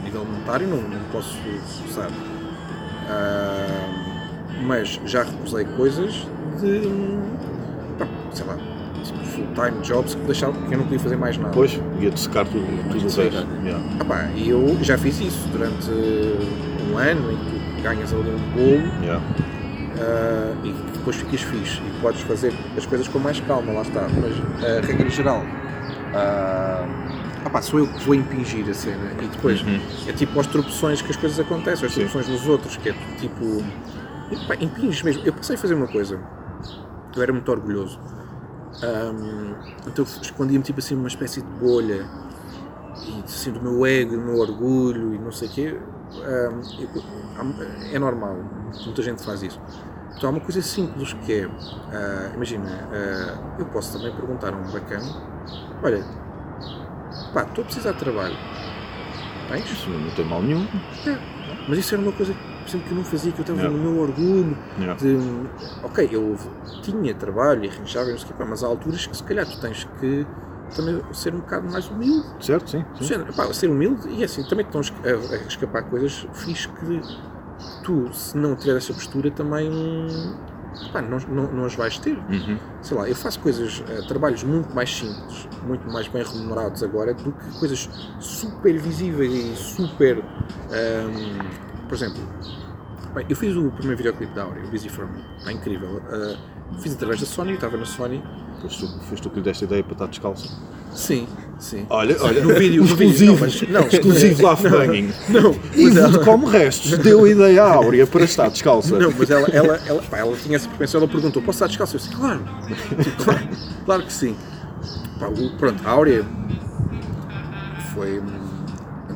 A 0.00 0.04
nível 0.04 0.24
monetário, 0.24 0.66
não, 0.68 0.76
não 0.76 1.02
posso 1.12 1.34
recusar. 1.78 2.10
Ah, 3.08 4.12
mas 4.66 5.00
já 5.06 5.22
recusei 5.22 5.64
coisas 5.64 6.26
de. 6.60 6.88
pá, 7.98 8.06
sei 8.32 8.46
lá, 8.46 8.56
tipo 9.04 9.18
full-time 9.24 9.80
jobs 9.82 10.14
que 10.14 10.20
deixavam 10.22 10.60
que 10.62 10.74
eu 10.74 10.78
não 10.78 10.84
podia 10.84 11.00
fazer 11.00 11.16
mais 11.16 11.36
nada. 11.36 11.50
Depois 11.50 11.80
ia-te 12.00 12.20
secar 12.20 12.44
tudo, 12.46 12.66
tudo 12.90 13.06
o 13.06 13.22
resto. 13.22 13.46
Ah 14.00 14.04
pá, 14.04 14.28
e 14.34 14.48
eu 14.50 14.78
já 14.82 14.96
fiz 14.98 15.20
isso 15.20 15.48
durante 15.48 15.90
um 16.90 16.96
ano 16.98 17.32
em 17.32 17.36
que 17.36 17.76
tu 17.76 17.82
ganhas 17.82 18.12
ali 18.12 18.30
um 18.30 18.50
bolo 18.54 19.02
Yeah. 19.02 19.22
ah, 20.00 20.54
e 20.64 20.72
depois 20.92 21.16
ficas 21.16 21.40
fixe 21.42 21.80
e 21.80 22.00
podes 22.00 22.20
fazer 22.22 22.52
as 22.76 22.86
coisas 22.86 23.08
com 23.08 23.18
mais 23.18 23.40
calma, 23.40 23.72
lá 23.72 23.82
está. 23.82 24.02
Mas 24.08 24.64
a 24.64 24.80
regra 24.86 25.08
geral, 25.08 25.42
ah, 26.14 26.86
ah 27.44 27.50
pá, 27.50 27.60
sou 27.62 27.80
eu 27.80 27.86
que 27.88 28.04
vou 28.04 28.14
impingir 28.14 28.68
a 28.68 28.74
cena 28.74 29.10
e 29.20 29.26
depois 29.26 29.62
Uhum. 29.62 29.80
é 30.06 30.12
tipo 30.12 30.38
as 30.38 30.46
tropeções 30.46 31.02
que 31.02 31.10
as 31.10 31.16
coisas 31.16 31.40
acontecem, 31.40 31.86
as 31.86 31.92
Sim. 31.92 32.00
tropeções 32.06 32.26
dos 32.26 32.46
outros, 32.48 32.76
que 32.76 32.90
é 32.90 32.94
tipo. 33.18 33.62
Pá, 34.48 34.54
impinges 34.60 35.02
mesmo. 35.02 35.22
Eu 35.26 35.32
passei 35.32 35.56
a 35.56 35.58
fazer 35.58 35.74
uma 35.74 35.88
coisa, 35.88 36.18
eu 37.16 37.22
era 37.22 37.32
muito 37.32 37.50
orgulhoso. 37.50 38.00
Ahm, 38.82 39.56
então 39.86 40.04
eu 40.04 40.22
escondia-me 40.22 40.64
tipo 40.64 40.80
assim 40.80 40.94
numa 40.96 41.08
espécie 41.08 41.42
de 41.42 41.48
bolha 41.48 42.10
e 43.02 43.22
assim 43.24 43.52
do 43.52 43.60
meu 43.62 43.84
ego, 43.86 44.16
do 44.16 44.22
meu 44.22 44.38
orgulho 44.38 45.14
e 45.14 45.18
não 45.18 45.32
sei 45.32 45.48
o 45.48 45.52
quê. 45.52 45.80
Há- 47.34 47.44
é 47.94 47.98
normal, 47.98 48.36
muita 48.84 49.02
gente 49.02 49.22
faz 49.22 49.42
isso. 49.42 49.60
Então 50.16 50.28
há 50.28 50.32
uma 50.32 50.40
coisa 50.40 50.62
simples 50.62 51.12
que 51.14 51.32
é, 51.32 51.50
ah, 51.92 52.32
imagina, 52.34 52.88
ah, 52.92 53.54
eu 53.58 53.66
posso 53.66 53.92
também 53.92 54.14
perguntar 54.14 54.54
a 54.54 54.56
um 54.56 54.70
bacana, 54.70 55.16
olha, 55.82 56.06
pá, 57.32 57.42
estou 57.44 57.62
a 57.62 57.64
precisar 57.64 57.92
de 57.92 57.98
trabalho, 57.98 58.38
tens? 59.48 59.70
Isso 59.70 59.90
não 59.90 60.10
tem 60.10 60.24
mal 60.24 60.42
nenhum. 60.42 60.68
Mas 61.68 61.78
isso 61.78 61.94
era 61.94 62.02
uma 62.02 62.12
coisa 62.12 62.34
por 62.62 62.68
exemplo, 62.68 62.86
que 62.86 62.92
eu 62.92 62.96
não 62.96 63.04
fazia, 63.04 63.32
que 63.32 63.38
eu 63.40 63.42
estava 63.42 63.60
Yeah. 63.60 63.76
no 63.78 63.92
meu 63.92 64.00
orgulho 64.02 64.56
Yeah. 64.78 64.94
de, 65.00 65.18
ok, 65.82 66.08
eu 66.10 66.36
tinha 66.82 67.14
trabalho 67.14 67.64
e 67.64 67.68
arranjava, 67.68 68.10
mas 68.48 68.62
há 68.62 68.66
alturas 68.66 69.06
que 69.06 69.16
se 69.16 69.22
calhar 69.22 69.46
tu 69.46 69.58
tens 69.58 69.84
que 70.00 70.26
também 70.74 71.00
ser 71.12 71.34
um 71.34 71.38
bocado 71.40 71.68
mais 71.68 71.88
humilde. 71.90 72.24
Certo? 72.40 72.70
Sim. 72.70 72.84
sim. 73.00 73.18
Pá, 73.36 73.52
ser 73.52 73.68
humilde 73.68 74.08
e 74.08 74.24
assim, 74.24 74.42
também 74.42 74.64
estão 74.64 74.80
a 74.80 75.34
a, 75.34 75.36
escapar 75.46 75.82
coisas 75.84 76.26
fixe 76.32 76.68
que 76.68 77.02
tu, 77.82 78.12
se 78.12 78.36
não 78.36 78.56
tiver 78.56 78.76
essa 78.76 78.92
postura, 78.92 79.30
também 79.30 79.70
pá, 80.92 81.02
não, 81.02 81.18
não, 81.28 81.52
não 81.52 81.64
as 81.64 81.74
vais 81.74 81.98
ter. 81.98 82.16
Uhum. 82.16 82.58
Sei 82.80 82.96
lá, 82.96 83.08
eu 83.08 83.14
faço 83.14 83.38
coisas, 83.40 83.82
eh, 83.88 84.02
trabalhos 84.08 84.42
muito 84.42 84.74
mais 84.74 84.90
simples, 84.94 85.48
muito 85.66 85.88
mais 85.90 86.08
bem 86.08 86.22
remunerados 86.24 86.82
agora 86.82 87.14
do 87.14 87.32
que 87.32 87.50
coisas 87.58 87.88
super 88.18 88.76
visíveis 88.78 89.32
e 89.32 89.56
super. 89.56 90.18
ahm, 90.70 91.71
por 91.92 91.96
exemplo, 91.96 92.22
bem, 93.14 93.26
eu 93.28 93.36
fiz 93.36 93.54
o 93.54 93.70
primeiro 93.70 93.98
videoclipe 93.98 94.32
da 94.34 94.44
Áurea, 94.44 94.64
o 94.64 94.68
Busy 94.68 94.88
For 94.88 95.06
Me, 95.06 95.22
é 95.46 95.52
incrível. 95.52 96.00
Ah, 96.10 96.36
fiz 96.80 96.94
através 96.94 97.20
da 97.20 97.26
Sony, 97.26 97.52
estava 97.52 97.76
na 97.76 97.84
Sony. 97.84 98.22
Foste 98.62 98.78
tu, 98.86 99.00
foste 99.10 99.22
tu 99.22 99.28
que 99.28 99.36
lhe 99.36 99.42
deste 99.42 99.64
a 99.64 99.66
ideia 99.66 99.84
para 99.84 99.92
estar 99.92 100.06
descalça. 100.06 100.48
Sim, 100.94 101.28
sim. 101.58 101.84
Olha, 101.90 102.16
olha, 102.22 102.42
No 102.42 102.54
vídeo, 102.54 102.82
no 102.82 102.96
vídeo, 102.96 103.26
não, 103.26 103.38
mas- 103.38 103.60
não, 103.68 103.80
exclusivo 103.88 104.42
lá 104.42 104.54
não, 104.62 104.70
banging. 104.70 105.10
Não, 105.28 106.10
de 106.10 106.18
como 106.24 106.46
restos, 106.46 106.96
deu 106.96 107.24
a 107.26 107.28
ideia 107.28 107.62
à 107.62 107.74
Áurea 107.74 108.06
para 108.06 108.24
estar 108.24 108.48
descalça. 108.48 108.98
Não, 108.98 109.12
mas 109.18 109.28
ela, 109.30 109.46
ela, 109.48 109.78
ela, 109.86 110.00
pá, 110.00 110.16
ela 110.16 110.34
tinha 110.36 110.56
essa 110.56 110.66
propensão, 110.68 110.98
ela 111.02 111.08
perguntou, 111.10 111.42
posso 111.42 111.56
estar 111.56 111.66
descalço? 111.66 111.96
Eu 111.96 112.00
disse, 112.00 112.14
claro, 112.16 112.40
Tipo, 113.04 113.22
claro, 113.24 113.48
claro 113.84 114.02
que 114.04 114.12
sim. 114.14 114.34
Pá, 115.20 115.26
o- 115.28 115.50
pronto, 115.58 115.86
a 115.86 115.90
Áurea 115.90 116.24
foi, 117.92 118.22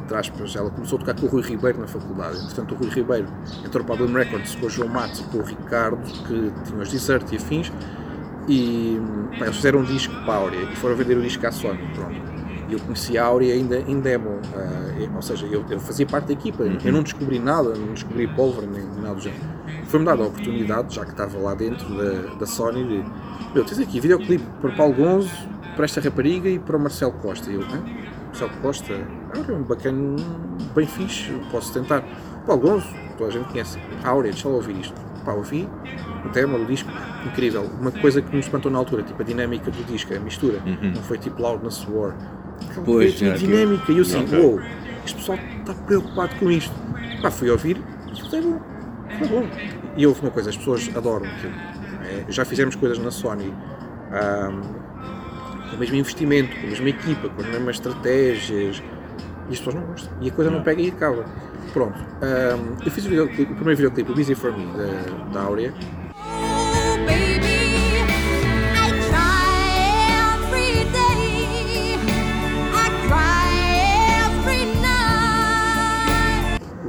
entre 0.06 0.16
aspas, 0.16 0.54
ela 0.54 0.70
começou 0.70 0.96
a 0.96 1.00
tocar 1.00 1.14
com 1.20 1.26
o 1.26 1.28
Rui 1.28 1.42
Ribeiro 1.42 1.80
na 1.80 1.88
faculdade. 1.88 2.38
Entretanto, 2.38 2.74
o 2.74 2.78
Rui 2.78 2.88
Ribeiro 2.90 3.26
entrou 3.64 3.84
para 3.84 3.96
a 3.96 3.98
Bloom 3.98 4.12
Records 4.12 4.54
com 4.54 4.66
o 4.66 4.70
João 4.70 4.88
Matos 4.88 5.18
e 5.20 5.24
com 5.24 5.38
o 5.38 5.42
Ricardo, 5.42 5.98
que 5.98 6.52
tinham 6.64 6.80
os 6.80 6.88
Desert 6.90 7.30
e 7.32 7.36
afins, 7.36 7.72
e 8.48 9.00
pá, 9.38 9.46
eles 9.46 9.56
fizeram 9.56 9.80
um 9.80 9.84
disco 9.84 10.14
para 10.24 10.34
a 10.34 10.36
Áurea 10.36 10.62
e 10.72 10.76
foram 10.76 10.94
vender 10.94 11.16
o 11.18 11.22
disco 11.22 11.44
à 11.44 11.50
Sony. 11.50 11.80
Pronto. 11.94 12.36
E 12.68 12.72
eu 12.72 12.78
conheci 12.80 13.18
a 13.18 13.24
Áurea 13.24 13.52
ainda 13.54 13.78
em 13.80 14.00
demo, 14.00 14.40
e- 14.98 15.08
ou 15.14 15.22
seja, 15.22 15.46
eu, 15.46 15.64
eu 15.68 15.78
fazia 15.80 16.06
parte 16.06 16.26
da 16.26 16.32
equipa, 16.32 16.62
eu 16.62 16.92
não 16.92 17.02
descobri 17.02 17.38
nada, 17.38 17.74
não 17.74 17.92
descobri 17.92 18.26
pólvora 18.28 18.66
nem 18.66 18.84
nada 19.02 19.14
do 19.16 19.20
género. 19.20 19.42
Foi-me 19.86 20.04
dada 20.06 20.22
a 20.22 20.26
oportunidade, 20.26 20.94
já 20.94 21.04
que 21.04 21.10
estava 21.12 21.36
lá 21.38 21.54
dentro 21.54 21.88
da, 21.96 22.34
da 22.36 22.46
Sony, 22.46 22.84
de 22.84 23.04
meu, 23.54 23.64
tens 23.64 23.78
aqui 23.80 23.98
videoclipe 24.00 24.44
para 24.60 24.70
Paulo 24.72 24.94
Gonzo, 24.94 25.30
para 25.74 25.84
esta 25.84 26.00
rapariga 26.00 26.48
e 26.48 26.58
para 26.58 26.76
o 26.76 26.80
Marcelo 26.80 27.12
Costa. 27.12 27.50
E 27.50 27.54
eu, 27.54 27.60
Hã? 27.62 27.82
Marcelo 28.36 28.50
Costa, 28.60 28.92
é 28.92 29.52
um 29.52 29.62
bacana, 29.62 30.16
bem 30.74 30.86
fixe, 30.86 31.32
posso 31.50 31.72
tentar. 31.72 32.04
Paulo 32.46 32.60
Gonzo, 32.60 32.86
toda 33.16 33.30
a 33.30 33.32
gente 33.32 33.48
conhece. 33.48 33.78
A 34.04 34.10
Áurea, 34.10 34.30
deixa 34.30 34.46
lá 34.46 34.56
ouvir 34.56 34.78
isto. 34.78 34.94
Pá, 35.24 35.32
ouvi, 35.32 35.66
o 36.22 36.28
tema 36.28 36.58
do 36.58 36.66
disco, 36.66 36.90
incrível. 37.24 37.62
Uma 37.80 37.90
coisa 37.90 38.20
que 38.20 38.30
me 38.34 38.40
espantou 38.40 38.70
na 38.70 38.76
altura, 38.78 39.02
tipo 39.04 39.22
a 39.22 39.24
dinâmica 39.24 39.70
do 39.70 39.82
disco, 39.84 40.14
a 40.14 40.20
mistura. 40.20 40.60
Não 40.66 41.02
foi 41.02 41.16
tipo 41.16 41.40
Loudness 41.40 41.86
War. 41.88 42.14
Pois, 42.84 43.14
aquilo. 43.14 43.38
dinâmica. 43.38 43.90
E 43.90 43.96
eu 43.96 44.02
assim, 44.02 44.22
Ok. 44.24 44.38
uou, 44.38 44.60
este 45.04 45.16
pessoal 45.16 45.38
está 45.60 45.72
preocupado 45.72 46.34
com 46.36 46.50
isto. 46.50 46.74
Pá, 47.22 47.30
fui 47.30 47.48
ouvir, 47.50 47.82
isto 48.12 48.36
é 48.36 48.40
bom, 48.42 48.60
é 49.08 49.26
bom. 49.26 49.48
E 49.96 50.06
houve 50.06 50.20
uma 50.20 50.30
coisa, 50.30 50.50
as 50.50 50.56
pessoas 50.58 50.90
adoram 50.94 51.24
aquilo. 51.24 51.54
É, 52.04 52.24
já 52.28 52.44
fizemos 52.44 52.76
coisas 52.76 52.98
na 52.98 53.10
Sony 53.10 53.52
ahm, 54.12 54.60
com 55.70 55.76
o 55.76 55.78
mesmo 55.78 55.96
investimento, 55.96 56.54
com 56.60 56.66
a 56.66 56.70
mesma 56.70 56.88
equipa, 56.88 57.28
com 57.28 57.40
as 57.40 57.48
mesmas 57.48 57.76
estratégias. 57.76 58.82
E 59.48 59.52
as 59.52 59.58
pessoas 59.58 59.76
não 59.76 59.82
gostam. 59.82 60.12
E 60.20 60.28
a 60.28 60.32
coisa 60.32 60.50
não 60.50 60.62
pega 60.62 60.82
e 60.82 60.88
acaba. 60.88 61.24
Pronto. 61.72 61.98
ahm, 62.22 62.76
eu 62.84 62.90
fiz 62.90 63.04
o, 63.04 63.08
o 63.08 63.28
primeiro 63.28 63.76
videoclipe, 63.76 64.10
o 64.10 64.14
Busy 64.14 64.34
For 64.34 64.56
Me, 64.56 64.66
da, 64.66 65.32
da 65.32 65.40
Áurea. 65.42 65.72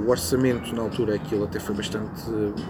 O 0.07 0.09
orçamento 0.09 0.73
na 0.73 0.83
altura, 0.83 1.15
aquilo 1.15 1.43
até 1.43 1.59
foi 1.59 1.75
bastante. 1.75 2.21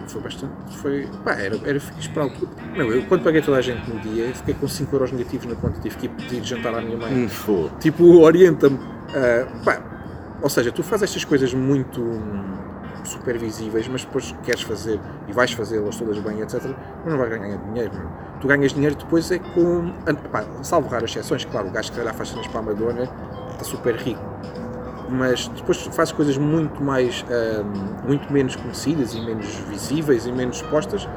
Foi 0.07 0.21
bastante. 0.21 0.53
Foi. 0.77 1.07
Pá, 1.23 1.33
era, 1.33 1.55
era 1.63 1.79
fixe 1.79 2.09
para 2.09 2.23
a 2.23 2.25
altura. 2.25 2.49
Não, 2.75 2.91
eu 2.91 3.05
quando 3.05 3.23
paguei 3.23 3.43
toda 3.43 3.57
a 3.57 3.61
gente 3.61 3.87
no 3.87 3.99
dia, 3.99 4.33
fiquei 4.33 4.55
com 4.55 4.67
5 4.67 4.95
euros 4.95 5.11
negativos 5.11 5.45
na 5.45 5.53
conta, 5.53 5.79
tive 5.79 5.97
que 5.97 6.05
ir 6.07 6.09
pedir 6.09 6.43
jantar 6.43 6.73
à 6.73 6.81
minha 6.81 6.97
mãe. 6.97 7.13
Hum. 7.13 7.69
Tipo, 7.79 8.21
orienta-me. 8.21 8.79
Pá, 9.63 9.79
ou 10.41 10.49
seja, 10.49 10.71
tu 10.71 10.81
fazes 10.81 11.03
estas 11.03 11.25
coisas 11.25 11.53
muito 11.53 12.01
hum, 12.01 12.57
supervisíveis, 13.03 13.87
mas 13.87 14.03
depois 14.03 14.35
queres 14.43 14.63
fazer 14.63 14.99
e 15.27 15.31
vais 15.31 15.51
fazê-las 15.51 15.95
todas 15.95 16.17
bem, 16.17 16.41
etc. 16.41 16.63
Mas 17.03 17.13
não 17.13 17.19
vais 17.19 17.29
ganhar 17.29 17.57
dinheiro. 17.57 17.93
meu. 17.93 18.07
Tu 18.41 18.47
ganhas 18.47 18.73
dinheiro 18.73 18.95
depois 18.95 19.29
é 19.29 19.37
com. 19.37 19.93
Pá, 20.31 20.43
salvo 20.63 20.89
raras 20.89 21.11
exceções, 21.11 21.45
claro, 21.45 21.67
o 21.67 21.71
gajo 21.71 21.91
que 21.91 21.99
calhar 21.99 22.15
faz 22.15 22.29
cenas 22.29 22.47
para 22.47 22.61
a 22.61 22.63
Madonna 22.63 23.09
está 23.51 23.63
super 23.63 23.95
rico. 23.95 24.21
Mas 25.09 25.47
depois 25.49 25.81
fazes 25.93 26.11
coisas 26.13 26.37
muito 26.37 26.83
mais. 26.83 27.23
hum, 27.29 28.07
muito 28.07 28.31
menos 28.31 28.55
conhecidas 28.55 29.13
e 29.13 29.21
menos 29.21 29.47
visíveis 29.69 30.25
e 30.25 30.31
menos 30.31 30.57
expostas 30.57 31.07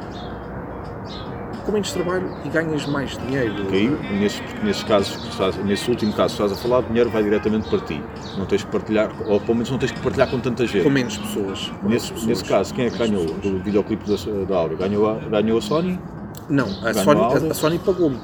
com 1.65 1.73
menos 1.73 1.93
trabalho 1.93 2.27
e 2.45 2.49
ganhas 2.49 2.87
mais 2.87 3.17
dinheiro. 3.19 3.65
Ok? 3.65 3.91
Nesses, 4.19 4.43
nesses 4.63 4.83
casos, 4.83 5.17
que 5.17 5.29
estás, 5.29 5.57
nesse 5.65 5.91
último 5.91 6.13
caso 6.13 6.37
que 6.37 6.43
estás 6.43 6.59
a 6.59 6.63
falar, 6.63 6.79
o 6.79 6.83
dinheiro 6.85 7.11
vai 7.11 7.23
diretamente 7.23 7.69
para 7.69 7.81
ti. 7.81 8.03
Não 8.39 8.47
tens 8.47 8.65
que 8.65 8.71
partilhar, 8.71 9.11
ou 9.27 9.41
pelo 9.41 9.55
menos 9.55 9.71
não 9.71 9.79
tens 9.79 9.93
que 9.93 10.01
partilhar 10.01 10.31
com 10.31 10.41
tanta 10.41 10.67
gente. 10.67 10.83
Com 10.85 10.91
menos 10.91 11.19
pessoas. 11.19 11.71
com 11.81 11.89
Nesse, 11.89 12.13
pessoas. 12.13 12.27
nesse 12.27 12.45
caso, 12.45 12.75
quem 12.75 12.87
é 12.87 12.91
que 12.91 12.99
ganhou 12.99 13.25
pessoas. 13.27 13.41
do 13.43 13.59
videoclipe 13.63 14.05
da, 14.09 14.45
da 14.45 14.57
Áurea? 14.57 14.77
Ganhou 14.79 15.11
a, 15.11 15.15
ganhou 15.29 15.59
a 15.59 15.63
Sony, 15.63 15.99
Não, 16.49 16.67
a 16.83 16.93
Ganhou 16.93 17.05
Sony, 17.05 17.49
a, 17.49 17.51
a 17.51 17.55
Sony 17.55 17.79
pagou-me. 17.79 18.19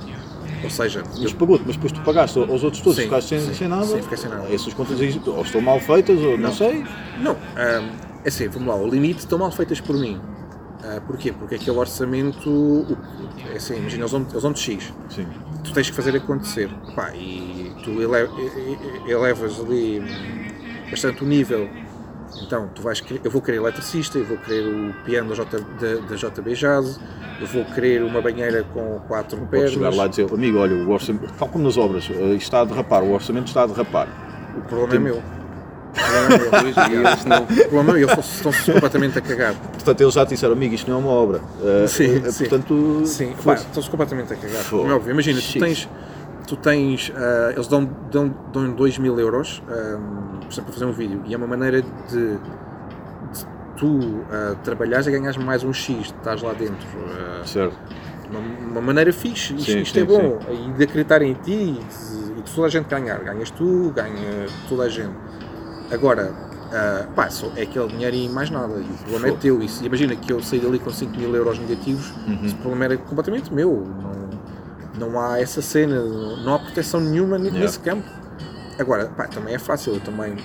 Ou 0.66 0.70
seja, 0.70 1.02
mas 1.06 1.22
eu- 1.22 1.34
pagou-te, 1.36 1.64
mas 1.64 1.76
depois 1.76 1.92
tu 1.92 2.00
pagaste 2.02 2.38
aos 2.38 2.62
outros 2.64 2.82
todos, 2.82 2.96
Sim, 2.98 3.04
ficaste 3.04 3.28
sem, 3.28 3.40
sim, 3.40 3.54
sem 3.54 3.68
nada. 3.68 3.86
sim, 3.86 4.02
fiquei 4.02 4.18
sem 4.18 4.28
nada. 4.30 4.52
Essas 4.52 4.74
contas 4.74 5.00
aí 5.00 5.20
ou 5.26 5.42
estão 5.42 5.60
mal 5.60 5.78
feitas, 5.80 6.18
ou 6.20 6.32
não, 6.36 6.48
Não. 6.48 6.52
sei. 6.52 6.84
não, 7.20 7.32
hum, 7.34 7.36
é 8.24 8.28
assim, 8.28 8.48
vamos 8.48 8.68
lá, 8.68 8.74
o 8.76 8.88
limite 8.88 9.20
estão 9.20 9.38
mal 9.38 9.50
feitas 9.52 9.80
por 9.80 9.96
mim. 9.96 10.20
Ah, 10.82 11.00
porquê? 11.06 11.32
Porque 11.32 11.54
aquele 11.54 11.76
orçamento, 11.78 12.84
é 13.52 13.56
assim, 13.56 13.76
imagina, 13.78 14.02
eles 14.04 14.12
eles 14.12 14.42
dão-te 14.42 14.60
X, 14.60 14.92
Sim. 15.08 15.26
tu 15.64 15.72
tens 15.72 15.88
que 15.88 15.96
fazer 15.96 16.14
acontecer. 16.16 16.68
Pá, 16.94 17.12
e 17.14 17.72
tu 17.82 17.90
ele- 18.02 19.10
elevas 19.10 19.58
ali 19.60 20.02
bastante 20.90 21.22
o 21.24 21.26
nível. 21.26 21.68
Então, 22.42 22.68
tu 22.74 22.82
vais 22.82 23.00
querer, 23.00 23.20
eu 23.24 23.30
vou 23.30 23.40
querer 23.42 23.56
eletricista, 23.58 24.18
eu 24.18 24.24
vou 24.24 24.36
querer 24.38 24.66
o 24.66 24.92
piano 25.04 25.28
da, 25.30 25.34
J, 25.34 25.58
da, 25.58 25.94
da 26.08 26.16
JB 26.16 26.54
Jazz, 26.54 27.00
eu 27.40 27.46
vou 27.46 27.64
querer 27.64 28.02
uma 28.02 28.20
banheira 28.20 28.62
com 28.74 29.00
quatro 29.08 29.36
Podes 29.38 29.50
pernas. 29.50 29.72
chegar 29.72 29.94
lá 29.94 30.06
e 30.06 30.08
dizer, 30.10 30.32
amigo, 30.32 30.58
olha, 30.58 30.74
o 30.74 30.90
orçamento, 30.90 31.32
tal 31.38 31.48
como 31.48 31.64
nas 31.64 31.76
obras, 31.76 32.08
eh, 32.10 32.14
isto 32.34 32.42
está 32.42 32.60
a 32.60 32.64
derrapar, 32.64 33.02
o 33.02 33.12
orçamento 33.12 33.46
está 33.48 33.62
a 33.62 33.66
derrapar. 33.66 34.06
O 34.56 34.60
problema 34.62 34.94
é 34.94 34.98
meu. 34.98 35.16
O 35.16 35.92
problema 35.92 36.34
é 36.34 36.88
meu. 36.88 37.02
E 37.02 37.06
eles 37.06 37.24
não. 37.24 37.42
O 37.42 37.46
problema 37.46 37.90
é 37.90 37.94
meu, 38.00 38.08
eles 38.10 38.34
estão-se 38.36 38.72
completamente 38.72 39.18
a 39.18 39.22
cagar. 39.22 39.54
Portanto, 39.54 40.00
eles 40.00 40.14
já 40.14 40.26
te 40.26 40.30
disseram, 40.30 40.52
amigo, 40.52 40.74
isto 40.74 40.90
não 40.90 40.98
é 40.98 41.00
uma 41.00 41.10
obra. 41.10 41.40
Eh, 41.64 41.86
Sim, 41.88 42.22
eh, 42.24 42.30
sim. 42.30 42.44
Portanto, 42.48 43.02
Sim, 43.06 43.32
estão-se 43.32 43.90
completamente 43.90 44.32
a 44.32 44.36
cagar. 44.36 44.62
É 44.62 44.92
óbvio. 44.92 45.10
Imagina, 45.10 45.38
tu 45.38 45.42
Xis. 45.44 45.60
tens, 45.62 45.88
tu 46.46 46.56
tens 46.56 47.12
ah, 47.16 47.50
eles 47.52 47.66
dão, 47.68 47.88
dão, 48.10 48.34
dão 48.52 48.70
2 48.72 48.98
mil 48.98 49.18
euros 49.18 49.62
ah, 49.68 49.98
por 50.40 50.52
exemplo, 50.52 50.64
para 50.64 50.72
fazer 50.72 50.84
um 50.86 50.92
vídeo 50.92 51.22
e 51.26 51.34
é 51.34 51.36
uma 51.36 51.46
maneira 51.46 51.82
de, 51.82 51.88
de 53.32 53.46
tu 53.76 54.22
ah, 54.30 54.54
trabalhares 54.64 55.06
e 55.06 55.10
ganhares 55.10 55.36
mais 55.36 55.62
um 55.64 55.72
X, 55.72 56.06
estás 56.06 56.42
lá 56.42 56.52
dentro. 56.52 56.86
ah, 57.10 57.42
certo. 57.44 57.76
uma, 58.30 58.38
uma 58.72 58.80
maneira 58.80 59.12
fixe, 59.12 59.54
isto, 59.54 59.70
Sim, 59.72 59.80
isto 59.82 59.94
sim, 59.94 60.00
é 60.00 60.04
bom, 60.04 60.38
e 60.50 60.72
de 60.72 60.84
acreditar 60.84 61.20
em 61.22 61.34
ti 61.34 61.52
e 61.52 61.72
de, 61.72 62.38
e 62.38 62.42
de 62.42 62.50
toda 62.54 62.66
a 62.66 62.70
gente 62.70 62.86
ganhar. 62.86 63.18
Ganhas 63.22 63.50
tu, 63.50 63.92
ganha 63.94 64.46
toda 64.68 64.84
a 64.84 64.88
gente. 64.88 65.14
Agora, 65.92 66.32
ah, 66.72 67.06
pá, 67.14 67.28
só 67.28 67.50
é 67.56 67.62
aquele 67.62 67.88
dinheiro 67.88 68.16
e 68.16 68.28
mais 68.28 68.50
nada, 68.50 68.74
e 68.78 68.80
o 68.82 68.94
problema 69.02 69.26
é 69.26 69.30
Fogo. 69.30 69.40
teu. 69.42 69.62
E 69.62 69.68
se- 69.68 69.84
imagina 69.84 70.16
que 70.16 70.32
eu 70.32 70.42
saí 70.42 70.58
dali 70.58 70.78
com 70.78 70.90
5 70.90 71.16
mil 71.18 71.34
euros 71.36 71.58
negativos, 71.58 72.10
Uhum. 72.26 72.38
esse 72.44 72.54
problema 72.56 72.84
era 72.86 72.96
completamente 72.96 73.52
meu. 73.52 73.86
Não, 74.02 74.35
não 74.98 75.20
há 75.20 75.40
essa 75.40 75.60
cena, 75.62 76.02
não 76.02 76.54
há 76.54 76.58
proteção 76.58 77.00
nenhuma 77.00 77.38
ne- 77.38 77.44
Yeah. 77.46 77.60
nesse 77.60 77.78
campo. 77.80 78.04
Agora, 78.78 79.06
pá, 79.08 79.26
também 79.26 79.54
é 79.54 79.58
fácil, 79.58 79.94
eu 79.94 80.00
também 80.00 80.36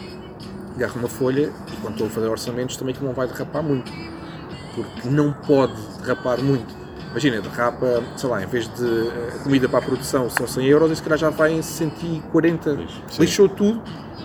agarro 0.76 1.00
uma 1.00 1.08
folha 1.10 1.52
e 1.72 1.76
quando 1.82 1.94
estou 1.94 2.08
a 2.08 2.10
fazer 2.10 2.28
orçamentos 2.28 2.78
também 2.78 2.94
que 2.96 3.04
não 3.04 3.14
vai 3.14 3.28
derrapar 3.28 3.62
muito. 3.64 3.92
Porque 4.76 5.10
não 5.10 5.34
pode 5.34 5.74
derrapar 6.02 6.40
muito. 6.42 6.74
Imagina, 7.12 7.42
derrapa, 7.42 8.02
sei 8.16 8.30
lá, 8.30 8.42
em 8.42 8.46
vez 8.48 8.70
de 8.74 8.86
eh, 8.86 9.40
comida 9.44 9.68
para 9.68 9.80
a 9.80 9.82
produção 9.82 10.30
são 10.30 10.48
100 10.48 10.66
euros, 10.68 10.92
e 10.92 10.96
se 10.96 11.04
calhar 11.04 11.18
já 11.20 11.30
vai 11.30 11.52
em 11.52 11.62
140. 11.62 12.78
Sim. 13.10 13.22
Lixou 13.22 13.50
tudo, 13.50 13.82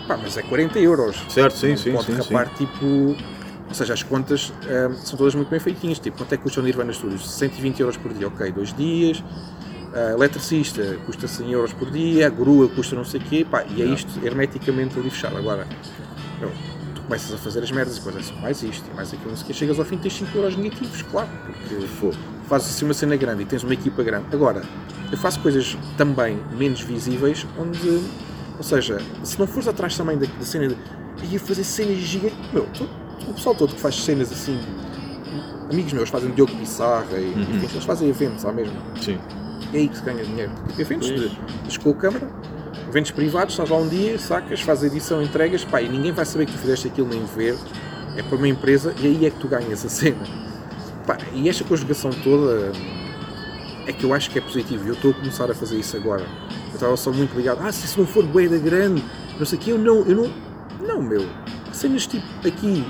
pá, 0.06 0.16
mas 0.16 0.36
é 0.36 0.42
40 0.42 0.78
euros. 0.78 1.16
Certo, 1.28 1.56
sim, 1.58 1.70
não 1.70 1.76
sim, 1.76 1.92
pode 1.92 2.06
sim, 2.06 2.12
derrapar 2.12 2.48
tipo. 2.54 3.16
Ou 3.68 3.74
seja, 3.74 3.92
as 3.94 4.04
contas 4.04 4.52
eh, 4.68 4.88
são 5.02 5.18
todas 5.18 5.34
muito 5.34 5.48
bem 5.48 5.58
feitinhas. 5.58 5.98
Tipo, 5.98 6.18
quanto 6.18 6.32
é 6.32 6.36
que 6.36 6.44
custa 6.44 6.60
o 6.60 6.62
Nirvana 6.62 6.92
Studios? 6.92 7.28
120 7.28 7.80
euros 7.80 7.96
por 7.96 8.14
dia, 8.14 8.28
ok, 8.28 8.52
dois 8.52 8.72
dias. 8.72 9.20
Ah, 9.98 10.12
eletricista 10.12 10.98
custa 11.06 11.26
100 11.26 11.52
euros 11.52 11.72
por 11.72 11.90
dia, 11.90 12.26
a 12.26 12.30
grua 12.30 12.68
custa 12.68 12.94
não 12.94 13.04
sei 13.04 13.18
o 13.18 13.24
quê, 13.24 13.46
pá, 13.50 13.64
e 13.74 13.80
é 13.80 13.86
isto 13.86 14.10
hermeticamente 14.22 14.98
ali 14.98 15.08
fechado. 15.08 15.38
Agora, 15.38 15.66
meu, 16.38 16.50
tu 16.94 17.00
começas 17.00 17.32
a 17.32 17.38
fazer 17.38 17.62
as 17.62 17.70
merdas 17.70 17.96
e 17.96 18.00
depois 18.00 18.16
é 18.16 18.22
só 18.22 18.34
mais 18.34 18.62
isto 18.62 18.84
e 18.92 18.94
mais 18.94 19.08
aquilo, 19.14 19.30
não 19.30 19.36
sei 19.36 19.44
o 19.44 19.46
quê, 19.46 19.54
chegas 19.54 19.78
ao 19.78 19.86
fim 19.86 19.96
tens 19.96 20.12
5 20.18 20.36
euros 20.36 20.54
negativos, 20.54 21.00
claro, 21.00 21.28
porque 21.46 21.86
Fogo. 21.86 22.14
fazes 22.46 22.68
assim 22.76 22.84
uma 22.84 22.92
cena 22.92 23.16
grande 23.16 23.42
e 23.42 23.46
tens 23.46 23.62
uma 23.64 23.72
equipa 23.72 24.02
grande. 24.02 24.26
Agora, 24.32 24.62
eu 25.10 25.16
faço 25.16 25.40
coisas 25.40 25.78
também 25.96 26.38
menos 26.58 26.82
visíveis, 26.82 27.46
onde, 27.58 27.88
ou 28.58 28.62
seja, 28.62 28.98
se 29.24 29.38
não 29.38 29.46
fores 29.46 29.66
atrás 29.66 29.96
também 29.96 30.18
da, 30.18 30.26
da 30.26 30.44
cena 30.44 30.68
de 30.68 30.76
ia 31.32 31.40
fazer 31.40 31.64
cenas 31.64 31.96
gigantes, 32.00 32.36
meu, 32.52 32.66
tu- 32.74 32.86
o 33.28 33.32
pessoal 33.32 33.54
todo 33.54 33.74
que 33.74 33.80
faz 33.80 33.94
cenas 34.04 34.30
assim, 34.30 34.60
amigos 35.70 35.94
meus 35.94 36.10
fazem 36.10 36.30
Diogo 36.32 36.54
Pissarra 36.54 37.18
e 37.18 37.32
Uhum. 37.32 37.60
eles 37.62 37.84
fazem 37.84 38.10
eventos 38.10 38.44
à 38.44 38.52
mesma. 38.52 38.74
Sim. 39.00 39.18
É 39.72 39.78
aí 39.78 39.88
que 39.88 39.96
se 39.96 40.02
ganha 40.02 40.24
dinheiro. 40.24 40.52
Eventos 40.78 41.08
de, 41.08 41.28
de 41.68 41.78
com 41.80 41.90
a 41.90 41.94
câmara, 41.94 42.28
eventos 42.88 43.10
privados, 43.10 43.54
estás 43.54 43.68
lá 43.68 43.76
um 43.76 43.88
dia, 43.88 44.18
sacas, 44.18 44.60
fazes 44.60 44.90
edição, 44.90 45.22
entregas, 45.22 45.64
pá, 45.64 45.82
e 45.82 45.88
ninguém 45.88 46.12
vai 46.12 46.24
saber 46.24 46.46
que 46.46 46.52
tu 46.52 46.58
fizeste 46.58 46.88
aquilo 46.88 47.08
nem 47.08 47.24
ver. 47.24 47.56
É 48.16 48.22
para 48.22 48.36
uma 48.36 48.48
empresa 48.48 48.94
e 48.98 49.06
aí 49.06 49.26
é 49.26 49.30
que 49.30 49.38
tu 49.38 49.48
ganhas 49.48 49.84
a 49.84 49.88
cena. 49.88 50.24
Pá, 51.06 51.18
e 51.32 51.48
esta 51.48 51.64
conjugação 51.64 52.10
toda 52.10 52.72
é 53.86 53.92
que 53.92 54.04
eu 54.04 54.14
acho 54.14 54.30
que 54.30 54.38
é 54.38 54.42
positivo. 54.42 54.84
E 54.86 54.88
eu 54.88 54.94
estou 54.94 55.10
a 55.10 55.14
começar 55.14 55.50
a 55.50 55.54
fazer 55.54 55.78
isso 55.78 55.96
agora. 55.96 56.24
Eu 56.68 56.74
estava 56.74 56.96
só 56.96 57.12
muito 57.12 57.36
ligado, 57.36 57.60
ah, 57.62 57.70
se 57.72 57.84
isso 57.86 58.00
não 58.00 58.06
for 58.06 58.24
bué 58.24 58.48
da 58.48 58.58
grande, 58.58 59.04
não 59.38 59.46
sei 59.46 59.58
o 59.58 59.60
quê, 59.60 59.72
eu 59.72 59.78
não, 59.78 60.06
eu 60.06 60.16
não. 60.16 60.46
Não, 60.86 61.02
meu. 61.02 61.26
Cenas 61.72 62.06
tipo 62.06 62.26
aqui 62.46 62.84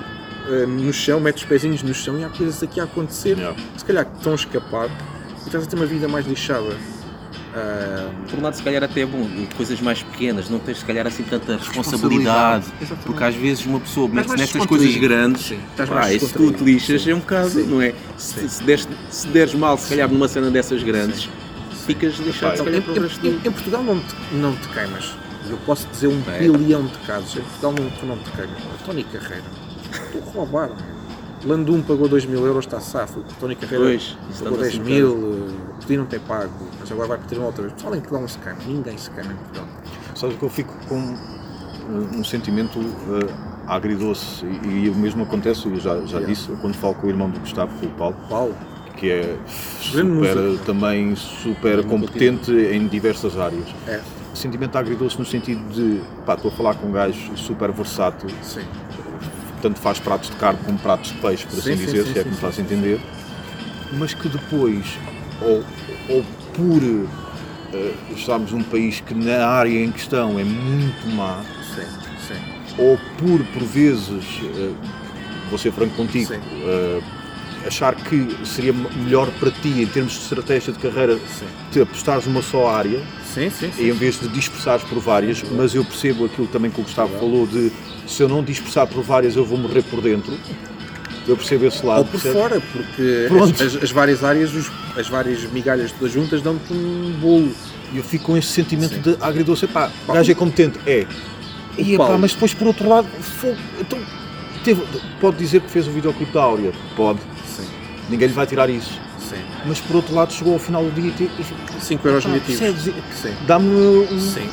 eh, 0.48 0.66
no 0.66 0.93
chão, 0.93 1.19
metes 1.19 1.43
os 1.43 1.48
pezinhos 1.48 1.82
no 1.82 1.93
chão 1.93 2.19
e 2.19 2.24
há 2.24 2.28
coisas 2.28 2.62
aqui 2.62 2.78
a 2.81 2.85
acontecer 2.85 3.36
Yeah. 3.36 3.57
se 3.77 3.85
calhar 3.85 4.05
que 4.05 4.16
estão 4.16 4.32
a 4.32 4.35
escapar 4.36 4.89
e 5.47 5.48
estás 5.48 5.64
a 5.64 5.66
ter 5.66 5.77
uma 5.77 5.86
vida 5.86 6.09
mais 6.09 6.27
lixada. 6.27 6.77
Ah, 7.55 8.10
Por 8.28 8.39
um 8.39 8.43
lado, 8.43 8.55
se 8.56 8.62
calhar 8.62 8.82
até 8.82 9.01
é 9.02 9.06
bom, 9.06 9.27
coisas 9.56 9.81
mais 9.81 10.02
pequenas, 10.02 10.51
não 10.51 10.59
tens 10.59 10.78
se 10.78 10.85
calhar 10.85 11.06
assim 11.06 11.23
tanta 11.23 11.56
Responsabilidade. 11.56 12.66
responsabilidade. 12.81 13.02
Porque 13.06 13.24
às 13.24 13.35
vezes 13.35 13.64
uma 13.64 13.81
pessoa 13.81 14.09
mais 14.09 14.27
nestas 14.35 14.66
coisas 14.66 14.94
grandes, 14.97 15.47
Sim, 15.47 15.60
pá, 15.89 16.12
e 16.12 16.20
se 16.20 16.32
tu 16.32 16.52
te 16.52 16.62
lixas 16.64 17.02
Sim. 17.02 17.12
é 17.12 17.14
um 17.14 17.20
bocado, 17.20 17.51
Sim. 17.51 17.66
não 17.66 17.81
é? 17.81 17.94
Se, 18.18 18.48
se, 18.48 18.62
deres, 18.62 18.86
se 19.10 19.28
deres 19.28 19.55
mal, 19.55 19.78
se 19.78 19.89
calhar 19.89 20.09
numa 20.10 20.28
cena 20.28 20.51
dessas 20.51 20.82
grandes, 20.82 21.28
ficas 21.86 22.14
lixado 22.16 22.56
se 22.59 22.62
Em, 22.64 23.31
em- 23.31 23.36
em 23.47 23.52
Portugal 23.52 23.82
não 23.82 24.01
te, 24.01 24.14
não 24.32 24.55
te 24.56 24.68
queimas. 24.68 25.14
Eu 25.48 25.56
posso 25.59 25.86
dizer 25.89 26.09
um 26.09 26.20
É. 26.28 26.40
bilhão 26.40 26.85
de 26.86 26.98
casos. 27.06 27.36
Em 27.36 27.40
Portugal 27.40 27.73
não, 27.78 27.90
tu 27.90 28.05
não 28.06 28.18
te 28.18 28.31
queimas. 28.32 28.56
Tony 28.85 29.05
Carreira. 29.05 29.44
Tu 30.12 30.18
roubaram. 30.18 30.74
Landum 31.44 31.82
pagou 31.82 32.08
2 32.08 32.24
mil 32.26 32.44
euros, 32.44 32.64
está 32.64 32.80
safo. 32.80 33.22
Tony 33.38 33.54
Carreira 33.54 33.84
Pois, 33.84 34.16
pagou 34.38 34.48
anda 34.54 34.62
10 34.62 34.74
assim, 34.74 34.82
mil. 34.82 35.48
eh, 35.48 35.76
Podia 35.80 35.98
não 35.98 36.06
ter 36.06 36.20
pago, 36.20 36.50
mas 36.80 36.90
agora 36.90 37.08
vai 37.08 37.18
pedir 37.18 37.36
uma 37.38 37.46
outra 37.46 37.62
vez. 37.62 37.74
Pessoal 37.74 37.94
em 37.94 37.98
Portugal 37.98 38.20
não 38.22 38.28
se 38.28 38.38
queima. 38.38 38.58
Ninguém 38.66 38.98
se 38.98 39.10
queima 39.10 39.32
em 39.32 39.36
Portugal. 39.36 39.66
Sabes 40.14 40.36
que 40.36 40.42
eu 40.42 40.48
fico 40.50 40.74
com 40.88 40.96
um, 40.96 42.18
um 42.18 42.24
sentimento 42.24 42.78
uh, 42.78 43.30
agridoce 43.68 44.44
e, 44.64 44.84
e 44.86 44.88
o 44.88 44.94
mesmo 44.94 45.22
acontece, 45.22 45.66
eu 45.66 45.76
já, 45.76 45.94
já 46.00 46.16
Yeah. 46.18 46.26
disse, 46.26 46.48
quando 46.60 46.74
falo 46.74 46.94
com 46.94 47.06
o 47.06 47.10
irmão 47.10 47.30
do 47.30 47.38
Gustavo, 47.38 47.70
com 47.78 47.86
o 47.86 47.90
Paulo, 47.90 48.16
Paulo, 48.28 48.54
que 48.96 49.10
é 49.10 49.36
super, 49.80 50.58
também 50.64 51.14
super 51.14 51.84
competente 51.84 52.50
em 52.50 52.86
diversas 52.88 53.38
áreas. 53.38 53.66
é. 53.86 54.00
Sentimento 54.34 54.76
agridoce 54.76 55.18
no 55.18 55.24
sentido 55.24 55.62
de, 55.72 55.98
pá, 56.26 56.34
estou 56.34 56.50
a 56.50 56.54
falar 56.54 56.74
com 56.74 56.88
um 56.88 56.92
gajo 56.92 57.34
super 57.36 57.72
versátil, 57.72 58.28
Sim. 58.42 58.60
Tanto 59.66 59.80
faz 59.80 59.98
pratos 59.98 60.30
de 60.30 60.36
carne 60.36 60.60
como 60.64 60.78
pratos 60.78 61.10
de 61.10 61.18
peixe, 61.18 61.44
por 61.44 61.60
Sim, 61.60 61.72
assim 61.72 61.76
sim, 61.78 61.86
dizer, 61.86 62.05
sim, 62.05 62.12
se 62.12 62.18
é 62.20 62.22
que 62.22 62.28
me 62.28 62.36
faz 62.36 62.59
entender, 62.60 63.01
mas 63.94 64.14
que 64.14 64.28
depois, 64.28 64.86
ou, 65.43 65.64
ou 66.09 66.24
por 66.55 66.82
eh, 67.74 67.93
estarmos 68.16 68.52
num 68.52 68.62
país 68.62 69.01
que 69.01 69.12
na 69.12 69.44
área 69.44 69.84
em 69.84 69.90
questão 69.90 70.38
é 70.38 70.44
muito 70.44 71.09
má, 71.16 71.43
ou 72.78 72.97
por, 73.18 73.44
por 73.47 73.62
vezes, 73.64 74.40
eh, 74.56 74.70
vou 75.51 75.59
ser 75.59 75.72
franco 75.72 75.97
contigo, 75.97 76.32
eh, 76.32 77.01
achar 77.66 77.97
que 77.97 78.47
seria 78.47 78.72
melhor 78.72 79.28
para 79.40 79.51
ti, 79.51 79.82
em 79.82 79.86
termos 79.86 80.12
de 80.12 80.20
estratégia 80.20 80.72
de 80.72 80.78
carreira, 80.78 81.16
Sim. 81.16 81.47
te 81.72 81.80
apostares 81.80 82.24
numa 82.26 82.43
só 82.43 82.68
área, 82.68 83.02
Sim, 83.24 83.51
sim, 83.51 83.72
sim. 83.72 83.88
em 83.88 83.93
vez 83.93 84.20
de 84.20 84.28
dispersares 84.28 84.84
por 84.84 85.01
várias, 85.01 85.43
mas 85.43 85.74
eu 85.74 85.84
percebo 85.84 86.26
aquilo 86.26 86.47
também 86.47 86.70
que 86.70 86.80
o 86.80 86.84
Gustavo 86.84 87.12
falou 87.18 87.47
de 87.48 87.72
se 88.07 88.23
eu 88.23 88.28
não 88.28 88.43
dispersar 88.43 88.87
por 88.87 89.03
várias 89.03 89.37
eu 89.37 89.45
vou 89.45 89.59
morrer 89.59 89.83
por 89.83 90.01
dentro. 90.01 90.33
Eu 91.28 91.37
percebo 91.37 91.65
esse 91.66 91.85
lado. 91.85 91.99
Ou 92.01 92.05
por 92.05 92.20
percebe? 92.20 92.35
fora, 92.39 92.61
porque 92.73 93.28
as, 93.43 93.61
as- 93.77 93.83
as 93.83 93.91
várias 93.91 94.23
áreas, 94.23 94.55
os- 94.55 94.70
as 94.97 95.09
várias 95.09 95.43
migalhas 95.51 95.93
das 96.01 96.12
juntas 96.12 96.41
dão-te 96.41 96.73
um 96.73 97.12
bolo. 97.20 97.53
E 97.93 97.99
eu 97.99 98.05
fico 98.05 98.24
com 98.27 98.37
esse 98.37 98.49
sentimento 98.49 98.95
Sim. 98.95 99.01
de 99.01 99.16
agridoce. 99.20 99.66
Pá, 99.66 99.91
o 100.09 100.12
gajo 100.12 100.31
é 100.31 100.35
competente, 100.35 100.78
é. 100.87 101.07
E, 101.78 101.95
epá, 101.95 102.16
mas 102.16 102.33
depois 102.33 102.55
por 102.55 102.69
outro 102.69 102.89
lado, 102.89 103.07
fogo, 103.20 103.57
então, 103.81 103.99
teve- 104.65 104.83
pode 105.20 105.37
dizer 105.37 105.61
que 105.61 105.70
fez 105.70 105.87
o 105.89 105.91
videoclipe 105.91 106.33
da 106.33 106.43
Áurea? 106.43 106.73
Pode. 106.97 107.19
Sim, 107.45 107.65
Ninguém 108.09 108.28
lhe 108.28 108.35
vai 108.35 108.47
tirar 108.47 108.70
isso. 108.70 108.93
sim. 109.20 109.37
Mas 109.66 109.81
por 109.81 109.97
outro 109.97 110.15
lado 110.15 110.33
chegou 110.33 110.53
ao 110.55 110.59
final 110.61 110.85
do 110.85 110.91
dia 110.93 111.11
e 111.11 111.12
te- 111.12 111.31
e 111.39 111.81
5 111.81 112.07
euros 112.07 112.24
negativos. 112.24 112.83
Sim. 113.20 113.35
Dá-me 113.49 113.66
um. 113.69 114.20
Sim. 114.20 114.49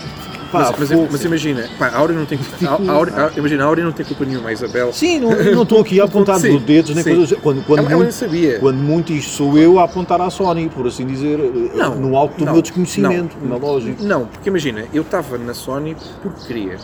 Pá, 0.54 0.70
mas, 0.72 0.80
mas, 0.80 0.92
fogo. 0.92 1.08
mas 1.12 1.26
imagina, 1.26 1.70
pá, 1.78 1.88
a 1.88 1.98
Áurea 1.98 2.18
não 2.18 2.26
tem 2.26 2.38
culpa. 2.38 2.66
A, 2.66 2.92
a 2.92 2.96
Áurea- 2.96 3.14
a- 3.28 3.32
imagina, 3.40 3.64
a 3.64 3.68
Áurea 3.68 3.84
não 3.86 3.92
tem 3.92 4.06
culpa 4.06 4.24
nenhuma, 4.26 4.50
a 4.50 4.54
Isabel. 4.54 4.94
Sim, 4.94 5.20
não, 5.20 5.30
não 5.32 5.64
estou 5.64 5.82
aqui 5.82 6.00
a 6.00 6.06
apontar 6.06 6.40
Sim, 6.40 6.58
dedos 6.60 6.94
nem 6.96 7.04
sim. 7.04 7.16
coisas. 7.16 7.40
Quando, 7.42 7.64
quando, 7.66 7.80
Ela, 7.80 7.90
ela 7.92 7.98
muito, 8.04 8.14
sabia. 8.14 8.60
quando 8.60 8.78
muito 8.78 9.12
isto 9.12 9.32
sou 9.32 9.58
eu 9.58 9.80
a 9.80 9.84
apontar 9.84 10.22
à 10.22 10.30
Sony, 10.30 10.70
por 10.70 10.88
assim 10.88 11.06
dizer, 11.06 11.38
Não, 11.76 11.96
no 11.96 12.16
alto 12.16 12.38
do 12.38 12.46
não, 12.46 12.54
meu 12.54 12.62
desconhecimento, 12.62 13.36
não. 13.42 13.50
na 13.50 13.56
lógica. 13.58 14.04
Não, 14.04 14.26
porque 14.28 14.50
imagina, 14.50 14.86
eu 14.94 15.02
estava 15.02 15.38
na 15.38 15.54
Sony 15.54 15.98
porque 16.22 16.46
queria. 16.48 16.78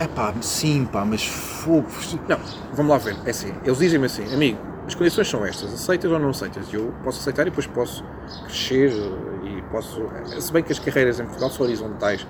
É 0.00 0.06
pá, 0.06 0.32
sim, 0.40 0.84
pá, 0.84 1.04
mas 1.04 1.24
fogo. 1.26 1.86
Não, 2.28 2.38
vamos 2.72 2.90
lá 2.92 2.98
ver. 2.98 3.16
É 3.24 3.30
assim, 3.30 3.52
eles 3.64 3.78
dizem-me 3.78 4.06
assim, 4.06 4.32
amigo, 4.32 4.58
as 4.86 4.94
condições 4.94 5.28
são 5.28 5.44
estas, 5.44 5.72
aceitas 5.74 6.10
ou 6.10 6.18
não 6.18 6.30
aceitas? 6.30 6.66
Eu 6.72 6.92
posso 7.02 7.18
aceitar 7.20 7.42
e 7.42 7.46
depois 7.46 7.66
posso 7.66 8.04
crescer 8.44 8.90
eh, 8.92 9.48
e 9.58 9.62
posso. 9.72 10.00
Se 10.38 10.52
bem 10.52 10.62
que 10.62 10.70
as 10.72 10.78
carreiras 10.78 11.18
em 11.18 11.24
Portugal 11.24 11.50
são 11.50 11.66
horizontais, 11.66 12.24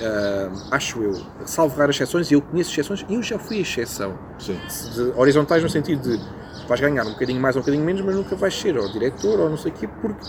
ah, 0.00 0.50
acho 0.72 1.02
eu, 1.02 1.20
salvo 1.44 1.76
raras 1.78 1.96
exceções, 1.96 2.30
e 2.30 2.34
eu 2.34 2.42
conheço 2.42 2.70
exceções, 2.70 3.04
e 3.08 3.14
eu 3.14 3.22
já 3.22 3.38
fui 3.38 3.58
exceção. 3.60 4.14
Sim. 4.38 4.58
de 4.94 5.12
horizontais 5.18 5.62
no 5.62 5.68
sentido 5.68 6.16
de 6.16 6.20
vais 6.68 6.80
ganhar 6.80 7.06
um 7.06 7.12
bocadinho 7.12 7.40
mais 7.40 7.54
ou 7.56 7.60
um 7.60 7.62
bocadinho 7.64 7.84
menos, 7.84 8.02
mas 8.02 8.14
nunca 8.14 8.34
vais 8.36 8.58
ser 8.58 8.76
ou 8.76 8.88
diretor 8.90 9.40
ou 9.40 9.48
não 9.50 9.56
sei 9.56 9.70
o 9.70 9.74
quê, 9.74 9.88
porque 10.00 10.26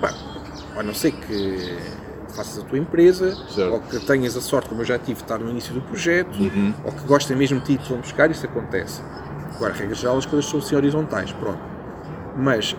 pá, 0.00 0.12
a 0.76 0.82
não 0.82 0.94
ser 0.94 1.12
que 1.12 1.78
faças 2.34 2.62
a 2.62 2.66
tua 2.66 2.78
empresa, 2.78 3.34
Certo. 3.48 3.72
ou 3.72 3.80
que 3.80 3.98
tenhas 4.00 4.36
a 4.36 4.40
sorte, 4.40 4.68
como 4.68 4.80
eu 4.82 4.84
já 4.84 4.98
tive, 4.98 5.14
de 5.14 5.22
estar 5.22 5.38
no 5.38 5.48
início 5.50 5.72
do 5.72 5.80
projeto, 5.80 6.38
Uhum. 6.38 6.74
ou 6.84 6.92
que 6.92 7.02
gostem 7.06 7.36
mesmo 7.36 7.60
de 7.60 7.66
ti 7.66 7.72
e 7.74 7.78
te 7.78 7.88
vão 7.88 7.98
buscar, 8.00 8.30
isso 8.30 8.44
acontece. 8.44 9.00
Agora, 9.54 9.72
regra 9.72 9.94
geral, 9.94 10.18
as 10.18 10.26
coisas 10.26 10.50
são 10.50 10.58
assim 10.58 10.76
horizontais, 10.76 11.32
pronto. 11.32 11.58
Mas 12.38 12.76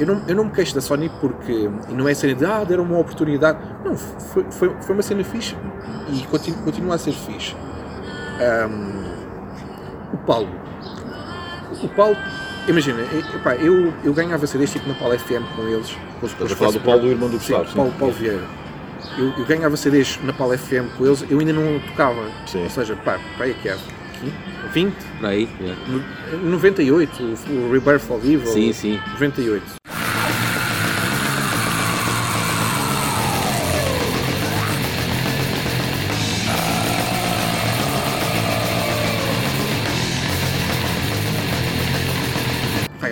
eu, 0.00 0.06
não, 0.06 0.22
eu 0.26 0.34
não 0.34 0.44
me 0.46 0.50
queixo 0.50 0.74
da 0.74 0.80
Sony 0.80 1.08
porque 1.20 1.70
não 1.88 2.08
é 2.08 2.14
cena 2.14 2.34
de 2.34 2.44
ah, 2.44 2.64
deram 2.64 2.82
uma 2.82 2.98
oportunidade. 2.98 3.58
Não, 3.84 3.96
foi, 3.96 4.44
foi, 4.50 4.76
foi 4.80 4.94
uma 4.94 5.02
cena 5.02 5.22
fixe 5.22 5.56
e 6.12 6.26
continua, 6.26 6.62
continua 6.62 6.94
a 6.96 6.98
ser 6.98 7.12
fixe. 7.12 7.54
Ahm, 8.40 8.98
o 10.12 10.16
Paulo. 10.18 10.48
O 11.82 11.88
Paulo, 11.88 12.16
imagina, 12.66 13.00
eu, 13.12 13.20
epá, 13.20 13.54
eu, 13.56 13.92
eu 14.02 14.12
ganhava 14.12 14.46
CDs 14.46 14.72
tipo 14.72 14.88
na 14.88 14.94
Paulo 14.94 15.16
FM 15.18 15.44
com 15.54 15.62
eles. 15.62 15.96
Com 16.18 16.26
os, 16.26 16.34
com 16.34 16.44
os 16.44 16.52
falar 16.52 16.72
do 16.72 16.80
Paulo, 16.80 17.00
Blood. 17.00 17.06
o 17.06 17.10
irmão 17.10 17.28
do 17.28 17.38
Gustavo, 17.38 17.68
sim. 17.68 17.76
Paulo, 17.76 17.92
Paulo 17.98 18.14
Vieira. 18.14 18.42
Eu, 19.16 19.32
eu 19.36 19.44
ganhava 19.44 19.76
CDs 19.76 20.18
na 20.24 20.32
Paulo 20.32 20.56
FM 20.56 20.96
com 20.96 21.06
eles, 21.06 21.24
eu 21.28 21.38
ainda 21.38 21.52
não 21.52 21.78
tocava. 21.80 22.22
Sim. 22.46 22.64
Ou 22.64 22.70
seja, 22.70 22.96
pá, 22.96 23.18
pá, 23.36 23.46
é 23.46 23.52
que 23.52 23.68
há 23.68 23.76
20, 24.72 24.94
Por 25.18 25.26
aí, 25.26 25.48
é. 25.60 25.74
no- 25.90 26.50
98, 26.50 27.22
o, 27.22 27.72
Rebirth 27.72 28.10
ao 28.10 28.18
vivo. 28.18 28.46
Sim, 28.46 28.72
sim. 28.72 28.98
98. 29.12 29.77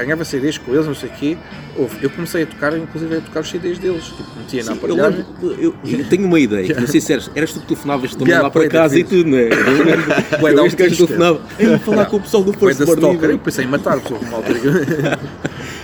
Ganhava 0.06 0.24
CDs 0.24 0.56
com 0.58 0.72
eles, 0.72 0.86
não 0.86 0.94
sei 0.94 1.08
o 1.08 1.12
quê. 1.12 1.36
Eu 2.00 2.08
comecei 2.10 2.44
a 2.44 2.46
tocar, 2.46 2.76
inclusive 2.76 3.16
a 3.16 3.20
tocar 3.20 3.40
os 3.40 3.50
CDs 3.50 3.78
deles. 3.78 4.04
Tipo, 4.04 4.24
metia 4.38 4.64
na 4.64 4.72
Sim, 4.72 4.78
eu, 4.82 4.94
aparelhagem. 4.94 5.26
lembro- 5.42 5.62
eu- 5.62 5.74
eu 5.98 6.04
tenho 6.08 6.24
uma 6.26 6.40
ideia, 6.40 6.72
que 6.74 6.80
não 6.80 6.86
sei 6.86 7.00
se 7.00 7.12
eras, 7.12 7.30
eras 7.34 7.52
tu 7.52 7.60
que 7.60 7.66
telefonavas 7.66 8.12
também 8.12 8.28
Yeah, 8.28 8.44
lá 8.44 8.50
para 8.50 8.68
casa 8.68 8.98
e 8.98 9.04
tudo, 9.04 9.28
não 9.28 9.36
é? 9.38 9.48
Eu 9.76 9.84
lembro, 9.84 10.12
eu 10.12 10.40
gajo 10.54 10.60
autista. 10.62 11.06
telefonava, 11.06 11.40
"Ei, 11.58 11.78
falar 11.78 12.06
com 12.06 12.16
o 12.16 12.20
pessoal 12.20 12.42
do 12.44 12.52
Born 12.52 12.72
Stalker, 12.74 13.04
eu 13.08 13.24
Evil." 13.24 13.38
pensei 13.40 13.64
em 13.64 13.68
matar, 13.68 14.00
pessoa 14.00 14.20
uma 14.20 14.36
altura. 14.38 15.18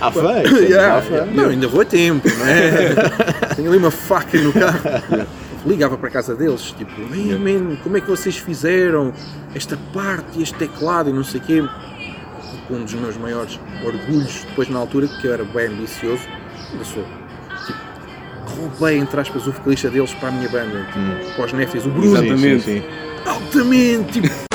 À 0.01 0.11
feita. 0.11 0.59
Yeah, 0.59 0.97
à 0.97 1.01
feita. 1.01 1.25
Não, 1.27 1.49
ainda 1.49 1.67
vou 1.67 1.81
a 1.81 1.85
tempo, 1.85 2.27
não 2.27 2.45
é? 2.47 2.93
Tenho 3.55 3.69
ali 3.69 3.77
uma 3.77 3.91
faca 3.91 4.37
no 4.39 4.51
carro. 4.51 4.79
Ligava 5.65 5.97
para 5.97 6.09
a 6.09 6.11
casa 6.11 6.35
deles, 6.35 6.73
tipo, 6.77 6.91
"Ei, 7.13 7.37
man, 7.37 7.77
como 7.83 7.95
é 7.95 8.01
que 8.01 8.09
vocês 8.09 8.35
fizeram 8.37 9.13
esta 9.55 9.77
parte 9.93 10.39
e 10.39 10.43
este 10.43 10.55
teclado 10.55 11.09
e 11.09 11.13
não 11.13 11.23
sei 11.23 11.39
o 11.39 11.43
quê? 11.43 11.63
Um 12.69 12.83
dos 12.83 12.93
meus 12.93 13.17
maiores 13.17 13.59
orgulhos, 13.83 14.45
depois 14.47 14.69
na 14.69 14.79
altura, 14.79 15.07
que 15.07 15.27
eu 15.27 15.33
era 15.33 15.43
bem 15.43 15.67
ambicioso, 15.67 16.23
ainda 16.71 16.85
sou. 16.85 17.03
Tipo, 17.65 17.79
roubei, 18.61 18.97
entre 18.97 19.19
aspas, 19.19 19.45
o 19.47 19.51
vocalista 19.51 19.89
deles 19.89 20.13
para 20.13 20.29
a 20.29 20.31
minha 20.31 20.49
banda, 20.49 20.85
tipo, 20.85 21.35
para 21.35 21.45
os 21.45 21.53
Nefis, 21.53 21.85
o 21.85 21.89
Bruno. 21.89 22.15
Sim. 22.61 22.83
Altamente, 23.25 24.21
tipo, 24.21 24.52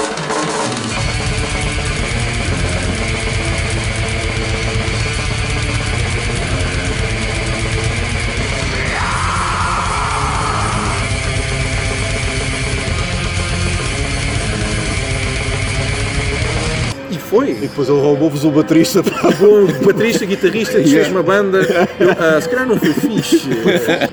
e 17.58 17.66
depois 17.68 17.88
ele 17.88 18.00
roubou-vos 18.00 18.44
o 18.44 18.50
baterista 18.50 19.02
para 19.04 19.30
bom, 19.32 19.66
baterista, 19.84 20.24
guitarrista, 20.24 20.78
desfez 20.80 21.08
uma 21.08 21.22
banda. 21.22 21.58
Eu, 21.98 22.10
ah, 22.10 22.40
se 22.40 22.48
calhar 22.48 22.66
não 22.66 22.76
foi 22.78 22.92
fixe, 22.92 23.48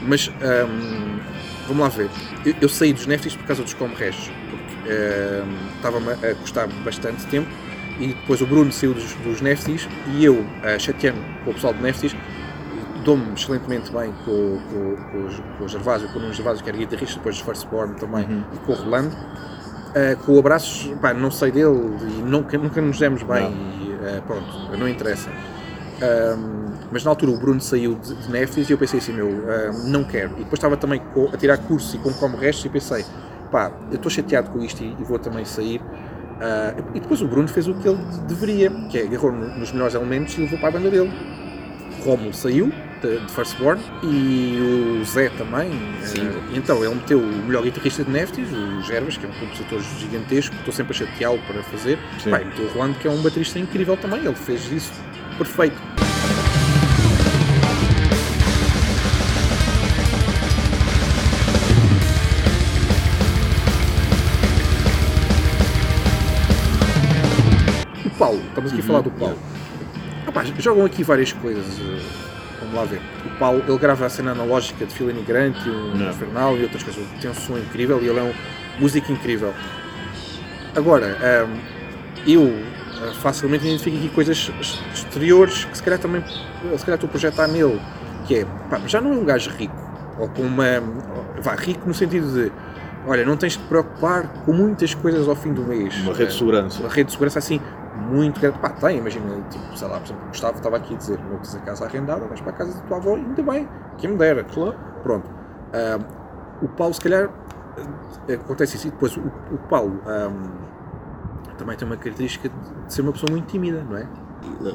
mas 0.02 0.32
ahm, 0.42 1.20
vamos 1.68 1.84
lá 1.84 1.90
ver. 1.90 2.10
Eu, 2.46 2.54
eu 2.62 2.70
saí 2.70 2.94
dos 2.94 3.06
Neftis 3.06 3.36
por 3.36 3.46
causa 3.46 3.64
dos 3.64 3.74
Comrestos, 3.74 4.30
porque 4.50 4.94
estava-me 5.78 6.12
a 6.12 6.36
custar 6.36 6.68
bastante 6.84 7.26
tempo. 7.28 7.48
E 8.00 8.08
depois 8.08 8.42
o 8.42 8.46
Bruno 8.46 8.72
saiu 8.74 8.94
dos, 8.94 9.14
dos 9.24 9.40
Neftis 9.42 9.88
e 10.16 10.26
eu, 10.26 10.34
uh, 10.36 10.80
chateando 10.80 11.20
com 11.46 11.52
o 11.52 11.54
pessoal 11.54 11.74
de 11.74 11.82
Neftis, 11.82 12.14
dou-me 13.06 13.34
excelentemente 13.34 13.90
bem 13.92 14.14
com, 14.26 14.60
com, 14.70 14.96
com, 15.12 15.18
o- 15.20 15.44
com 15.58 15.64
o 15.64 15.68
Gervásio, 15.70 16.10
com 16.10 16.20
o 16.20 16.22
Nuno 16.24 16.34
Gervásio, 16.34 16.62
que 16.62 16.70
era 16.70 16.78
guitarrista, 16.78 17.16
depois 17.16 17.38
dos 17.38 17.46
Firstborn 17.46 17.96
também, 17.96 18.26
e 18.54 18.58
com 18.66 18.74
o 18.74 18.76
Rolando. 18.76 19.16
Uh, 19.96 20.18
com 20.26 20.34
o 20.34 20.40
abraços, 20.40 20.92
pá, 21.02 21.14
não 21.14 21.32
sei 21.32 21.52
dele 21.52 21.70
e 22.02 22.22
nunca, 22.22 22.58
nunca 22.58 22.82
nos 22.82 23.00
demos 23.00 23.24
bem 23.24 23.46
e 23.80 23.94
uh, 23.94 24.22
pronto, 24.28 24.78
não 24.78 24.90
interessa. 24.90 25.30
Um, 26.02 26.66
Mas 26.92 27.04
na 27.06 27.12
altura 27.12 27.32
o 27.32 27.38
Bruno 27.38 27.62
saiu 27.62 27.96
de, 27.96 28.14
de 28.14 28.30
Neftis 28.30 28.70
e 28.70 28.74
eu 28.74 28.78
pensei 28.78 29.00
assim, 29.00 29.14
meu, 29.14 29.30
não 29.86 30.04
quero. 30.04 30.34
E 30.34 30.40
depois 30.44 30.54
estava 30.54 30.76
também 30.76 31.02
a 31.34 31.38
tirar 31.38 31.58
curso 31.60 31.96
e 31.96 32.00
com 32.00 32.12
como 32.14 32.36
restos 32.36 32.66
e 32.66 32.70
pensei, 32.70 33.06
pá, 33.50 33.72
eu 33.90 33.96
estou 33.96 34.12
chateado 34.12 34.50
com 34.50 34.60
isto 34.62 34.84
e, 34.84 34.96
e 35.00 35.04
vou 35.06 35.18
também 35.18 35.46
sair. 35.46 35.82
Ah, 36.42 36.74
e 36.94 37.00
depois 37.00 37.22
o 37.22 37.28
Bruno 37.28 37.48
fez 37.48 37.68
o 37.68 37.74
que 37.76 37.88
ele 37.88 37.98
deveria, 38.28 38.70
que 38.90 38.98
é 38.98 39.04
agarrou 39.04 39.32
no- 39.32 39.58
nos 39.58 39.72
melhores 39.72 39.96
elementos 39.96 40.38
e 40.38 40.42
levou 40.42 40.60
para 40.60 40.68
a 40.68 40.72
banda 40.74 40.92
dele. 40.92 41.12
Romulo 42.06 42.34
saiu 42.36 42.72
de, 43.02 43.20
Firstborn 43.34 43.82
e 44.04 45.00
o 45.02 45.06
Zé 45.06 45.30
também. 45.30 45.72
e 46.54 46.58
então 46.58 46.84
ele 46.86 46.94
meteu 46.94 47.20
o 47.20 47.26
melhor 47.26 47.64
guitarrista 47.64 48.04
de 48.04 48.12
Neftis, 48.12 48.48
o 48.52 48.84
Gervas, 48.84 49.18
que 49.18 49.26
é 49.26 49.30
um 49.30 49.34
compositor 49.34 49.82
gigantesco, 50.00 50.56
estou 50.56 50.72
sempre 50.72 50.94
a 50.94 51.00
chateá-lo 51.00 51.40
para 51.48 51.64
fazer. 51.64 51.98
Sim. 52.24 52.30
Meteu 52.30 52.66
o 52.66 52.74
Rolando, 52.74 53.00
que 53.00 53.08
é 53.08 53.12
um 53.12 53.22
baterista 53.24 53.58
incrível 53.58 53.98
também. 53.98 54.20
Ele 54.24 54.36
fez 54.36 54.72
isso 54.72 54.94
perfeito. 55.36 55.76
O 68.06 68.10
Paulo, 68.12 68.42
estamos 68.48 68.72
aqui 68.72 68.82
a 68.82 68.84
falar 68.84 69.02
do 69.02 69.12
Paulo. 69.12 69.55
Rapaz, 70.36 70.54
jogam 70.64 70.86
aqui 70.86 71.04
várias 71.04 71.32
coisas. 71.34 71.66
eh, 71.80 72.02
Vamos 72.60 72.76
lá 72.76 72.86
ver. 72.86 73.02
O 73.26 73.30
Paulo, 73.38 73.64
ele 73.68 73.78
grava 73.78 74.06
a 74.06 74.10
cena 74.10 74.32
analógica 74.32 74.86
de 74.86 74.94
Filani 74.94 75.22
Grant 75.24 75.56
e 75.66 75.70
o 75.70 75.96
Não. 75.96 76.10
Infernal 76.10 76.58
e 76.58 76.64
outras 76.64 76.84
coisas. 76.84 77.04
Tem 77.22 77.30
um 77.30 77.34
som 77.34 77.58
incrível 77.58 78.00
e 78.02 78.08
ele 78.08 78.20
é 78.20 78.24
um 78.24 78.34
músico 78.80 79.12
incrível. 79.12 79.54
Agora, 80.76 81.18
ahm, 81.22 81.58
eu 82.26 82.52
ah, 83.02 83.14
facilmente 83.22 83.66
identifico 83.68 83.98
aqui 83.98 84.10
coisas 84.10 84.52
ex- 84.58 84.82
exteriores 84.94 85.66
que 85.66 85.78
se 85.78 85.84
calhar 85.84 86.00
também 86.00 86.22
se 86.26 86.86
calhar 86.86 86.96
estou 86.96 87.08
a 87.08 87.12
projetar 87.12 87.48
nele. 87.48 87.80
Que 88.26 88.40
é, 88.40 88.46
pá, 88.70 88.80
já 88.88 89.00
não 89.02 89.12
é 89.14 89.16
um 89.18 89.26
gajo 89.26 89.52
rico. 89.52 89.76
Ou 90.18 90.28
com 90.30 90.42
uma. 90.42 90.66
Vá, 91.42 91.56
rico 91.56 91.88
no 91.88 91.94
sentido 91.94 92.34
de. 92.34 92.52
Olha, 93.06 93.24
não 93.26 93.38
tens 93.38 93.54
de 93.54 93.60
te 93.60 93.66
preocupar 93.66 94.28
com 94.46 94.54
muitas 94.54 94.94
coisas 94.96 95.28
ao 95.28 95.36
fim 95.36 95.54
do 95.54 95.62
mês. 95.62 95.94
Uma 96.00 96.14
rede 96.14 96.30
de 96.30 96.36
Eh, 96.36 96.38
segurança. 96.40 96.80
uma 96.80 96.90
rede 96.90 97.06
de 97.08 97.12
segurança 97.12 97.38
assim 97.40 97.62
muito 97.96 98.40
grande. 98.40 98.60
Pá, 98.60 98.70
tem, 98.70 98.98
imagina, 98.98 99.26
tipo, 99.50 99.78
sei 99.78 99.88
lá, 99.88 99.98
por 99.98 100.06
exemplo, 100.06 100.24
o 100.26 100.28
Gustavo 100.30 100.58
estava 100.58 100.78
aqui 100.78 100.94
a 100.94 100.98
dizer: 100.98 101.20
não 101.20 101.38
tens 101.38 101.56
a 101.56 101.60
casa 101.60 101.86
arrendada, 101.86 102.26
vais 102.26 102.42
para 102.42 102.52
a 102.52 102.56
casa 102.56 102.74
da 102.74 102.88
tua 102.88 102.98
avó, 102.98 103.16
ainda 103.16 103.44
bem, 103.44 103.68
quem 103.98 104.12
me 104.12 104.18
dera. 104.18 104.44
Claro. 104.44 104.76
Pronto. 105.04 105.30
O 106.62 106.68
Paulo, 106.70 106.94
se 106.94 107.02
calhar, 107.02 107.30
ah, 107.78 108.34
acontece 108.34 108.78
isso. 108.78 108.88
E 108.88 108.92
depois, 108.92 109.16
o, 109.18 109.22
o 109.22 109.58
Paulo 109.70 110.02
ah, 110.06 110.32
também 111.58 111.76
tem 111.76 111.88
uma 111.88 111.98
característica 111.98 112.50
de 112.50 112.94
ser 112.94 113.02
uma 113.02 113.12
pessoa 113.12 113.32
muito 113.32 113.48
tímida, 113.48 113.84
não 113.84 113.98
é? 113.98 114.08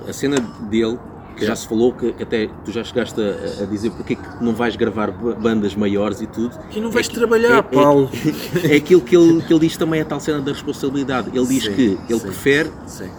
A 0.08 0.12
cena 0.12 0.36
dele, 0.68 0.98
que 1.40 1.46
já 1.46 1.56
se 1.56 1.66
falou, 1.66 1.92
que 1.92 2.14
até 2.22 2.48
tu 2.64 2.70
já 2.70 2.84
chegaste 2.84 3.20
a, 3.20 3.62
a 3.62 3.66
dizer 3.66 3.90
porque 3.90 4.12
é 4.12 4.16
que 4.16 4.44
não 4.44 4.54
vais 4.54 4.76
gravar 4.76 5.10
ba- 5.10 5.32
bandas 5.34 5.74
maiores 5.74 6.20
e 6.20 6.26
tudo. 6.26 6.56
E 6.74 6.80
não 6.80 6.90
vais 6.90 7.08
É 7.08 7.12
trabalhar, 7.12 7.58
é- 7.58 7.62
Paulo. 7.62 8.10
É, 8.70 8.76
aquilo 8.76 9.00
que 9.00 9.16
ele, 9.16 9.42
que 9.42 9.52
ele 9.52 9.60
diz 9.60 9.76
também, 9.76 10.00
a 10.00 10.04
tal 10.04 10.20
cena 10.20 10.40
da 10.40 10.52
responsabilidade. 10.52 11.30
Ele 11.36 11.46
diz 11.46 11.64
Sim, 11.64 11.74
que 11.74 11.82
ele 12.08 12.18
sim. 12.20 12.26
prefere 12.26 12.70
Sim. 12.86 13.10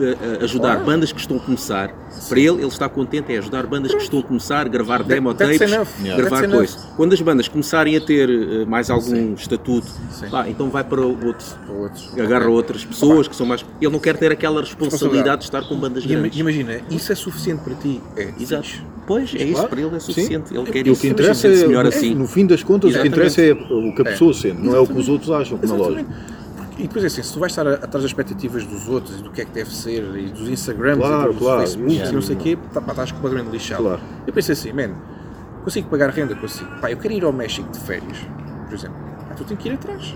Eh, 0.00 0.38
ajudar 0.44 0.72
Claro. 0.76 0.84
bandas 0.86 1.12
que 1.12 1.20
estão 1.20 1.36
a 1.36 1.40
começar. 1.40 1.90
Para 2.28 2.38
ele, 2.40 2.48
ele 2.58 2.66
está 2.66 2.88
contente 2.88 3.32
é 3.32 3.38
ajudar 3.38 3.66
bandas 3.66 3.94
que 3.94 4.02
estão 4.02 4.18
a 4.20 4.22
começar, 4.22 4.68
gravar 4.68 5.02
demo 5.02 5.32
tapes, 5.34 5.58
gravar 6.16 6.48
coisas. 6.48 6.76
Quando 6.96 7.12
as 7.12 7.20
bandas 7.20 7.48
começarem 7.48 7.96
a 7.96 8.00
ter 8.00 8.28
eh, 8.28 8.64
mais 8.64 8.90
algum 8.90 9.02
Sim. 9.14 9.34
estatuto, 9.34 9.86
Sim. 10.10 10.28
pá, 10.30 10.48
então 10.48 10.68
vai 10.70 10.82
para 10.84 11.00
outros. 11.00 11.56
Agarra 12.18 12.48
outras 12.48 12.84
pessoas 12.84 13.28
que 13.28 13.36
são 13.36 13.46
mais. 13.46 13.64
Ele 13.80 13.92
não 13.92 13.98
quer 14.00 14.16
ter 14.16 14.32
aquela 14.32 14.60
responsabilidade 14.60 15.38
de 15.42 15.44
estar 15.44 15.62
com 15.68 15.76
bandas 15.76 16.04
E 16.04 16.08
grandes. 16.08 16.38
imagina, 16.38 16.80
isso 16.90 17.12
é 17.12 17.14
suficiente 17.14 17.62
para 17.62 17.74
ti? 17.74 18.00
É. 18.16 18.32
Exato. 18.40 18.68
Pois, 19.06 19.34
é 19.34 19.42
isso, 19.44 19.52
Claro. 19.54 19.68
para 19.68 19.80
ele 19.80 19.96
é 19.96 20.00
Sim. 20.00 20.06
suficiente. 20.12 20.54
Ele 20.56 20.70
quer 20.70 20.86
E 20.86 20.90
o 20.90 20.92
isso. 20.92 21.00
que 21.00 21.08
interessa 21.08 21.48
é, 21.48 21.52
assim. 21.86 22.14
no 22.14 22.26
fim 22.26 22.46
das 22.46 22.62
contas, 22.62 22.94
o 22.94 23.00
que 23.00 23.08
interessa 23.08 23.40
é 23.42 23.52
o 23.52 23.94
que 23.94 24.02
a 24.02 24.08
É. 24.08 24.10
pessoa 24.12 24.34
sente, 24.34 24.60
não 24.60 24.74
é 24.76 24.80
o 24.80 24.86
que 24.86 24.98
os 24.98 25.08
outros 25.08 25.30
acham, 25.30 25.56
como 25.56 25.74
é 25.74 25.76
lógico. 25.76 26.10
E 26.78 26.82
depois 26.82 27.02
é 27.02 27.08
assim, 27.08 27.22
se 27.22 27.32
tu 27.32 27.40
vais 27.40 27.50
estar 27.52 27.66
atrás 27.66 27.90
das 27.92 28.04
expectativas 28.04 28.64
dos 28.64 28.88
outros 28.88 29.18
e 29.18 29.22
do 29.22 29.30
que 29.30 29.40
é 29.40 29.44
que 29.44 29.50
deve 29.50 29.74
ser, 29.74 30.02
e 30.16 30.26
dos 30.30 30.48
Instagrams 30.48 30.98
Claro, 31.04 31.30
e 31.30 31.34
dos 31.34 31.38
claro, 31.42 31.60
Facebooks 31.60 31.92
isso. 31.94 32.12
e 32.12 32.14
não 32.14 32.22
sei 32.22 32.36
o 32.36 32.38
quê, 32.38 32.58
tá, 32.72 32.80
pá, 32.80 32.92
estás 32.92 33.12
completamente 33.12 33.50
lixado. 33.52 33.82
Claro. 33.82 34.00
Eu 34.26 34.32
pensei 34.32 34.52
assim, 34.52 34.72
man, 34.72 34.94
consigo 35.64 35.88
pagar 35.88 36.10
renda, 36.10 36.34
consigo. 36.36 36.70
Pá, 36.80 36.90
eu 36.90 36.96
quero 36.96 37.14
ir 37.14 37.24
ao 37.24 37.32
México 37.32 37.68
de 37.70 37.80
férias, 37.80 38.18
por 38.66 38.74
exemplo. 38.74 38.96
Pá, 39.28 39.34
tu 39.34 39.44
tens 39.44 39.58
que 39.58 39.68
ir 39.68 39.72
atrás. 39.74 40.14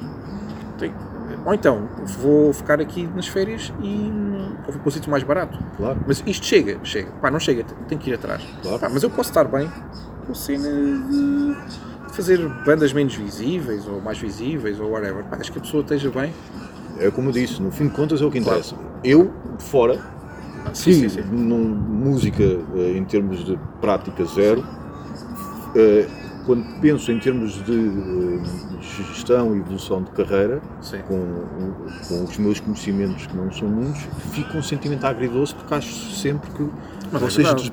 Tem- 0.79 0.95
Ou 1.45 1.53
então, 1.55 1.89
vou 2.21 2.53
ficar 2.53 2.81
aqui 2.81 3.09
nas 3.17 3.27
férias 3.27 3.73
e 3.83 3.89
hum, 3.89 4.55
vou 4.65 4.75
para 4.75 4.83
um 4.89 4.91
sítio 4.91 5.11
mais 5.11 5.25
barato. 5.25 5.59
Claro. 5.77 5.99
Mas 6.07 6.23
isto 6.25 6.47
chega, 6.47 6.79
chega. 6.85 7.11
Pá, 7.21 7.29
não 7.31 7.41
chega, 7.41 7.65
tenho 7.89 8.01
que 8.01 8.11
ir 8.11 8.15
atrás. 8.15 8.41
Claro. 8.63 8.79
Pá, 8.79 8.89
mas 8.89 9.03
eu 9.03 9.11
posso 9.11 9.31
estar 9.31 9.45
bem 9.45 9.69
com 10.27 10.33
cena 10.35 10.69
de 10.69 11.57
fazer 12.13 12.39
bandas 12.65 12.93
menos 12.93 13.15
visíveis 13.15 13.87
ou 13.87 14.01
mais 14.01 14.19
visíveis 14.19 14.79
ou 14.81 14.91
whatever. 14.91 15.25
Pá, 15.25 15.37
acho 15.41 15.51
que 15.53 15.59
a 15.59 15.63
pessoa 15.63 15.83
esteja 15.83 16.11
bem. 16.11 16.33
É 16.99 17.11
como 17.11 17.29
eu 17.29 17.33
disse, 17.33 17.61
no 17.61 17.71
fim 17.73 17.89
de 17.89 17.95
contas 17.95 18.21
é 18.23 18.25
o 18.25 18.31
que 18.31 18.39
interessa. 18.39 18.75
Eu, 19.03 19.33
de 19.59 19.65
fora, 19.65 19.99
Sim, 20.73 20.93
sim, 20.93 21.09
sim, 21.09 21.23
num- 21.23 21.75
música 21.75 22.43
eh, 22.43 22.95
em 22.97 23.05
termos 23.05 23.45
de 23.45 23.59
prática 23.81 24.25
zero, 24.25 24.65
eh, 25.75 26.07
quando 26.47 26.65
penso 26.81 27.11
em 27.11 27.19
termos 27.19 27.55
de 27.65 27.73
eh, 27.73 28.41
gestão 29.13 29.57
e 29.57 29.59
evolução 29.59 30.03
de 30.03 30.11
carreira, 30.13 30.61
com, 31.09 31.43
com 32.09 32.25
os 32.25 32.39
meus 32.39 32.61
conhecimentos 32.61 33.27
que 33.27 33.37
não 33.37 33.51
são 33.51 33.67
muitos, 33.69 34.03
fico 34.33 34.53
com 34.53 34.59
um 34.59 34.63
sentimento 34.63 35.05
agridoce 35.05 35.53
porque 35.55 35.75
acho 35.75 35.93
sempre 36.15 36.49
que 36.53 36.69
Mas 37.11 37.23
é 37.23 37.25
vocês. 37.43 37.73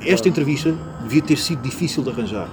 é 0.00 0.12
esta 0.12 0.28
entrevista 0.28 0.74
devia 1.02 1.22
ter 1.22 1.36
sido 1.36 1.62
difícil 1.62 2.02
de 2.02 2.10
arranjar. 2.10 2.48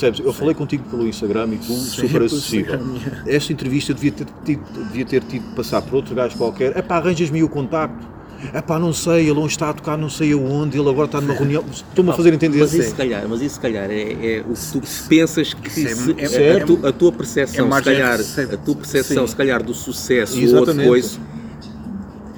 Percebes? 0.00 0.20
Eu 0.24 0.32
falei 0.32 0.54
contigo 0.54 0.82
pelo 0.90 1.06
Instagram 1.06 1.48
e 1.52 1.58
tu 1.58 1.72
Sim, 1.74 2.08
super 2.08 2.22
acessível. 2.22 2.80
Esta 3.26 3.52
entrevista 3.52 3.92
devia 3.92 4.12
ter, 4.12 4.26
tido, 4.44 4.62
devia 4.88 5.04
ter 5.04 5.22
tido 5.24 5.46
de 5.48 5.54
passar 5.54 5.82
por 5.82 5.94
outro 5.96 6.14
gajo 6.14 6.36
qualquer. 6.36 6.76
É 6.76 6.80
pá, 6.82 6.96
arranjas-me 6.96 7.38
aí 7.38 7.44
o 7.44 7.48
contacto. 7.48 8.08
É 8.54 8.62
pá, 8.62 8.78
não 8.78 8.90
sei, 8.94 9.28
ele 9.28 9.38
onde 9.38 9.52
está 9.52 9.68
a 9.68 9.74
tocar, 9.74 9.98
não 9.98 10.08
sei 10.08 10.32
aonde, 10.32 10.78
ele 10.78 10.88
agora 10.88 11.04
está 11.04 11.20
numa 11.20 11.34
reunião. 11.34 11.62
Estou-me 11.70 12.10
a 12.10 12.14
fazer 12.14 12.32
entender. 12.32 12.58
Mas 12.60 12.72
isso, 12.72 12.88
se 12.88 12.94
calhar, 12.94 13.28
mas 13.28 13.42
isso, 13.42 13.54
se 13.56 13.60
calhar, 13.60 13.90
é, 13.90 14.02
é 14.38 14.44
o 14.48 14.54
que 14.54 14.72
tu 14.72 14.80
pensas 15.10 15.52
que 15.52 15.68
Isso 15.68 16.14
é- 16.16 16.26
se- 16.26 16.36
é- 16.42 16.52
a, 16.54 16.56
é- 16.56 16.64
tu- 16.64 16.80
a 16.82 16.90
tua 16.90 17.12
percepção, 17.12 17.68
é 17.68 17.76
se 17.76 17.82
calhar, 17.82 18.18
a 18.18 18.56
tua 18.56 18.74
percepção, 18.76 19.26
sim. 19.26 19.30
se 19.30 19.36
calhar, 19.36 19.62
do 19.62 19.74
sucesso 19.74 20.36
ou 20.38 20.42
Exatamente. 20.42 20.68
outra 20.70 20.84
coisa, 20.86 21.18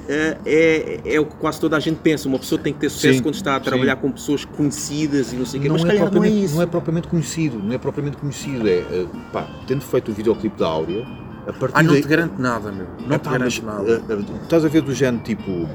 é, 0.08 0.38
é, 0.44 1.14
é 1.14 1.20
o 1.20 1.26
que 1.26 1.36
quase 1.36 1.60
toda 1.60 1.76
a 1.76 1.80
gente 1.80 1.98
pensa. 2.00 2.28
Uma 2.28 2.38
pessoa 2.38 2.60
tem 2.60 2.72
que 2.72 2.80
ter 2.80 2.88
sucesso 2.90 3.18
Sim, 3.18 3.22
quando 3.22 3.34
está 3.34 3.56
a 3.56 3.58
sim. 3.58 3.64
trabalhar 3.64 3.96
com 3.96 4.10
pessoas 4.10 4.44
conhecidas 4.44 5.32
e 5.32 5.36
não 5.36 5.46
sei 5.46 5.58
o 5.60 5.62
quê. 5.62 5.68
Não 5.68 5.74
Mas, 5.76 5.84
é, 5.84 5.86
calhar, 5.88 6.00
não 6.00 6.06
é 6.06 6.10
propriamente, 6.10 6.44
isso. 6.44 6.54
não 6.54 6.62
é 6.62 6.66
propriamente 6.66 7.08
conhecido, 7.08 7.58
não 7.58 7.72
é 7.74 7.78
propriamente 7.78 8.16
conhecido. 8.16 8.68
É, 8.68 8.78
eh, 8.78 9.06
pá, 9.32 9.46
tendo 9.66 9.82
feito 9.82 10.10
o 10.10 10.14
videoclipe 10.14 10.58
da 10.58 10.66
Áurea, 10.66 11.06
a 11.46 11.52
partir 11.52 11.76
Ah, 11.78 11.82
não 11.82 11.92
daí- 11.92 12.02
te 12.02 12.08
garanto 12.08 12.40
nada, 12.40 12.72
meu. 12.72 12.86
Não 13.06 13.16
É 13.16 13.18
te 13.18 13.24
pá, 13.24 13.32
garanto 13.32 13.62
mas, 13.64 13.76
nada. 13.76 13.90
eh, 13.90 14.12
eh, 14.12 14.42
estás 14.44 14.64
a 14.64 14.68
ver 14.68 14.82
do 14.82 14.94
género 14.94 15.22
tipo, 15.22 15.68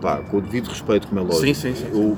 pá, 0.00 0.18
com 0.18 0.38
o 0.38 0.40
devido 0.40 0.68
respeito, 0.68 1.08
como 1.08 1.20
é 1.20 1.22
lógico. 1.24 1.44
Sim, 1.46 1.54
sim, 1.54 1.74
sim. 1.74 1.88
Eu, 1.92 2.16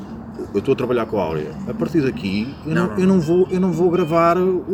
eu 0.55 0.59
estou 0.59 0.73
a 0.73 0.77
trabalhar 0.77 1.07
com 1.07 1.19
a 1.19 1.23
Áurea. 1.23 1.51
A 1.69 1.75
partir 1.75 2.01
daqui, 2.01 2.49
eu 2.67 2.75
Não, 2.75 2.87
não, 2.87 2.91
não, 2.95 2.99
eu 3.03 3.07
não 3.07 3.21
vou, 3.21 3.49
eu 3.51 3.61
não 3.61 3.73
vou 3.73 3.91
gravar 3.91 4.39
o 4.39 4.65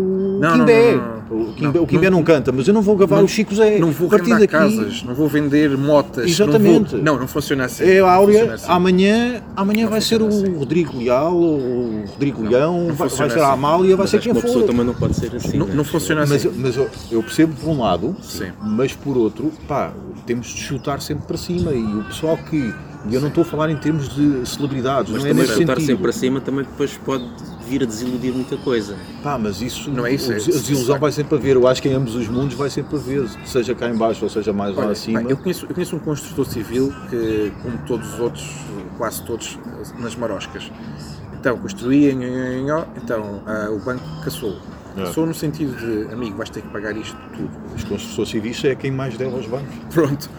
Kimbé. 0.53 1.01
O 1.31 1.86
Kimbé, 1.86 2.11
Não, 2.11 2.19
o 2.19 2.20
não- 2.20 2.24
canta, 2.24 2.53
mas 2.53 2.69
eu 2.69 2.74
não 2.74 2.82
vou 2.82 2.97
gravar 2.97 3.16
não- 3.16 3.24
o 3.24 3.28
Chico 3.28 3.55
Zé. 3.55 3.78
Não 3.78 3.91
vou 3.91 4.07
a 4.09 4.11
partir 4.11 4.31
daqui, 4.31 4.47
casas, 4.49 5.03
não 5.03 5.15
vou 5.15 5.27
vender 5.28 5.77
motas. 5.77 6.31
Exatamente. 6.31 6.93
Não, 6.93 6.99
vou... 6.99 7.03
não, 7.03 7.19
não 7.20 7.27
funciona 7.28 7.65
assim. 7.65 7.85
É 7.85 8.01
a 8.01 8.12
Áurea, 8.12 8.55
assim. 8.55 8.66
amanhã, 8.69 9.43
amanhã 9.57 9.89
vai 9.89 10.01
ser 10.01 10.20
o 10.23 10.27
assim. 10.28 10.55
Rodrigo 10.55 10.99
Leal, 10.99 11.35
o 11.35 12.05
Rodrigo 12.09 12.43
Leão, 12.43 12.78
não 12.78 12.86
vai, 12.89 12.97
vai 12.97 13.09
funciona 13.09 13.31
ser 13.32 13.41
a 13.41 13.45
assim. 13.45 13.53
Amália, 13.55 13.97
vai 13.97 14.07
ser 14.07 14.20
quem 14.20 14.32
uma 14.32 14.41
pessoa 14.41 14.61
for. 14.61 14.66
também 14.70 14.85
não 14.86 14.95
pode 14.95 15.15
ser 15.16 15.35
assim. 15.35 15.57
Não, 15.57 15.66
né? 15.66 15.74
não 15.74 15.85
funciona 15.85 16.23
assim. 16.23 16.32
Mas, 16.35 16.45
eu- 16.45 16.53
mas 16.57 16.77
eu, 16.77 16.89
eu 17.11 17.23
percebo 17.23 17.55
por 17.55 17.70
um 17.70 17.81
lado, 17.81 18.15
Sim. 18.23 18.53
mas 18.62 18.93
por 18.93 19.16
outro, 19.16 19.51
pá, 19.66 19.93
temos 20.27 20.49
de 20.49 20.61
chutar 20.61 21.01
sempre 21.01 21.27
para 21.27 21.36
cima 21.36 21.73
e 21.73 21.82
o 21.82 22.05
pessoal 22.05 22.36
que. 22.36 22.73
E 23.09 23.14
eu 23.14 23.20
não 23.20 23.28
estou 23.28 23.43
a 23.43 23.44
falar 23.44 23.70
em 23.70 23.76
termos 23.76 24.09
de 24.09 24.47
celebridades, 24.48 25.12
Mas 25.12 25.22
não 25.22 25.31
é 25.31 25.35
nesse 25.35 25.55
sentido. 25.55 25.81
sempre 25.81 26.02
para 26.02 26.12
cima 26.12 26.40
também 26.40 26.64
depois 26.64 26.97
pode 27.05 27.24
vir 27.68 27.82
a 27.82 27.86
desiludir 27.86 28.32
muita 28.32 28.56
coisa. 28.56 28.97
Pá, 29.22 29.36
mas 29.39 29.60
isso, 29.60 29.90
Não 29.90 30.06
é 30.06 30.14
isso, 30.14 30.32
é- 30.32 30.36
a 30.36 30.39
desilusão 30.39 30.98
vai 30.98 31.12
sempre 31.12 31.36
haver. 31.36 31.56
Eu 31.56 31.66
acho 31.68 31.82
que 31.82 31.89
em 31.89 31.93
ambos 31.93 32.14
os 32.14 32.28
mundos 32.28 32.55
vai 32.55 32.70
sempre 32.70 32.97
haver, 32.97 33.28
seja 33.44 33.74
cá 33.74 33.89
em 33.90 33.97
baixo 33.97 34.24
ou 34.24 34.31
seja 34.31 34.52
mais 34.52 34.74
lá 34.74 34.85
Olha, 34.85 34.93
acima. 34.93 35.20
pá, 35.22 35.28
eu, 35.28 35.36
conheço, 35.36 35.66
eu 35.68 35.74
conheço 35.74 35.97
um 35.97 35.98
construtor 35.98 36.47
civil 36.47 36.93
que, 37.10 37.52
como 37.62 37.76
todos 37.86 38.14
os 38.14 38.20
outros, 38.20 38.48
quase 38.97 39.22
todos, 39.24 39.59
nas 39.98 40.16
maroscas. 40.16 40.70
Então, 41.39 41.59
construía, 41.59 42.10
então 42.97 43.43
ah, 43.47 43.68
o 43.70 43.78
banco 43.85 44.02
caçou. 44.24 44.56
É. 44.97 45.01
Caçou 45.02 45.26
no 45.26 45.35
sentido 45.35 45.76
de, 45.76 46.12
amigo, 46.14 46.36
vais 46.36 46.48
ter 46.48 46.62
que 46.62 46.68
pagar 46.68 46.97
isto 46.97 47.16
tudo. 47.36 47.51
Os 47.74 47.82
construtores 47.85 48.31
civis 48.31 48.64
é 48.64 48.74
quem 48.74 48.90
mais 48.90 49.16
deve 49.16 49.35
aos 49.35 49.47
bancos. 49.47 49.74
Pronto. 49.93 50.31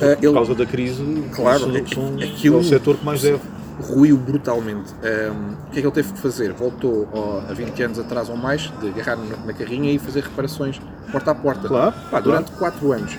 Ah, 0.00 0.16
Por 0.16 0.24
ele 0.24 0.32
causa 0.34 0.54
da 0.54 0.66
crise, 0.66 1.02
Claro, 1.34 1.60
são, 1.60 1.70
é- 1.76 1.84
são- 1.86 2.14
aquilo- 2.16 2.56
é 2.56 2.60
o 2.60 2.64
setor 2.64 2.96
que 2.96 3.04
mais 3.04 3.20
deve. 3.22 3.40
ruiu 3.80 4.16
brutalmente. 4.16 4.92
Um, 4.94 5.52
o 5.52 5.70
que 5.70 5.78
é 5.78 5.80
que 5.80 5.86
ele 5.86 5.90
teve 5.94 6.12
que 6.12 6.18
fazer? 6.20 6.52
Voltou 6.52 7.08
ó, 7.12 7.40
há 7.48 7.52
20 7.52 7.82
anos 7.82 7.98
atrás 7.98 8.28
ou 8.28 8.36
mais, 8.36 8.72
de 8.80 8.88
agarrar 8.88 9.16
na, 9.16 9.36
na 9.46 9.52
carrinha 9.52 9.90
e 9.92 9.98
fazer 9.98 10.22
reparações 10.24 10.80
porta 11.12 11.30
a 11.30 11.34
porta. 11.34 11.68
Claro, 11.68 11.94
Pá, 12.10 12.20
durante 12.20 12.50
4 12.52 12.92
anos. 12.92 13.16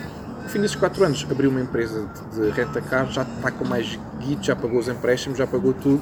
fim 0.48 0.60
desses 0.60 0.76
4 0.76 1.04
anos 1.04 1.26
abriu 1.30 1.48
uma 1.50 1.60
empresa 1.60 2.06
de, 2.34 2.40
de 2.42 2.50
renta-car, 2.50 3.06
já 3.10 3.22
está 3.22 3.50
com 3.50 3.64
mais 3.64 3.98
guito, 4.20 4.44
já 4.44 4.54
pagou 4.56 4.78
os 4.78 4.88
empréstimos, 4.88 5.38
já 5.38 5.46
pagou 5.46 5.72
tudo. 5.74 6.00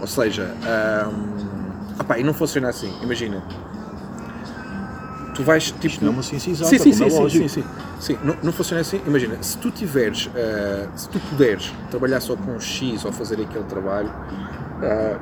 Ou 0.00 0.06
seja, 0.06 0.54
ahm, 0.64 2.00
opá, 2.00 2.18
e 2.18 2.22
não 2.24 2.32
funciona 2.34 2.68
assim. 2.68 2.92
Imagina, 3.02 3.42
tu 5.40 5.44
vais 5.44 5.70
tipo. 5.72 5.86
Isto 5.86 6.04
não 6.04 6.12
é 6.12 6.14
uma 6.14 6.22
ciência 6.22 6.50
exata, 6.50 6.70
sim, 6.70 6.78
sim, 6.78 6.90
como 6.90 6.94
sim, 6.96 7.04
é 7.04 7.10
sim, 7.10 7.18
lógico. 7.18 7.48
sim, 7.48 7.62
sim, 7.62 7.68
sim. 7.98 8.18
Não, 8.22 8.36
não 8.42 8.52
funciona 8.52 8.82
assim. 8.82 9.00
Imagina, 9.06 9.42
se 9.42 9.56
tu 9.58 9.70
tiveres, 9.70 10.30
ah, 10.34 10.88
se 10.94 11.08
tu 11.08 11.18
puderes 11.18 11.72
trabalhar 11.90 12.20
só 12.20 12.36
com 12.36 12.58
X 12.60 13.04
ou 13.04 13.12
fazer 13.12 13.40
aquele 13.40 13.64
trabalho, 13.64 14.10
ah, 14.82 15.18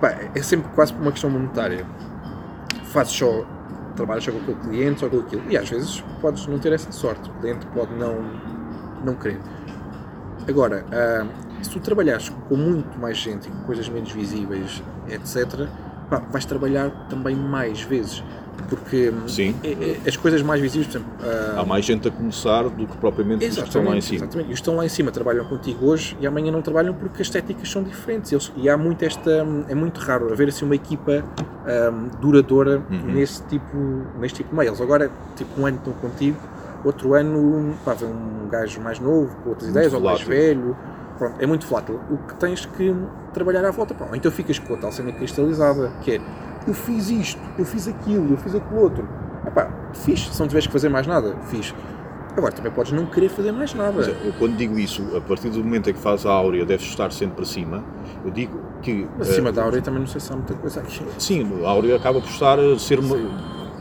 pá, 0.00 0.16
é 0.34 0.42
sempre 0.42 0.70
quase 0.74 0.92
uma 0.92 1.10
questão 1.10 1.30
monetária. 1.30 1.86
Fazes 2.84 3.14
só, 3.14 3.46
trabalhas 3.96 4.24
só 4.24 4.32
com 4.32 4.38
aquele 4.38 4.58
cliente, 4.60 5.00
só 5.00 5.08
com 5.08 5.20
aquilo. 5.20 5.42
E 5.48 5.56
às 5.56 5.68
vezes 5.68 6.04
podes 6.20 6.46
não 6.46 6.58
ter 6.58 6.72
essa 6.72 6.92
sorte. 6.92 7.30
O 7.30 7.32
cliente 7.40 7.66
pode 7.68 7.94
não, 7.94 8.22
não 9.04 9.14
querer. 9.14 9.40
Agora, 10.46 10.84
ah, 10.92 11.26
se 11.62 11.70
tu 11.70 11.80
trabalhares 11.80 12.28
com 12.28 12.56
muito 12.56 12.98
mais 12.98 13.16
gente 13.16 13.48
e 13.48 13.50
com 13.50 13.62
coisas 13.64 13.88
menos 13.88 14.10
visíveis, 14.12 14.82
etc., 15.08 15.68
pá, 16.10 16.18
vais 16.30 16.44
trabalhar 16.44 16.90
também 17.08 17.34
mais 17.34 17.80
vezes. 17.80 18.22
Porque 18.68 19.12
Sim. 19.26 19.54
é- 19.62 19.72
é- 19.72 20.08
as 20.08 20.16
coisas 20.16 20.40
mais 20.42 20.60
visíveis, 20.60 20.86
por 20.86 20.98
exemplo, 20.98 21.12
ah, 21.22 21.60
Há 21.60 21.64
mais 21.64 21.84
gente 21.84 22.08
a 22.08 22.10
começar 22.10 22.62
do 22.64 22.86
que 22.86 22.96
propriamente 22.96 23.46
os 23.46 23.56
que 23.56 23.62
estão 23.64 23.84
lá 23.84 23.96
em 23.96 24.00
cima. 24.00 24.24
Exatamente. 24.24 24.48
E 24.48 24.52
os 24.52 24.58
que 24.58 24.62
estão 24.62 24.76
lá 24.76 24.84
em 24.86 24.88
cima 24.88 25.10
trabalham 25.10 25.44
contigo 25.44 25.86
hoje 25.86 26.16
e 26.20 26.26
amanhã 26.26 26.50
não 26.50 26.62
trabalham 26.62 26.94
porque 26.94 27.20
as 27.22 27.28
estéticas 27.28 27.70
são 27.70 27.82
diferentes. 27.82 28.32
Eles- 28.32 28.52
e 28.56 28.68
há 28.68 28.76
muito 28.76 29.02
esta. 29.04 29.30
É 29.68 29.74
muito 29.74 29.98
raro 30.00 30.32
haver 30.32 30.48
assim 30.48 30.64
uma 30.64 30.74
equipa 30.74 31.22
ahm, 31.66 32.08
duradoura 32.20 32.82
Uhum. 32.90 33.12
nesse 33.12 33.42
tipo, 33.44 33.76
neste 34.18 34.38
tipo 34.38 34.50
de 34.50 34.56
meio. 34.56 34.68
Eles 34.70 34.80
agora, 34.80 35.10
tipo, 35.36 35.60
um 35.60 35.66
ano 35.66 35.76
estão 35.78 35.92
contigo, 35.94 36.36
outro 36.84 37.14
ano 37.14 37.74
pá, 37.84 37.94
vem 37.94 38.08
um 38.08 38.48
gajo 38.50 38.80
mais 38.80 38.98
novo, 38.98 39.34
com 39.42 39.50
outras 39.50 39.68
Muito 39.68 39.76
ideias, 39.78 39.92
ou 39.94 40.00
mais 40.00 40.20
velho. 40.22 40.76
Pronto, 41.18 41.34
é 41.40 41.46
muito 41.46 41.66
volátil. 41.66 42.00
O 42.10 42.16
que 42.16 42.34
tens 42.36 42.64
que 42.66 42.94
trabalhar 43.32 43.64
à 43.64 43.70
volta. 43.70 43.94
Pá, 43.94 44.08
então 44.14 44.30
ficas 44.32 44.58
com 44.58 44.74
a 44.74 44.76
tal 44.76 44.90
cena 44.90 45.12
cristalizada, 45.12 45.92
que 46.02 46.12
é 46.16 46.20
eu 46.66 46.74
fiz 46.74 47.10
isto, 47.10 47.40
eu 47.58 47.64
fiz 47.64 47.88
aquilo, 47.88 48.32
eu 48.32 48.36
fiz 48.36 48.54
aquilo 48.54 48.80
outro. 48.80 49.08
Epá, 49.46 49.70
fiz. 49.92 50.28
Se 50.28 50.40
não 50.40 50.46
tiveres 50.46 50.66
que 50.66 50.72
fazer 50.72 50.88
mais 50.88 51.06
nada, 51.06 51.36
fiz. 51.48 51.74
Agora 52.36 52.52
também 52.52 52.72
podes 52.72 52.92
não 52.92 53.04
querer 53.06 53.28
fazer 53.28 53.52
mais 53.52 53.74
nada. 53.74 53.92
Mas 53.94 54.08
eu, 54.08 54.32
quando 54.38 54.56
digo 54.56 54.78
isso, 54.78 55.04
a 55.16 55.20
partir 55.20 55.50
do 55.50 55.62
momento 55.62 55.90
em 55.90 55.92
que 55.92 56.00
faz 56.00 56.24
a 56.24 56.30
áurea, 56.30 56.64
deves 56.64 56.86
estar 56.86 57.12
sempre 57.12 57.36
para 57.36 57.44
cima, 57.44 57.84
eu 58.24 58.30
digo 58.30 58.58
que. 58.80 59.06
Mas 59.18 59.30
acima 59.30 59.50
eh, 59.50 59.52
da 59.52 59.62
áurea 59.62 59.82
também 59.82 60.00
não 60.00 60.06
sei 60.06 60.20
se 60.20 60.32
há 60.32 60.36
muita 60.36 60.54
coisa 60.54 60.80
aqui. 60.80 61.04
Sim, 61.18 61.62
a 61.64 61.68
áurea 61.68 61.96
acaba 61.96 62.20
por 62.20 62.30
estar 62.30 62.58
a 62.58 62.78
ser 62.78 62.98
uma. 62.98 63.16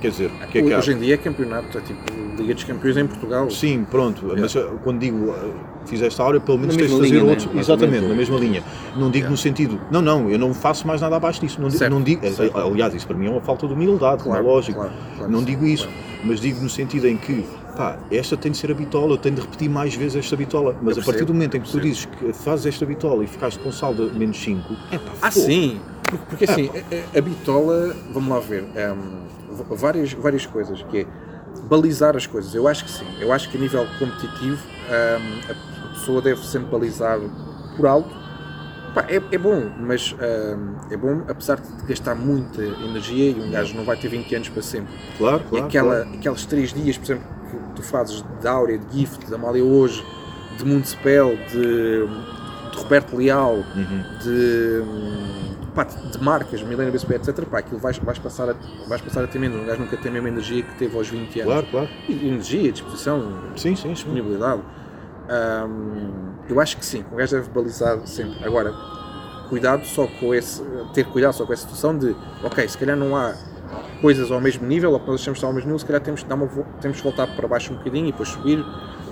Quer 0.02 0.10
dizer, 0.10 0.32
o 0.32 0.48
que 0.48 0.58
é 0.58 0.62
que 0.64 0.74
há? 0.74 0.80
Hoje 0.80 0.94
em 0.94 0.98
dia 0.98 1.14
é 1.14 1.18
campeonato, 1.18 1.78
é 1.78 1.82
tipo 1.82 2.00
Liga 2.38 2.56
dos 2.56 2.64
Campeões 2.64 2.98
em 2.98 3.06
Portugal. 3.06 3.50
Sim, 3.52 3.86
pronto, 3.90 4.34
mas 4.36 4.56
eh, 4.56 4.66
quando 4.84 4.98
digo 5.00 5.30
eh, 5.30 5.52
fizeste 5.86 6.20
a 6.20 6.26
áurea, 6.26 6.40
pelo 6.42 6.58
menos 6.58 6.76
Na 6.76 6.80
tens 6.82 6.92
de 6.92 6.98
fazer 6.98 7.10
linha, 7.12 7.24
né? 7.24 7.30
outros. 7.30 7.54
Ou 7.54 7.60
Exatamente, 7.60 8.08
na 8.08 8.16
mesma 8.16 8.38
linha. 8.40 8.64
Não 8.98 9.12
digo 9.12 9.30
no 9.30 9.38
sentido, 9.38 9.80
não, 9.92 10.02
não, 10.02 10.28
eu 10.32 10.40
não 10.40 10.54
faço 10.56 10.88
mais 10.88 11.02
nada 11.02 11.16
abaixo 11.18 11.40
disso. 11.42 11.62
Não, 11.62 11.70
Certo, 11.70 11.92
não 11.94 12.02
digo, 12.02 12.28
certo. 12.32 12.58
aliás, 12.58 12.96
isso 12.96 13.06
para 13.06 13.16
mim 13.16 13.28
é 13.28 13.30
uma 13.30 13.42
falta 13.42 13.68
de 13.68 13.74
humildade, 13.74 14.24
como 14.24 14.34
Claro, 14.34 14.48
é 14.48 14.50
lógico. 14.50 14.80
claro, 14.80 14.94
claro 15.18 15.32
não 15.32 15.44
digo 15.44 15.66
isso, 15.68 15.84
claro. 15.84 16.00
mas 16.24 16.40
digo 16.42 16.60
no 16.62 16.70
sentido 16.70 17.08
em 17.08 17.18
que, 17.18 17.46
pá, 17.78 18.00
esta 18.10 18.36
tem 18.36 18.52
de 18.52 18.58
ser 18.58 18.72
a 18.72 18.74
bitola, 18.74 19.14
eu 19.14 19.18
tenho 19.18 19.36
de 19.36 19.42
repetir 19.42 19.70
mais 19.70 19.94
vezes 19.94 20.16
esta 20.16 20.36
bitola. 20.36 20.76
Mas 20.82 20.98
Eu 20.98 21.04
a 21.04 21.06
partir 21.06 21.26
do 21.26 21.34
momento 21.34 21.58
em 21.58 21.62
que 21.62 21.68
tu 21.70 21.74
percebo. 21.74 21.94
dizes 21.94 22.06
que 22.06 22.34
fazes 22.34 22.66
esta 22.66 22.86
bitola 22.88 23.24
e 23.24 23.28
ficaste 23.28 23.60
com 23.60 23.72
saldo 23.72 24.12
menos 24.16 24.38
5, 24.42 24.74
é 24.92 24.98
pá, 24.98 25.12
Ah, 25.22 25.30
pô, 25.32 25.40
sim! 25.42 25.80
Porque, 26.10 26.26
porque 26.28 26.44
assim, 26.46 26.70
a, 26.70 27.18
a- 27.18 27.20
a 27.20 27.22
bitola, 27.22 27.96
vamos 28.12 28.30
lá 28.30 28.40
ver, 28.40 28.64
hum, 28.64 28.68
v- 28.68 29.41
várias, 29.70 30.14
várias 30.14 30.46
coisas, 30.46 30.82
que 30.84 31.00
é 31.02 31.06
balizar 31.70 32.16
as 32.16 32.26
coisas. 32.28 32.54
Eu 32.56 32.68
acho 32.68 32.86
que 32.86 32.92
sim. 32.92 33.06
Eu 33.20 33.32
acho 33.32 33.50
que 33.50 33.58
a 33.58 33.60
nível 33.60 33.86
competitivo 34.00 34.62
hum, 34.68 35.40
a 35.50 35.94
pessoa 35.94 36.22
deve 36.22 36.46
sempre 36.46 36.70
balizar 36.72 37.20
por 37.76 37.86
alto. 37.86 38.22
Pá, 38.94 39.06
é, 39.08 39.22
é 39.32 39.38
bom, 39.38 39.70
mas 39.80 40.14
hum, 40.14 40.74
é 40.90 40.98
bom 40.98 41.22
apesar 41.30 41.58
de 41.62 41.84
gastar 41.88 42.14
muita 42.16 42.62
energia 42.62 43.32
e 43.32 43.40
um 43.42 43.50
gajo 43.52 43.76
não 43.76 43.86
vai 43.86 43.96
ter 43.98 44.10
20 44.10 44.36
anos 44.36 44.50
para 44.50 44.62
sempre. 44.62 44.94
Claro, 45.18 45.44
E 45.46 45.50
claro. 45.50 45.66
aquela, 45.66 45.96
claro. 46.04 46.14
aqueles 46.18 46.46
três 46.46 46.74
dias, 46.74 46.98
por 46.98 47.06
exemplo, 47.06 47.24
que 47.70 47.76
tu 47.76 47.84
fazes 47.84 48.24
de 48.42 48.48
Áurea, 48.48 48.78
de 48.78 48.98
Gift, 49.00 49.26
de 49.26 49.34
Amália 49.34 49.64
Hoje, 49.64 50.04
de 50.58 50.66
Municipal, 50.66 51.30
de, 51.50 52.06
de 52.72 52.78
Roberto 52.78 53.16
Leal, 53.16 53.56
Uhum. 53.76 54.04
de, 54.22 54.82
hum, 54.84 55.51
pá, 55.74 55.84
de 55.84 56.22
marcas, 56.24 56.62
Milena 56.62 56.92
BSP, 56.92 57.16
etc. 57.16 57.46
Pá, 57.46 57.60
aquilo 57.60 57.80
vais, 57.80 57.98
vais, 57.98 58.20
passar 58.20 58.50
a, 58.50 58.56
vais 58.88 59.02
passar 59.02 59.24
a 59.24 59.28
ter 59.28 59.40
menos. 59.40 59.62
Um 59.62 59.66
gajo 59.66 59.82
nunca 59.82 59.98
tem 59.98 60.10
a 60.10 60.14
mesma 60.14 60.30
energia 60.30 60.64
que 60.64 60.76
teve 60.76 60.96
aos 60.96 61.08
20 61.08 61.42
anos. 61.42 61.54
Claro, 61.54 61.68
claro. 61.72 61.90
E 62.08 62.28
energia, 62.28 62.72
disposição, 62.72 63.22
Sim, 63.56 63.76
sim, 63.76 63.84
sim. 63.84 63.94
disponibilidade. 63.94 64.62
Hum, 65.30 66.34
eu 66.50 66.60
acho 66.60 66.78
que 66.78 66.86
sim, 66.86 67.06
o 67.12 67.16
gajo 67.16 67.36
deve 67.36 67.50
balizar 67.50 68.00
sempre. 68.06 68.44
Agora, 68.46 68.74
cuidado 69.50 69.86
só 69.86 70.08
com 70.08 70.34
esse, 70.34 70.62
ter 70.94 71.06
cuidado 71.06 71.34
só 71.34 71.46
com 71.46 71.54
essa 71.54 71.64
situação 71.64 71.98
de, 71.98 72.16
ok, 72.44 72.68
se 72.68 72.78
calhar 72.78 72.98
não 72.98 73.16
há 73.16 73.34
coisas 74.02 74.32
ao 74.32 74.42
mesmo 74.42 74.66
nível, 74.68 74.92
ou 74.94 75.00
que 75.00 75.08
nós 75.08 75.22
achamos 75.22 75.38
que 75.38 75.40
estão 75.40 75.50
ao 75.50 75.54
mesmo 75.56 75.68
nível, 75.68 75.80
se 75.80 75.86
calhar 75.86 76.02
temos 76.02 76.24
que, 76.24 76.30
dar 76.30 76.36
uma, 76.36 76.48
temos 76.82 76.98
que 76.98 77.04
voltar 77.04 77.28
para 77.28 77.48
baixo 77.48 77.74
um 77.74 77.78
bocadinho 77.78 78.08
e 78.08 78.12
depois 78.12 78.30
subir, 78.30 78.66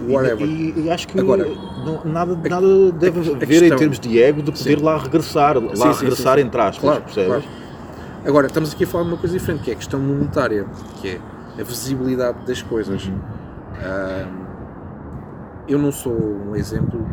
whatever. 0.09 0.47
E, 0.47 0.71
e- 0.71 0.81
e 0.85 0.89
acho 0.91 1.07
que 1.07 1.19
Agora, 1.19 1.45
não- 1.85 2.03
nada, 2.05 2.35
nada 2.49 2.91
deve 2.93 3.19
a 3.31 3.35
haver 3.35 3.63
em 3.63 3.75
termos 3.75 3.99
de 3.99 4.21
ego 4.21 4.41
de 4.41 4.51
poder 4.51 4.77
Sim. 4.79 4.83
lá 4.83 4.97
regressar, 4.97 5.57
lá 5.57 5.75
Sim, 5.75 5.93
sim, 5.93 5.99
regressar 6.05 6.39
entre 6.39 6.59
aspas, 6.61 6.79
Claro, 6.81 7.01
percebes? 7.03 7.27
claro. 7.27 7.43
Agora, 8.25 8.47
estamos 8.47 8.73
aqui 8.73 8.83
a 8.83 8.87
falar 8.87 9.03
de 9.05 9.09
uma 9.11 9.17
coisa 9.17 9.37
diferente, 9.37 9.63
que 9.63 9.69
é 9.69 9.73
a 9.73 9.77
questão 9.77 9.99
monetária, 9.99 10.65
que 10.99 11.07
é 11.09 11.61
a 11.61 11.63
visibilidade 11.63 12.45
das 12.45 12.61
coisas. 12.61 13.05
Uhum. 13.05 13.19
Ahm, 13.81 14.45
eu 15.67 15.77
não 15.79 15.91
sou 15.91 16.13
um 16.13 16.55
exemplo, 16.55 17.05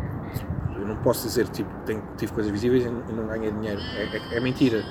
eu 0.81 0.87
não 0.87 0.97
posso 0.97 1.27
dizer 1.27 1.47
tipo, 1.49 1.71
tenho, 1.85 2.03
tive 2.17 2.33
coisas 2.33 2.51
visíveis 2.51 2.85
e 2.85 2.89
não- 2.89 3.03
e 3.09 3.13
não 3.13 3.27
ganhei 3.27 3.51
dinheiro. 3.53 3.81
É, 3.97 4.17
é- 4.17 4.37
é 4.39 4.41
mentira. 4.41 4.83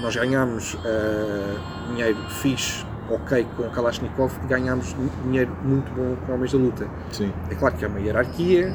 Nós 0.00 0.16
ganhámos 0.16 0.76
ah, 0.84 1.88
dinheiro 1.88 2.16
fixe, 2.28 2.84
ok, 3.10 3.46
com 3.56 3.64
o 3.64 3.70
Kalashnikov 3.70 4.32
e 4.44 4.46
ganhámos 4.46 4.94
dinheiro 5.24 5.54
muito 5.62 5.92
bom 5.92 6.16
com 6.26 6.32
Homens 6.34 6.52
da 6.52 6.58
Luta. 6.58 6.86
Sim. 7.10 7.32
É 7.50 7.54
claro 7.54 7.76
que 7.76 7.84
é 7.84 7.88
uma 7.88 8.00
hierarquia 8.00 8.68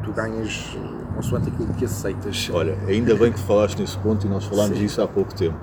e 0.00 0.04
tu 0.04 0.12
ganhas 0.12 0.76
consoante 1.14 1.48
aquilo 1.48 1.72
que 1.74 1.84
aceitas. 1.84 2.50
Olha, 2.52 2.76
ainda 2.86 3.14
bem 3.14 3.32
que 3.32 3.40
falaste 3.40 3.78
nesse 3.78 3.96
ponto 3.98 4.26
e 4.26 4.30
nós 4.30 4.44
falámos 4.44 4.76
Sim. 4.76 4.82
disso 4.84 5.00
há 5.02 5.08
pouco 5.08 5.34
tempo. 5.34 5.56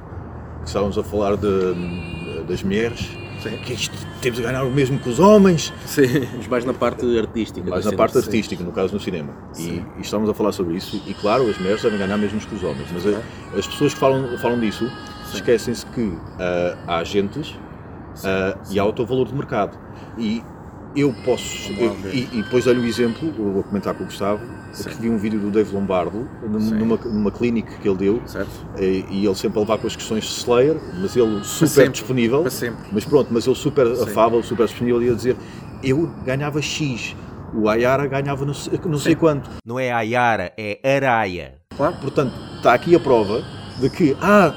Estávamos 0.65 0.97
a 0.97 1.03
falar 1.03 1.35
de- 1.38 2.43
das 2.47 2.63
mulheres, 2.63 3.11
Sim. 3.41 3.57
que 3.57 3.90
temos 4.22 4.38
de 4.38 4.44
ganhar 4.44 4.64
o 4.64 4.70
mesmo 4.72 4.99
que 4.99 5.10
os 5.10 5.20
homens, 5.20 5.74
Sim. 5.86 6.03
Mas 6.38 6.48
mais 6.48 6.66
na 6.66 6.74
parte 6.74 7.06
artística. 7.18 7.70
da 7.70 7.80
na 7.80 7.91
parte 7.94 8.14
sim. 8.14 8.20
artística, 8.20 8.64
no 8.64 8.72
caso 8.72 8.94
no 8.94 8.99
cinema. 8.99 9.34
E, 9.57 9.61
e 9.98 10.02
estávamos 10.02 10.30
a 10.30 10.34
falar 10.34 10.52
sobre 10.52 10.76
isso, 10.76 11.02
e 11.07 11.14
claro, 11.14 11.49
as 11.49 11.57
mulheres 11.57 11.82
devem 11.82 11.98
ganhar 11.98 12.18
mesmo 12.18 12.40
que 12.40 12.56
os 12.56 12.64
homens, 12.64 12.88
mas 12.91 13.06
a- 13.07 13.22
as 13.57 13.66
pessoas 13.68 13.94
que 13.94 13.99
falam, 13.99 14.38
falam 14.40 14.60
disso 14.60 14.90
esquecem-se 15.34 15.86
que 15.88 16.11
ah, 16.40 16.78
há 16.88 16.98
agentes 16.98 17.56
ah, 18.26 18.57
e 18.70 18.80
há 18.80 18.86
o 18.86 18.91
teu 18.94 19.06
valor 19.06 19.28
de 19.28 19.34
mercado. 19.36 19.78
E 20.18 20.44
eu 20.95 21.14
posso, 21.24 21.72
eu- 21.74 21.95
e, 22.11 22.28
e 22.34 22.41
depois 22.44 22.66
olho 22.68 22.82
o 22.82 22.86
exemplo, 22.86 23.34
eu 23.38 23.52
vou 23.53 23.64
comentar 23.64 23.94
com 23.94 24.03
o 24.03 24.06
Gustavo, 24.07 24.41
Sim. 24.71 24.89
que 24.89 25.01
vi 25.01 25.09
um 25.09 25.17
vídeo 25.17 25.39
do 25.39 25.49
Dave 25.49 25.73
Lombardo, 25.73 26.29
numa, 26.43 26.95
numa 26.97 27.31
clínica 27.31 27.73
que 27.81 27.87
ele 27.87 27.97
deu, 27.97 28.21
Certo? 28.25 28.49
e, 28.79 29.25
ele 29.25 29.35
sempre 29.35 29.57
a 29.57 29.61
levar 29.61 29.77
com 29.77 29.87
as 29.87 29.95
questões 29.95 30.23
de 30.23 30.29
Slayer, 30.31 30.77
mas 31.01 31.15
ele 31.15 31.43
super 31.43 31.89
disponível, 31.89 32.45
mas 32.91 33.05
pronto, 33.05 33.29
mas 33.31 33.45
ele 33.47 33.55
super 33.55 33.95
Sim. 33.95 34.03
afável, 34.03 34.41
super 34.43 34.65
disponível, 34.65 35.01
e 35.01 35.09
a 35.09 35.13
dizer, 35.13 35.35
eu 35.83 36.09
ganhava 36.25 36.61
X, 36.61 37.15
o 37.53 37.67
Ayara 37.67 38.05
ganhava 38.07 38.45
não 38.45 38.53
sei, 38.53 38.79
não 38.85 38.99
sei 38.99 39.15
quanto. 39.15 39.49
Não 39.65 39.79
é 39.79 39.91
Ayara, 39.91 40.53
é 40.57 40.79
Araia. 40.95 41.55
Claro. 41.75 41.95
Portanto, 42.01 42.33
está 42.57 42.73
aqui 42.73 42.95
a 42.95 42.99
prova 42.99 43.43
de 43.79 43.89
que, 43.89 44.15
ah, 44.21 44.53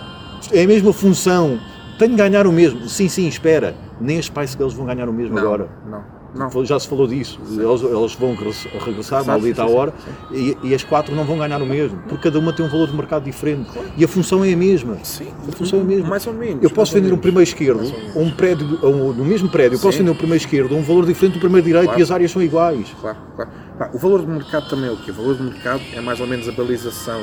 é 0.52 0.64
a 0.64 0.66
mesma 0.66 0.92
função, 0.92 1.58
tenho 1.98 2.10
de 2.12 2.16
ganhar 2.16 2.46
o 2.46 2.52
mesmo. 2.52 2.88
Sim, 2.88 3.08
sim, 3.08 3.28
espera, 3.28 3.74
nem 4.00 4.18
as 4.18 4.26
Spice 4.26 4.54
Girls 4.56 4.76
vão 4.76 4.84
ganhar 4.86 5.08
o 5.08 5.12
mesmo 5.12 5.34
Não, 5.34 5.42
agora. 5.42 5.68
não. 5.86 6.21
Não. 6.34 6.64
Já 6.64 6.80
se 6.80 6.88
falou 6.88 7.06
disso, 7.06 7.38
eles, 7.50 7.82
eles 7.82 8.14
vão 8.14 8.34
regress- 8.34 8.66
regressar, 8.84 9.24
maldita 9.24 9.64
a 9.64 9.68
sim, 9.68 9.74
hora, 9.74 9.92
e, 10.30 10.56
e 10.62 10.74
as 10.74 10.82
quatro 10.82 11.14
não 11.14 11.24
vão 11.24 11.36
ganhar 11.36 11.60
o 11.60 11.66
mesmo, 11.66 11.98
porque 12.08 12.24
cada 12.30 12.38
uma 12.38 12.52
tem 12.54 12.64
um 12.64 12.68
valor 12.70 12.88
de 12.88 12.96
mercado 12.96 13.24
diferente 13.24 13.68
e 13.96 14.02
a 14.04 14.08
função 14.08 14.42
é 14.44 14.52
a 14.52 14.56
mesma. 14.56 14.96
Sim, 15.02 15.28
A 15.46 15.52
função 15.52 15.80
é 15.80 15.82
a 15.82 15.84
mesma. 15.84 16.08
Mais 16.08 16.26
ou 16.26 16.32
menos. 16.32 16.62
Eu 16.62 16.70
posso 16.70 16.94
vender 16.94 17.12
um 17.12 17.18
primeiro 17.18 17.42
esquerdo 17.48 17.82
um 18.16 18.30
prédio, 18.30 18.66
um- 18.82 19.12
no 19.12 19.24
mesmo 19.24 19.48
prédio, 19.50 19.76
eu 19.76 19.80
posso 19.80 19.98
vender 19.98 20.10
um 20.10 20.14
primeiro 20.16 20.42
esquerdo 20.42 20.74
um 20.74 20.82
valor 20.82 21.04
diferente 21.04 21.34
do 21.34 21.40
primeiro 21.40 21.66
direito 21.66 21.84
Claro. 21.84 22.00
e 22.00 22.02
as 22.02 22.10
áreas 22.10 22.30
são 22.30 22.40
iguais. 22.42 22.86
Claro, 23.00 23.18
claro. 23.36 23.50
O 23.92 23.98
valor 23.98 24.20
de 24.20 24.26
mercado 24.28 24.68
também 24.70 24.88
é 24.88 24.92
o 24.92 24.96
quê? 24.96 25.10
O 25.10 25.14
valor 25.14 25.34
de 25.36 25.42
mercado 25.42 25.82
é 25.94 26.00
mais 26.00 26.18
ou 26.18 26.26
menos 26.26 26.48
a 26.48 26.52
balização 26.52 27.20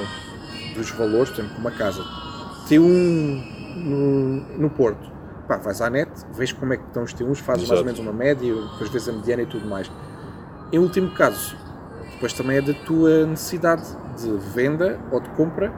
dos 0.75 0.91
valores, 0.91 1.29
por 1.31 1.39
exemplo, 1.41 1.57
uma 1.59 1.71
casa. 1.71 2.03
T1 2.69 3.43
no, 3.75 4.41
no 4.59 4.69
Porto. 4.69 5.09
Pá, 5.49 5.57
vais 5.57 5.81
à 5.81 5.89
net, 5.89 6.11
vês 6.31 6.51
como 6.51 6.73
é 6.73 6.77
que 6.77 6.83
estão 6.83 7.01
os 7.01 7.11
T1s, 7.11 7.37
fazes 7.37 7.43
mais 7.43 7.61
Exato. 7.63 7.79
ou 7.79 7.85
menos 7.85 7.99
uma 7.99 8.13
média, 8.13 8.53
depois 8.53 8.87
vês 8.91 9.09
a 9.09 9.11
mediana 9.11 9.41
e 9.41 9.45
tudo 9.47 9.67
mais. 9.67 9.89
Em 10.71 10.77
último 10.77 11.09
caso, 11.09 11.57
depois 12.11 12.33
também 12.33 12.57
é 12.57 12.61
da 12.61 12.73
tua 12.85 13.25
necessidade 13.25 13.81
de 14.21 14.29
venda 14.53 14.99
ou 15.11 15.19
de 15.19 15.27
compra, 15.29 15.73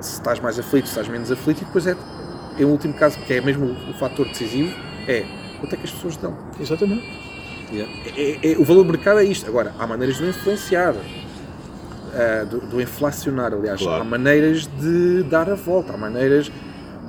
se 0.00 0.14
estás 0.14 0.40
mais 0.40 0.58
aflito, 0.58 0.86
se 0.86 0.92
estás 0.92 1.08
menos 1.08 1.30
aflito, 1.30 1.60
e 1.60 1.64
depois 1.66 1.86
é, 1.86 1.94
em 2.58 2.64
último 2.64 2.94
caso, 2.94 3.18
que 3.18 3.34
é 3.34 3.40
mesmo 3.42 3.66
o, 3.66 3.90
o 3.90 3.94
fator 3.98 4.26
decisivo, 4.26 4.74
é 5.06 5.26
quanto 5.60 5.74
é 5.74 5.76
que 5.76 5.84
as 5.84 5.90
pessoas 5.90 6.16
dão. 6.16 6.34
Exatamente. 6.58 7.04
Yeah. 7.70 7.92
É- 8.16 8.52
é- 8.52 8.56
o 8.58 8.64
valor 8.64 8.84
de 8.86 8.92
mercado 8.92 9.20
é 9.20 9.24
isto. 9.24 9.46
Agora, 9.46 9.74
há 9.78 9.86
maneiras 9.86 10.16
de 10.16 10.24
o 10.24 10.28
influenciar, 10.30 10.94
ah, 12.14 12.44
do, 12.44 12.60
do 12.60 12.80
inflacionar, 12.80 13.52
aliás. 13.52 13.82
Claro. 13.82 14.00
Há 14.00 14.04
maneiras 14.04 14.66
de 14.66 15.22
dar 15.24 15.50
a 15.50 15.54
volta, 15.54 15.92
há 15.92 15.98
maneiras. 15.98 16.50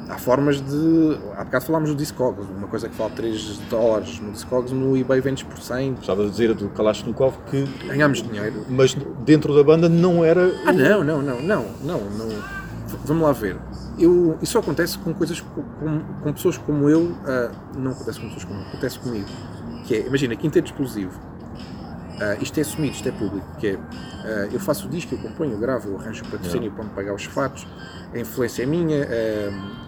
Há 0.10 0.18
formas 0.18 0.60
de. 0.62 1.18
Há 1.38 1.44
bocado 1.46 1.66
falámos 1.66 1.90
do 1.90 1.96
Discogs, 1.96 2.46
uma 2.50 2.68
coisa 2.68 2.90
que 2.90 2.96
vale 2.98 3.14
3 3.14 3.58
dólares 3.70 4.20
no 4.20 4.32
Discogs, 4.32 4.72
no 4.74 4.98
eBay 4.98 5.22
vendes 5.22 5.44
por 5.44 5.58
100, 5.60 5.94
Estava 6.02 6.24
a 6.26 6.30
dizer 6.30 6.54
do 6.54 6.70
Kalashnikov 6.70 7.36
que. 7.50 7.64
ganhamos 7.88 8.22
dinheiro. 8.22 8.66
Mas 8.70 8.94
dentro 9.26 9.56
da 9.56 9.64
banda 9.64 9.88
não 9.88 10.24
era. 10.24 10.52
Ah, 10.66 10.74
não, 10.74 11.04
não, 11.04 11.22
não, 11.22 11.42
não, 11.42 11.66
não, 11.84 12.00
não. 12.02 12.28
V- 12.30 12.98
Vamos 13.06 13.24
lá 13.24 13.32
ver. 13.32 13.58
Eu, 13.98 14.38
isso 14.42 14.58
acontece 14.58 14.98
com 14.98 15.14
coisas 15.14 15.40
co- 15.40 15.64
com, 15.80 16.00
com 16.22 16.34
pessoas 16.34 16.58
como 16.58 16.90
eu. 16.90 17.16
ah, 17.26 17.52
não 17.78 17.92
acontece 17.92 18.20
com 18.20 18.26
pessoas 18.28 18.44
como 18.46 18.60
eu, 18.60 18.68
acontece 18.68 19.00
comigo. 19.00 19.28
Que 19.86 19.96
é, 19.96 20.08
imagina, 20.08 20.36
quinteto 20.36 20.70
explosivo. 20.72 21.18
Ah, 22.20 22.36
isto 22.42 22.58
é 22.58 22.62
assumido, 22.62 22.94
isto 22.96 23.08
é 23.08 23.12
público. 23.12 23.48
Que 23.58 23.68
é, 23.68 23.80
ah, 24.26 24.50
eu 24.52 24.60
faço 24.60 24.88
o 24.88 24.90
disco, 24.90 25.16
eu 25.16 25.20
componho, 25.20 25.54
eu 25.54 25.58
gravo, 25.60 25.90
eu 25.90 25.98
arranjo 25.98 26.24
o 26.26 26.28
patrocínio 26.30 26.72
para 26.72 26.84
me 26.84 26.90
pagar 26.92 27.14
os 27.14 27.24
fatos. 27.24 27.66
A 28.14 28.20
influência 28.20 28.62
é 28.64 28.66
minha, 28.66 29.04
ah, 29.06 29.83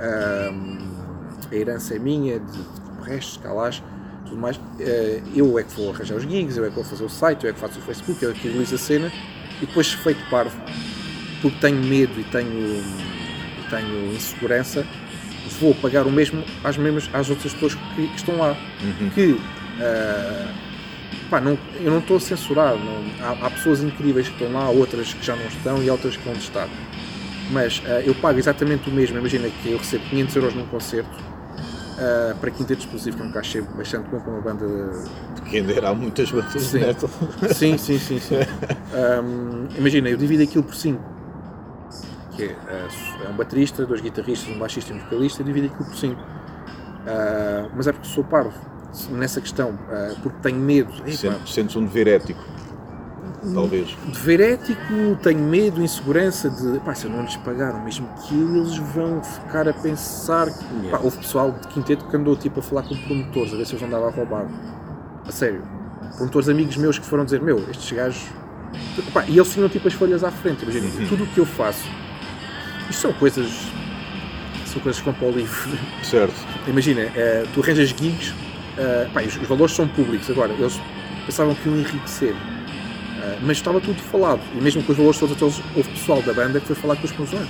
a 0.00 1.54
herança 1.54 1.94
é 1.94 1.98
minha, 1.98 2.38
de, 2.40 2.52
de 2.52 3.02
restos, 3.10 3.36
calás, 3.38 3.82
tudo 4.24 4.36
mais. 4.40 4.58
Ah, 4.80 5.22
eu 5.34 5.58
é 5.58 5.62
que 5.62 5.74
vou 5.74 5.90
arranjar 5.92 6.16
os 6.16 6.22
gigs, 6.24 6.56
eu 6.56 6.64
é 6.64 6.68
que 6.68 6.74
vou 6.74 6.84
fazer 6.84 7.04
o 7.04 7.08
site, 7.08 7.44
eu 7.44 7.50
é 7.50 7.52
que 7.52 7.60
faço 7.60 7.78
o 7.78 7.82
Facebook, 7.82 8.22
eu 8.22 8.30
é 8.30 8.34
que 8.34 8.48
realizo 8.48 8.74
a 8.74 8.78
cena. 8.78 9.12
E 9.60 9.66
depois, 9.66 9.90
feito 9.92 10.20
parvo, 10.28 10.56
porque 11.40 11.58
tenho 11.60 11.82
medo 11.82 12.18
e 12.20 12.24
tenho, 12.24 12.50
e 12.50 13.64
tenho 13.70 14.12
insegurança, 14.14 14.84
vou 15.60 15.74
pagar 15.74 16.06
o 16.06 16.10
mesmo 16.10 16.44
às, 16.62 16.76
mesmas, 16.76 17.08
às 17.12 17.30
outras 17.30 17.54
pessoas 17.54 17.74
que, 17.74 18.08
que 18.08 18.16
estão 18.16 18.36
lá. 18.36 18.54
Que 19.14 19.40
ah, 19.80 20.52
pá, 21.30 21.40
não, 21.40 21.58
eu 21.80 21.90
não 21.90 21.98
estou 22.00 22.18
a 22.18 22.20
censurar. 22.20 22.74
não- 22.76 23.06
há, 23.26 23.46
há 23.46 23.50
pessoas 23.50 23.82
incríveis 23.82 24.28
que 24.28 24.34
estão 24.34 24.52
lá, 24.52 24.68
outras 24.68 25.14
que 25.14 25.24
já 25.24 25.34
não 25.34 25.46
estão 25.46 25.82
e 25.82 25.88
outras 25.88 26.16
que 26.16 26.24
vão 26.24 26.34
estar. 26.34 26.68
Mas 27.50 27.82
ah, 27.86 28.00
eu 28.00 28.14
pago 28.14 28.38
exatamente 28.38 28.88
o 28.88 28.92
mesmo. 28.92 29.18
Imagina 29.18 29.48
que 29.48 29.70
eu 29.70 29.78
recebo 29.78 30.04
500 30.04 30.36
euros 30.36 30.54
num 30.54 30.66
concerto 30.66 31.16
ah, 31.98 32.34
para 32.40 32.50
quinteto 32.50 32.80
explosivo, 32.80 33.16
que 33.16 33.22
é 33.22 33.26
um 33.26 33.32
cachê 33.32 33.60
bastante 33.60 34.08
bom 34.08 34.20
para 34.20 34.32
uma 34.32 34.40
banda 34.40 34.66
Que 35.48 35.58
ainda 35.58 35.72
era 35.72 35.90
há 35.90 35.94
muitas 35.94 36.30
bandas 36.30 36.52
de 36.52 36.60
Sim. 36.60 36.80
metal. 36.80 37.10
Sim, 37.54 37.78
sim, 37.78 37.98
sim. 37.98 38.18
sim. 38.18 38.36
Ahm, 38.94 39.68
imagina, 39.76 40.08
eu 40.08 40.16
divido 40.16 40.42
aquilo 40.42 40.64
por 40.64 40.74
5. 40.74 41.16
Que 42.36 42.44
é, 42.44 42.56
ah, 42.68 43.24
é 43.26 43.28
um 43.28 43.36
baterista, 43.36 43.86
dois 43.86 44.00
guitarristas, 44.00 44.54
um 44.54 44.58
baixista 44.58 44.92
e 44.92 44.96
um 44.96 44.98
vocalista, 45.00 45.42
eu 45.42 45.46
divido 45.46 45.66
aquilo 45.68 45.84
por 45.84 45.96
5. 45.96 46.20
mas 47.74 47.86
é 47.86 47.92
porque 47.92 48.08
sou 48.08 48.24
parvo 48.24 48.76
nessa 49.10 49.40
questão, 49.40 49.78
ah, 49.90 50.14
porque 50.22 50.38
tenho 50.42 50.58
medo. 50.58 50.92
Sentes 51.46 51.76
um 51.76 51.84
dever 51.84 52.08
ético. 52.08 52.55
Talvez. 53.54 53.96
dever 54.12 54.40
ético, 54.40 55.16
tenho 55.22 55.40
medo, 55.40 55.82
insegurança 55.82 56.48
de 56.50 56.78
pá, 56.80 56.94
se 56.94 57.04
eu 57.06 57.10
não 57.10 57.22
lhes 57.22 57.36
pagar 57.36 57.74
o 57.74 57.84
mesmo 57.84 58.08
que 58.26 58.34
eu, 58.34 58.56
eles 58.56 58.76
vão 58.76 59.22
ficar 59.22 59.68
a 59.68 59.72
pensar. 59.72 60.46
que- 60.46 60.88
Pá, 60.90 60.98
houve 61.02 61.16
pessoal 61.18 61.52
de 61.52 61.68
quinteto 61.68 62.04
que 62.06 62.16
andou 62.16 62.36
tipo, 62.36 62.60
a 62.60 62.62
falar 62.62 62.82
com 62.82 62.96
promotores, 62.96 63.52
a 63.52 63.56
ver 63.56 63.66
se 63.66 63.74
eles 63.74 63.82
andavam 63.86 64.08
a 64.08 64.10
roubar. 64.12 64.46
A 65.26 65.32
sério. 65.32 65.62
Promotores 66.16 66.48
amigos 66.48 66.76
meus 66.76 66.98
que 66.98 67.04
foram 67.06 67.24
dizer: 67.24 67.40
Meu, 67.42 67.58
estes 67.70 67.92
gajos. 67.92 68.22
Pá, 69.12 69.24
e 69.26 69.36
eles 69.38 69.52
tinham 69.52 69.68
tipo 69.68 69.86
as 69.88 69.94
folhas 69.94 70.22
à 70.24 70.30
frente. 70.30 70.62
Imagina, 70.62 70.86
tudo 71.08 71.24
o 71.24 71.26
que 71.26 71.38
eu 71.38 71.46
faço. 71.46 71.86
Isto 72.90 73.02
são 73.02 73.12
coisas. 73.14 73.48
São 74.66 74.80
coisas 74.82 75.00
com 75.00 75.12
para 75.12 75.28
o 75.28 75.30
livro. 75.30 75.70
Certo. 76.02 76.34
Imagina, 76.66 77.00
eh, 77.14 77.44
tu 77.54 77.62
arranjas 77.62 77.88
gigs, 77.90 78.34
eh, 78.76 79.08
pá, 79.12 79.22
os, 79.22 79.36
os 79.36 79.46
valores 79.48 79.74
são 79.74 79.88
públicos. 79.88 80.28
Agora, 80.30 80.52
eles 80.52 80.78
pensavam 81.24 81.54
que 81.54 81.68
iam 81.68 81.78
enriquecer, 81.78 82.34
mas 83.42 83.56
estava 83.58 83.80
tudo 83.80 84.00
falado. 84.02 84.40
E 84.54 84.60
mesmo 84.60 84.82
com 84.82 84.92
os 84.92 84.98
valores 84.98 85.18
todos, 85.18 85.60
houve 85.74 85.88
pessoal 85.90 86.22
da 86.22 86.32
banda 86.32 86.60
que 86.60 86.66
foi 86.66 86.76
falar 86.76 86.96
com 86.96 87.04
os 87.04 87.12
promotores: 87.12 87.48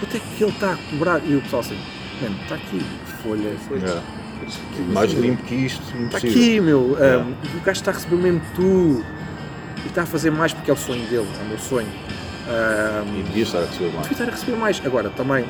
quanto 0.00 0.16
é 0.16 0.20
que 0.20 0.42
ele 0.44 0.52
está 0.52 0.72
a 0.72 0.76
cobrar? 0.90 1.20
E 1.24 1.36
o 1.36 1.42
pessoal 1.42 1.60
assim: 1.60 1.78
Mano, 2.22 2.36
está 2.42 2.54
aqui, 2.54 2.80
folha, 3.22 3.56
folha. 3.68 3.86
É. 3.86 4.26
Mais 4.92 5.12
limpo 5.12 5.42
que 5.44 5.54
isto, 5.54 5.82
Está 6.04 6.18
aqui, 6.18 6.60
meu. 6.60 6.96
É. 7.02 7.16
um, 7.18 7.30
o 7.32 7.60
gajo 7.64 7.80
está 7.80 7.90
a 7.90 7.94
receber 7.94 8.16
mesmo 8.16 8.40
tu. 8.54 9.04
E 9.84 9.88
está 9.88 10.02
a 10.02 10.06
fazer 10.06 10.30
mais 10.30 10.52
porque 10.52 10.70
é 10.70 10.74
o 10.74 10.76
sonho 10.76 11.02
dele, 11.06 11.26
é 11.40 11.42
o 11.44 11.48
meu 11.48 11.58
sonho. 11.58 11.88
Um, 12.48 13.18
E 13.18 13.22
devia 13.24 13.42
estar 13.42 13.58
a 13.58 13.64
receber 13.66 13.90
mais. 13.92 14.02
devia 14.02 14.12
estar 14.12 14.24
a 14.28 14.30
receber 14.30 14.56
mais. 14.56 14.82
Agora, 14.84 15.10
também, 15.10 15.44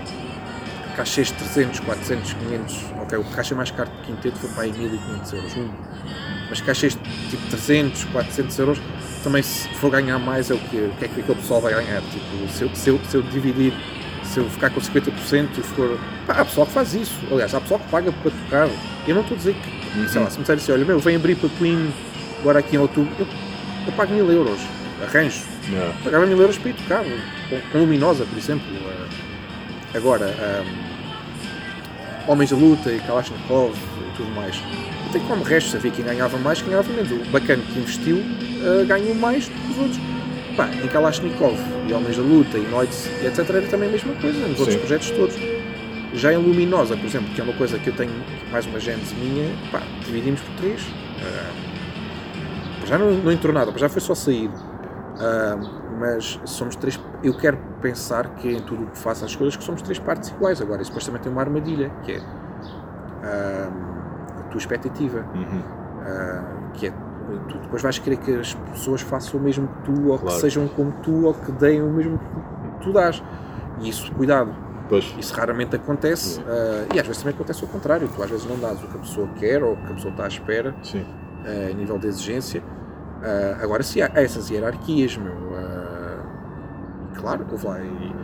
cachês 0.96 1.28
de 1.28 1.34
300, 1.34 1.80
400, 1.80 2.32
500. 2.34 2.84
Ok, 3.02 3.18
o 3.18 3.24
caixa 3.24 3.54
mais 3.54 3.70
caro 3.70 3.90
de 3.90 4.06
quinteto 4.06 4.38
foi 4.38 4.50
para 4.50 4.62
aí 4.64 4.72
1500 4.72 5.32
euros. 5.32 5.56
Um. 5.56 5.68
Mas 6.48 6.60
cachês 6.60 6.94
de 6.94 7.28
tipo 7.30 7.46
300, 7.50 8.04
400 8.04 8.58
euros, 8.60 8.78
também 9.26 9.42
se 9.42 9.68
for 9.70 9.90
ganhar 9.90 10.20
mais 10.20 10.52
é 10.52 10.54
o 10.54 10.58
que, 10.58 10.76
o 10.76 10.92
que 11.00 11.04
é 11.04 11.08
que 11.08 11.20
aquele 11.20 11.40
pessoal 11.40 11.60
vai 11.60 11.74
ganhar. 11.74 12.00
Tipo, 12.00 12.48
se 12.48 12.62
eu, 12.62 12.70
se 12.72 12.90
eu, 12.90 13.00
se 13.08 13.16
eu 13.16 13.22
dividir, 13.22 13.72
se 14.22 14.38
eu 14.38 14.48
ficar 14.48 14.70
com 14.70 14.80
50% 14.80 15.48
e 15.58 15.62
for. 15.62 15.98
Pá, 16.28 16.34
há 16.34 16.44
pessoal 16.44 16.64
que 16.64 16.72
faz 16.72 16.94
isso. 16.94 17.20
Aliás, 17.28 17.52
há 17.52 17.60
pessoal 17.60 17.80
que 17.80 17.90
paga 17.90 18.12
para 18.12 18.30
tocar. 18.30 18.68
Eu 19.04 19.14
não 19.16 19.22
estou 19.22 19.34
a 19.34 19.38
dizer 19.38 19.54
que, 19.54 20.08
sei 20.08 20.22
lá, 20.22 20.30
se 20.30 20.36
me 20.36 20.42
disser 20.42 20.56
assim, 20.56 20.70
olha, 20.70 20.84
meu, 20.84 21.00
vem 21.00 21.16
abrir 21.16 21.34
para 21.34 21.48
Queen 21.58 21.92
agora 22.38 22.60
aqui 22.60 22.76
em 22.76 22.78
outubro, 22.78 23.12
eu, 23.18 23.26
eu 23.86 23.92
pago 23.94 24.14
mil 24.14 24.30
euros. 24.30 24.60
Arranjo. 25.02 25.42
É. 25.72 25.92
Pagava 26.04 26.24
mil 26.24 26.40
euros 26.40 26.56
para 26.56 26.70
ir 26.70 26.74
tocar, 26.74 27.04
com, 27.04 27.60
com 27.72 27.78
Luminosa, 27.78 28.24
por 28.24 28.38
exemplo. 28.38 28.64
Agora, 29.92 30.26
ahm, 30.26 30.95
Homens 32.28 32.50
da 32.50 32.56
Luta 32.56 32.90
e 32.90 32.98
Kalashnikov 33.00 33.72
e 33.72 34.16
tudo 34.16 34.30
mais. 34.34 34.56
Até 35.08 35.20
como 35.20 35.44
resto, 35.44 35.76
havia 35.76 35.90
quem 35.90 36.04
ganhava 36.04 36.36
mais, 36.38 36.60
quem 36.60 36.70
ganhava 36.70 36.92
menos. 36.92 37.10
O 37.12 37.30
bacana 37.30 37.62
que 37.62 37.78
investiu 37.78 38.18
eh, 38.18 38.84
ganhou 38.84 39.14
mais 39.14 39.48
do 39.48 39.54
que 39.54 39.70
os 39.70 39.78
outros. 39.78 40.00
Pá, 40.56 40.68
em 40.82 40.88
Kalashnikov 40.88 41.56
e 41.88 41.92
Homens 41.92 42.16
da 42.16 42.22
Luta 42.22 42.58
e 42.58 42.62
Noites 42.62 43.06
e 43.22 43.26
etc. 43.26 43.48
era 43.50 43.62
também 43.68 43.88
a 43.88 43.92
mesma 43.92 44.14
coisa, 44.14 44.38
nos 44.40 44.58
outros 44.58 44.74
Sim. 44.74 44.80
projetos 44.80 45.10
todos. 45.10 45.36
Já 46.14 46.32
em 46.32 46.36
Luminosa, 46.36 46.96
por 46.96 47.06
exemplo, 47.06 47.28
que 47.34 47.40
é 47.40 47.44
uma 47.44 47.52
coisa 47.52 47.78
que 47.78 47.88
eu 47.88 47.94
tenho 47.94 48.12
mais 48.50 48.64
uma 48.66 48.80
gênese 48.80 49.14
minha, 49.14 49.50
pá, 49.70 49.82
dividimos 50.04 50.40
por 50.40 50.54
três. 50.56 50.80
Ah, 51.22 51.52
já 52.86 52.98
não, 52.98 53.12
não 53.12 53.30
entrou 53.30 53.52
nada, 53.52 53.72
já 53.76 53.88
foi 53.88 54.00
só 54.00 54.14
sair. 54.14 54.50
Ah, 55.18 55.56
mas 55.98 56.38
somos 56.44 56.76
três. 56.76 57.00
Eu 57.22 57.34
quero 57.36 57.56
pensar 57.80 58.28
que 58.36 58.52
em 58.52 58.60
tudo 58.60 58.84
o 58.84 58.86
que 58.86 58.98
faço 58.98 59.24
as 59.24 59.34
coisas 59.34 59.56
que 59.56 59.64
somos 59.64 59.80
três 59.82 59.98
partes 59.98 60.30
iguais. 60.30 60.60
Agora, 60.60 60.82
isso 60.82 60.90
depois 60.90 61.06
também 61.06 61.20
tem 61.22 61.32
uma 61.32 61.40
armadilha, 61.40 61.90
que 62.02 62.12
é 62.12 62.20
ah, 63.22 63.70
a 64.40 64.42
tua 64.50 64.58
expectativa. 64.58 65.24
Uhum. 65.34 65.62
Ah, 66.06 66.44
que 66.74 66.86
é 66.88 66.92
tu 67.48 67.58
depois 67.58 67.82
vais 67.82 67.98
querer 67.98 68.18
que 68.18 68.32
as 68.38 68.54
pessoas 68.54 69.00
façam 69.00 69.40
o 69.40 69.42
mesmo 69.42 69.66
que 69.66 69.82
tu, 69.82 70.08
ou 70.08 70.18
Claro. 70.18 70.34
que 70.36 70.40
sejam 70.40 70.68
como 70.68 70.92
tu, 71.02 71.24
ou 71.24 71.34
que 71.34 71.50
deem 71.52 71.82
o 71.82 71.90
mesmo 71.90 72.18
que 72.18 72.84
tu 72.84 72.92
dás. 72.92 73.20
E 73.80 73.88
isso, 73.88 74.12
cuidado, 74.14 74.54
Pois. 74.88 75.12
isso 75.18 75.34
raramente 75.34 75.74
acontece. 75.74 76.40
ah, 76.46 76.86
e 76.94 77.00
às 77.00 77.06
vezes 77.06 77.22
também 77.22 77.34
acontece 77.34 77.64
o 77.64 77.68
contrário. 77.68 78.08
Tu 78.14 78.22
às 78.22 78.30
vezes 78.30 78.46
não 78.46 78.58
dás 78.58 78.82
o 78.82 78.86
que 78.86 78.96
a 78.96 79.00
pessoa 79.00 79.28
quer 79.36 79.62
ou 79.62 79.72
o 79.72 79.76
que 79.76 79.92
a 79.92 79.94
pessoa 79.94 80.10
está 80.12 80.24
à 80.24 80.28
espera 80.28 80.74
Sim. 80.82 81.04
eh, 81.44 81.70
a 81.72 81.74
nível 81.74 81.98
de 81.98 82.06
exigência. 82.06 82.62
Ah, 83.22 83.58
agora, 83.62 83.82
se 83.82 84.02
há 84.02 84.10
essas 84.14 84.50
hierarquias, 84.50 85.16
meu, 85.16 85.34
ah, 85.56 86.22
claro, 87.16 87.46
houve 87.50 87.66
lá. 87.66 87.80
E, 87.80 88.14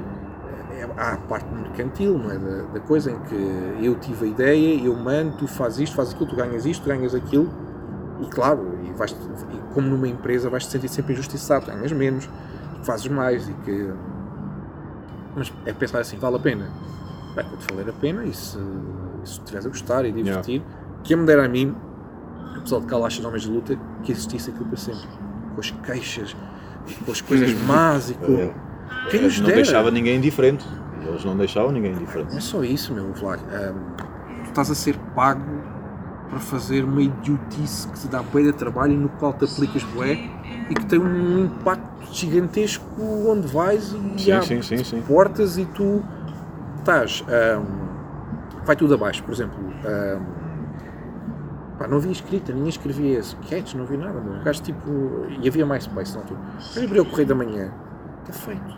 eh, 0.79 0.89
há 0.97 1.13
a 1.15 1.17
parte 1.17 1.53
mercantil 1.55 2.19
não 2.19 2.31
é, 2.31 2.39
da, 2.39 2.63
da 2.75 2.81
coisa 2.81 3.11
em 3.11 3.19
que 3.21 3.85
eu 3.85 3.95
tive 3.97 4.27
a 4.27 4.29
ideia, 4.29 4.85
eu 4.85 4.95
mando, 4.95 5.37
tu 5.37 5.47
fazes 5.47 5.81
isto, 5.81 5.97
fazes 5.97 6.15
aquilo, 6.15 6.31
tu 6.31 6.37
ganhas 6.37 6.67
isto, 6.67 6.83
tu 6.83 6.89
ganhas 6.89 7.15
aquilo, 7.15 7.49
e 8.21 8.27
claro, 8.27 8.79
e 8.83 8.93
vais, 8.93 9.13
e 9.13 9.75
como 9.75 9.89
numa 9.89 10.09
empresa 10.09 10.49
vais 10.51 10.67
te 10.67 10.73
sentir 10.73 10.89
sempre 10.89 11.15
injustiçado, 11.15 11.67
ganhas 11.67 11.93
menos, 11.93 12.29
fazes 12.83 13.09
mais, 13.09 13.49
e 13.49 13.53
que. 13.65 13.93
Mas 15.35 15.53
é 15.65 15.73
pensar 15.73 16.01
assim, 16.01 16.19
vale 16.19 16.37
a 16.37 16.41
pena? 16.41 16.69
Bem, 17.35 17.47
quando 17.47 17.71
valer 17.71 17.89
a 17.89 17.93
pena, 17.95 18.25
e 18.25 18.35
se, 18.35 18.59
se 19.25 19.39
estiveres 19.39 19.65
a 19.65 19.69
gostar 19.71 20.05
e 20.05 20.13
divertir, 20.13 20.63
que 21.03 21.17
me 21.17 21.25
dera 21.25 21.47
a 21.47 21.49
mim 21.49 21.75
apesar 22.63 22.81
de 22.81 22.87
Kalash 22.87 23.21
de 23.21 23.27
Homens 23.27 23.43
de 23.43 23.51
Luta, 23.51 23.79
que 24.03 24.13
existisse 24.13 24.51
aquilo 24.51 24.65
para 24.67 24.77
sempre. 24.79 25.09
Com 25.55 25.61
as 25.61 25.71
queixas, 25.71 26.37
com 27.05 27.13
as 27.13 27.21
coisas 27.21 27.53
más 27.63 28.11
e 28.11 28.15
com. 28.15 28.33
É. 28.39 28.55
Quem 29.11 29.21
nos 29.23 29.39
não 29.39 29.47
dera? 29.47 29.57
deixava 29.57 29.91
ninguém 29.91 30.17
indiferente. 30.17 30.65
Eles 31.07 31.25
não 31.25 31.37
deixavam 31.37 31.73
ninguém 31.73 31.93
indiferente. 31.93 32.31
Não 32.31 32.39
é 32.39 32.41
só 32.41 32.63
isso, 32.65 32.95
meu 32.95 33.13
Vlad. 33.13 33.41
Ahm, 33.53 33.97
tu 34.45 34.49
estás 34.49 34.71
a 34.71 34.75
ser 34.75 34.97
pago 35.15 35.43
para 36.31 36.39
fazer 36.39 36.85
uma 36.85 37.03
idiotice 37.03 37.89
que 37.89 37.99
te 38.01 38.09
dá 38.09 38.23
bué 38.23 38.43
de 38.45 38.53
trabalho 38.53 38.93
e 38.93 38.97
no 38.97 39.09
qual 39.11 39.35
te 39.35 39.45
aplicas 39.45 39.83
bué 39.85 40.13
e 40.71 40.75
que 40.75 40.87
tem 40.87 40.99
um 40.99 41.45
impacto 41.45 41.83
gigantesco 42.13 42.85
onde 43.29 43.47
vais 43.49 43.93
e 44.17 44.23
Sim, 44.23 44.33
há 44.33 44.43
sim, 44.43 44.63
sim, 44.63 44.83
sim. 44.85 45.03
portas 45.03 45.59
e 45.59 45.67
tu 45.67 46.03
estás. 46.79 47.23
ahm, 47.29 47.65
vai 48.65 48.77
tudo 48.77 48.95
abaixo, 48.95 49.23
por 49.25 49.33
exemplo. 49.35 49.59
ahm, 49.85 50.23
pá, 51.83 51.89
não 51.89 51.97
havia 51.97 52.13
escrita, 52.13 52.53
ninguém 52.53 52.69
escrevia 52.69 53.19
sketches, 53.19 53.75
não 53.75 53.85
havia 53.85 53.99
nada. 53.99 54.21
Meu. 54.21 54.41
O 54.41 54.45
gajo 54.45 54.63
tipo. 54.63 55.27
E 55.41 55.49
havia 55.49 55.67
MySpace 55.67 56.15
na 56.15 56.21
altura. 56.21 56.41
Mas 56.55 56.79
abriu 56.79 57.03
o 57.03 57.07
correio 57.07 57.29
da 57.29 57.35
manhã. 57.35 57.73
Está 58.21 58.33
feito. 58.33 58.77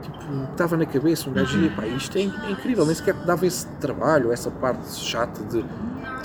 tipo, 0.00 0.18
estava 0.50 0.76
na 0.76 0.86
cabeça, 0.86 1.28
um 1.28 1.32
gajo 1.32 1.58
ia, 1.58 1.70
pá, 1.70 1.86
isto 1.86 2.16
é, 2.16 2.22
é 2.22 2.50
incrível, 2.50 2.86
nem 2.86 2.94
sequer 2.94 3.14
dava 3.14 3.46
esse 3.46 3.66
trabalho, 3.80 4.32
essa 4.32 4.50
parte 4.50 4.88
chata 4.94 5.42
de 5.44 5.64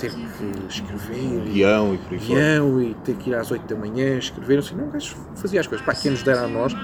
ter 0.00 0.12
que 0.12 0.66
escrever, 0.68 1.40
Guião 1.42 1.94
e 1.94 1.98
por 1.98 2.12
aí 2.12 2.18
guião 2.18 2.80
e 2.80 2.94
ter 3.04 3.16
que 3.16 3.30
ir 3.30 3.34
às 3.34 3.50
8 3.50 3.66
da 3.66 3.78
manhã 3.78 4.16
escrever, 4.16 4.60
assim, 4.60 4.74
não, 4.74 4.86
o 4.86 4.90
gajo 4.90 5.16
fazia 5.34 5.60
as 5.60 5.66
coisas. 5.66 5.84
Pá, 5.84 5.94
quem 5.94 6.10
nos 6.10 6.22
dera 6.22 6.42
a 6.42 6.48
nós, 6.48 6.74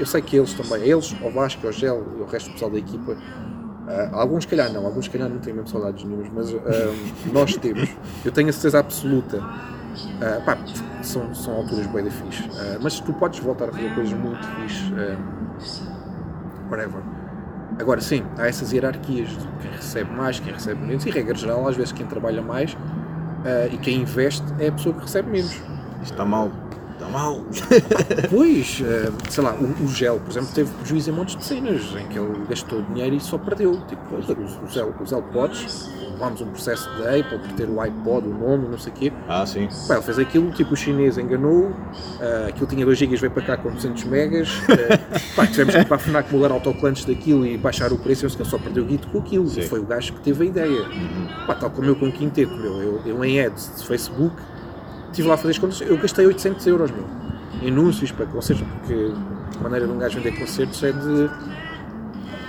eu 0.00 0.06
sei 0.06 0.20
que 0.20 0.36
eles 0.36 0.52
também, 0.54 0.82
eles, 0.82 1.14
ao 1.22 1.30
Vasco, 1.30 1.66
ao 1.66 1.72
Gel 1.72 2.04
e 2.18 2.22
o 2.22 2.26
resto 2.26 2.48
do 2.48 2.52
pessoal 2.54 2.70
da 2.70 2.78
equipa, 2.78 3.16
ah, 3.88 4.10
alguns, 4.12 4.46
calhar, 4.46 4.72
não, 4.72 4.84
alguns, 4.86 5.08
calhar, 5.08 5.28
não 5.28 5.38
têm 5.38 5.52
mesmo 5.52 5.68
saudades 5.68 6.04
nenhumas, 6.04 6.28
mas 6.32 6.54
ah, 6.54 6.94
nós 7.32 7.56
temos, 7.56 7.88
eu 8.24 8.32
tenho 8.32 8.48
a 8.48 8.52
certeza 8.52 8.78
absoluta. 8.78 9.38
ah, 9.42 10.40
pá, 10.44 10.56
são, 11.02 11.34
são 11.34 11.56
alturas 11.56 11.86
bem 11.88 12.04
da 12.04 12.10
Ah, 12.10 12.78
mas 12.80 13.00
tu 13.00 13.12
podes 13.14 13.40
voltar 13.40 13.68
a 13.68 13.72
fazer 13.72 13.94
coisas 13.94 14.12
muito 14.12 14.46
fixe, 14.46 14.92
ah, 14.94 15.16
whatever. 16.70 17.02
Agora 17.78 18.00
sim, 18.00 18.22
há 18.38 18.46
essas 18.46 18.72
hierarquias 18.72 19.30
de 19.30 19.48
quem 19.60 19.70
recebe 19.70 20.10
mais, 20.12 20.38
quem 20.38 20.52
recebe 20.52 20.80
menos, 20.84 21.04
e 21.06 21.10
regra 21.10 21.34
geral, 21.34 21.66
às 21.66 21.76
vezes 21.76 21.92
quem 21.92 22.06
trabalha 22.06 22.42
mais 22.42 22.76
ah, 23.44 23.66
e 23.72 23.78
quem 23.78 24.02
investe 24.02 24.44
é 24.58 24.68
a 24.68 24.72
pessoa 24.72 24.94
que 24.94 25.02
recebe 25.02 25.30
menos. 25.30 25.52
Isto 26.02 26.12
está 26.12 26.24
mal. 26.24 26.50
Está 27.02 27.08
mal. 27.08 27.40
Pois, 28.30 28.80
eh, 28.84 29.10
sei 29.28 29.42
lá, 29.42 29.54
o, 29.54 29.84
o 29.84 29.88
Gel, 29.88 30.20
por 30.20 30.30
exemplo, 30.30 30.50
teve 30.54 30.70
prejuízo 30.74 31.10
em 31.10 31.12
montes 31.12 31.36
de 31.36 31.44
cenas 31.44 31.82
em 32.00 32.06
que 32.06 32.16
ele 32.16 32.44
gastou 32.48 32.80
dinheiro 32.82 33.16
e 33.16 33.20
só 33.20 33.36
perdeu. 33.38 33.76
Tipo, 33.88 34.16
os, 34.16 34.28
os, 34.70 34.76
El- 34.76 34.94
os 35.02 35.12
AirPods, 35.12 35.90
levámos 36.12 36.40
um 36.42 36.46
processo 36.46 36.88
da 36.98 37.10
Apple 37.16 37.38
por 37.40 37.52
ter 37.54 37.68
o 37.68 37.80
iPod, 37.80 38.28
o 38.28 38.32
nome, 38.32 38.68
não 38.68 38.78
sei 38.78 38.92
o 38.92 38.94
quê. 38.96 39.12
Ah, 39.28 39.44
sim. 39.44 39.68
Pá, 39.88 39.94
ele 39.94 40.02
fez 40.04 40.18
aquilo, 40.20 40.50
tipo, 40.52 40.74
o 40.74 40.76
chinês 40.76 41.18
enganou, 41.18 41.72
eh, 42.20 42.46
aquilo 42.50 42.66
tinha 42.68 42.84
2 42.86 42.96
GB, 42.96 43.16
veio 43.16 43.32
para 43.32 43.42
cá 43.42 43.56
com 43.56 43.70
200 43.70 44.04
megas. 44.04 44.48
eh, 44.68 44.96
pá, 45.34 45.44
tivemos 45.46 45.74
que 45.74 45.80
ir 45.80 45.86
para 45.86 45.96
a 45.96 45.98
FNAC 45.98 46.32
mudar 46.32 46.52
autocolantes 46.52 47.04
daquilo 47.04 47.44
e 47.44 47.58
baixar 47.58 47.92
o 47.92 47.98
preço, 47.98 48.24
e 48.24 48.28
ele 48.32 48.44
só 48.48 48.58
perdeu 48.58 48.84
o 48.84 48.86
guito 48.86 49.08
com 49.08 49.18
aquilo. 49.18 49.48
Sim. 49.48 49.60
E 49.60 49.66
foi 49.66 49.80
o 49.80 49.84
gajo 49.86 50.12
que 50.12 50.20
teve 50.20 50.44
a 50.44 50.46
ideia. 50.46 50.82
Pá, 51.48 51.54
tal 51.56 51.70
como 51.70 51.88
eu 51.88 51.96
com 51.96 52.06
o 52.06 52.12
quinteto, 52.12 52.54
meu, 52.54 52.80
eu, 52.80 53.02
eu 53.04 53.24
em 53.24 53.40
ads 53.40 53.72
de 53.78 53.86
Facebook, 53.86 54.36
estive 55.12 55.28
lá 55.28 55.34
a 55.34 55.36
fazer 55.36 55.50
as 55.52 55.58
contas, 55.58 55.80
eu 55.80 55.96
gastei 55.98 56.26
800 56.26 56.66
euros, 56.66 56.90
meu, 56.90 57.04
em 57.62 57.68
anúncios 57.68 58.10
para 58.10 58.26
concertos, 58.26 58.66
porque 58.66 59.12
a 59.58 59.62
maneira 59.62 59.86
de 59.86 59.92
um 59.92 59.98
gajo 59.98 60.18
vender 60.20 60.38
concertos 60.38 60.82
é 60.82 60.92
de, 60.92 61.30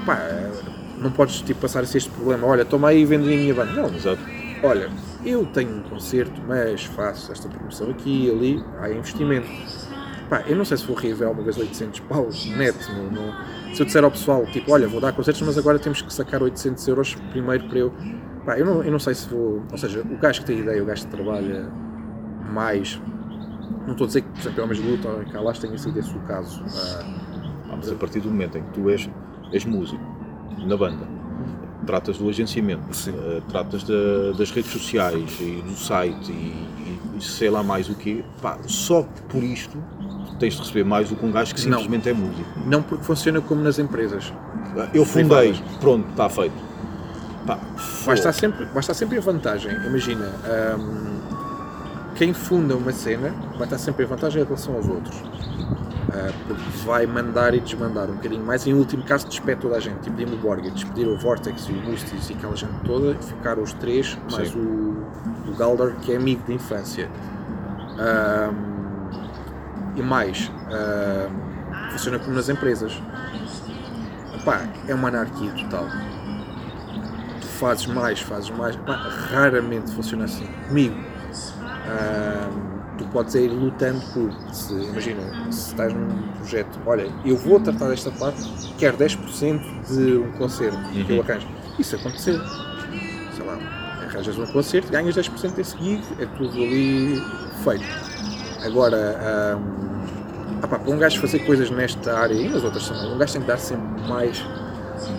pá, 0.06 0.20
não 0.98 1.12
podes 1.12 1.42
tipo, 1.42 1.60
passar 1.62 1.82
a 1.82 1.86
ser 1.86 1.98
este 2.00 2.10
problema, 2.10 2.48
olha, 2.48 2.66
toma 2.66 2.90
aí 2.90 3.02
e 3.02 3.06
vende 3.06 3.32
a 3.32 3.38
minha 3.38 3.54
banda. 3.54 3.72
Não, 3.74 3.94
Exato. 3.94 4.20
olha, 4.64 4.90
eu 5.26 5.46
tenho 5.46 5.78
um 5.78 5.82
concerto, 5.84 6.42
mas 6.48 6.84
faço 6.86 7.32
esta 7.32 7.48
promoção 7.48 7.90
aqui 7.92 8.28
e 8.28 8.32
ali, 8.32 8.64
há 8.80 8.90
investimento. 8.90 9.48
Pá, 10.30 10.44
eu 10.48 10.56
não 10.56 10.64
sei 10.66 10.78
se 10.78 10.86
vou 10.86 10.96
reaver 10.96 11.28
alguma 11.28 11.44
vez 11.44 11.58
800 11.58 12.00
paus 12.02 12.46
net, 12.56 12.76
meu, 12.94 13.12
não- 13.12 13.74
se 13.76 13.82
eu 13.82 13.86
disser 13.86 14.04
ao 14.04 14.12
pessoal, 14.12 14.46
tipo, 14.46 14.72
olha, 14.72 14.88
vou 14.88 15.02
dar 15.02 15.12
concertos, 15.12 15.42
mas 15.42 15.58
agora 15.58 15.78
temos 15.80 16.02
que 16.02 16.14
sacar 16.14 16.42
800 16.42 16.88
euros 16.88 17.16
primeiro 17.32 17.68
para 17.68 17.78
eu... 17.80 17.94
Pá, 18.46 18.58
eu 18.58 18.66
não, 18.66 18.84
eu 18.84 18.92
não 18.92 19.00
sei 19.00 19.14
se 19.16 19.28
vou... 19.30 19.64
Ou 19.72 19.78
seja, 19.78 20.02
o 20.02 20.18
gajo 20.18 20.42
que 20.42 20.46
tem 20.48 20.60
ideia, 20.60 20.82
o 20.82 20.86
gajo 20.86 21.06
que 21.06 21.12
trabalha 21.16 21.66
mais... 22.52 23.00
Não 23.86 23.92
estou 23.92 24.06
a 24.06 24.08
dizer 24.08 24.22
que, 24.22 24.30
por 24.30 24.40
exemplo, 24.40 24.62
é 24.62 24.64
o 24.64 24.68
mesmo 24.68 24.90
luta 24.92 25.08
ou 25.10 25.22
em 25.22 25.26
Calas 25.26 25.60
tenha 25.60 25.78
sido 25.78 26.00
esse 26.00 26.16
o 26.16 26.20
caso. 26.22 26.64
Ah, 26.76 27.04
Ah, 27.70 27.76
mas 27.78 27.92
a 27.92 27.96
partir 27.96 28.20
do 28.20 28.30
momento 28.30 28.58
em 28.58 28.64
que 28.64 28.70
tu 28.72 28.90
és, 28.90 29.10
és 29.52 29.66
músico 29.66 30.02
na 30.66 30.78
banda, 30.78 31.06
tratas 31.86 32.18
do 32.18 32.30
agenciamento, 32.30 32.84
eh, 33.10 33.42
tratas 33.50 33.84
da- 33.84 34.32
das 34.38 34.52
redes 34.52 34.72
sociais 34.72 35.38
e 35.42 35.62
do 35.66 35.76
site 35.76 36.32
e, 36.32 36.98
e 37.18 37.22
sei 37.22 37.50
lá 37.50 37.62
mais 37.64 37.90
o 37.90 37.96
quê, 37.96 38.24
pá, 38.42 38.58
só 38.68 39.04
por 39.28 39.44
isto 39.44 39.78
tens 40.40 40.54
de 40.54 40.60
receber 40.62 40.84
mais 40.86 41.10
do 41.10 41.16
que 41.16 41.26
um 41.26 41.32
gajo 41.32 41.54
que 41.56 41.68
Não. 41.68 41.80
simplesmente 41.80 42.10
é 42.10 42.14
músico. 42.14 42.48
não 42.66 42.82
porque 42.84 43.04
funciona 43.04 43.42
como 43.42 43.62
nas 43.62 43.80
empresas. 43.80 44.32
Eu 44.94 45.04
fundei, 45.04 45.54
pronto, 45.82 46.08
está 46.10 46.30
feito. 46.30 46.56
Pá, 47.46 47.60
Vai 48.06 48.16
estar 48.16 48.32
sempre, 48.34 48.66
vai 48.66 48.80
estar 48.80 48.94
sempre 48.94 49.18
em 49.18 49.20
vantagem. 49.20 49.72
Imagina, 49.86 50.26
hum, 50.80 51.13
quem 52.16 52.34
funda 52.34 52.76
uma 52.76 52.92
cena 52.92 53.34
vai 53.58 53.64
estar 53.64 53.78
sempre 53.78 54.06
em 54.06 54.08
vantagem 54.08 54.42
em 54.42 54.46
relação 54.46 54.76
aos 54.76 54.88
outros. 54.88 55.22
Ah, 56.12 56.32
porque 56.48 56.64
vai 56.86 57.08
mandar 57.08 57.56
e 57.56 57.60
desmandar 57.60 58.10
um 58.10 58.14
bocadinho 58.14 58.46
mais. 58.46 58.68
Em 58.68 58.74
último 58.74 59.04
caso, 59.04 59.28
despede 59.28 59.62
toda 59.62 59.78
a 59.78 59.80
gente. 59.80 60.02
Tipo, 60.02 60.16
Dimo 60.16 60.38
Borga, 60.38 60.70
despedir 60.70 61.08
o 61.08 61.18
Vortex 61.18 61.68
e 61.68 61.72
o 61.72 61.76
Mustis 61.76 62.30
e 62.30 62.34
aquela 62.34 62.56
gente 62.56 62.74
toda. 62.86 63.16
Ficaram 63.16 63.64
os 63.64 63.74
três, 63.74 64.18
mais 64.32 64.50
Sim. 64.50 64.60
o, 64.60 65.50
o 65.50 65.56
Galdar, 65.58 65.96
que 66.02 66.12
é 66.12 66.18
amigo 66.18 66.44
de 66.46 66.54
infância. 66.54 67.10
E 69.96 70.02
mais, 70.02 70.52
hum, 70.70 71.92
funciona 71.92 72.20
como 72.20 72.36
nas 72.36 72.50
empresas. 72.50 73.02
Epá, 74.36 74.62
é 74.88 74.94
uma 74.94 75.08
anarquia 75.08 75.52
total 75.52 75.88
tu 77.40 77.48
fazes 77.48 77.86
mais, 77.86 78.20
fazes 78.20 78.50
mais. 78.52 78.76
Pá, 78.76 78.96
raramente 79.32 79.92
funciona 79.92 80.26
assim. 80.26 80.48
Comigo, 80.68 80.96
tu 82.98 83.06
podes 83.08 83.36
ir 83.36 83.50
lutando 83.50 84.02
por. 84.14 84.32
Se, 84.54 84.74
imagina, 84.74 85.22
se 85.52 85.70
estás 85.70 85.94
num 85.94 86.28
projeto, 86.38 86.80
olha, 86.86 87.08
eu 87.26 87.36
vou 87.38 87.60
tratar 87.60 87.90
desta 87.90 88.12
parte, 88.12 88.42
quero 88.78 88.98
10% 88.98 89.62
de 89.88 90.18
um 90.18 90.32
concerto 90.34 90.78
que 90.90 91.14
eu 91.14 91.22
arranjo. 91.22 91.48
Isso 91.80 91.96
aconteceu. 91.96 92.40
Sei 93.36 93.46
lá, 93.46 93.58
arranjas 94.04 94.38
um 94.38 94.46
concerto, 94.48 94.92
ganhas 94.92 95.16
10% 95.16 95.54
desse 95.54 95.78
gig, 95.78 96.04
é 96.20 96.26
tudo 96.38 96.56
ali 96.62 97.22
feito. 97.64 97.86
Agora, 98.66 99.20
ahm, 99.58 100.60
ah 100.62 100.68
pá, 100.68 100.80
para 100.80 100.94
um 100.94 100.98
gajo 100.98 101.20
fazer 101.20 101.40
coisas 101.40 101.70
nesta 101.70 102.18
área 102.18 102.34
e 102.34 102.48
nas 102.48 102.64
outras 102.64 102.88
também, 102.88 103.14
um 103.14 103.18
gajo 103.18 103.34
tem 103.34 103.42
que 103.42 103.48
dar 103.48 103.58
sempre 103.58 104.08
mais 104.08 104.40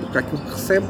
do 0.01 0.11
que 0.11 0.19
aquilo 0.19 0.41
que 0.43 0.51
recebe. 0.51 0.87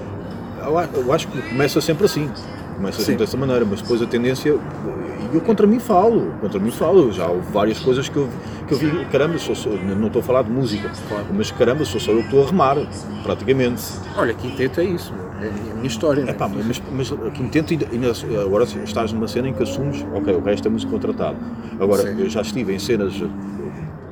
Eu 0.94 1.12
acho 1.12 1.28
que 1.28 1.42
começa 1.42 1.80
sempre 1.80 2.06
assim. 2.06 2.30
Começa 2.76 3.01
sempre 3.01 3.24
dessa 3.24 3.36
maneira, 3.36 3.64
mas 3.64 3.80
depois 3.80 4.02
a 4.02 4.06
tendência. 4.06 4.51
E 4.51 5.34
eu 5.36 5.40
contra 5.40 5.66
mim 5.66 5.78
falo, 5.78 6.32
contra 6.40 6.59
mim 6.60 6.70
falo. 6.70 7.10
Já 7.12 7.26
houve 7.28 7.51
várias 7.52 7.78
coisas 7.78 8.09
que 8.09 8.16
eu, 8.16 8.28
que 8.68 8.74
eu 8.74 8.78
vi, 8.78 9.05
caramba, 9.06 9.38
sou, 9.38 9.55
sou- 9.55 9.72
não 9.82 10.06
estou 10.09 10.20
a 10.20 10.22
falar 10.24 10.42
de 10.42 10.51
música, 10.51 10.90
Claro. 11.09 11.24
mas 11.32 11.51
caramba, 11.51 11.84
sou 11.84 12.01
só 12.01 12.10
eu 12.12 12.18
que 12.18 12.24
estou 12.24 12.42
a 12.44 12.46
remar, 12.46 12.76
praticamente. 13.22 13.82
Olha, 14.16 14.34
quinteto 14.34 14.80
é 14.80 14.84
isso, 14.84 15.12
meu. 15.12 15.24
é 15.42 15.48
a 15.72 15.74
minha 15.74 15.86
história. 15.86 16.22
É 16.22 16.24
né? 16.24 16.32
pá, 16.32 16.48
mas, 16.48 16.82
mas 16.92 17.10
quinteto 17.34 17.72
ainda, 17.72 17.86
ainda- 17.92 18.40
agora 18.42 18.64
estás 18.64 19.12
numa 19.12 19.28
cena 19.28 19.48
em 19.48 19.52
que 19.52 19.62
assumes, 19.62 20.05
ok, 20.14 20.34
o 20.34 20.40
resto 20.40 20.66
é 20.68 20.70
música 20.70 20.90
contratado. 20.90 21.36
Agora, 21.80 22.02
Sim. 22.02 22.20
eu 22.20 22.28
já 22.30 22.40
estive 22.42 22.72
em 22.74 22.78
cenas, 22.78 23.14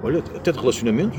olha, 0.02 0.18
até 0.34 0.50
de 0.52 0.58
relacionamentos, 0.58 1.18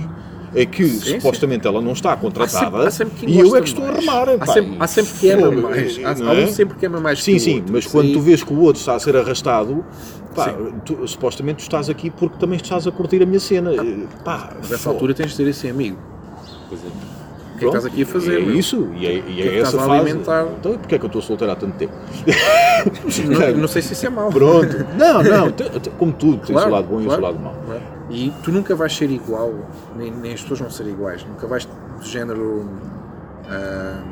é 0.56 0.66
que 0.66 0.86
Sim, 0.88 1.20
supostamente 1.20 1.68
ela 1.68 1.82
não 1.82 1.94
está 1.94 2.14
Há 2.14 2.18
contratada 2.18 2.60
sempre, 2.60 2.88
há 2.88 2.92
sempre 2.92 3.32
e 3.32 3.40
eu 3.40 3.56
é 3.56 3.62
que 3.62 3.68
estou 3.70 3.84
mais. 3.86 3.98
a 3.98 4.00
remar. 4.02 4.30
Há 4.30 4.38
pá, 4.38 4.46
sempre, 4.54 4.76
há 4.80 4.88
sempre 4.88 5.12
quem 5.20 5.32
ama 5.32 5.52
mais. 5.52 6.00
Há, 6.04 6.10
há 6.30 6.36
é? 6.36 6.44
um 6.44 6.48
sempre 6.48 6.78
que 6.78 6.86
ama 6.86 7.00
mais 7.00 7.24
Sim, 7.24 7.32
que 7.32 7.38
o 7.38 7.42
sim, 7.42 7.64
mas 7.72 7.88
quando 7.88 8.14
tu 8.14 8.20
vês 8.22 8.44
que 8.44 8.54
o 8.54 8.60
outro 8.62 8.80
está 8.80 8.96
a 8.96 9.00
ser 9.00 9.16
arrastado, 9.16 9.84
pá, 10.36 10.50
Sim. 10.50 10.74
tu- 10.86 11.08
supostamente 11.08 11.58
tu 11.58 11.62
estás 11.62 11.90
aqui 11.90 12.10
porque 12.10 12.38
também 12.38 12.58
estás 12.58 12.86
a 12.88 12.92
curtir 12.92 13.22
a 13.24 13.26
minha 13.26 13.40
cena. 13.40 13.72
Pá, 14.24 14.52
Mas 14.60 14.70
nessa 14.70 14.90
altura 14.90 15.14
tens 15.14 15.32
de 15.32 15.36
ser 15.38 15.50
assim, 15.50 15.70
amigo. 15.70 15.98
Pois 16.70 16.82
é. 16.84 16.88
O 16.88 17.56
que 17.56 17.66
é 17.66 17.70
que 17.70 17.78
estás 17.78 17.86
aqui 17.86 18.02
a 18.02 18.06
fazer? 18.06 18.42
É 18.42 18.46
meu? 18.46 18.56
isso, 18.58 18.90
e 18.98 19.06
é, 19.06 19.14
e 19.14 19.18
é 19.18 19.22
que 19.22 19.42
é 19.42 19.52
que 19.52 19.58
essa 19.60 19.78
fase. 19.78 19.92
alimentar? 19.92 20.48
Então, 20.60 20.78
porque 20.78 20.96
é 20.96 20.98
que 20.98 21.06
eu 21.06 21.08
estou 21.08 21.22
solteiro 21.22 21.54
há 21.54 21.56
tanto 21.56 21.76
tempo? 21.78 21.94
Não, 23.54 23.58
não 23.62 23.68
sei 23.68 23.82
se 23.82 23.94
isso 23.94 24.06
é 24.08 24.10
mau. 24.10 24.30
Pronto. 24.30 24.86
Não, 24.98 25.24
não, 25.24 25.54
como 25.98 26.12
tudo, 26.14 26.38
tem 26.46 26.56
o 26.56 26.60
seu 26.60 26.70
lado 26.70 26.88
bom 26.88 27.00
e 27.00 27.04
o 27.04 27.06
claro, 27.06 27.22
seu 27.22 27.32
lado 27.32 27.40
mau. 27.40 27.56
claro. 27.66 27.82
E 28.14 28.32
tu 28.44 28.52
nunca 28.52 28.76
vais 28.76 28.96
ser 28.96 29.10
igual, 29.10 29.52
nem, 29.98 30.12
nem 30.12 30.34
as 30.34 30.42
pessoas 30.42 30.60
vão 30.60 30.70
ser 30.70 30.86
iguais. 30.88 31.26
Nunca 31.26 31.48
vais 31.48 31.68
de 32.00 32.08
género. 32.10 32.70
ah, 33.50 34.04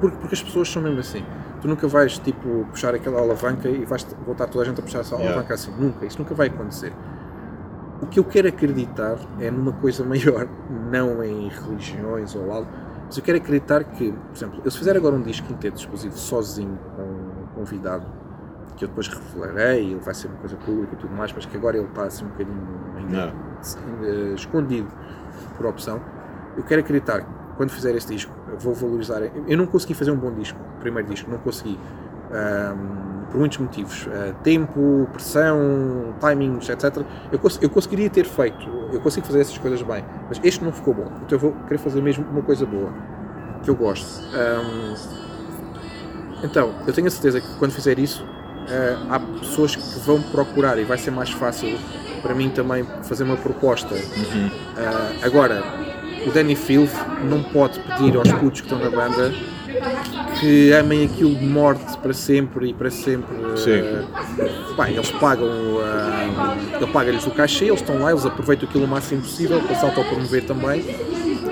porque, 0.00 0.16
porque 0.16 0.34
as 0.34 0.42
pessoas 0.42 0.68
são 0.72 0.80
mesmo 0.80 0.98
assim. 1.00 1.22
Tu 1.60 1.68
nunca 1.68 1.86
vais 1.86 2.18
tipo 2.18 2.64
puxar 2.70 2.94
aquela 2.94 3.20
alavanca 3.20 3.68
e 3.68 3.84
vais 3.84 4.06
voltar 4.24 4.46
toda 4.46 4.64
a 4.64 4.66
gente 4.66 4.80
a 4.80 4.82
puxar 4.82 5.00
essa 5.00 5.14
Yeah. 5.14 5.34
alavanca 5.34 5.52
assim. 5.54 5.70
Nunca. 5.78 6.06
Isso 6.06 6.18
nunca 6.18 6.34
vai 6.34 6.46
acontecer. 6.46 6.90
O 8.00 8.06
que 8.06 8.18
eu 8.18 8.24
quero 8.24 8.48
acreditar 8.48 9.18
é 9.38 9.50
numa 9.50 9.72
coisa 9.72 10.02
maior, 10.06 10.48
não 10.90 11.22
em 11.22 11.48
religiões 11.48 12.34
ou 12.34 12.50
algo, 12.50 12.66
mas 13.04 13.18
eu 13.18 13.22
quero 13.22 13.36
acreditar 13.36 13.84
que, 13.84 14.10
por 14.10 14.34
exemplo, 14.34 14.62
eu 14.64 14.70
se 14.70 14.78
fizer 14.78 14.96
agora 14.96 15.14
um 15.14 15.20
disco 15.22 15.46
quinteto 15.48 15.78
exclusivo 15.78 16.16
sozinho 16.16 16.78
com 16.96 17.02
um 17.02 17.46
convidado, 17.54 18.06
que 18.80 18.84
eu 18.86 18.88
depois 18.88 19.08
revelarei, 19.08 19.90
ele 19.90 20.00
vai 20.00 20.14
ser 20.14 20.28
uma 20.28 20.38
coisa 20.38 20.56
pública 20.56 20.94
e 20.94 20.96
tudo 20.96 21.14
mais, 21.14 21.30
mas 21.34 21.44
que 21.44 21.54
agora 21.54 21.76
ele 21.76 21.86
está 21.86 22.04
assim 22.04 22.24
um 22.24 22.28
bocadinho 22.28 22.58
ainda, 22.96 23.34
ainda 23.86 24.34
escondido 24.34 24.88
por 25.58 25.66
opção, 25.66 26.00
eu 26.56 26.62
quero 26.62 26.80
acreditar 26.80 27.20
que 27.20 27.26
quando 27.58 27.70
fizer 27.70 27.94
este 27.94 28.14
disco, 28.14 28.32
vou 28.58 28.72
valorizar. 28.72 29.20
Eu 29.46 29.58
não 29.58 29.66
consegui 29.66 29.92
fazer 29.92 30.10
um 30.10 30.16
bom 30.16 30.32
disco, 30.32 30.58
primeiro 30.80 31.06
disco, 31.10 31.30
não 31.30 31.36
consegui. 31.38 31.78
Ahm, 32.32 33.26
por 33.30 33.38
muitos 33.38 33.58
motivos. 33.58 34.08
Ah, 34.10 34.32
tempo, 34.42 35.06
pressão, 35.12 36.14
timings, 36.20 36.68
etc. 36.70 37.04
Eu, 37.30 37.38
cons- 37.38 37.58
eu 37.60 37.68
conseguiria 37.68 38.08
ter 38.08 38.24
feito, 38.24 38.66
eu 38.92 39.00
consigo 39.00 39.26
fazer 39.26 39.40
essas 39.40 39.58
coisas 39.58 39.82
bem, 39.82 40.02
mas 40.26 40.40
este 40.42 40.64
não 40.64 40.72
ficou 40.72 40.94
bom. 40.94 41.04
Então 41.26 41.32
eu 41.32 41.38
vou 41.38 41.52
querer 41.66 41.78
fazer 41.78 42.00
mesmo 42.00 42.24
uma 42.30 42.40
coisa 42.42 42.64
boa, 42.64 42.90
que 43.62 43.68
eu 43.68 43.76
gosto. 43.76 44.24
Ahm, 44.34 44.94
então, 46.42 46.74
eu 46.86 46.92
tenho 46.94 47.06
a 47.06 47.10
certeza 47.10 47.40
que 47.42 47.58
quando 47.58 47.72
fizer 47.72 47.98
isso, 47.98 48.26
ah, 48.68 49.16
há 49.16 49.20
pessoas 49.20 49.76
que 49.76 49.98
vão 50.00 50.20
procurar 50.22 50.78
e 50.78 50.84
vai 50.84 50.98
ser 50.98 51.10
mais 51.10 51.30
fácil 51.30 51.78
para 52.22 52.34
mim 52.34 52.50
também 52.50 52.84
fazer 53.02 53.24
uma 53.24 53.36
proposta. 53.36 53.94
Ah, 54.76 55.12
agora, 55.22 55.62
o 56.26 56.30
Danny 56.30 56.54
Filth 56.54 56.92
não 57.24 57.42
pode 57.42 57.80
pedir 57.80 58.16
aos 58.16 58.30
putos 58.32 58.60
que 58.60 58.66
estão 58.66 58.78
na 58.78 58.90
banda 58.90 59.32
que 60.38 60.72
amem 60.72 61.04
aquilo 61.04 61.34
de 61.34 61.44
morte 61.46 61.96
para 61.98 62.12
sempre 62.12 62.70
e 62.70 62.74
para 62.74 62.90
sempre. 62.90 63.34
Sim. 63.56 63.72
eh, 63.72 64.04
pá, 64.76 64.90
eles 64.90 65.10
pagam, 65.12 65.48
ah, 65.82 66.56
ele 66.76 66.86
paga-lhes 66.92 67.26
o 67.26 67.30
cachê, 67.30 67.66
eles 67.66 67.80
estão 67.80 67.98
lá, 68.00 68.10
eles 68.10 68.24
aproveitam 68.26 68.68
aquilo 68.68 68.84
o 68.84 68.88
máximo 68.88 69.22
possível 69.22 69.60
para 69.60 69.76
se 69.76 69.84
autopromover 69.84 70.44
também. 70.44 70.82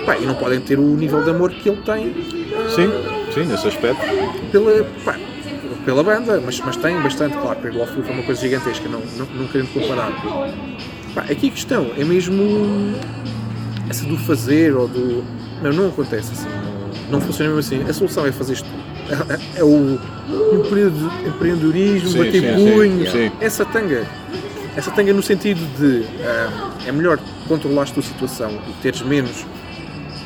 Pá, 0.05 0.17
e 0.17 0.25
não 0.25 0.35
podem 0.35 0.61
ter 0.61 0.79
o 0.79 0.83
nível 0.83 1.23
de 1.23 1.31
amor 1.31 1.51
que 1.51 1.69
ele 1.69 1.83
tem 1.83 2.15
Sim, 2.75 2.91
sim, 3.35 3.45
nesse 3.45 3.69
aspecto. 3.69 4.01
pela, 4.51 4.85
pá, 5.05 5.17
pela 5.85 6.03
banda, 6.03 6.41
mas, 6.45 6.61
mas 6.61 6.77
tem 6.77 7.01
bastante, 7.01 7.37
claro, 7.37 7.59
Cradle 7.61 7.83
of 7.83 7.93
Filth 7.93 8.09
é 8.09 8.13
uma 8.13 8.23
coisa 8.23 8.41
gigantesca, 8.41 8.89
não, 8.89 9.01
não, 9.17 9.27
não 9.35 9.47
querendo 9.49 9.73
comparar. 9.73 10.13
Pá, 11.15 11.23
aqui 11.23 11.49
a 11.49 11.51
questão 11.51 11.91
é 11.97 12.05
mesmo 12.05 12.95
essa 13.89 14.05
do 14.05 14.17
fazer 14.19 14.75
ou 14.75 14.87
do. 14.89 15.25
Não, 15.63 15.73
não 15.73 15.89
acontece 15.89 16.33
assim, 16.33 16.49
não, 17.11 17.13
não 17.13 17.21
funciona 17.21 17.55
mesmo 17.55 17.61
assim. 17.79 17.89
A 17.89 17.93
solução 17.93 18.27
é 18.27 18.33
fazer 18.33 18.55
isto. 18.55 18.69
É, 19.55 19.61
é 19.61 19.65
o 19.65 19.99
empreende- 20.55 21.27
empreendedorismo, 21.27 22.11
Sim, 22.11 22.19
bater 22.19 22.43
sim, 22.43 22.73
punho, 22.75 23.11
sim. 23.11 23.33
essa 23.41 23.65
tanga. 23.65 24.07
Essa 24.77 24.91
tanga 24.91 25.13
no 25.13 25.23
sentido 25.23 25.61
de 25.79 26.05
ah, 26.23 26.71
é 26.87 26.93
melhor 26.93 27.19
controlares 27.49 27.91
a 27.91 27.95
tua 27.95 28.03
situação 28.03 28.51
e 28.69 28.73
teres 28.83 29.01
menos 29.03 29.45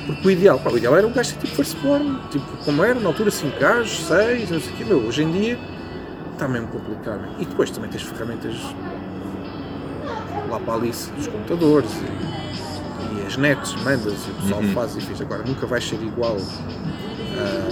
porque 0.07 0.29
o 0.29 0.31
ideal, 0.31 0.59
pá, 0.59 0.71
o 0.71 0.77
ideal 0.77 0.97
era 0.97 1.07
um 1.07 1.13
gajo 1.13 1.31
tipo 1.37 1.47
firstborn, 1.55 2.19
tipo 2.31 2.45
como 2.65 2.85
era 2.85 2.99
na 2.99 3.09
altura, 3.09 3.31
5 3.31 3.59
gajos, 3.59 4.07
6, 4.07 4.51
não 4.51 4.61
sei 4.61 4.73
o 4.73 4.77
quê, 4.77 4.85
meu, 4.85 4.99
hoje 4.99 5.23
em 5.23 5.31
dia 5.33 5.59
está 6.33 6.49
mesmo 6.49 6.69
complicado. 6.69 7.21
E 7.39 7.45
depois 7.45 7.71
também 7.71 7.91
tens 7.91 8.03
ferramentas 8.03 8.55
lá 10.51 10.59
para 10.59 10.73
a 10.75 10.77
Alice 10.77 11.11
dos 11.13 11.27
computadores 11.29 11.91
e, 11.93 13.23
e 13.23 13.27
as 13.27 13.37
nets, 13.37 13.75
mandas 13.83 14.15
e 14.27 14.31
o 14.31 14.35
pessoal 14.35 14.61
Uhum. 14.61 14.73
faz 14.73 14.97
e 14.97 15.01
fez. 15.01 15.21
Agora 15.21 15.43
nunca 15.47 15.67
vai 15.67 15.81
ser 15.81 15.97
igual. 16.03 16.37
ah, 17.39 17.69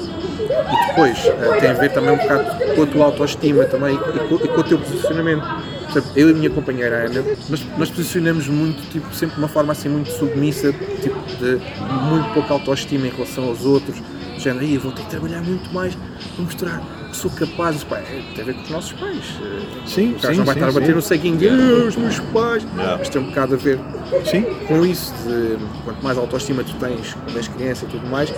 e 0.73 0.87
depois 0.89 1.19
ah, 1.27 1.57
tem 1.61 1.71
a 1.71 1.75
ver 1.75 1.91
também 1.93 2.11
um 2.11 2.17
bocado 2.17 2.75
com 2.75 2.83
a 2.83 2.87
tua 2.87 3.05
autoestima 3.07 3.65
também 3.65 3.95
e 3.95 3.99
com, 4.29 4.35
e 4.37 4.49
com 4.49 4.61
o 4.61 4.65
teu 4.65 4.79
posicionamento. 4.79 5.47
Por 5.93 5.99
exemplo, 5.99 6.13
eu 6.17 6.29
e 6.29 6.33
a 6.33 6.35
minha 6.35 6.51
companheira 6.51 7.07
Ana, 7.07 7.25
nós, 7.49 7.61
nós 7.77 7.91
posicionamos 7.91 8.47
muito, 8.49 8.81
tipo, 8.91 9.13
sempre 9.15 9.35
de 9.35 9.41
uma 9.41 9.49
forma 9.49 9.73
assim 9.73 9.89
muito 9.89 10.11
submissa, 10.11 10.73
tipo, 11.03 11.19
de 11.39 11.61
muito 12.09 12.33
pouca 12.33 12.53
autoestima 12.55 13.07
em 13.07 13.11
relação 13.11 13.45
aos 13.45 13.65
outros. 13.65 13.99
Do 13.99 14.41
género, 14.41 14.65
"Ei, 14.65 14.77
eu 14.77 14.81
vou 14.81 14.93
ter 14.93 15.03
que 15.03 15.11
trabalhar 15.11 15.43
muito 15.43 15.73
mais 15.75 15.95
para 15.95 16.45
mostrar 16.45 17.00
sou 17.17 17.31
capaz. 17.31 17.83
Pá, 17.85 17.99
é, 17.99 18.23
tem 18.35 18.43
a 18.43 18.47
ver 18.47 18.55
com 18.55 18.63
os 18.63 18.71
nossos 18.71 18.93
pais. 18.93 19.17
Eh, 19.43 19.61
Sim, 19.87 20.11
o 20.11 20.15
gajo 20.15 20.31
sim, 20.33 20.37
não 20.39 20.45
vai 20.45 20.55
sim, 20.55 20.61
estar 20.61 20.69
a 20.69 20.73
bater 20.73 20.87
sim. 20.87 20.93
no 20.93 21.03
ceguinho 21.03 21.37
de 21.37 21.49
"Ah, 21.49 21.53
os 21.89 21.97
meus 21.97 22.19
pais. 22.21 22.63
Yeah. 22.77 22.97
Mas 22.99 23.09
tem 23.09 23.21
um 23.23 23.27
bocado 23.27 23.55
a 23.55 23.57
ver 23.57 23.79
Sim, 24.25 24.43
com 24.67 24.85
isso, 24.85 25.13
de 25.27 25.57
quanto 25.85 26.03
mais 26.03 26.19
autoestima 26.19 26.63
tu 26.65 26.75
tens 26.75 27.15
quando 27.15 27.37
és 27.37 27.49
criança 27.49 27.85
e 27.85 27.89
tudo 27.89 28.07
mais, 28.09 28.31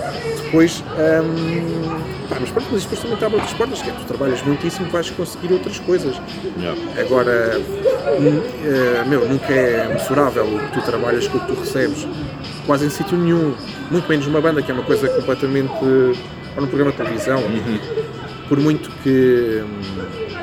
depois. 0.45 0.83
hum, 1.25 2.01
pá, 2.29 2.37
mas 2.41 2.51
pronto, 2.51 2.69
mas 2.73 2.83
depois 2.83 3.01
também 3.01 3.17
te 3.17 3.25
abre 3.25 3.37
outras 3.37 3.55
portas, 3.55 3.83
que 3.83 3.91
é 3.91 3.93
tu 3.93 4.05
trabalhas 4.07 4.43
muitíssimo 4.43 4.91
vais 4.91 5.11
conseguir 5.11 5.53
outras 5.53 5.79
coisas. 5.81 6.15
yeah. 6.59 6.79
Agora, 7.01 7.61
eh, 8.07 9.05
meu, 9.09 9.29
nunca 9.29 9.53
é 9.53 9.89
mensurável 9.89 10.45
o 10.45 10.59
que 10.59 10.73
tu 10.81 10.83
trabalhas 10.83 11.27
com 11.29 11.39
o 11.39 11.41
que 11.41 11.47
tu 11.55 11.61
recebes, 11.61 12.07
quase 12.67 12.87
em 12.87 12.91
sítio 12.91 13.17
nenhum, 13.17 13.55
muito 13.91 14.09
menos 14.09 14.27
numa 14.27 14.41
banda, 14.41 14.63
que 14.63 14.71
é 14.71 14.75
uma 14.75 14.85
coisa 14.85 15.09
completamente. 15.09 15.73
ou 16.55 16.61
num 16.61 16.67
programa 16.69 16.91
de 16.91 16.99
televisão, 16.99 17.43
por 18.49 18.59
muito 18.61 18.91
que. 19.03 19.63
hum, 19.65 20.43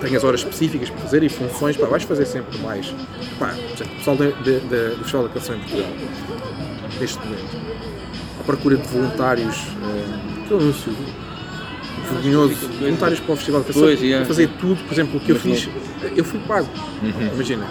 tenhas 0.00 0.24
horas 0.24 0.40
específicas 0.40 0.90
para 0.90 1.00
fazer 1.02 1.22
e 1.22 1.28
funções, 1.28 1.76
pá, 1.76 1.86
vais 1.86 2.02
fazer 2.02 2.24
sempre 2.26 2.58
mais. 2.58 2.92
Pá, 3.38 3.54
o 3.54 3.88
pessoal 3.98 4.16
da- 4.16 4.24
da- 4.26 4.32
da- 4.68 4.88
do 4.94 4.98
Festival 4.98 5.28
da 5.28 5.34
Canção 5.34 5.54
em 5.54 5.60
Portugal, 5.60 5.90
neste 7.00 7.18
momento, 7.24 7.56
à 8.40 8.42
procura 8.42 8.76
de 8.76 8.88
voluntários, 8.88 9.56
eh, 9.56 10.48
que 10.48 10.54
anúncio 10.54 10.92
vergonhoso, 12.10 12.68
voluntários 12.80 13.20
para 13.20 13.32
o 13.32 13.36
Festival 13.36 13.60
da 13.60 13.66
Canção, 13.68 13.82
Pois, 13.82 14.00
yeah. 14.02 14.26
fazer 14.26 14.48
tudo, 14.60 14.82
por 14.84 14.92
exemplo, 14.92 15.18
o 15.18 15.20
que 15.20 15.30
eu 15.30 15.36
fiz, 15.36 15.68
eu 16.16 16.24
fui 16.24 16.40
pago, 16.40 16.68
imagina. 17.34 17.64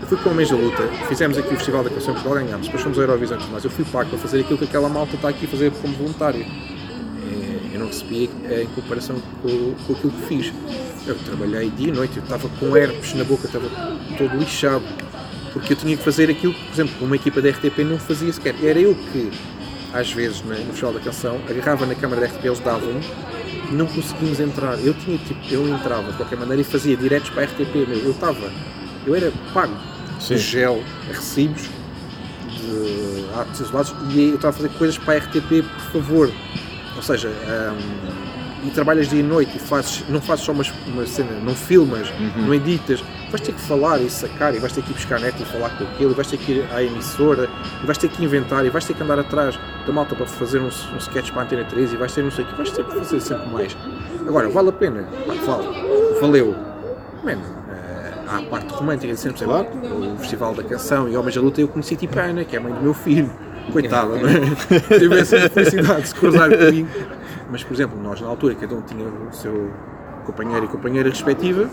Eu 0.00 0.06
fui 0.08 0.18
com 0.18 0.30
o 0.30 0.34
mês 0.34 0.50
da 0.50 0.56
luta, 0.56 0.82
fizemos 1.08 1.36
aqui 1.38 1.48
o 1.54 1.56
Festival 1.56 1.82
da 1.82 1.90
Canção 1.90 2.10
em 2.10 2.14
Portugal, 2.20 2.44
ganhámos, 2.44 2.66
depois 2.66 2.82
fomos 2.84 2.98
ao 2.98 3.04
Eurovisão 3.04 3.36
e 3.36 3.40
tudo 3.40 3.50
mais. 3.50 3.64
Eu 3.64 3.70
fui 3.70 3.84
pago 3.86 4.10
para 4.10 4.18
fazer 4.20 4.40
aquilo 4.42 4.58
que 4.58 4.64
aquela 4.64 4.88
malta 4.88 5.16
está 5.16 5.28
aqui 5.28 5.46
a 5.46 5.48
fazer 5.48 5.72
como 5.82 5.92
voluntário. 5.94 6.44
Não 7.84 7.90
recebi 7.90 8.30
eh, 8.44 8.62
em 8.62 8.66
comparação 8.74 9.20
com, 9.42 9.74
com 9.86 9.92
aquilo 9.92 10.12
que 10.12 10.26
fiz. 10.26 10.52
Eu 11.06 11.16
trabalhei 11.16 11.68
dia 11.70 11.88
e 11.88 11.92
noite, 11.92 12.16
eu 12.16 12.22
estava 12.22 12.48
com 12.48 12.74
herpes 12.74 13.12
na 13.12 13.24
boca, 13.24 13.46
estava 13.46 13.68
todo 14.16 14.36
lixado. 14.38 14.84
Porque 15.52 15.74
eu 15.74 15.76
tinha 15.76 15.94
que 15.96 16.02
fazer 16.02 16.30
aquilo 16.30 16.54
que, 16.54 16.64
por 16.64 16.72
exemplo, 16.72 17.06
uma 17.06 17.16
equipa 17.16 17.42
da 17.42 17.50
RTP 17.50 17.80
não 17.80 17.98
fazia 17.98 18.32
sequer. 18.32 18.54
Era 18.64 18.80
eu 18.80 18.94
que, 18.94 19.30
às 19.92 20.10
vezes, 20.10 20.42
no 20.42 20.54
Festival 20.54 20.94
da 20.94 21.00
Canção, 21.00 21.38
agarrava 21.48 21.84
na 21.84 21.94
câmara 21.94 22.22
da 22.22 22.26
RTP, 22.26 22.46
eles 22.46 22.60
davam 22.60 23.00
não 23.70 23.86
conseguimos 23.86 24.40
entrar. 24.40 24.78
Eu 24.82 24.94
tinha 24.94 25.18
tipo, 25.18 25.40
eu 25.50 25.68
entrava 25.68 26.10
de 26.10 26.16
qualquer 26.16 26.38
maneira 26.38 26.62
e 26.62 26.64
fazia 26.64 26.96
diretos 26.96 27.30
para 27.30 27.42
a 27.42 27.44
RTP, 27.46 27.86
meu. 27.86 27.98
Eu 27.98 28.10
estava, 28.12 28.50
eu 29.06 29.14
era 29.14 29.30
pago 29.52 29.76
Sim. 30.18 30.34
de 30.34 30.40
gel, 30.40 30.82
a 31.10 31.12
recibos, 31.12 31.68
de 32.48 33.24
atos 33.38 33.60
isolados 33.60 33.94
e 34.10 34.28
eu 34.30 34.34
estava 34.36 34.54
a 34.54 34.56
fazer 34.56 34.68
coisas 34.70 34.98
para 34.98 35.14
a 35.14 35.18
RTP, 35.18 35.62
por 35.62 35.92
favor. 35.92 36.32
Ou 36.96 37.02
seja, 37.02 37.28
hum, 37.28 38.34
e 38.66 38.70
trabalhas 38.70 39.08
dia 39.08 39.20
e 39.20 39.22
noite 39.22 39.56
e 39.56 39.60
fazes, 39.60 40.04
não 40.08 40.20
fazes 40.20 40.44
só 40.44 40.52
uma, 40.52 40.64
uma 40.86 41.06
cena, 41.06 41.38
não 41.40 41.54
filmas, 41.54 42.08
não 42.36 42.54
editas, 42.54 43.04
vais 43.30 43.40
ter 43.40 43.52
que 43.52 43.60
falar 43.60 44.00
e 44.00 44.08
sacar 44.08 44.54
e 44.54 44.58
vais 44.58 44.72
ter 44.72 44.82
que 44.82 44.90
ir 44.90 44.94
buscar 44.94 45.20
net 45.20 45.40
e 45.40 45.44
falar 45.44 45.76
com 45.76 45.84
aquilo, 45.84 46.12
e 46.12 46.14
vais 46.14 46.28
ter 46.28 46.38
que 46.38 46.52
ir 46.52 46.68
à 46.72 46.82
emissora, 46.82 47.48
e 47.82 47.86
vais 47.86 47.98
ter 47.98 48.08
que 48.08 48.24
inventar 48.24 48.64
e 48.64 48.70
vais 48.70 48.84
ter 48.84 48.94
que 48.94 49.02
andar 49.02 49.18
atrás 49.18 49.58
da 49.86 49.92
malta 49.92 50.14
para 50.14 50.26
fazer 50.26 50.60
um, 50.60 50.66
um 50.66 50.96
sketch 50.96 51.30
para 51.32 51.42
a 51.42 51.44
Antena 51.44 51.64
3 51.64 51.92
e 51.92 51.96
vais 51.96 52.12
ter 52.12 52.22
não 52.22 52.30
sei 52.30 52.44
o 52.44 52.48
que, 52.48 52.54
vais 52.54 52.70
ter 52.70 52.84
que 52.84 52.94
fazer 52.94 53.20
sempre 53.20 53.46
mais. 53.48 53.76
Agora, 54.26 54.48
vale 54.48 54.70
a 54.70 54.72
pena? 54.72 55.04
Vale. 55.44 56.18
Valeu. 56.20 56.54
Mano, 57.22 57.42
eh, 57.70 58.12
há 58.28 58.38
a 58.38 58.42
parte 58.42 58.72
romântica, 58.72 59.14
sempre 59.16 59.44
por 59.44 59.52
exemplo, 59.52 60.14
o 60.14 60.18
Festival 60.18 60.54
da 60.54 60.62
Canção 60.62 61.08
e 61.08 61.16
Homens 61.16 61.34
da 61.34 61.42
Luta 61.42 61.60
eu 61.60 61.68
conheci 61.68 61.96
tipo 61.96 62.18
a 62.18 62.22
Ana, 62.22 62.44
que 62.44 62.56
é 62.56 62.58
a 62.58 62.62
mãe 62.62 62.72
do 62.72 62.80
meu 62.80 62.94
filho. 62.94 63.30
Coitada, 63.72 64.16
não 64.16 64.28
é? 64.28 64.40
Tive 64.98 65.18
essa 65.18 65.48
felicidade 65.48 66.02
de 66.02 66.08
se 66.08 66.14
cruzar 66.14 66.50
comigo. 66.50 66.88
Mas, 67.50 67.62
por 67.62 67.74
exemplo, 67.74 68.00
nós 68.02 68.20
na 68.20 68.28
altura, 68.28 68.54
cada 68.54 68.74
um 68.74 68.82
tinha 68.82 69.06
o 69.06 69.32
seu 69.32 69.70
companheiro 70.24 70.64
e 70.64 70.68
companheira 70.68 71.08
respectiva, 71.08 71.68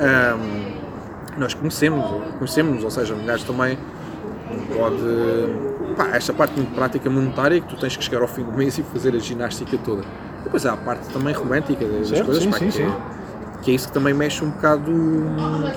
ahm, 0.00 0.72
nós 1.38 1.54
conhecemos, 1.54 2.04
conhecemos, 2.38 2.84
ou 2.84 2.90
seja, 2.90 3.14
um 3.14 3.24
gajo 3.24 3.44
também 3.46 3.78
pode. 4.76 5.94
Pá, 5.96 6.08
esta 6.16 6.32
parte 6.32 6.54
muito 6.56 6.74
prática 6.74 7.08
monetária 7.10 7.60
que 7.60 7.68
tu 7.68 7.76
tens 7.76 7.96
que 7.96 8.04
chegar 8.04 8.22
ao 8.22 8.28
fim 8.28 8.42
do 8.42 8.52
mês 8.52 8.78
e 8.78 8.82
fazer 8.82 9.14
a 9.14 9.18
ginástica 9.18 9.78
toda. 9.78 10.02
Depois 10.44 10.64
há 10.66 10.72
a 10.72 10.76
parte 10.76 11.08
também 11.10 11.34
romântica 11.34 11.84
das 11.84 12.08
Certo, 12.08 12.26
coisas, 12.26 12.42
sim, 12.42 12.50
pá, 12.50 12.58
sim, 12.58 12.66
que, 12.66 12.72
sim. 12.72 12.82
É, 12.82 12.92
que 13.62 13.70
é 13.70 13.74
isso 13.74 13.88
que 13.88 13.94
também 13.94 14.14
mexe 14.14 14.44
um 14.44 14.50
bocado. 14.50 14.90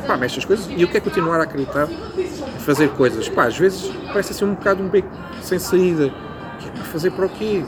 Pá, 0.08 0.18
mexe 0.18 0.40
as 0.40 0.46
coisas. 0.46 0.68
E 0.70 0.82
eu 0.82 0.88
quero 0.88 1.04
continuar 1.04 1.40
a 1.40 1.44
acreditar 1.44 1.88
em 2.18 2.60
fazer 2.60 2.90
coisas. 2.90 3.28
Pá, 3.30 3.46
às 3.46 3.58
vezes 3.58 3.92
parece 4.08 4.32
assim 4.32 4.46
um 4.46 4.54
bocado 4.56 4.82
um 4.84 4.88
beco 4.90 5.10
sem 5.42 5.60
saída. 5.60 6.10
Que 6.60 6.68
é 6.68 6.72
para 6.72 6.84
fazer 6.84 7.12
para 7.12 7.26
o 7.26 7.30
quê? 7.30 7.64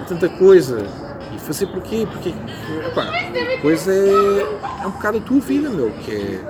Há 0.00 0.04
tanta 0.04 0.28
coisa. 0.28 0.86
E 1.34 1.38
fazer 1.38 1.66
por 1.68 1.82
quê? 1.82 2.06
Porque, 2.10 2.32
pá, 2.94 3.06
coisa 3.62 3.90
é, 3.92 4.46
é 4.82 4.86
um 4.86 4.90
bocado 4.90 5.16
a 5.16 5.20
tua 5.22 5.40
vida, 5.40 5.70
meu, 5.70 5.90
que 6.04 6.12
é, 6.12 6.40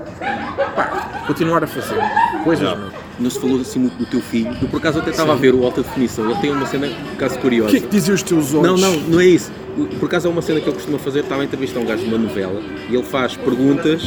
pá, 0.75 1.23
continuar 1.27 1.63
a 1.63 1.67
fazer 1.69 1.97
coisas, 2.43 2.69
meu. 2.77 2.91
Não 3.21 3.31
se 3.31 3.39
falou 3.39 3.61
assim 3.61 3.79
muito 3.79 3.97
do 3.97 4.07
teu 4.07 4.21
filho. 4.21 4.57
Eu 4.61 4.67
por 4.69 4.79
acaso 4.79 4.99
até 4.99 5.11
estava 5.11 5.33
a 5.33 5.37
ver 5.37 5.55
o 5.55 5.65
Alta 5.65 5.83
Definição. 5.83 6.29
Ele 6.29 6.41
tem 6.41 6.51
uma 6.51 6.67
cena, 6.67 6.89
por 6.89 7.13
acaso, 7.15 7.37
O 7.37 7.39
curiosa. 7.39 7.71
que 7.71 7.77
é 7.77 7.81
que 7.81 7.87
dizem 7.87 8.15
os 8.15 8.23
teus 8.23 8.53
Não, 8.53 8.61
olhos? 8.63 8.81
não, 8.81 8.93
não 8.97 9.21
é 9.21 9.27
isso. 9.27 9.53
Por 9.99 10.07
acaso 10.07 10.29
é 10.29 10.31
uma 10.31 10.43
cena 10.43 10.61
que 10.61 10.67
ele 10.67 10.75
costuma 10.75 10.99
fazer, 10.99 11.21
estava 11.21 11.43
a 11.43 11.45
entrevistar 11.45 11.81
um 11.81 11.87
gajo 11.87 12.03
de 12.03 12.09
uma 12.09 12.19
novela 12.19 12.61
e 12.91 12.95
ele 12.95 13.05
faz 13.05 13.37
perguntas 13.37 14.03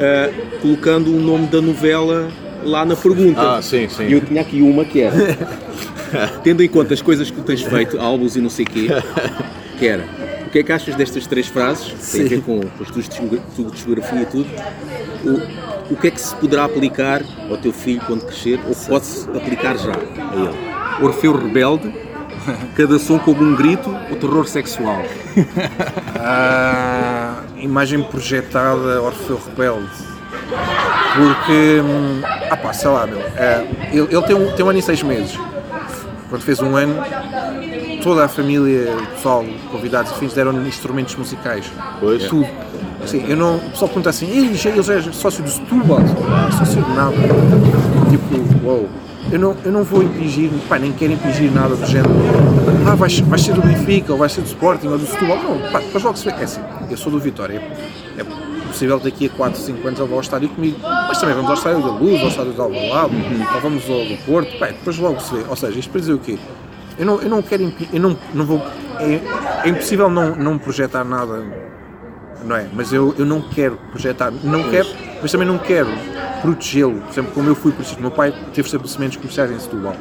ah, 0.00 0.58
colocando 0.62 1.14
o 1.14 1.20
nome 1.20 1.46
da 1.48 1.60
novela 1.60 2.30
lá 2.64 2.84
na 2.84 2.96
pergunta. 2.96 3.56
Ah, 3.56 3.62
sim, 3.62 3.88
sim. 3.88 4.06
E 4.08 4.12
eu 4.12 4.20
tinha 4.20 4.40
aqui 4.40 4.62
uma 4.62 4.84
que 4.84 5.00
era, 5.02 5.16
tendo 6.42 6.62
em 6.62 6.68
conta 6.68 6.94
as 6.94 7.02
coisas 7.02 7.30
que 7.30 7.36
tu 7.36 7.42
tens 7.42 7.62
feito, 7.62 7.98
álbuns 8.00 8.36
e 8.36 8.40
não 8.40 8.50
sei 8.50 8.64
o 8.64 8.68
quê, 8.68 8.86
que 9.78 9.86
era, 9.86 10.04
o 10.46 10.50
que 10.50 10.60
é 10.60 10.62
que 10.62 10.72
achas 10.72 10.94
destas 10.94 11.26
três 11.26 11.46
frases, 11.46 11.92
tem 12.12 12.22
a 12.22 12.28
ver 12.28 12.40
com 12.42 12.60
as 12.80 12.90
tuas 12.90 13.08
tua 13.08 13.70
discografia 13.70 14.22
e 14.22 14.26
tudo, 14.26 14.48
o, 15.24 15.92
o 15.92 15.96
que 15.96 16.08
é 16.08 16.10
que 16.10 16.20
se 16.20 16.34
poderá 16.36 16.64
aplicar 16.64 17.22
ao 17.50 17.56
teu 17.58 17.72
filho 17.72 18.00
quando 18.06 18.24
crescer, 18.24 18.58
ou 18.66 18.74
pode-se 18.74 19.28
aplicar 19.30 19.76
já 19.76 19.92
a 19.92 20.36
ele? 20.36 21.04
Orfeu 21.04 21.36
Rebelde, 21.36 21.92
cada 22.74 22.98
som 22.98 23.18
como 23.18 23.42
um 23.42 23.54
grito, 23.54 23.90
o 24.10 24.16
terror 24.16 24.46
sexual. 24.46 25.02
Ah, 26.28 27.42
imagem 27.56 28.02
projetada 28.02 29.00
Orfeu 29.00 29.38
Rebelde. 29.46 29.88
Porque, 31.14 31.80
hum, 31.80 32.20
ah 32.50 32.56
pá, 32.56 32.72
sei 32.72 32.90
lá, 32.90 33.06
meu, 33.06 33.20
ah, 33.20 33.64
ele, 33.92 34.08
ele 34.10 34.22
tem, 34.22 34.34
um, 34.34 34.50
tem 34.52 34.66
um 34.66 34.70
ano 34.70 34.78
e 34.80 34.82
seis 34.82 35.02
meses. 35.04 35.38
Quando 36.28 36.42
fez 36.42 36.60
um 36.60 36.74
ano, 36.74 36.96
toda 38.02 38.24
a 38.24 38.28
família, 38.28 38.92
o 38.96 39.06
pessoal, 39.06 39.44
convidados 39.70 40.10
e 40.12 40.14
fins, 40.16 40.32
deram 40.32 40.52
instrumentos 40.66 41.14
musicais. 41.14 41.70
Pois. 42.00 42.24
Tudo. 42.24 42.48
Assim, 43.02 43.24
eu 43.28 43.36
não, 43.36 43.56
o 43.56 43.70
pessoal 43.70 43.88
pergunta 43.88 44.10
assim, 44.10 44.28
ele 44.28 44.54
já, 44.54 44.70
ele 44.70 44.82
já 44.82 44.94
é 44.94 45.02
sócio 45.12 45.42
do 45.42 45.50
Setúbal? 45.50 46.00
Não 46.00 46.48
é 46.48 46.50
sócio 46.50 46.82
de 46.82 46.90
nada. 46.92 47.16
Tipo, 48.10 48.66
uou. 48.66 48.88
Eu 49.32 49.38
não, 49.38 49.56
eu 49.64 49.72
não 49.72 49.82
vou 49.84 50.02
impingir, 50.02 50.50
pá, 50.68 50.78
nem 50.78 50.92
quero 50.92 51.12
impingir 51.12 51.50
nada 51.52 51.74
do 51.74 51.86
género. 51.86 52.10
Ah, 52.86 52.94
vais, 52.94 53.18
vais 53.20 53.42
ser 53.42 53.52
do 53.54 53.60
Benfica, 53.62 54.12
ou 54.12 54.18
vais 54.18 54.32
ser 54.32 54.40
do 54.42 54.46
Sporting, 54.46 54.86
ou 54.88 54.98
do 54.98 55.06
Setúbal. 55.06 55.38
Não, 55.42 55.70
pá, 55.72 55.80
depois 55.80 56.04
logo 56.04 56.16
se 56.16 56.24
vê. 56.24 56.30
É 56.32 56.44
assim, 56.44 56.60
eu 56.90 56.96
sou 56.96 57.10
do 57.10 57.18
Vitória. 57.18 57.60
É 58.16 58.24
possível 58.68 58.98
daqui 59.00 59.26
a 59.26 59.30
4, 59.30 59.60
5 59.60 59.88
anos 59.88 60.00
ele 60.00 60.08
vá 60.08 60.14
ao 60.14 60.20
estádio 60.20 60.48
comigo. 60.50 60.78
Mas 60.82 61.18
também 61.18 61.34
vamos 61.34 61.50
ao 61.50 61.56
estádio 61.56 61.82
da 61.82 61.90
Luz, 61.90 62.20
ao 62.22 62.28
estádio 62.28 62.52
de 62.52 62.60
Alvalade, 62.60 63.14
ou 63.54 63.60
vamos 63.60 63.82
ao 63.90 64.04
do 64.04 64.16
Porto. 64.24 64.58
Pá, 64.58 64.66
depois 64.66 64.96
logo 64.98 65.20
se 65.20 65.34
vê. 65.34 65.44
Ou 65.48 65.56
seja, 65.56 65.78
isto 65.78 65.90
para 65.90 66.00
dizer 66.00 66.12
o 66.12 66.18
quê? 66.18 66.38
Eu 66.98 67.04
não, 67.06 67.20
eu 67.20 67.28
não 67.28 67.42
quero 67.42 67.62
impi- 67.64 67.88
eu 67.92 68.00
não, 68.00 68.16
não 68.32 68.44
vou. 68.46 68.62
É, 69.00 69.20
é 69.64 69.68
impossível 69.68 70.08
não, 70.08 70.34
não 70.36 70.56
projetar 70.58 71.04
nada 71.04 71.44
não 72.44 72.54
é? 72.56 72.66
Mas 72.72 72.92
eu, 72.92 73.12
eu 73.18 73.26
não 73.26 73.40
quero 73.42 73.76
projetar, 73.90 74.30
não 74.44 74.62
quero, 74.70 74.86
mas 75.20 75.32
também 75.32 75.48
não 75.48 75.58
quero 75.58 75.88
protegê-lo. 76.40 77.00
Por 77.00 77.10
exemplo, 77.10 77.32
como 77.32 77.48
eu 77.48 77.54
fui 77.54 77.72
protegido, 77.72 77.98
o 77.98 78.02
meu 78.02 78.10
pai 78.10 78.32
teve 78.54 78.66
estabelecimentos 78.66 79.16
comerciais 79.16 79.50
em 79.50 79.58
Setúbal, 79.58 79.94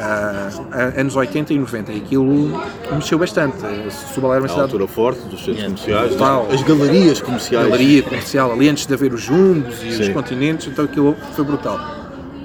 a- 0.00 1.00
anos 1.00 1.14
80 1.16 1.52
e 1.52 1.58
90, 1.58 1.92
e 1.92 1.98
aquilo 1.98 2.60
mexeu 2.92 3.18
bastante. 3.18 3.56
Setúbal 3.90 4.32
era 4.32 4.40
uma 4.42 4.46
A 4.46 4.48
cidade 4.48 4.62
altura 4.62 4.86
forte 4.88 5.20
dos 5.28 5.44
centros 5.44 5.62
comerciais, 5.64 6.10
Total. 6.12 6.48
as 6.50 6.62
galerias 6.62 7.20
comerciais. 7.20 7.68
galeria 7.68 8.02
comercial, 8.02 8.52
ali 8.52 8.68
antes 8.68 8.86
de 8.86 8.94
haver 8.94 9.12
os 9.12 9.20
jumbos 9.22 9.82
e 9.82 9.88
os 9.88 10.06
Sim. 10.06 10.12
continentes, 10.12 10.66
então 10.66 10.84
aquilo 10.84 11.16
foi 11.34 11.44
brutal. 11.44 11.78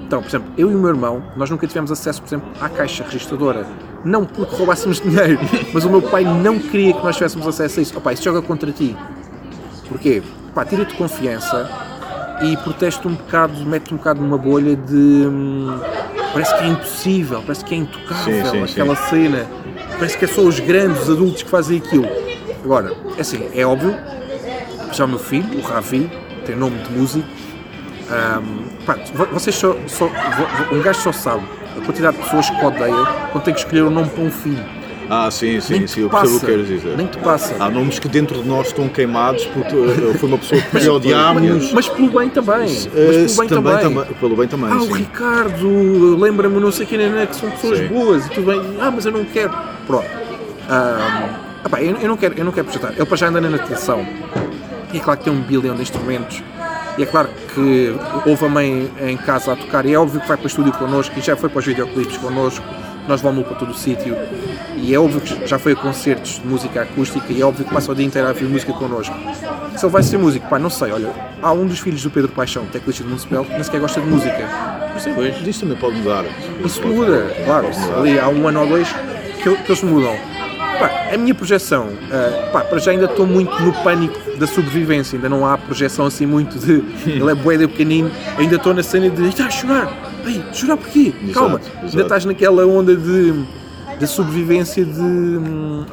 Então, 0.06 0.22
por 0.22 0.28
exemplo, 0.28 0.50
eu 0.56 0.70
e 0.70 0.74
o 0.74 0.78
meu 0.78 0.88
irmão, 0.88 1.22
nós 1.36 1.50
nunca 1.50 1.66
tivemos 1.66 1.90
acesso, 1.92 2.22
por 2.22 2.28
exemplo, 2.28 2.48
à 2.60 2.68
caixa 2.68 3.04
registradora. 3.04 3.66
Não 4.04 4.24
porque 4.24 4.56
roubássemos 4.56 5.00
dinheiro, 5.02 5.38
mas 5.72 5.84
o 5.84 5.90
meu 5.90 6.00
pai 6.00 6.24
não 6.24 6.58
queria 6.58 6.94
que 6.94 7.04
nós 7.04 7.14
tivéssemos 7.16 7.46
acesso 7.46 7.78
a 7.78 7.82
isso. 7.82 7.98
Opa, 7.98 8.12
isso 8.12 8.22
joga 8.22 8.40
contra 8.40 8.72
ti. 8.72 8.96
Porquê? 9.86 10.22
Pá, 10.54 10.64
tira-te 10.64 10.94
confiança 10.94 11.68
e 12.42 12.56
protege-te 12.58 13.06
um 13.08 13.14
bocado, 13.14 13.54
mete-te 13.66 13.94
um 13.94 13.96
bocado 13.96 14.20
numa 14.20 14.38
bolha 14.38 14.76
de. 14.76 14.94
hum, 14.94 15.78
parece 16.32 16.54
que 16.56 16.64
é 16.64 16.66
impossível, 16.68 17.42
parece 17.42 17.64
que 17.64 17.74
é 17.74 17.78
intocável 17.78 18.44
Sim, 18.44 18.50
sim, 18.50 18.62
aquela 18.64 18.96
cena. 18.96 19.46
Parece 19.98 20.16
que 20.18 20.24
é 20.24 20.28
só 20.28 20.42
os 20.42 20.60
grandes 20.60 21.02
os 21.02 21.10
adultos 21.10 21.42
que 21.42 21.50
fazem 21.50 21.78
aquilo. 21.78 22.06
Agora, 22.64 22.92
é 23.16 23.20
assim, 23.20 23.48
é 23.54 23.64
óbvio, 23.66 23.96
já 24.92 25.04
o 25.04 25.08
meu 25.08 25.18
filho, 25.18 25.58
o 25.58 25.62
Ravi, 25.62 26.10
tem 26.46 26.54
nome 26.56 26.78
de 26.82 26.92
músico. 26.92 27.26
hum, 28.10 28.68
pá, 28.86 28.96
vo- 29.14 29.26
vocês 29.32 29.54
só, 29.56 29.76
só- 29.86 30.10
um 30.72 30.80
gajo 30.80 31.00
só 31.00 31.12
sabe 31.12 31.42
a 31.76 31.84
quantidade 31.84 32.16
de 32.16 32.22
pessoas 32.22 32.48
que 32.50 32.64
odeia 32.64 33.06
quando 33.32 33.44
tem 33.44 33.54
que 33.54 33.60
escolher 33.60 33.82
um 33.82 33.90
nome 33.90 34.08
para 34.10 34.22
um 34.24 34.30
filho. 34.30 34.64
Ah, 35.10 35.30
sim, 35.30 35.58
sim, 35.60 35.86
sim, 35.86 36.02
eu 36.02 36.10
percebo 36.10 36.36
o 36.36 36.40
que 36.40 36.46
queres 36.46 36.68
dizer. 36.68 36.96
nem 36.96 37.06
te 37.06 37.16
passa. 37.18 37.56
Há 37.58 37.70
nomes 37.70 37.98
que 37.98 38.08
dentro 38.08 38.42
de 38.42 38.48
nós 38.48 38.66
estão 38.66 38.88
queimados 38.88 39.46
porque 39.46 39.74
uh, 39.74 40.18
foi 40.18 40.28
uma 40.28 40.36
pessoa 40.38 40.60
que 40.60 40.88
odiámos. 40.88 41.72
Mas 41.72 41.88
pelo 41.88 42.10
bem 42.10 42.28
também. 42.28 42.60
Mas 42.60 42.86
pelo 42.86 43.36
bem 43.36 43.48
também, 43.48 43.78
também. 43.78 44.04
pelo 44.20 44.36
bem 44.36 44.48
também, 44.48 44.70
Ah, 44.70 44.82
o. 44.82 44.92
Ricardo, 44.92 46.16
lembra-me 46.16 46.60
não 46.60 46.70
sei 46.70 46.84
quem 46.84 47.00
é, 47.00 47.26
que 47.26 47.36
são 47.36 47.50
pessoas 47.50 47.80
boas 47.88 48.26
e 48.26 48.30
tudo 48.30 48.46
bem. 48.46 48.60
Ah, 48.80 48.90
mas 48.90 49.06
eu 49.06 49.12
não 49.12 49.24
quero. 49.24 49.52
Pronto. 49.86 50.06
Ah, 50.68 51.30
pá, 51.70 51.80
eu, 51.82 51.96
eu 51.96 52.08
não 52.08 52.16
quero, 52.16 52.34
eu 52.36 52.44
não 52.44 52.52
quero 52.52 52.66
projetar. 52.66 52.92
Ele 52.92 53.06
para 53.06 53.16
já 53.16 53.28
anda 53.28 53.40
na 53.40 53.48
natação. 53.48 54.06
E 54.92 54.98
é 54.98 55.00
claro 55.00 55.18
que 55.18 55.24
tem 55.24 55.32
um 55.32 55.40
bilhão 55.40 55.74
de 55.74 55.82
instrumentos. 55.82 56.42
E 56.98 57.02
é 57.02 57.06
claro 57.06 57.28
que 57.54 57.94
houve 58.26 58.44
a 58.44 58.48
mãe 58.48 58.90
em 59.00 59.16
casa 59.16 59.52
a 59.52 59.56
tocar. 59.56 59.86
E 59.86 59.94
é 59.94 59.98
óbvio 59.98 60.20
que 60.20 60.28
vai 60.28 60.36
para 60.36 60.44
o 60.44 60.48
estúdio 60.48 60.72
connosco 60.72 61.18
e 61.18 61.22
já 61.22 61.36
foi 61.36 61.48
para 61.48 61.60
os 61.60 61.64
videoclipes 61.64 62.18
connosco. 62.18 62.64
Nós 63.08 63.20
vamos 63.22 63.46
para 63.46 63.56
todo 63.56 63.70
o 63.70 63.74
sítio. 63.74 64.14
E 64.76 64.94
é 64.94 64.98
óbvio 64.98 65.20
que 65.20 65.46
já 65.46 65.58
foi 65.58 65.72
a 65.72 65.76
concertos 65.76 66.40
de 66.40 66.46
música 66.46 66.82
acústica. 66.82 67.32
E 67.32 67.40
é 67.40 67.44
óbvio 67.44 67.64
que 67.64 67.72
passa 67.72 67.90
o 67.90 67.94
dia 67.94 68.04
inteiro 68.06 68.28
a 68.28 68.30
ouvir 68.30 68.44
música 68.44 68.72
connosco. 68.74 69.14
Se 69.76 69.84
ele 69.84 69.92
vai 69.92 70.02
ser 70.02 70.18
músico, 70.18 70.48
pá, 70.48 70.58
não 70.58 70.70
sei. 70.70 70.92
Olha, 70.92 71.10
há 71.42 71.52
um 71.52 71.66
dos 71.66 71.78
filhos 71.80 72.02
do 72.02 72.10
Pedro 72.10 72.30
Paixão, 72.30 72.66
teclista 72.66 73.02
de 73.02 73.08
Municipal, 73.08 73.44
que 73.44 73.52
nem 73.52 73.62
sequer 73.62 73.80
gosta 73.80 74.00
de 74.00 74.06
música. 74.06 74.48
Por 74.92 74.98
exemplo, 74.98 75.22
Pois. 75.22 75.46
Isto 75.46 75.60
também 75.62 75.78
pode 75.78 75.96
mudar. 75.96 76.24
isso 76.64 76.86
muda, 76.86 77.34
claro. 77.44 77.68
Ali 77.96 78.18
há 78.18 78.28
um 78.28 78.46
ano 78.46 78.60
ou 78.60 78.66
dois 78.68 78.88
que, 79.42 79.56
que 79.56 79.72
eles 79.72 79.82
mudam. 79.82 80.14
Pá, 80.78 80.90
a 81.12 81.16
minha 81.16 81.34
projeção, 81.34 81.88
ah, 82.12 82.50
pá, 82.52 82.60
para 82.60 82.78
já 82.78 82.92
ainda 82.92 83.06
estou 83.06 83.26
muito 83.26 83.50
no 83.62 83.72
pânico 83.82 84.16
da 84.38 84.46
sobrevivência, 84.46 85.16
ainda 85.16 85.28
não 85.28 85.44
há 85.44 85.58
projeção 85.58 86.06
assim 86.06 86.24
muito 86.24 86.56
de 86.56 86.84
ele 87.10 87.30
é 87.30 87.34
boeda 87.34 87.66
pequenino, 87.66 88.10
ainda 88.36 88.54
estou 88.56 88.72
na 88.72 88.82
cena 88.84 89.10
de 89.10 89.28
está 89.28 89.46
a 89.46 89.50
chorar, 89.50 89.88
Ei, 90.26 90.44
chorar 90.52 90.76
porquê? 90.76 91.12
Calma, 91.32 91.60
ainda 91.76 91.86
exato. 91.86 92.00
estás 92.02 92.24
naquela 92.24 92.66
onda 92.66 92.94
de 92.96 93.44
da 93.98 94.06
sobrevivência 94.06 94.84
de 94.84 95.40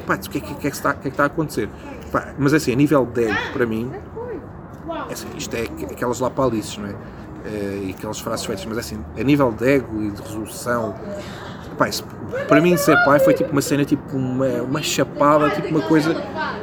pá, 0.06 0.14
o 0.14 0.30
que 0.30 0.38
é 0.38 0.40
que, 0.40 0.54
que 0.54 0.66
é 0.66 0.70
que 0.70 0.76
está, 0.76 0.90
o 0.90 0.94
que 0.94 0.98
é 1.00 1.02
que 1.02 1.08
está 1.08 1.24
a 1.24 1.26
acontecer? 1.26 1.68
Pá, 2.12 2.28
mas 2.38 2.54
assim, 2.54 2.72
a 2.72 2.76
nível 2.76 3.04
de 3.04 3.24
ego, 3.24 3.36
para 3.52 3.66
mim, 3.66 3.90
é 5.08 5.12
assim, 5.12 5.26
isto 5.36 5.54
é 5.56 5.62
aqu- 5.62 5.86
aquelas 5.92 6.20
lapalices, 6.20 6.76
não 6.78 6.86
é? 6.86 6.94
Eh, 7.46 7.82
e 7.88 7.90
aquelas 7.96 8.18
frases 8.20 8.44
feitas, 8.46 8.64
mas 8.66 8.76
é 8.76 8.80
assim, 8.80 8.98
a 9.18 9.22
nível 9.24 9.50
de 9.52 9.64
ego 9.68 10.02
e 10.02 10.10
de 10.10 10.22
resolução, 10.22 10.94
pá, 11.76 11.88
isso, 11.88 12.04
para 12.46 12.60
mim 12.60 12.76
ser 12.76 12.96
pai 13.04 13.18
foi 13.18 13.34
tipo 13.34 13.50
uma 13.50 13.62
cena, 13.62 13.84
tipo 13.84 14.16
uma, 14.16 14.46
uma 14.62 14.82
chapada, 14.82 15.50
tipo 15.50 15.68
uma 15.68 15.80
coisa. 15.82 16.12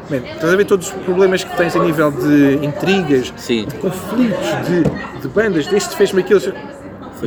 Man, 0.10 0.18
estás 0.18 0.54
a 0.54 0.56
ver 0.56 0.66
todos 0.66 0.88
os 0.88 0.94
problemas 1.04 1.44
que 1.44 1.56
tens 1.58 1.76
a 1.76 1.80
nível 1.80 2.12
de 2.12 2.66
intrigas, 2.66 3.34
Sim. 3.38 3.66
de 3.66 3.76
conflitos, 3.76 4.48
de, 4.68 5.20
de 5.22 5.28
bandas, 5.28 5.68
deste 5.68 5.96
fez-me 5.96 6.22
aquilo. 6.22 6.40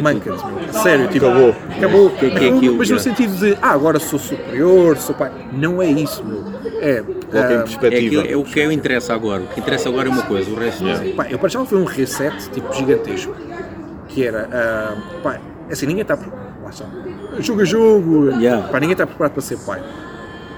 Manca-te, 0.02 0.46
meu. 0.46 0.72
sério, 0.82 1.08
tipo, 1.08 1.26
Acabou. 1.26 1.54
acabou, 1.76 2.10
que 2.10 2.26
é 2.26 2.30
que 2.30 2.44
é 2.44 2.48
aquilo, 2.50 2.76
mas 2.76 2.90
no 2.90 2.98
sentido 2.98 3.36
de, 3.36 3.58
ah, 3.62 3.70
agora 3.72 3.98
sou 3.98 4.18
superior, 4.18 4.96
sou 4.98 5.14
pai, 5.14 5.30
não 5.52 5.80
é 5.82 5.86
isso, 5.86 6.24
meu. 6.24 6.44
É, 6.80 7.02
Coloca 7.02 7.52
em 7.52 7.56
ah, 7.56 7.60
É, 7.60 7.62
perspectiva. 7.62 8.22
aquilo, 8.22 8.32
é 8.32 8.36
o 8.36 8.44
que 8.44 8.60
eu 8.60 8.70
interessa 8.72 9.14
agora. 9.14 9.42
O 9.42 9.46
que 9.48 9.60
interessa 9.60 9.88
agora 9.88 10.08
é 10.08 10.12
uma 10.12 10.22
coisa, 10.22 10.50
o 10.50 10.54
resto 10.54 10.84
não 10.84 10.96
sei. 10.96 11.12
Pá, 11.12 11.26
eu 11.28 11.38
para 11.38 11.48
já 11.48 11.64
foi 11.64 11.78
um 11.78 11.84
reset 11.84 12.50
tipo 12.50 12.72
gigantesco. 12.74 13.34
Que 14.08 14.24
era, 14.24 14.48
ah, 14.52 14.96
pá, 15.22 15.40
assim, 15.70 15.86
ninguém 15.86 16.02
está. 16.02 16.14
Lá 16.62 16.70
está. 16.70 16.84
Jogo 17.38 17.62
a 17.62 17.64
jogo. 17.64 18.30
Yeah. 18.40 18.68
Pá, 18.68 18.78
ninguém 18.80 18.92
está 18.92 19.06
preparado 19.06 19.32
para 19.32 19.42
ser 19.42 19.58
pai. 19.58 19.82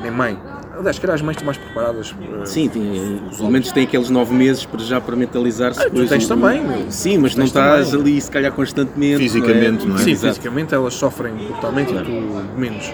Nem 0.02 0.10
mãe. 0.10 0.38
Aliás, 0.78 0.98
calhar 0.98 1.14
as 1.16 1.22
mães 1.22 1.32
estão 1.34 1.44
mais 1.46 1.58
preparadas. 1.58 2.14
ah, 2.40 2.46
Sim, 2.46 2.68
tem, 2.68 3.20
pelo 3.36 3.50
menos 3.50 3.72
tem 3.72 3.82
aqueles 3.84 4.08
nove 4.10 4.32
meses 4.32 4.64
para 4.64 4.78
já 4.80 5.00
para 5.00 5.16
mentalizar-se. 5.16 5.80
Ah, 5.80 5.90
tu 5.90 6.06
tens 6.06 6.24
o- 6.24 6.28
também, 6.28 6.62
meu. 6.64 6.90
Sim, 6.90 7.18
mas 7.18 7.34
não 7.34 7.44
estás 7.46 7.90
também. 7.90 8.00
ali 8.12 8.20
se 8.20 8.30
calhar 8.30 8.52
constantemente. 8.52 9.18
Fisicamente, 9.18 9.86
não 9.86 9.96
é? 9.96 9.98
Sim, 9.98 10.10
Exato. 10.12 10.34
fisicamente 10.34 10.74
elas 10.74 10.94
sofrem 10.94 11.34
brutalmente 11.34 11.92
e 11.92 12.02
tu 12.02 12.10
menos. 12.56 12.92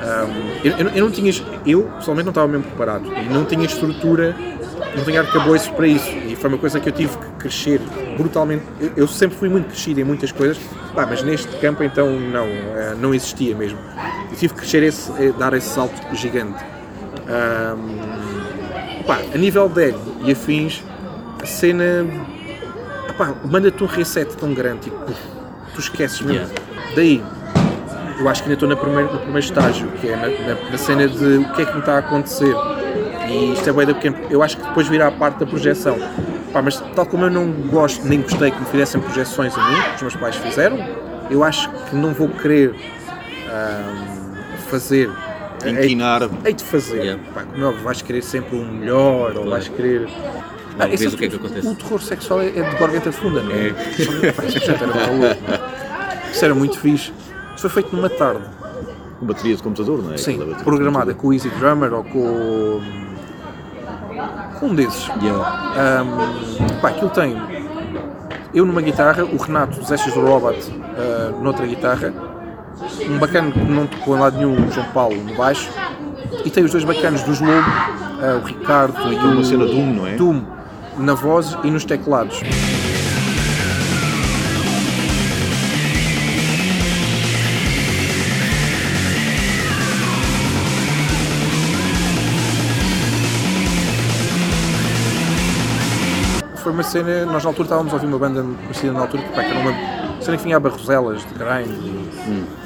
Ah, 0.00 0.26
eu, 0.64 0.72
eu, 0.78 0.88
eu 0.88 1.04
não 1.04 1.10
tinha, 1.10 1.30
eu 1.66 1.82
pessoalmente 1.98 2.24
não 2.24 2.30
estava 2.30 2.48
mesmo 2.48 2.64
preparado 2.64 3.04
e 3.06 3.28
não 3.34 3.44
tinha 3.44 3.66
estrutura, 3.66 4.34
não 4.96 5.04
tinha 5.04 5.20
arcabouço 5.20 5.70
para 5.74 5.86
isso 5.86 6.10
e 6.26 6.34
foi 6.34 6.48
uma 6.48 6.56
coisa 6.58 6.80
que 6.80 6.88
eu 6.88 6.92
tive 6.94 7.18
que 7.18 7.26
crescer 7.38 7.82
brutalmente. 8.16 8.64
Eu, 8.80 8.92
eu 8.96 9.06
sempre 9.06 9.36
fui 9.36 9.50
muito 9.50 9.66
crescido 9.66 10.00
em 10.00 10.04
muitas 10.04 10.32
coisas, 10.32 10.56
pá, 10.94 11.04
mas 11.04 11.22
neste 11.22 11.54
campo 11.58 11.84
então 11.84 12.18
não, 12.18 12.46
ah, 12.46 12.94
não 12.98 13.12
existia 13.14 13.54
mesmo. 13.54 13.78
Eu 14.30 14.36
tive 14.38 14.54
que 14.54 14.60
crescer, 14.60 14.82
esse, 14.84 15.12
eh, 15.22 15.34
dar 15.38 15.52
esse 15.52 15.68
salto 15.68 16.00
gigante. 16.16 16.64
Pá, 19.06 19.18
a 19.34 19.38
nível 19.38 19.68
de 19.68 19.88
ego 19.88 20.00
e 20.24 20.32
afins, 20.32 20.82
a 21.42 21.46
cena 21.46 22.06
manda-te 23.44 23.82
um 23.82 23.86
reset 23.86 24.36
tão 24.36 24.52
grande, 24.54 24.80
tipo, 24.82 24.96
tu 25.74 25.80
esqueces 25.80 26.20
mesmo. 26.20 26.48
Yeah. 26.48 26.54
Daí, 26.94 27.22
eu 28.18 28.28
acho 28.28 28.42
que 28.42 28.48
ainda 28.48 28.54
estou 28.54 28.68
na 28.68 28.76
primeiro, 28.76 29.12
no 29.12 29.18
primeiro 29.18 29.38
estágio, 29.40 29.88
que 30.00 30.08
é 30.08 30.16
na, 30.16 30.28
na- 30.54 30.70
na 30.70 30.78
cena 30.78 31.06
de 31.08 31.38
o 31.38 31.52
que 31.52 31.62
é 31.62 31.64
que 31.66 31.72
me 31.72 31.80
está 31.80 31.94
a 31.96 31.98
acontecer. 31.98 32.54
E 33.28 33.52
isto 33.52 33.68
é 33.68 33.72
bué 33.72 33.86
da 33.86 33.94
pequeno. 33.94 34.16
Eu 34.28 34.42
acho 34.42 34.56
que 34.56 34.62
depois 34.66 34.88
virá 34.88 35.06
a 35.08 35.12
parte 35.12 35.38
da 35.38 35.46
projeção. 35.46 35.96
Pá, 36.52 36.60
mas 36.60 36.80
tal 36.96 37.06
como 37.06 37.24
eu 37.26 37.30
não 37.30 37.46
gosto, 37.68 38.04
nem 38.06 38.20
gostei 38.22 38.50
que 38.50 38.58
me 38.58 38.66
fizessem 38.66 39.00
projeções 39.00 39.56
a 39.56 39.68
mim, 39.70 39.76
que 39.82 39.94
os 39.96 40.02
meus 40.02 40.16
pais 40.16 40.36
fizeram, 40.36 40.78
eu 41.30 41.44
acho 41.44 41.70
que 41.88 41.94
não 41.96 42.12
vou 42.12 42.28
querer 42.28 42.74
fazer. 44.68 45.10
Inquinar. 45.66 46.22
Hei 46.44 46.52
de 46.54 46.64
fazer. 46.64 46.98
Yeah. 47.02 47.22
Pá, 47.34 47.42
como 47.42 47.64
é 47.66 47.72
vais 47.82 48.02
querer 48.02 48.22
sempre 48.22 48.56
o 48.56 48.64
melhor, 48.64 49.36
ou 49.36 49.50
vais 49.50 49.68
querer. 49.68 50.08
Não, 50.78 50.86
esse 50.86 50.96
vês 51.04 51.14
o 51.14 51.18
que 51.18 51.24
é 51.24 51.28
que 51.28 51.34
o- 51.36 51.38
acontece. 51.38 51.66
O 51.68 51.74
terror 51.74 52.00
sexual 52.02 52.40
é, 52.40 52.46
é 52.48 52.50
de 52.70 52.76
garganta 52.76 53.12
funda, 53.12 53.42
não 53.42 53.52
é? 53.52 53.70
Pá, 54.32 54.44
Isso 54.44 54.70
era 54.70 54.86
maluco. 54.86 55.40
Isso 56.32 56.44
era 56.44 56.54
muito 56.54 56.78
fixe. 56.78 57.12
Isso 57.54 57.68
foi 57.68 57.70
feito 57.70 57.94
numa 57.94 58.08
tarde. 58.08 58.42
Com 59.18 59.26
bateria 59.26 59.54
de 59.56 59.62
computador, 59.62 60.02
não 60.02 60.14
é? 60.14 60.16
Sim, 60.16 60.38
programada 60.64 61.12
com 61.12 61.28
o 61.28 61.32
Easy 61.34 61.50
Drummer 61.50 61.92
ou 61.92 62.04
com 62.04 62.18
o- 62.18 62.82
um 64.62 64.74
desses. 64.74 65.08
Yeah. 65.22 66.02
Um, 66.02 66.80
pá, 66.80 66.88
aquilo 66.90 67.10
tem 67.10 67.36
eu 68.52 68.64
numa 68.66 68.80
guitarra, 68.82 69.24
o 69.24 69.36
Renato 69.36 69.78
dos 69.78 69.92
Ashes 69.92 70.12
do 70.12 70.20
Robot 70.22 70.56
uh, 70.70 71.40
noutra 71.42 71.64
guitarra, 71.66 72.12
um 73.08 73.18
bacana 73.18 73.50
que 73.50 73.58
não 73.58 73.86
tocou 73.86 74.16
em 74.16 74.20
lado 74.20 74.36
nenhum, 74.36 74.54
o 74.54 74.72
João 74.72 74.86
Paulo 74.92 75.16
no 75.16 75.34
baixo, 75.34 75.70
e 76.44 76.50
tem 76.50 76.64
os 76.64 76.72
dois 76.72 76.84
bacanos 76.84 77.22
dos 77.22 77.40
Lobo, 77.40 77.52
uh, 77.58 78.42
o 78.42 78.46
Ricardo 78.46 79.12
e 79.12 79.16
o 79.16 79.32
uma 79.32 79.44
cena 79.44 79.66
Doom, 79.66 79.94
não 79.94 80.06
é? 80.06 80.16
Doom, 80.16 80.42
na 80.98 81.14
voz 81.14 81.56
e 81.64 81.70
nos 81.70 81.84
teclados. 81.84 82.40
Foi 96.56 96.72
uma 96.72 96.82
cena, 96.82 97.24
nós 97.24 97.42
na 97.42 97.50
altura 97.50 97.66
estávamos 97.66 97.92
a 97.92 97.96
ouvir 97.96 98.06
uma 98.06 98.18
banda 98.18 98.42
conhecida 98.42 98.92
na 98.92 99.00
altura, 99.00 99.22
pá, 99.34 99.42
que 99.42 99.50
era 99.50 99.60
uma 99.60 100.22
cena 100.22 100.36
que 100.36 100.44
vinha 100.44 100.56
a 100.56 100.60
barroselas 100.60 101.22
de 101.26 101.34
grind 101.34 101.68
e 101.68 101.90
dos 102.28 102.59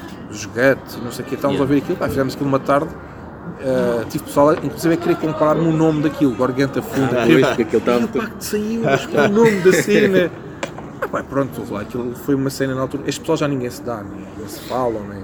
gut 0.44 0.98
e 0.98 1.05
não 1.05 1.12
sei 1.12 1.24
o 1.24 1.28
que, 1.28 1.35
estávamos 1.35 1.61
a 1.61 1.65
ouvir 1.65 1.78
aquilo, 1.78 1.97
pá, 1.97 2.09
fizemos 2.09 2.35
aquilo 2.35 2.48
uma 2.48 2.59
tarde. 2.59 2.89
Uh, 3.61 4.05
tive 4.09 4.24
pessoal, 4.24 4.55
inclusive, 4.55 4.94
a 4.94 4.97
querer 4.97 5.16
comprar-me 5.16 5.69
o 5.69 5.73
nome 5.73 6.02
daquilo, 6.02 6.35
Garganta 6.35 6.81
Funda. 6.82 7.23
Ah, 7.23 7.27
pois, 7.27 7.44
aquilo 7.44 7.78
estava 7.78 8.09
Pá, 8.09 8.27
que 8.27 8.44
saiu, 8.44 8.82
mas 8.82 9.09
é 9.15 9.20
o 9.20 9.28
nome 9.28 9.61
da 9.61 9.73
cena? 9.73 10.31
Ah, 11.01 11.09
pá, 11.09 11.23
pronto, 11.23 11.62
lá, 11.73 11.82
aquilo 11.82 12.15
foi 12.16 12.35
uma 12.35 12.51
cena 12.51 12.74
na 12.74 12.81
altura. 12.82 13.05
Este 13.06 13.20
pessoal 13.20 13.36
já 13.39 13.48
ninguém 13.48 13.70
se 13.70 13.82
dá, 13.82 14.02
nem, 14.02 14.27
nem 14.39 14.48
se 14.48 14.61
falam, 14.61 15.02
nem, 15.09 15.23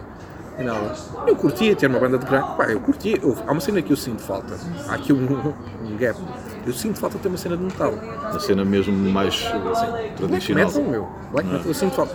nem 0.58 0.66
nada. 0.66 0.94
Eu 1.26 1.34
curtia 1.34 1.74
ter 1.74 1.86
uma 1.86 1.98
banda 1.98 2.18
de 2.18 2.26
grande. 2.26 2.46
Pá, 2.56 2.64
eu 2.70 2.80
curtia. 2.80 3.18
eu- 3.22 3.36
há 3.46 3.52
uma 3.52 3.60
cena 3.60 3.80
que 3.82 3.90
eu 3.92 3.96
sinto 3.96 4.20
falta. 4.22 4.54
Há 4.88 4.94
aqui 4.94 5.12
um, 5.12 5.52
um 5.84 5.96
gap. 5.96 6.18
Eu 6.66 6.72
sinto 6.74 6.98
falta 7.00 7.16
de 7.16 7.22
ter 7.22 7.28
uma 7.28 7.38
cena 7.38 7.56
de 7.56 7.62
metal. 7.64 7.94
A 8.22 8.38
cena 8.38 8.64
mesmo 8.64 8.92
mais 9.10 9.42
Black 9.50 10.14
tradicional. 10.16 10.66
metal, 10.66 10.82
meu. 10.84 11.08
Black 11.32 11.48
metal, 11.48 11.66
eu 11.66 11.74
sinto 11.74 11.94
falta. 11.94 12.14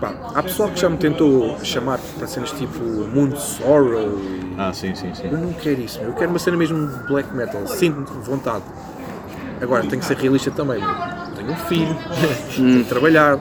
Pá, 0.00 0.14
há 0.34 0.42
pessoal 0.42 0.68
que 0.70 0.80
já 0.80 0.90
me 0.90 0.98
tentou 0.98 1.58
chamar 1.64 1.98
para 2.18 2.26
cenas 2.26 2.50
tipo 2.52 2.78
Mundo 2.82 3.38
Sorrow 3.38 4.18
e 4.20 4.54
Ah, 4.58 4.72
sim, 4.72 4.94
sim, 4.94 5.12
sim. 5.14 5.28
eu 5.28 5.38
não 5.38 5.52
quero 5.54 5.80
isso, 5.80 5.98
eu 6.00 6.12
quero 6.12 6.30
uma 6.30 6.38
cena 6.38 6.56
mesmo 6.56 6.86
de 6.86 7.06
black 7.06 7.34
metal, 7.34 7.66
sinto 7.66 8.12
vontade. 8.20 8.64
Agora, 9.60 9.82
tenho 9.86 10.00
que 10.00 10.04
ser 10.06 10.16
realista 10.18 10.50
também, 10.50 10.80
tenho 11.34 11.50
um 11.50 11.56
filho, 11.56 11.96
tenho 12.54 12.82
que 12.84 12.88
trabalhar. 12.88 13.38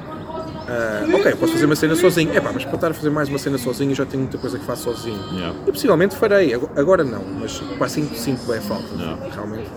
Ah, 0.67 1.05
ok, 1.13 1.35
posso 1.35 1.53
fazer 1.53 1.65
uma 1.65 1.75
cena 1.75 1.95
sozinho. 1.95 2.31
É 2.33 2.39
pá, 2.39 2.51
mas 2.53 2.63
para 2.63 2.75
estar 2.75 2.91
a 2.91 2.93
fazer 2.93 3.09
mais 3.09 3.27
uma 3.29 3.37
cena 3.37 3.57
sozinho, 3.57 3.91
eu 3.91 3.95
já 3.95 4.05
tenho 4.05 4.23
muita 4.23 4.37
coisa 4.37 4.57
que 4.57 4.65
faço 4.65 4.83
sozinho. 4.83 5.19
Yeah. 5.33 5.53
E 5.67 5.71
possivelmente 5.71 6.15
farei, 6.15 6.53
Ago- 6.53 6.69
agora 6.75 7.03
não, 7.03 7.21
mas 7.39 7.59
pá, 7.77 7.87
sinto, 7.89 8.15
sinto 8.15 8.45
bem 8.47 8.61
falta, 8.61 8.87
Yeah. 8.97 9.17
realmente. 9.33 9.69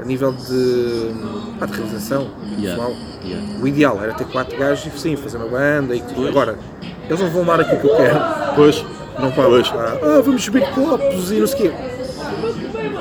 A 0.00 0.04
nível 0.04 0.32
de, 0.32 1.10
pá, 1.58 1.66
de 1.66 1.72
realização 1.74 2.28
Yeah. 2.58 2.82
pessoal, 2.82 2.96
Yeah. 3.24 3.46
o 3.62 3.68
ideal 3.68 3.98
era 4.02 4.14
ter 4.14 4.24
quatro 4.26 4.56
gajos 4.58 4.92
e 4.94 4.98
sim, 4.98 5.16
fazer 5.16 5.36
uma 5.36 5.46
banda 5.48 5.94
e 5.94 6.00
tudo. 6.00 6.26
Agora, 6.28 6.58
eles 7.06 7.20
não 7.20 7.30
vão 7.30 7.44
dar 7.44 7.60
aquilo 7.60 7.80
que 7.80 7.86
eu 7.86 7.96
quero. 7.96 8.20
Pois, 8.54 8.84
Não 9.18 9.30
vão. 9.30 9.50
Pois. 9.50 9.68
Ah, 9.74 9.98
ah, 10.02 10.22
vamos 10.24 10.48
beber 10.48 10.70
copos 10.70 11.30
e 11.30 11.34
não 11.34 11.46
sei 11.46 11.68
o 11.68 11.70
quê. 11.70 11.72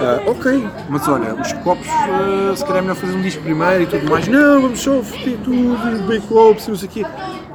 Ah, 0.01 0.21
ok, 0.27 0.67
mas 0.89 1.07
olha, 1.07 1.34
os 1.35 1.53
copos, 1.53 1.88
ah, 1.89 2.53
se 2.55 2.63
calhar 2.63 2.80
é 2.80 2.81
melhor 2.81 2.95
fazer 2.95 3.13
um 3.15 3.21
disco 3.21 3.41
primeiro 3.43 3.84
e 3.84 3.85
tudo 3.88 4.09
mais. 4.09 4.27
Não, 4.27 4.61
vamos 4.61 4.80
só 4.81 5.01
foder 5.01 5.38
tudo 5.43 5.95
e 5.95 6.01
beber 6.01 6.21
copos 6.21 6.67
e 6.67 6.69
não 6.69 6.77
sei 6.77 6.88
o 6.88 6.91
quê. 6.91 7.05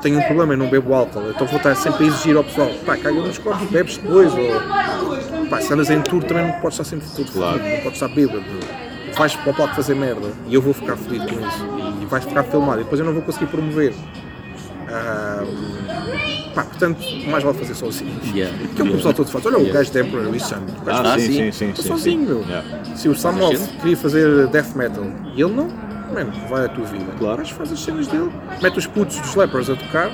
Tenho 0.03 0.19
um 0.19 0.23
problema, 0.23 0.53
eu 0.55 0.59
não 0.59 0.69
bebo 0.69 0.93
álcool, 0.95 1.31
então 1.31 1.47
vou 1.47 1.57
estar 1.57 1.75
sempre 1.75 2.05
a 2.05 2.09
exigir 2.09 2.37
ao 2.37 2.45
pessoal, 2.45 2.71
pá, 2.85 2.97
caga 2.97 3.19
nos 3.19 3.39
copos, 3.39 3.67
bebes 3.71 3.97
depois, 3.97 4.33
ou 4.35 5.49
pá, 5.49 5.61
se 5.63 5.73
andas 5.73 5.89
em 5.91 6.01
tour 6.03 6.23
também 6.25 6.47
não 6.47 6.53
podes 6.61 6.79
estar 6.79 6.85
sempre 6.85 7.07
todo 7.17 7.33
Claro. 7.33 7.59
fodido, 7.59 7.75
não 7.75 7.83
podes 7.83 8.03
estar 8.03 8.09
bêbado. 8.09 8.45
Vais 9.17 9.37
para 9.37 9.51
o 9.51 9.55
palco 9.55 9.75
fazer 9.75 9.95
merda 9.95 10.33
e 10.49 10.55
eu 10.55 10.61
vou 10.63 10.75
ficar 10.75 10.97
fodido 10.97 11.27
com 11.27 11.47
isso 11.47 11.65
e 12.03 12.07
vais 12.07 12.25
ficar 12.25 12.43
filmado 12.45 12.81
e 12.81 12.85
depois 12.85 12.99
eu 13.01 13.07
não 13.07 13.13
vou 13.13 13.23
conseguir 13.23 13.47
promover. 13.47 13.95
Pá, 16.55 16.63
portanto, 16.65 17.01
mais 17.29 17.43
vale 17.43 17.59
fazer 17.59 17.75
sozinho. 17.75 18.13
Yeah. 18.35 18.57
Que 18.75 18.81
é 18.81 18.85
o 18.85 18.87
que 18.87 18.93
o 18.93 18.97
pessoal 18.97 19.15
todo 19.15 19.31
faz. 19.31 19.47
Olha 19.47 19.59
o 19.59 19.73
gajo 19.73 19.91
de 19.91 20.01
Emperor 20.01 20.31
Listen. 20.31 20.59
O 20.81 20.85
gajo 20.85 21.03
Ah, 21.09 21.15
Ah, 21.15 21.19
sim, 21.19 21.27
sim. 21.27 21.33
sim, 21.37 21.53
sim. 21.53 21.71
está 21.71 21.83
sim, 21.83 21.89
sozinho, 21.89 22.21
sim. 22.21 22.27
meu. 22.27 22.41
Yeah. 22.43 22.85
Se 22.95 23.09
o 23.09 23.15
Samov 23.15 23.55
Imagina. 23.55 23.81
queria 23.81 23.97
fazer 23.97 24.47
death 24.49 24.75
metal 24.77 25.05
e 25.35 25.43
ele 25.43 25.53
não, 25.53 25.69
mano, 26.13 26.33
vai 26.49 26.65
à 26.67 26.69
tua 26.69 26.85
vida. 26.85 27.07
Claro. 27.19 27.39
Mas 27.39 27.51
faz 27.51 27.73
as 27.73 27.81
cenas 27.81 28.07
dele, 28.07 28.31
mete 28.63 28.79
os 28.79 28.87
putos 28.87 29.19
dos 29.19 29.35
Lepers 29.35 29.69
a 29.71 29.75
tocar, 29.77 30.11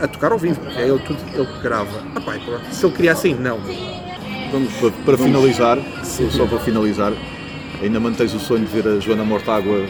a 0.00 0.08
tocar 0.08 0.32
ao 0.32 0.38
vivo, 0.38 0.58
porque 0.60 0.78
é 0.80 0.88
ele 0.88 0.98
tudo 1.00 1.18
ele 1.34 1.46
que 1.46 1.60
grava. 1.62 2.02
Ah, 2.16 2.20
pá. 2.20 2.34
Se 2.70 2.84
ele 2.84 2.94
queria 2.94 3.12
assim, 3.12 3.34
não. 3.34 3.58
Vamos, 4.50 4.72
para, 4.74 4.90
para 5.04 5.18
finalizar, 5.18 5.78
só 6.02 6.46
para 6.46 6.58
finalizar, 6.58 7.12
ainda 7.80 8.00
mantens 8.00 8.34
o 8.34 8.40
sonho 8.40 8.64
de 8.64 8.80
ver 8.80 8.86
a 8.88 9.00
Joana 9.00 9.24
Mortágua 9.24 9.78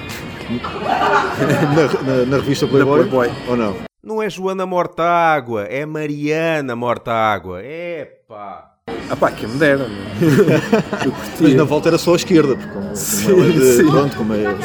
na, 1.74 2.02
na, 2.16 2.26
na 2.26 2.36
revista 2.36 2.66
Playboy? 2.66 3.00
Playboy. 3.06 3.30
Ou 3.48 3.56
não? 3.56 3.76
Não 4.02 4.20
é 4.22 4.28
Joana 4.28 4.66
Mortágua, 4.66 5.62
é 5.64 5.86
Mariana 5.86 6.74
Mortágua. 6.74 7.62
Epá! 7.64 8.68
Ah, 9.08 9.14
pá, 9.14 9.30
quem 9.30 9.48
me 9.48 9.58
dera. 9.58 9.86
Eu 11.04 11.12
Mas 11.40 11.54
na 11.54 11.62
volta 11.64 11.88
era 11.88 11.98
só 11.98 12.12
a 12.14 12.16
esquerda, 12.16 12.56
porque 12.56 12.72
como, 12.72 12.82
como 12.86 12.96
Sim, 12.96 13.30
ela 13.30 13.46
é 13.46 13.50
de, 13.50 13.76
sim. 13.76 13.90
pronto, 13.90 14.16
como 14.16 14.34
é 14.34 14.56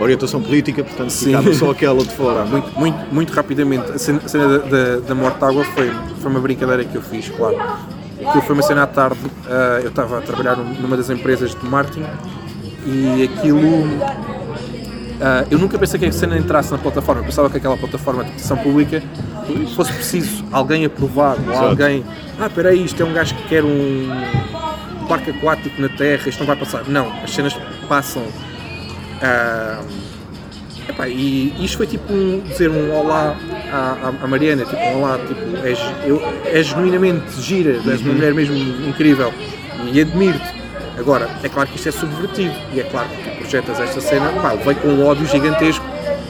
orientação 0.00 0.40
política, 0.40 0.84
portanto 0.84 1.10
Sim. 1.10 1.26
ficava 1.26 1.52
só 1.52 1.70
aquela 1.70 2.02
de 2.04 2.14
fora. 2.14 2.44
Muito, 2.44 2.78
muito, 2.78 3.14
muito 3.14 3.32
rapidamente, 3.32 3.90
a 3.90 3.98
cena, 3.98 4.20
a 4.24 4.28
cena 4.28 4.58
da, 4.58 4.66
da, 4.66 4.96
da 5.00 5.14
Mortágua 5.14 5.64
foi, 5.64 5.90
foi 6.20 6.30
uma 6.30 6.40
brincadeira 6.40 6.84
que 6.84 6.94
eu 6.94 7.02
fiz, 7.02 7.28
claro. 7.30 7.56
Aquilo 8.24 8.42
foi 8.42 8.54
uma 8.54 8.62
cena 8.62 8.84
à 8.84 8.86
tarde, 8.86 9.18
ah, 9.48 9.80
eu 9.82 9.88
estava 9.88 10.18
a 10.18 10.20
trabalhar 10.22 10.56
num- 10.56 10.74
numa 10.80 10.96
das 10.96 11.10
empresas 11.10 11.54
de 11.54 11.66
marketing 11.66 12.06
e 12.86 13.24
aquilo. 13.24 13.84
ah, 15.20 15.44
eu 15.50 15.58
nunca 15.58 15.78
pensei 15.78 15.98
que 15.98 16.06
a 16.06 16.12
cena 16.12 16.38
entrasse 16.38 16.70
na 16.72 16.78
plataforma, 16.78 17.20
eu 17.20 17.24
pensava 17.26 17.50
que 17.50 17.56
aquela 17.56 17.76
plataforma 17.76 18.24
de 18.24 18.30
petição 18.32 18.56
pública 18.58 19.02
fosse 19.74 19.92
preciso 19.92 20.44
alguém 20.52 20.84
aprovar, 20.84 21.36
ou 21.44 21.50
Exato. 21.52 21.66
alguém. 21.66 22.04
Ah, 22.38 22.46
espera 22.46 22.70
aí, 22.70 22.84
isto 22.84 23.02
é 23.02 23.06
um 23.06 23.12
gajo 23.12 23.34
que 23.34 23.42
quer 23.48 23.64
um 23.64 24.08
parque 25.08 25.30
aquático 25.30 25.80
na 25.80 25.88
Terra, 25.88 26.28
isto 26.28 26.38
não 26.40 26.46
vai 26.46 26.56
passar. 26.56 26.84
Não, 26.88 27.12
as 27.22 27.30
cenas 27.30 27.56
passam. 27.88 28.22
ah, 29.22 29.80
Epá, 30.88 31.08
e 31.08 31.52
isto 31.64 31.78
foi 31.78 31.86
tipo 31.88 32.12
um, 32.12 32.40
dizer 32.46 32.70
um 32.70 32.94
olá 32.94 33.36
à, 33.72 33.76
à- 34.06 34.12
à 34.22 34.26
Mariana, 34.28 34.64
tipo 34.64 34.76
um 34.80 34.98
olá, 35.02 35.18
tipo, 35.18 35.66
és, 35.66 35.78
eu, 36.06 36.22
genuinamente 36.62 37.40
gira, 37.42 37.80
és 37.84 38.00
uma 38.02 38.14
mulher 38.14 38.32
mesmo 38.32 38.54
incrível 38.88 39.34
e 39.92 40.00
admiro-te. 40.00 40.54
Agora, 40.98 41.28
é 41.42 41.48
claro 41.48 41.68
que 41.68 41.76
isto 41.76 41.88
é 41.88 41.92
subvertido 41.92 42.54
e 42.72 42.80
é 42.80 42.84
claro 42.84 43.08
que 43.08 43.30
tu 43.30 43.36
projetas 43.38 43.78
esta 43.78 44.00
cena, 44.00 44.30
pá, 44.40 44.54
veio 44.54 44.76
com 44.76 44.88
um 44.88 45.06
ódio 45.06 45.26
gigantesco, 45.26 45.84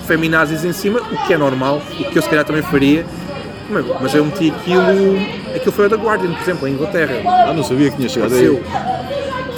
feminazis 0.06 0.64
em 0.64 0.72
cima, 0.72 1.00
o 1.00 1.26
que 1.26 1.32
é 1.32 1.38
normal, 1.38 1.80
o 2.00 2.10
que 2.10 2.18
eu 2.18 2.22
se 2.22 2.28
calhar 2.28 2.44
também 2.44 2.62
faria, 2.62 3.04
mas, 4.00 4.14
eu 4.14 4.24
meti 4.24 4.50
aquilo, 4.50 5.18
aquilo 5.54 5.72
foi 5.72 5.86
o 5.86 5.88
da 5.88 5.96
Guardian, 5.96 6.32
por 6.32 6.40
exemplo, 6.40 6.68
em 6.68 6.72
Inglaterra. 6.72 7.14
Ah, 7.26 7.52
não 7.52 7.64
sabia 7.64 7.90
que 7.90 7.96
tinha 7.96 8.08
chegado 8.08 8.34
aí. 8.34 8.62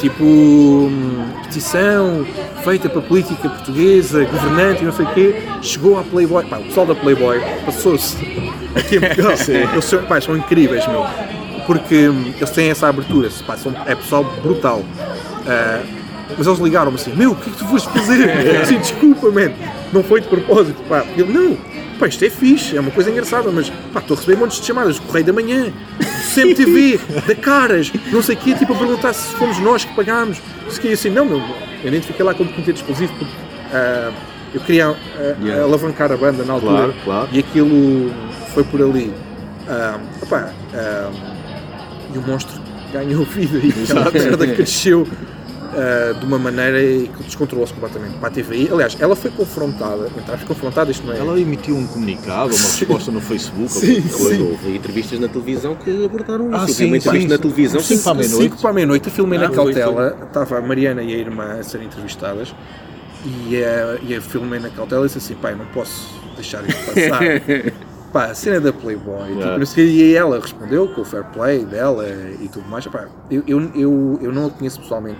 Tipo, 0.00 0.90
petição 1.42 2.26
feita 2.64 2.88
para 2.88 3.00
a 3.00 3.02
política 3.02 3.48
portuguesa, 3.48 4.24
governante 4.24 4.82
e 4.82 4.84
não 4.84 4.92
sei 4.92 5.04
o 5.04 5.08
quê, 5.12 5.42
chegou 5.60 5.98
à 5.98 6.02
Playboy. 6.02 6.44
Pá, 6.46 6.58
o 6.58 6.64
pessoal 6.64 6.86
da 6.86 6.94
Playboy 6.94 7.40
passou-se 7.66 8.16
aqui 8.74 8.96
em 8.96 9.00
Portugal. 9.00 9.32
eles 9.72 9.84
são, 9.84 10.02
pá, 10.04 10.20
são 10.20 10.36
incríveis, 10.36 10.86
meu. 10.86 11.04
Porque 11.68 11.94
eles 11.94 12.50
têm 12.50 12.70
essa 12.70 12.88
abertura, 12.88 13.28
pá, 13.46 13.56
são, 13.56 13.72
é 13.86 13.94
pessoal 13.94 14.24
brutal. 14.42 14.82
Ah, 15.46 15.82
mas 16.36 16.46
eles 16.46 16.58
ligaram-me 16.58 16.96
assim: 16.96 17.12
Meu, 17.14 17.32
o 17.32 17.36
que 17.36 17.50
é 17.50 17.52
que 17.52 17.58
tu 17.58 17.66
foste 17.66 17.88
fazer? 17.90 18.26
Eu 18.44 18.62
assim, 18.62 18.78
desculpa, 18.78 19.30
man, 19.30 19.52
não 19.92 20.02
foi 20.02 20.20
de 20.20 20.28
propósito. 20.28 20.82
Pá, 20.88 21.04
eu, 21.16 21.26
não, 21.26 21.56
pá, 21.98 22.06
isto 22.08 22.24
é 22.24 22.30
fixe, 22.30 22.76
é 22.76 22.80
uma 22.80 22.90
coisa 22.90 23.10
engraçada, 23.10 23.50
mas 23.50 23.70
pá, 23.92 24.00
estou 24.00 24.14
a 24.16 24.18
receber 24.20 24.36
montes 24.38 24.58
de 24.60 24.66
chamadas 24.66 24.96
do 24.98 25.02
Correio 25.02 25.26
da 25.26 25.32
Manhã, 25.32 25.64
do 25.64 26.34
CMTV, 26.34 27.00
da 27.26 27.34
Caras, 27.34 27.92
não 28.10 28.22
sei 28.22 28.34
o 28.34 28.38
quê, 28.38 28.54
tipo 28.54 28.72
a 28.72 28.76
perguntar 28.76 29.12
se 29.12 29.34
fomos 29.36 29.58
nós 29.58 29.84
que 29.84 29.94
pagámos. 29.94 30.40
Se 30.68 30.80
que 30.80 30.92
assim, 30.92 31.10
não, 31.10 31.24
meu, 31.26 31.42
eu 31.84 31.90
nem 31.90 32.00
fiquei 32.00 32.24
lá 32.24 32.34
como 32.34 32.50
comitê 32.50 32.72
explosivo 32.72 33.12
porque 33.18 33.34
ah, 33.72 34.10
eu 34.54 34.60
queria 34.62 34.88
ah, 34.88 34.96
Yeah. 35.42 35.64
alavancar 35.64 36.10
a 36.10 36.16
banda 36.16 36.42
na 36.44 36.54
altura 36.54 36.72
Claro, 36.76 36.94
claro. 37.04 37.28
e 37.32 37.38
aquilo 37.40 38.10
foi 38.54 38.64
por 38.64 38.80
ali. 38.80 39.12
Opá, 40.22 40.50
ah, 40.74 41.10
e 42.14 42.18
o 42.18 42.22
monstro 42.22 42.60
ganhou 42.92 43.24
vida 43.24 43.58
e 43.58 43.70
aquela 43.84 44.10
merda 44.10 44.46
cresceu 44.46 45.06
ah, 45.78 46.12
de 46.18 46.24
uma 46.24 46.38
maneira 46.38 46.78
que 46.80 47.22
descontrolou-se 47.24 47.72
completamente 47.72 48.16
para 48.18 48.28
a 48.28 48.30
TVI. 48.30 48.68
Aliás, 48.72 48.96
ela 48.98 49.14
foi 49.14 49.30
confrontada, 49.30 50.10
entrar 50.16 50.38
confrontada, 50.44 50.90
isto 50.90 51.06
não 51.06 51.12
é. 51.12 51.18
Ela 51.18 51.38
emitiu 51.38 51.76
um 51.76 51.86
comunicado, 51.86 52.54
uma 52.54 52.62
resposta 52.68 53.12
no 53.12 53.20
Facebook. 53.20 53.70
Sim, 53.70 54.02
coisa. 54.02 54.36
sim. 54.36 54.42
Houve 54.42 54.76
entrevistas 54.76 55.20
na 55.20 55.28
televisão 55.28 55.76
que 55.76 56.04
abordaram 56.04 56.46
isso. 56.46 56.56
Ah, 56.56 56.60
Houve 56.62 56.72
sim, 56.72 56.86
uma 56.86 56.96
entrevista 56.96 57.28
sim, 57.28 57.34
na 57.34 57.38
televisão 57.38 57.80
Sim, 57.80 57.96
que 57.98 58.02
para 58.02 58.12
a 58.12 58.14
meia-noite. 58.14 58.50
5 58.50 58.62
para 58.62 58.70
a 58.70 58.72
meia-noite, 58.72 59.06
eu 59.08 59.12
filmei 59.12 59.38
Ah, 59.38 59.46
foi, 59.46 59.54
cautela, 59.54 60.18
estava 60.26 60.58
a 60.58 60.60
Mariana 60.62 61.02
e 61.02 61.14
a 61.14 61.18
irmã 61.18 61.58
a 61.60 61.62
serem 61.62 61.86
entrevistadas 61.86 62.54
e, 63.24 63.56
eh, 63.56 63.98
e 64.02 64.12
eu 64.14 64.22
filmei 64.22 64.58
na 64.58 64.70
cautela 64.70 65.04
e 65.04 65.06
disse 65.06 65.18
assim, 65.18 65.34
pai, 65.34 65.54
não 65.54 65.66
posso 65.66 66.08
deixar 66.34 66.66
isto 66.66 66.80
passar. 66.86 67.20
Pá, 68.12 68.24
a 68.26 68.34
cena 68.34 68.58
da 68.60 68.72
Playboy, 68.72 69.26
tipo, 69.28 69.38
Yeah. 69.40 69.58
não 69.58 69.66
sei 69.66 69.84
o 69.84 69.88
quê, 69.88 69.92
e 70.04 70.14
ela 70.16 70.40
respondeu 70.40 70.88
com 70.88 71.02
o 71.02 71.04
fair 71.04 71.24
play 71.24 71.64
dela 71.64 72.06
e 72.08 72.48
tudo 72.48 72.66
mais. 72.68 72.86
Pá, 72.86 73.06
eu, 73.30 73.42
eu, 73.46 73.60
eu, 73.74 74.18
eu 74.22 74.32
não 74.32 74.46
a 74.46 74.50
conheço 74.50 74.80
pessoalmente, 74.80 75.18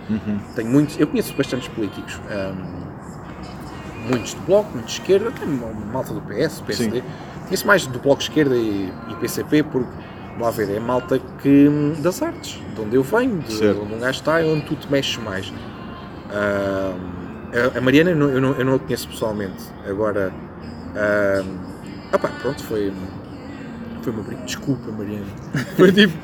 tenho 0.57 0.71
muitos, 0.71 0.99
eu 0.99 1.07
conheço 1.07 1.35
bastantes 1.35 1.69
políticos, 1.69 2.19
ahm, 2.31 4.09
muitos 4.09 4.35
de 4.35 4.41
bloco, 4.41 4.71
muitos 4.73 4.95
de 4.95 5.01
esquerda, 5.01 5.29
até 5.29 5.45
malta 5.45 6.15
do 6.15 6.21
PS, 6.23 6.63
PSD. 6.63 7.03
Conheço 7.45 7.67
mais 7.67 7.87
do 7.87 7.99
bloco 7.99 8.19
de 8.23 8.29
esquerda 8.29 8.57
e, 8.57 8.91
e 9.11 9.15
PCP 9.17 9.63
porque, 9.65 9.89
lá 10.41 10.51
ver, 10.51 10.71
é 10.71 10.81
malta 10.81 11.19
que, 11.43 11.69
das 12.01 12.23
artes, 12.23 12.59
de 12.75 12.81
onde 12.81 12.97
eu 12.97 13.03
venho, 13.03 13.39
de 13.39 13.53
Certo. 13.53 13.83
onde 13.83 13.95
um 13.95 13.99
gajo 13.99 14.19
está, 14.19 14.41
é 14.41 14.45
onde 14.47 14.63
tu 14.65 14.75
te 14.77 14.91
mexes 14.91 15.19
mais. 15.19 15.53
Ahm, 16.31 17.75
a- 17.75 17.79
a 17.79 17.81
Mariana 17.83 18.11
eu 18.11 18.17
não, 18.17 18.29
eu, 18.31 18.41
não, 18.41 18.51
a 18.53 18.65
conheço 18.79 19.09
pessoalmente, 19.09 19.63
agora. 19.87 20.33
ahm, 20.97 21.69
ah 22.13 22.19
pá, 22.19 22.29
pronto, 22.41 22.63
foi, 22.65 22.93
foi 24.03 24.13
uma 24.13 24.23
brincadeira. 24.23 24.47
Desculpa, 24.47 24.91
Mariana. 24.93 25.27
Foi 25.77 25.93
tipo. 25.93 26.15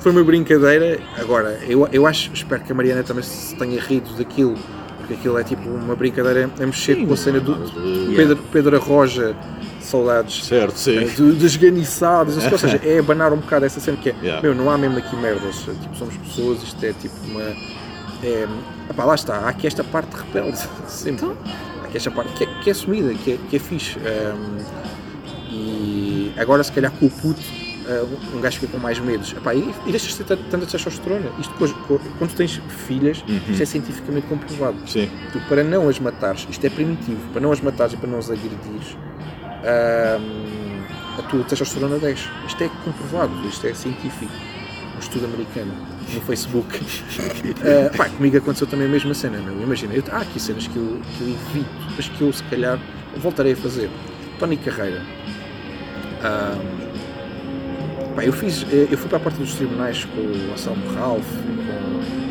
Foi 0.00 0.10
uma 0.12 0.24
brincadeira. 0.24 0.98
Agora, 1.18 1.58
eu, 1.68 1.88
eu 1.92 2.06
acho, 2.06 2.32
espero 2.34 2.62
que 2.62 2.72
a 2.72 2.74
Mariana 2.74 3.02
também 3.04 3.22
se 3.22 3.54
tenha 3.54 3.80
rido 3.80 4.12
daquilo, 4.18 4.56
porque 4.98 5.14
aquilo 5.14 5.38
é 5.38 5.44
tipo 5.44 5.68
uma 5.68 5.94
brincadeira 5.94 6.50
a 6.60 6.66
mexer 6.66 6.96
com 7.06 7.12
a 7.12 7.16
cena 7.16 7.38
do 7.38 7.54
Pedro, 8.16 8.36
Pedro 8.50 8.76
Arroja 8.76 9.36
saudades 9.80 10.44
Certo, 10.44 10.76
sim. 10.76 10.96
eh, 10.98 11.04
de- 11.04 11.32
das 11.34 11.54
ganiçadas, 11.56 12.36
ou 12.36 12.42
seja, 12.58 12.80
é 12.84 12.98
abanar 12.98 13.32
um 13.32 13.36
bocado 13.38 13.64
essa 13.64 13.78
cena 13.80 13.96
que 13.96 14.10
é, 14.10 14.14
Yeah. 14.22 14.40
meu, 14.42 14.54
não 14.54 14.70
há 14.70 14.76
mesmo 14.78 14.98
aqui 14.98 15.14
merdas, 15.16 15.56
tipo, 15.56 15.96
somos 15.96 16.16
pessoas, 16.18 16.62
isto 16.62 16.84
é 16.84 16.92
tipo 16.92 17.14
uma. 17.28 17.42
É, 18.24 18.46
epá, 18.90 19.04
lá 19.04 19.14
está, 19.14 19.36
há 19.38 19.48
aqui 19.48 19.66
esta 19.68 19.82
parte 19.84 20.10
rebelde, 20.14 20.58
sempre. 20.88 21.26
Há 21.82 21.86
aqui 21.86 21.96
esta 21.96 22.10
parte 22.10 22.32
que 22.34 22.44
é, 22.44 22.46
que 22.62 22.70
é 22.70 22.72
assumida, 22.72 23.12
que 23.14 23.32
é, 23.32 23.38
que 23.50 23.56
é 23.56 23.58
fixe. 23.58 23.98
ehm, 23.98 24.58
e 24.60 25.01
agora, 26.36 26.62
se 26.64 26.72
calhar, 26.72 26.90
com 26.92 27.06
o 27.06 27.10
puto, 27.10 27.40
eh, 27.86 28.04
um 28.34 28.40
gajo 28.40 28.60
fica 28.60 28.72
com 28.72 28.78
mais 28.78 28.98
medos. 28.98 29.32
Epá, 29.32 29.54
e, 29.54 29.74
e 29.86 29.90
deixas 29.90 30.16
de 30.16 30.24
ter 30.24 30.36
tanta- 30.36 30.66
testosterona. 30.66 31.30
Isto 31.38 31.52
quando 32.18 32.34
tens 32.34 32.60
filhas, 32.86 33.22
isto 33.48 33.62
é 33.62 33.66
cientificamente 33.66 34.26
comprovado. 34.26 34.76
Sim. 34.86 35.10
Tu, 35.32 35.40
para 35.48 35.62
não 35.64 35.88
as 35.88 35.98
matares, 35.98 36.46
isto 36.50 36.64
é 36.66 36.70
primitivo, 36.70 37.20
para 37.32 37.40
não 37.40 37.52
as 37.52 37.60
matares 37.60 37.94
e 37.94 37.96
para 37.96 38.08
não 38.08 38.18
as 38.18 38.30
agredires, 38.30 38.96
ahm, 39.64 40.82
a 41.18 41.22
tua 41.22 41.44
testosterona 41.44 41.98
desce. 41.98 42.28
Isto 42.46 42.64
é 42.64 42.70
comprovado, 42.84 43.32
isto 43.48 43.66
é 43.66 43.74
científico. 43.74 44.32
Um 44.96 44.98
estudo 44.98 45.24
americano 45.26 45.72
no 46.14 46.20
Facebook. 46.20 46.78
Ah, 47.62 47.90
pá, 47.96 48.08
comigo 48.08 48.36
aconteceu 48.36 48.66
também 48.66 48.86
a 48.86 48.90
mesma 48.90 49.14
cena, 49.14 49.38
meu. 49.38 49.60
Imagina, 49.62 49.94
eu, 49.94 50.02
há 50.12 50.18
aqui 50.18 50.38
cenas 50.38 50.66
que 50.68 50.76
eu, 50.76 51.00
que 51.18 51.22
eu 51.24 51.28
evito, 51.28 51.70
mas 51.96 52.08
que 52.08 52.20
eu 52.22 52.32
se 52.32 52.42
calhar 52.44 52.78
voltarei 53.16 53.52
a 53.52 53.56
fazer. 53.56 53.90
Tony 54.38 54.56
Carreira. 54.56 55.00
Pá, 58.14 58.24
eu, 58.24 58.32
fiz, 58.32 58.66
eu 58.70 58.96
fui 58.98 59.08
para 59.08 59.16
a 59.18 59.20
parte 59.20 59.38
dos 59.38 59.54
tribunais 59.54 60.04
com 60.04 60.20
o 60.20 60.52
Anselmo 60.52 60.82
Ralph, 60.94 61.24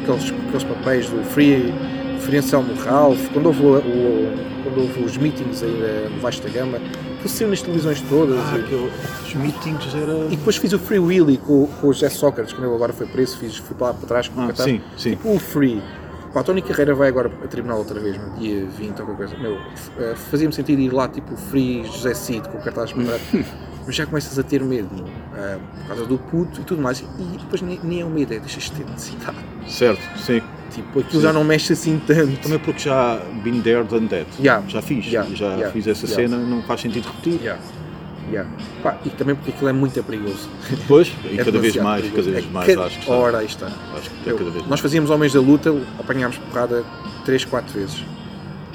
com 0.05 0.13
aqueles, 0.13 0.34
aqueles 0.47 0.63
papéis 0.63 1.09
do 1.09 1.23
Free, 1.23 1.73
Free 2.19 2.38
Anselmo 2.38 2.73
Ralph, 2.84 3.19
quando 3.34 3.47
houve, 3.47 3.63
o, 3.63 3.69
o- 3.77 4.51
quando 4.63 4.81
houve 4.81 5.03
os 5.03 5.18
meetings 5.18 5.63
ainda 5.63 6.07
no 6.09 6.19
Vasco 6.19 6.43
da 6.43 6.49
Gama, 6.53 6.77
que 7.22 7.27
saiu 7.27 7.49
nas 7.49 7.61
televisões 7.63 7.99
todas. 8.01 8.38
Ah, 8.38 8.57
e- 8.57 8.61
aquele- 8.61 8.91
os 9.26 9.34
meetings 9.34 9.95
era. 9.95 10.26
e 10.27 10.35
depois 10.35 10.57
fiz 10.57 10.72
o 10.73 10.77
Free 10.80 10.99
Willy 10.99 11.38
com, 11.38 11.65
com 11.65 11.88
o 11.88 11.93
José 11.93 12.09
Sócrates, 12.09 12.53
quando 12.53 12.65
ele 12.68 12.76
agora 12.76 12.93
foi 12.93 13.07
preso, 13.07 13.38
fiz, 13.39 13.57
fui 13.57 13.76
para 13.76 13.88
lá 13.88 13.93
para 13.95 14.07
trás 14.07 14.27
com 14.27 14.39
o 14.39 14.43
Ah, 14.43 14.47
Qatar. 14.49 14.65
sim, 14.68 14.81
sim. 14.97 15.11
Tipo 15.11 15.34
o 15.34 15.39
Free. 15.39 15.81
Pá, 16.31 16.39
a 16.41 16.43
Tony 16.43 16.61
Carreira 16.61 16.93
vai 16.93 17.09
agora 17.09 17.30
a 17.43 17.47
tribunal 17.47 17.80
outra 17.80 17.99
vez, 17.99 18.18
no 18.18 18.38
dia 18.39 18.65
20 18.77 18.99
ou 18.99 19.05
qualquer 19.07 19.27
coisa. 19.30 19.38
Meu, 19.41 19.57
eh, 19.99 20.13
fazia-me 20.30 20.53
sentido 20.53 20.80
ir 20.80 20.93
lá, 20.93 21.07
tipo 21.09 21.35
Free 21.35 21.84
José 21.85 22.13
Cid, 22.13 22.47
com 22.47 22.57
o 22.59 22.61
cartaz 22.61 22.93
para 22.93 23.03
já 23.95 24.05
começas 24.05 24.38
a 24.39 24.43
ter 24.43 24.63
medo, 24.63 24.89
eh, 25.35 25.57
por 25.81 25.88
causa 25.88 26.05
do 26.05 26.18
puto 26.18 26.61
e 26.61 26.63
tudo 26.63 26.81
mais. 26.81 26.99
E 27.01 27.38
depois 27.38 27.61
nem, 27.61 27.80
nem 27.84 28.01
é 28.01 28.05
medo, 28.05 28.34
é 28.34 28.39
deixas 28.39 28.63
de 28.63 28.72
ter 28.72 28.85
necessidade. 28.89 29.38
Certo, 29.68 30.01
sim. 30.19 30.41
Tipo, 30.72 30.99
aquilo 31.01 31.19
Sim. 31.22 31.27
já 31.27 31.34
não 31.34 31.43
mexe 31.43 31.73
assim 31.73 32.01
tanto. 32.07 32.38
Também 32.43 32.57
porque 32.59 32.80
já 32.80 33.19
been 33.43 33.59
there, 33.61 33.84
done 33.84 34.07
that. 34.07 34.26
Yeah. 34.39 34.63
Já 34.69 34.81
fiz. 34.81 35.05
Yeah, 35.05 35.30
Já 35.35 35.47
yeah, 35.47 35.69
fiz 35.72 35.85
essa 35.85 36.07
cena, 36.07 36.38
não 36.38 36.61
faz 36.63 36.80
sentido 36.80 37.07
repetir. 37.09 37.41
Yeah. 37.41 37.59
Pá, 38.81 38.97
e 39.05 39.09
também 39.09 39.35
porque 39.35 39.51
aquilo 39.51 39.68
é 39.69 39.73
muito 39.73 40.01
perigoso. 40.01 40.49
Depois, 40.69 41.11
e 41.30 41.35
É 41.39 41.43
cada 41.43 41.59
vez 41.59 41.76
mais, 41.76 42.01
perigoso. 42.03 42.23
cada 42.30 42.35
vez 42.39 42.45
É 42.45 42.53
mais, 42.53 42.68
cada 42.68 42.85
acho 42.85 42.95
que 42.95 43.01
está. 43.01 43.13
Ora, 43.13 43.38
aí 43.39 43.45
está. 43.45 43.65
Acho 43.68 44.09
que 44.23 44.30
é 44.30 44.31
Eu- 44.31 44.38
cada 44.38 44.49
vez 44.49 44.61
nós 44.61 44.69
mais. 44.69 44.80
fazíamos 44.81 45.09
Homens 45.09 45.34
da 45.34 45.41
Luta, 45.41 45.76
apanhámos 45.99 46.38
porrada 46.38 46.85
3, 47.26 47.43
4 47.43 47.73
vezes. 47.77 48.05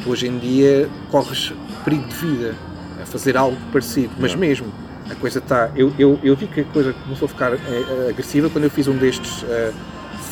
Tu 0.03 0.11
hoje 0.11 0.27
em 0.29 0.39
dia 0.39 0.91
corres 1.11 1.55
perigo 1.83 2.05
de 2.07 2.15
vida 2.15 2.55
a 3.03 3.07
fazer 3.07 3.39
algo 3.39 3.57
parecido, 3.73 4.11
mas 4.21 4.35
mesmo 4.35 4.67
a 5.11 5.15
coisa 5.15 5.39
está. 5.39 5.71
Eu, 5.77 5.93
eu, 5.99 6.19
eu 6.23 6.35
vi 6.37 6.47
que 6.47 6.61
a 6.61 6.65
coisa 6.65 6.93
começou 6.93 7.27
a 7.27 7.29
ficar 7.29 7.53
eh, 7.53 8.09
agressiva 8.11 8.49
quando 8.51 8.65
eu 8.65 8.71
fiz 8.71 8.89
um 8.89 8.97
destes 8.97 9.45
eh, 9.49 9.73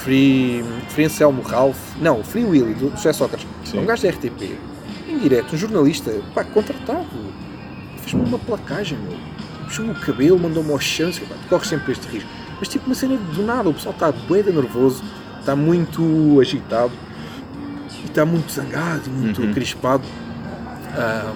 Free, 0.02 0.62
free 0.90 1.04
Anselmo 1.06 1.40
Ralph, 1.42 1.78
não, 2.00 2.22
Free 2.22 2.44
Willy, 2.44 2.74
do 2.74 2.90
José 2.90 3.12
Sócrates. 3.12 3.46
Sim. 3.64 3.78
É 3.78 3.80
um 3.80 3.86
gajo 3.86 4.02
da 4.02 4.10
RTP, 4.10 4.58
em 5.08 5.18
direto, 5.18 5.54
um 5.54 5.58
jornalista, 5.58 6.12
pá, 6.34 6.44
contratado. 6.44 7.06
Fez-me 8.02 8.22
uma 8.28 8.38
placagem, 8.38 8.98
meu. 8.98 9.16
Puxou-me 9.64 9.92
o 9.92 9.94
cabelo, 9.94 10.38
mandou-me 10.38 10.70
ao 10.72 10.78
chão, 10.78 11.08
disse, 11.08 11.22
pá, 11.22 11.34
tu 11.42 11.48
corres 11.48 11.68
sempre 11.68 11.92
este 11.92 12.06
risco. 12.08 12.28
Mas 12.58 12.68
tipo 12.68 12.84
uma 12.86 12.94
cena 12.94 13.16
do 13.16 13.42
nada, 13.42 13.68
o 13.68 13.74
pessoal 13.74 13.94
está 13.94 14.10
de 14.10 14.52
nervoso, 14.52 15.02
está 15.40 15.56
muito 15.56 16.38
agitado 16.40 16.92
e 18.02 18.06
está 18.06 18.26
muito 18.26 18.52
zangado 18.52 19.02
e 19.06 19.10
muito 19.10 19.40
Uhum. 19.40 19.54
crispado. 19.54 20.04
Ah, 20.96 21.32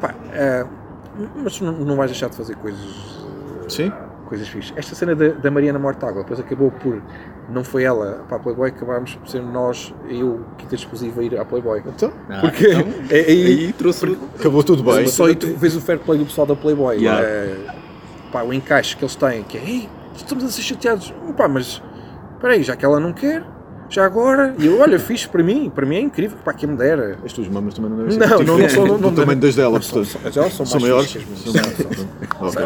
pá, 0.00 0.14
ah, 0.32 0.66
mas 1.36 1.56
tu 1.56 1.64
não, 1.64 1.72
não 1.72 1.96
vais 1.96 2.10
deixar 2.10 2.28
de 2.28 2.36
fazer 2.36 2.56
coisas 2.56 2.80
Sim? 3.68 3.92
coisas 4.32 4.48
fixas. 4.48 4.72
Esta 4.76 4.94
cena 4.94 5.14
da, 5.14 5.28
da 5.28 5.50
Mariana 5.50 5.78
Mortágua, 5.78 6.22
depois 6.22 6.40
acabou 6.40 6.70
por. 6.70 7.02
Não 7.50 7.62
foi 7.62 7.84
ela 7.84 8.24
para 8.28 8.38
a 8.38 8.40
Playboy, 8.40 8.70
acabámos 8.70 9.14
por 9.16 9.28
ser 9.28 9.42
nós, 9.42 9.92
eu, 10.08 10.40
Quinta 10.56 10.74
Explosiva, 10.74 11.20
a 11.20 11.24
ir 11.24 11.38
à 11.38 11.44
Playboy. 11.44 11.82
Então, 11.84 12.10
Porque 12.40 12.66
é, 13.10 13.16
aí, 13.28 13.46
Aí 13.46 13.72
trouxe. 13.74 14.16
acabou 14.38 14.62
tudo 14.62 14.82
bem. 14.82 15.06
só 15.06 15.26
aí 15.26 15.34
tu 15.34 15.48
vês 15.56 15.76
o 15.76 15.80
fair 15.80 15.98
play 15.98 16.18
do 16.18 16.24
pessoal 16.24 16.46
da 16.46 16.56
Playboy. 16.56 16.96
Yeah. 16.96 17.22
É, 17.22 17.56
pá, 18.32 18.42
o 18.42 18.54
encaixe 18.54 18.96
que 18.96 19.04
eles 19.04 19.16
têm, 19.16 19.42
que 19.42 19.58
é, 19.58 19.60
Ei, 19.60 19.88
estamos 20.16 20.44
a 20.44 20.48
ser 20.48 20.62
chateados. 20.62 21.12
Pá, 21.36 21.46
mas 21.46 21.82
espera 22.34 22.54
aí, 22.54 22.62
já 22.62 22.74
que 22.74 22.84
ela 22.84 22.98
não 22.98 23.12
quer, 23.12 23.44
já 23.92 24.06
agora, 24.06 24.54
e 24.58 24.64
eu, 24.66 24.80
olha, 24.80 24.98
fixe 24.98 25.28
para 25.28 25.42
mim, 25.42 25.70
para 25.72 25.84
mim 25.84 25.96
é 25.96 26.00
incrível, 26.00 26.38
pá, 26.42 26.54
quem 26.54 26.66
me 26.66 26.76
dera. 26.76 27.18
As 27.22 27.32
tuas 27.32 27.46
mamas 27.48 27.74
também 27.74 27.90
não 27.90 27.98
devem 27.98 28.12
ser 28.12 28.26
Não, 28.26 28.38
não, 28.42 28.58
não 28.58 28.68
são. 28.68 28.98
Não, 28.98 29.14
tamanho 29.14 29.38
das 29.38 29.54
dela, 29.54 29.74
não, 29.74 29.82
são, 29.82 30.02
portanto. 30.02 30.18
são, 30.22 30.28
as 30.28 30.34
delas 30.34 30.52
são, 30.54 30.66
São 30.66 30.80
mais 30.80 30.90
maiores? 30.90 31.18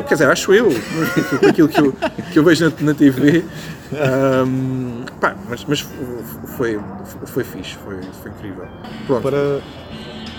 Quer 0.07 0.15
dizer, 0.15 0.31
acho 0.31 0.55
eu, 0.55 0.69
aquilo 1.49 1.69
que 1.69 1.81
eu, 1.81 1.93
que 2.33 2.39
eu 2.39 2.45
vejo 2.45 2.67
na, 2.67 2.73
na 2.81 2.95
TV. 2.95 3.45
Mas 5.49 5.65
mas 5.65 5.87
foi, 6.57 6.79
foi 7.27 7.43
fixe, 7.45 7.77
foi, 7.85 7.97
foi 8.23 8.31
incrível. 8.31 8.67
Pronto. 9.09 9.23
Para 9.23 9.61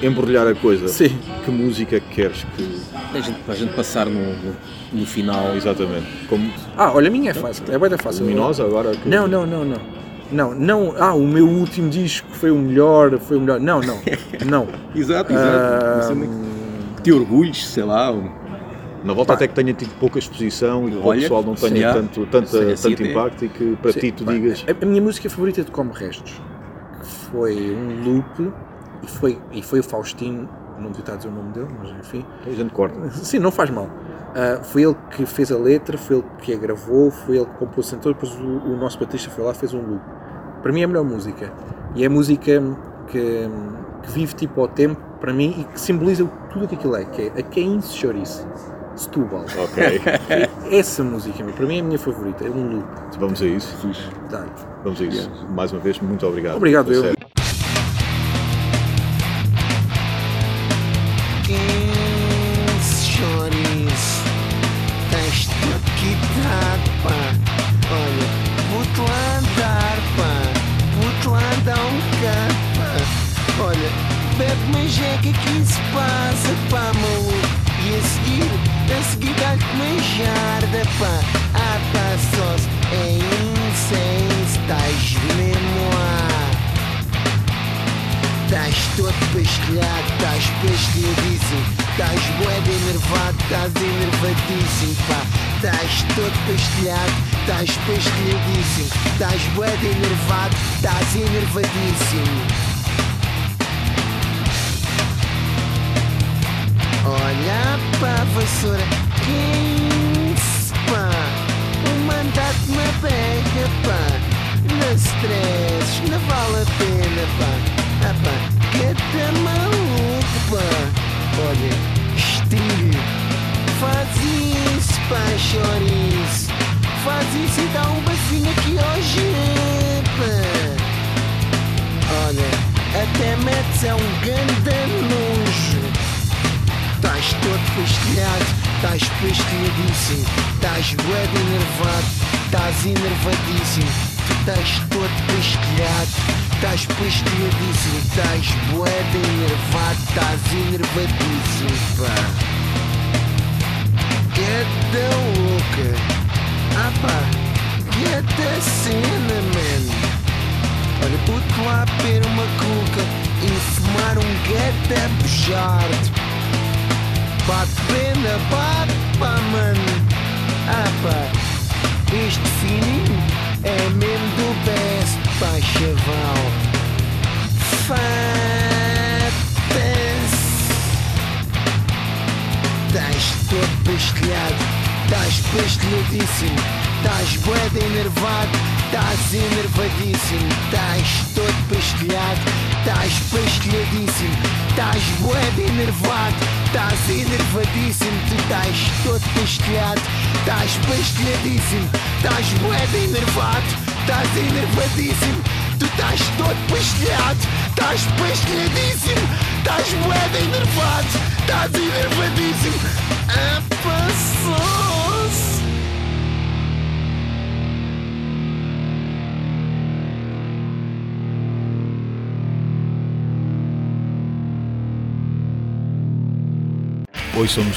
embrulhar 0.01 0.47
a 0.47 0.55
coisa, 0.55 0.87
Sim. 0.87 1.17
que 1.43 1.51
música 1.51 1.99
queres 1.99 2.45
que. 2.55 2.81
A 3.13 3.19
gente, 3.19 3.39
para 3.39 3.53
a 3.53 3.57
gente 3.57 3.73
passar 3.73 4.05
no, 4.05 4.21
no, 4.21 4.55
no 4.93 5.05
final. 5.05 5.55
Exatamente. 5.55 6.07
Como 6.29 6.49
Ah, 6.77 6.91
olha, 6.93 7.07
a 7.07 7.11
minha 7.11 7.31
é 7.31 7.33
fácil, 7.33 7.63
é 7.69 7.77
bem 7.77 7.89
da 7.89 7.97
fácil. 7.97 8.23
luminosa 8.23 8.63
agora? 8.63 8.91
Que... 8.91 9.09
Não, 9.09 9.27
não, 9.27 9.45
não, 9.45 9.65
não. 9.65 10.06
Não, 10.31 10.53
não. 10.53 10.93
Ah, 10.97 11.13
o 11.13 11.25
meu 11.25 11.47
último 11.47 11.89
disco 11.89 12.27
foi 12.31 12.51
o 12.51 12.57
melhor, 12.57 13.17
foi 13.19 13.37
o 13.37 13.39
melhor. 13.39 13.59
Não, 13.59 13.81
não. 13.81 13.97
Não. 14.45 14.67
Exato, 14.95 15.31
exato. 15.31 16.15
que 16.97 17.03
te 17.03 17.11
orgulhes, 17.11 17.65
sei 17.67 17.83
lá. 17.83 18.13
Na 19.03 19.13
volta 19.13 19.33
até 19.33 19.47
que 19.47 19.53
tenha 19.53 19.73
tido 19.73 19.97
pouca 19.99 20.19
exposição 20.19 20.87
e 20.87 20.91
que 20.91 20.97
o 20.97 21.13
pessoal 21.13 21.43
não 21.43 21.55
tenha 21.55 21.93
tanto, 21.93 22.25
tanta, 22.25 22.73
assim 22.73 22.89
tanto 22.89 23.03
até. 23.03 23.11
impacto 23.11 23.45
e 23.45 23.49
que 23.49 23.75
para 23.77 23.93
Sim, 23.93 23.99
ti 23.99 24.11
tu 24.11 24.25
pá, 24.25 24.31
digas. 24.33 24.65
A, 24.67 24.83
a 24.83 24.85
minha 24.85 25.01
música 25.01 25.29
favorita 25.29 25.61
é 25.61 25.63
de 25.63 25.71
Come 25.71 25.91
Restos, 25.93 26.41
que 26.99 27.05
foi 27.05 27.75
um 27.75 28.03
loop 28.03 28.51
e 29.03 29.07
foi, 29.07 29.39
e 29.51 29.61
foi 29.61 29.79
o 29.79 29.83
Faustino, 29.83 30.49
não 30.77 30.87
devia 30.87 30.99
estar 30.99 31.13
a 31.13 31.15
dizer 31.17 31.29
o 31.29 31.31
nome 31.31 31.53
dele, 31.53 31.67
mas 31.79 31.91
enfim. 31.91 32.25
A 32.45 32.49
gente 32.49 32.73
corta. 32.73 33.09
Sim, 33.11 33.39
não 33.39 33.51
faz 33.51 33.69
mal. 33.69 33.89
Ah, 34.35 34.61
foi 34.61 34.83
ele 34.83 34.95
que 35.11 35.25
fez 35.25 35.51
a 35.51 35.57
letra, 35.57 35.97
foi 35.97 36.17
ele 36.17 36.25
que 36.41 36.53
a 36.53 36.57
gravou, 36.57 37.09
foi 37.09 37.37
ele 37.37 37.45
que 37.45 37.53
compôs 37.53 37.87
o 37.87 37.95
cantor, 37.95 38.13
depois 38.13 38.33
o, 38.33 38.43
o 38.43 38.77
nosso 38.77 38.99
Batista 38.99 39.29
foi 39.29 39.43
lá 39.43 39.51
e 39.51 39.55
fez 39.55 39.73
um 39.73 39.81
loop. 39.81 40.01
Para 40.67 40.73
mim 40.73 40.81
é 40.81 40.83
a 40.83 40.87
melhor 40.89 41.05
música. 41.05 41.49
E 41.95 42.03
é 42.03 42.07
a 42.07 42.09
música 42.09 42.61
que, 43.07 43.49
que 44.03 44.11
vive 44.11 44.35
tipo 44.35 44.59
ao 44.59 44.67
tempo, 44.67 44.99
para 45.17 45.31
mim, 45.31 45.55
e 45.59 45.63
que 45.63 45.79
simboliza 45.79 46.29
tudo 46.51 46.65
o 46.65 46.67
que 46.67 46.75
aquilo 46.75 46.97
é, 46.97 47.05
que 47.05 47.21
é 47.21 47.39
a 47.39 47.41
quem 47.41 47.79
se 47.79 47.95
chourice. 47.95 48.45
Setúbal. 48.93 49.45
Ok. 49.57 50.01
Essa 50.69 51.05
música, 51.05 51.41
para 51.41 51.65
mim 51.65 51.77
é 51.77 51.79
a 51.79 51.83
minha 51.83 51.97
favorita, 51.97 52.45
é 52.45 52.49
um 52.49 52.79
loop. 52.79 52.85
Vamos 53.17 53.41
a 53.41 53.45
isso. 53.45 53.73
Tá. 54.29 54.45
Vamos 54.83 54.99
a 54.99 55.05
isso. 55.05 55.31
Mais 55.55 55.71
uma 55.71 55.79
vez, 55.79 56.01
muito 56.01 56.27
obrigado. 56.27 56.57
Obrigado, 56.57 56.91
eu. 56.91 57.16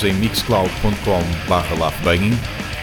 em 0.05 0.12
mixcloud.com/laughbanging 0.14 2.39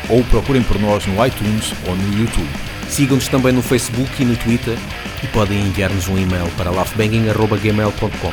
ou 0.10 0.24
procurem 0.26 0.62
por 0.64 0.80
nós 0.80 1.06
no 1.06 1.26
iTunes 1.26 1.74
ou 1.88 1.96
no 1.96 2.20
YouTube. 2.20 2.50
Sigam-nos 2.90 3.28
também 3.28 3.52
no 3.52 3.62
Facebook 3.62 4.10
e 4.22 4.26
no 4.26 4.36
Twitter 4.38 4.78
e 5.24 5.28
podem 5.28 5.60
enviar-nos 5.60 6.08
um 6.08 6.18
e-mail 6.18 6.50
para 6.58 6.72
laughbanging.gmail.com 6.72 8.32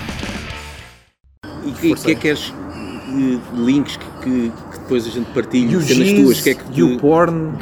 E 1.65 1.69
o 1.71 1.75
que, 1.75 1.93
é 1.93 1.97
que 1.97 2.15
queres 2.15 2.55
eh, 3.09 3.39
links 3.57 3.97
que, 3.97 4.05
que, 4.23 4.53
que, 4.71 4.79
depois 4.79 5.07
a 5.07 5.11
gente 5.11 5.31
partilha, 5.33 5.79
nas 5.79 5.87
tuas, 5.87 6.41
que 6.41 6.51
é 6.51 6.55
que... 6.55 6.81
You 6.81 6.99
porn, 6.99 7.53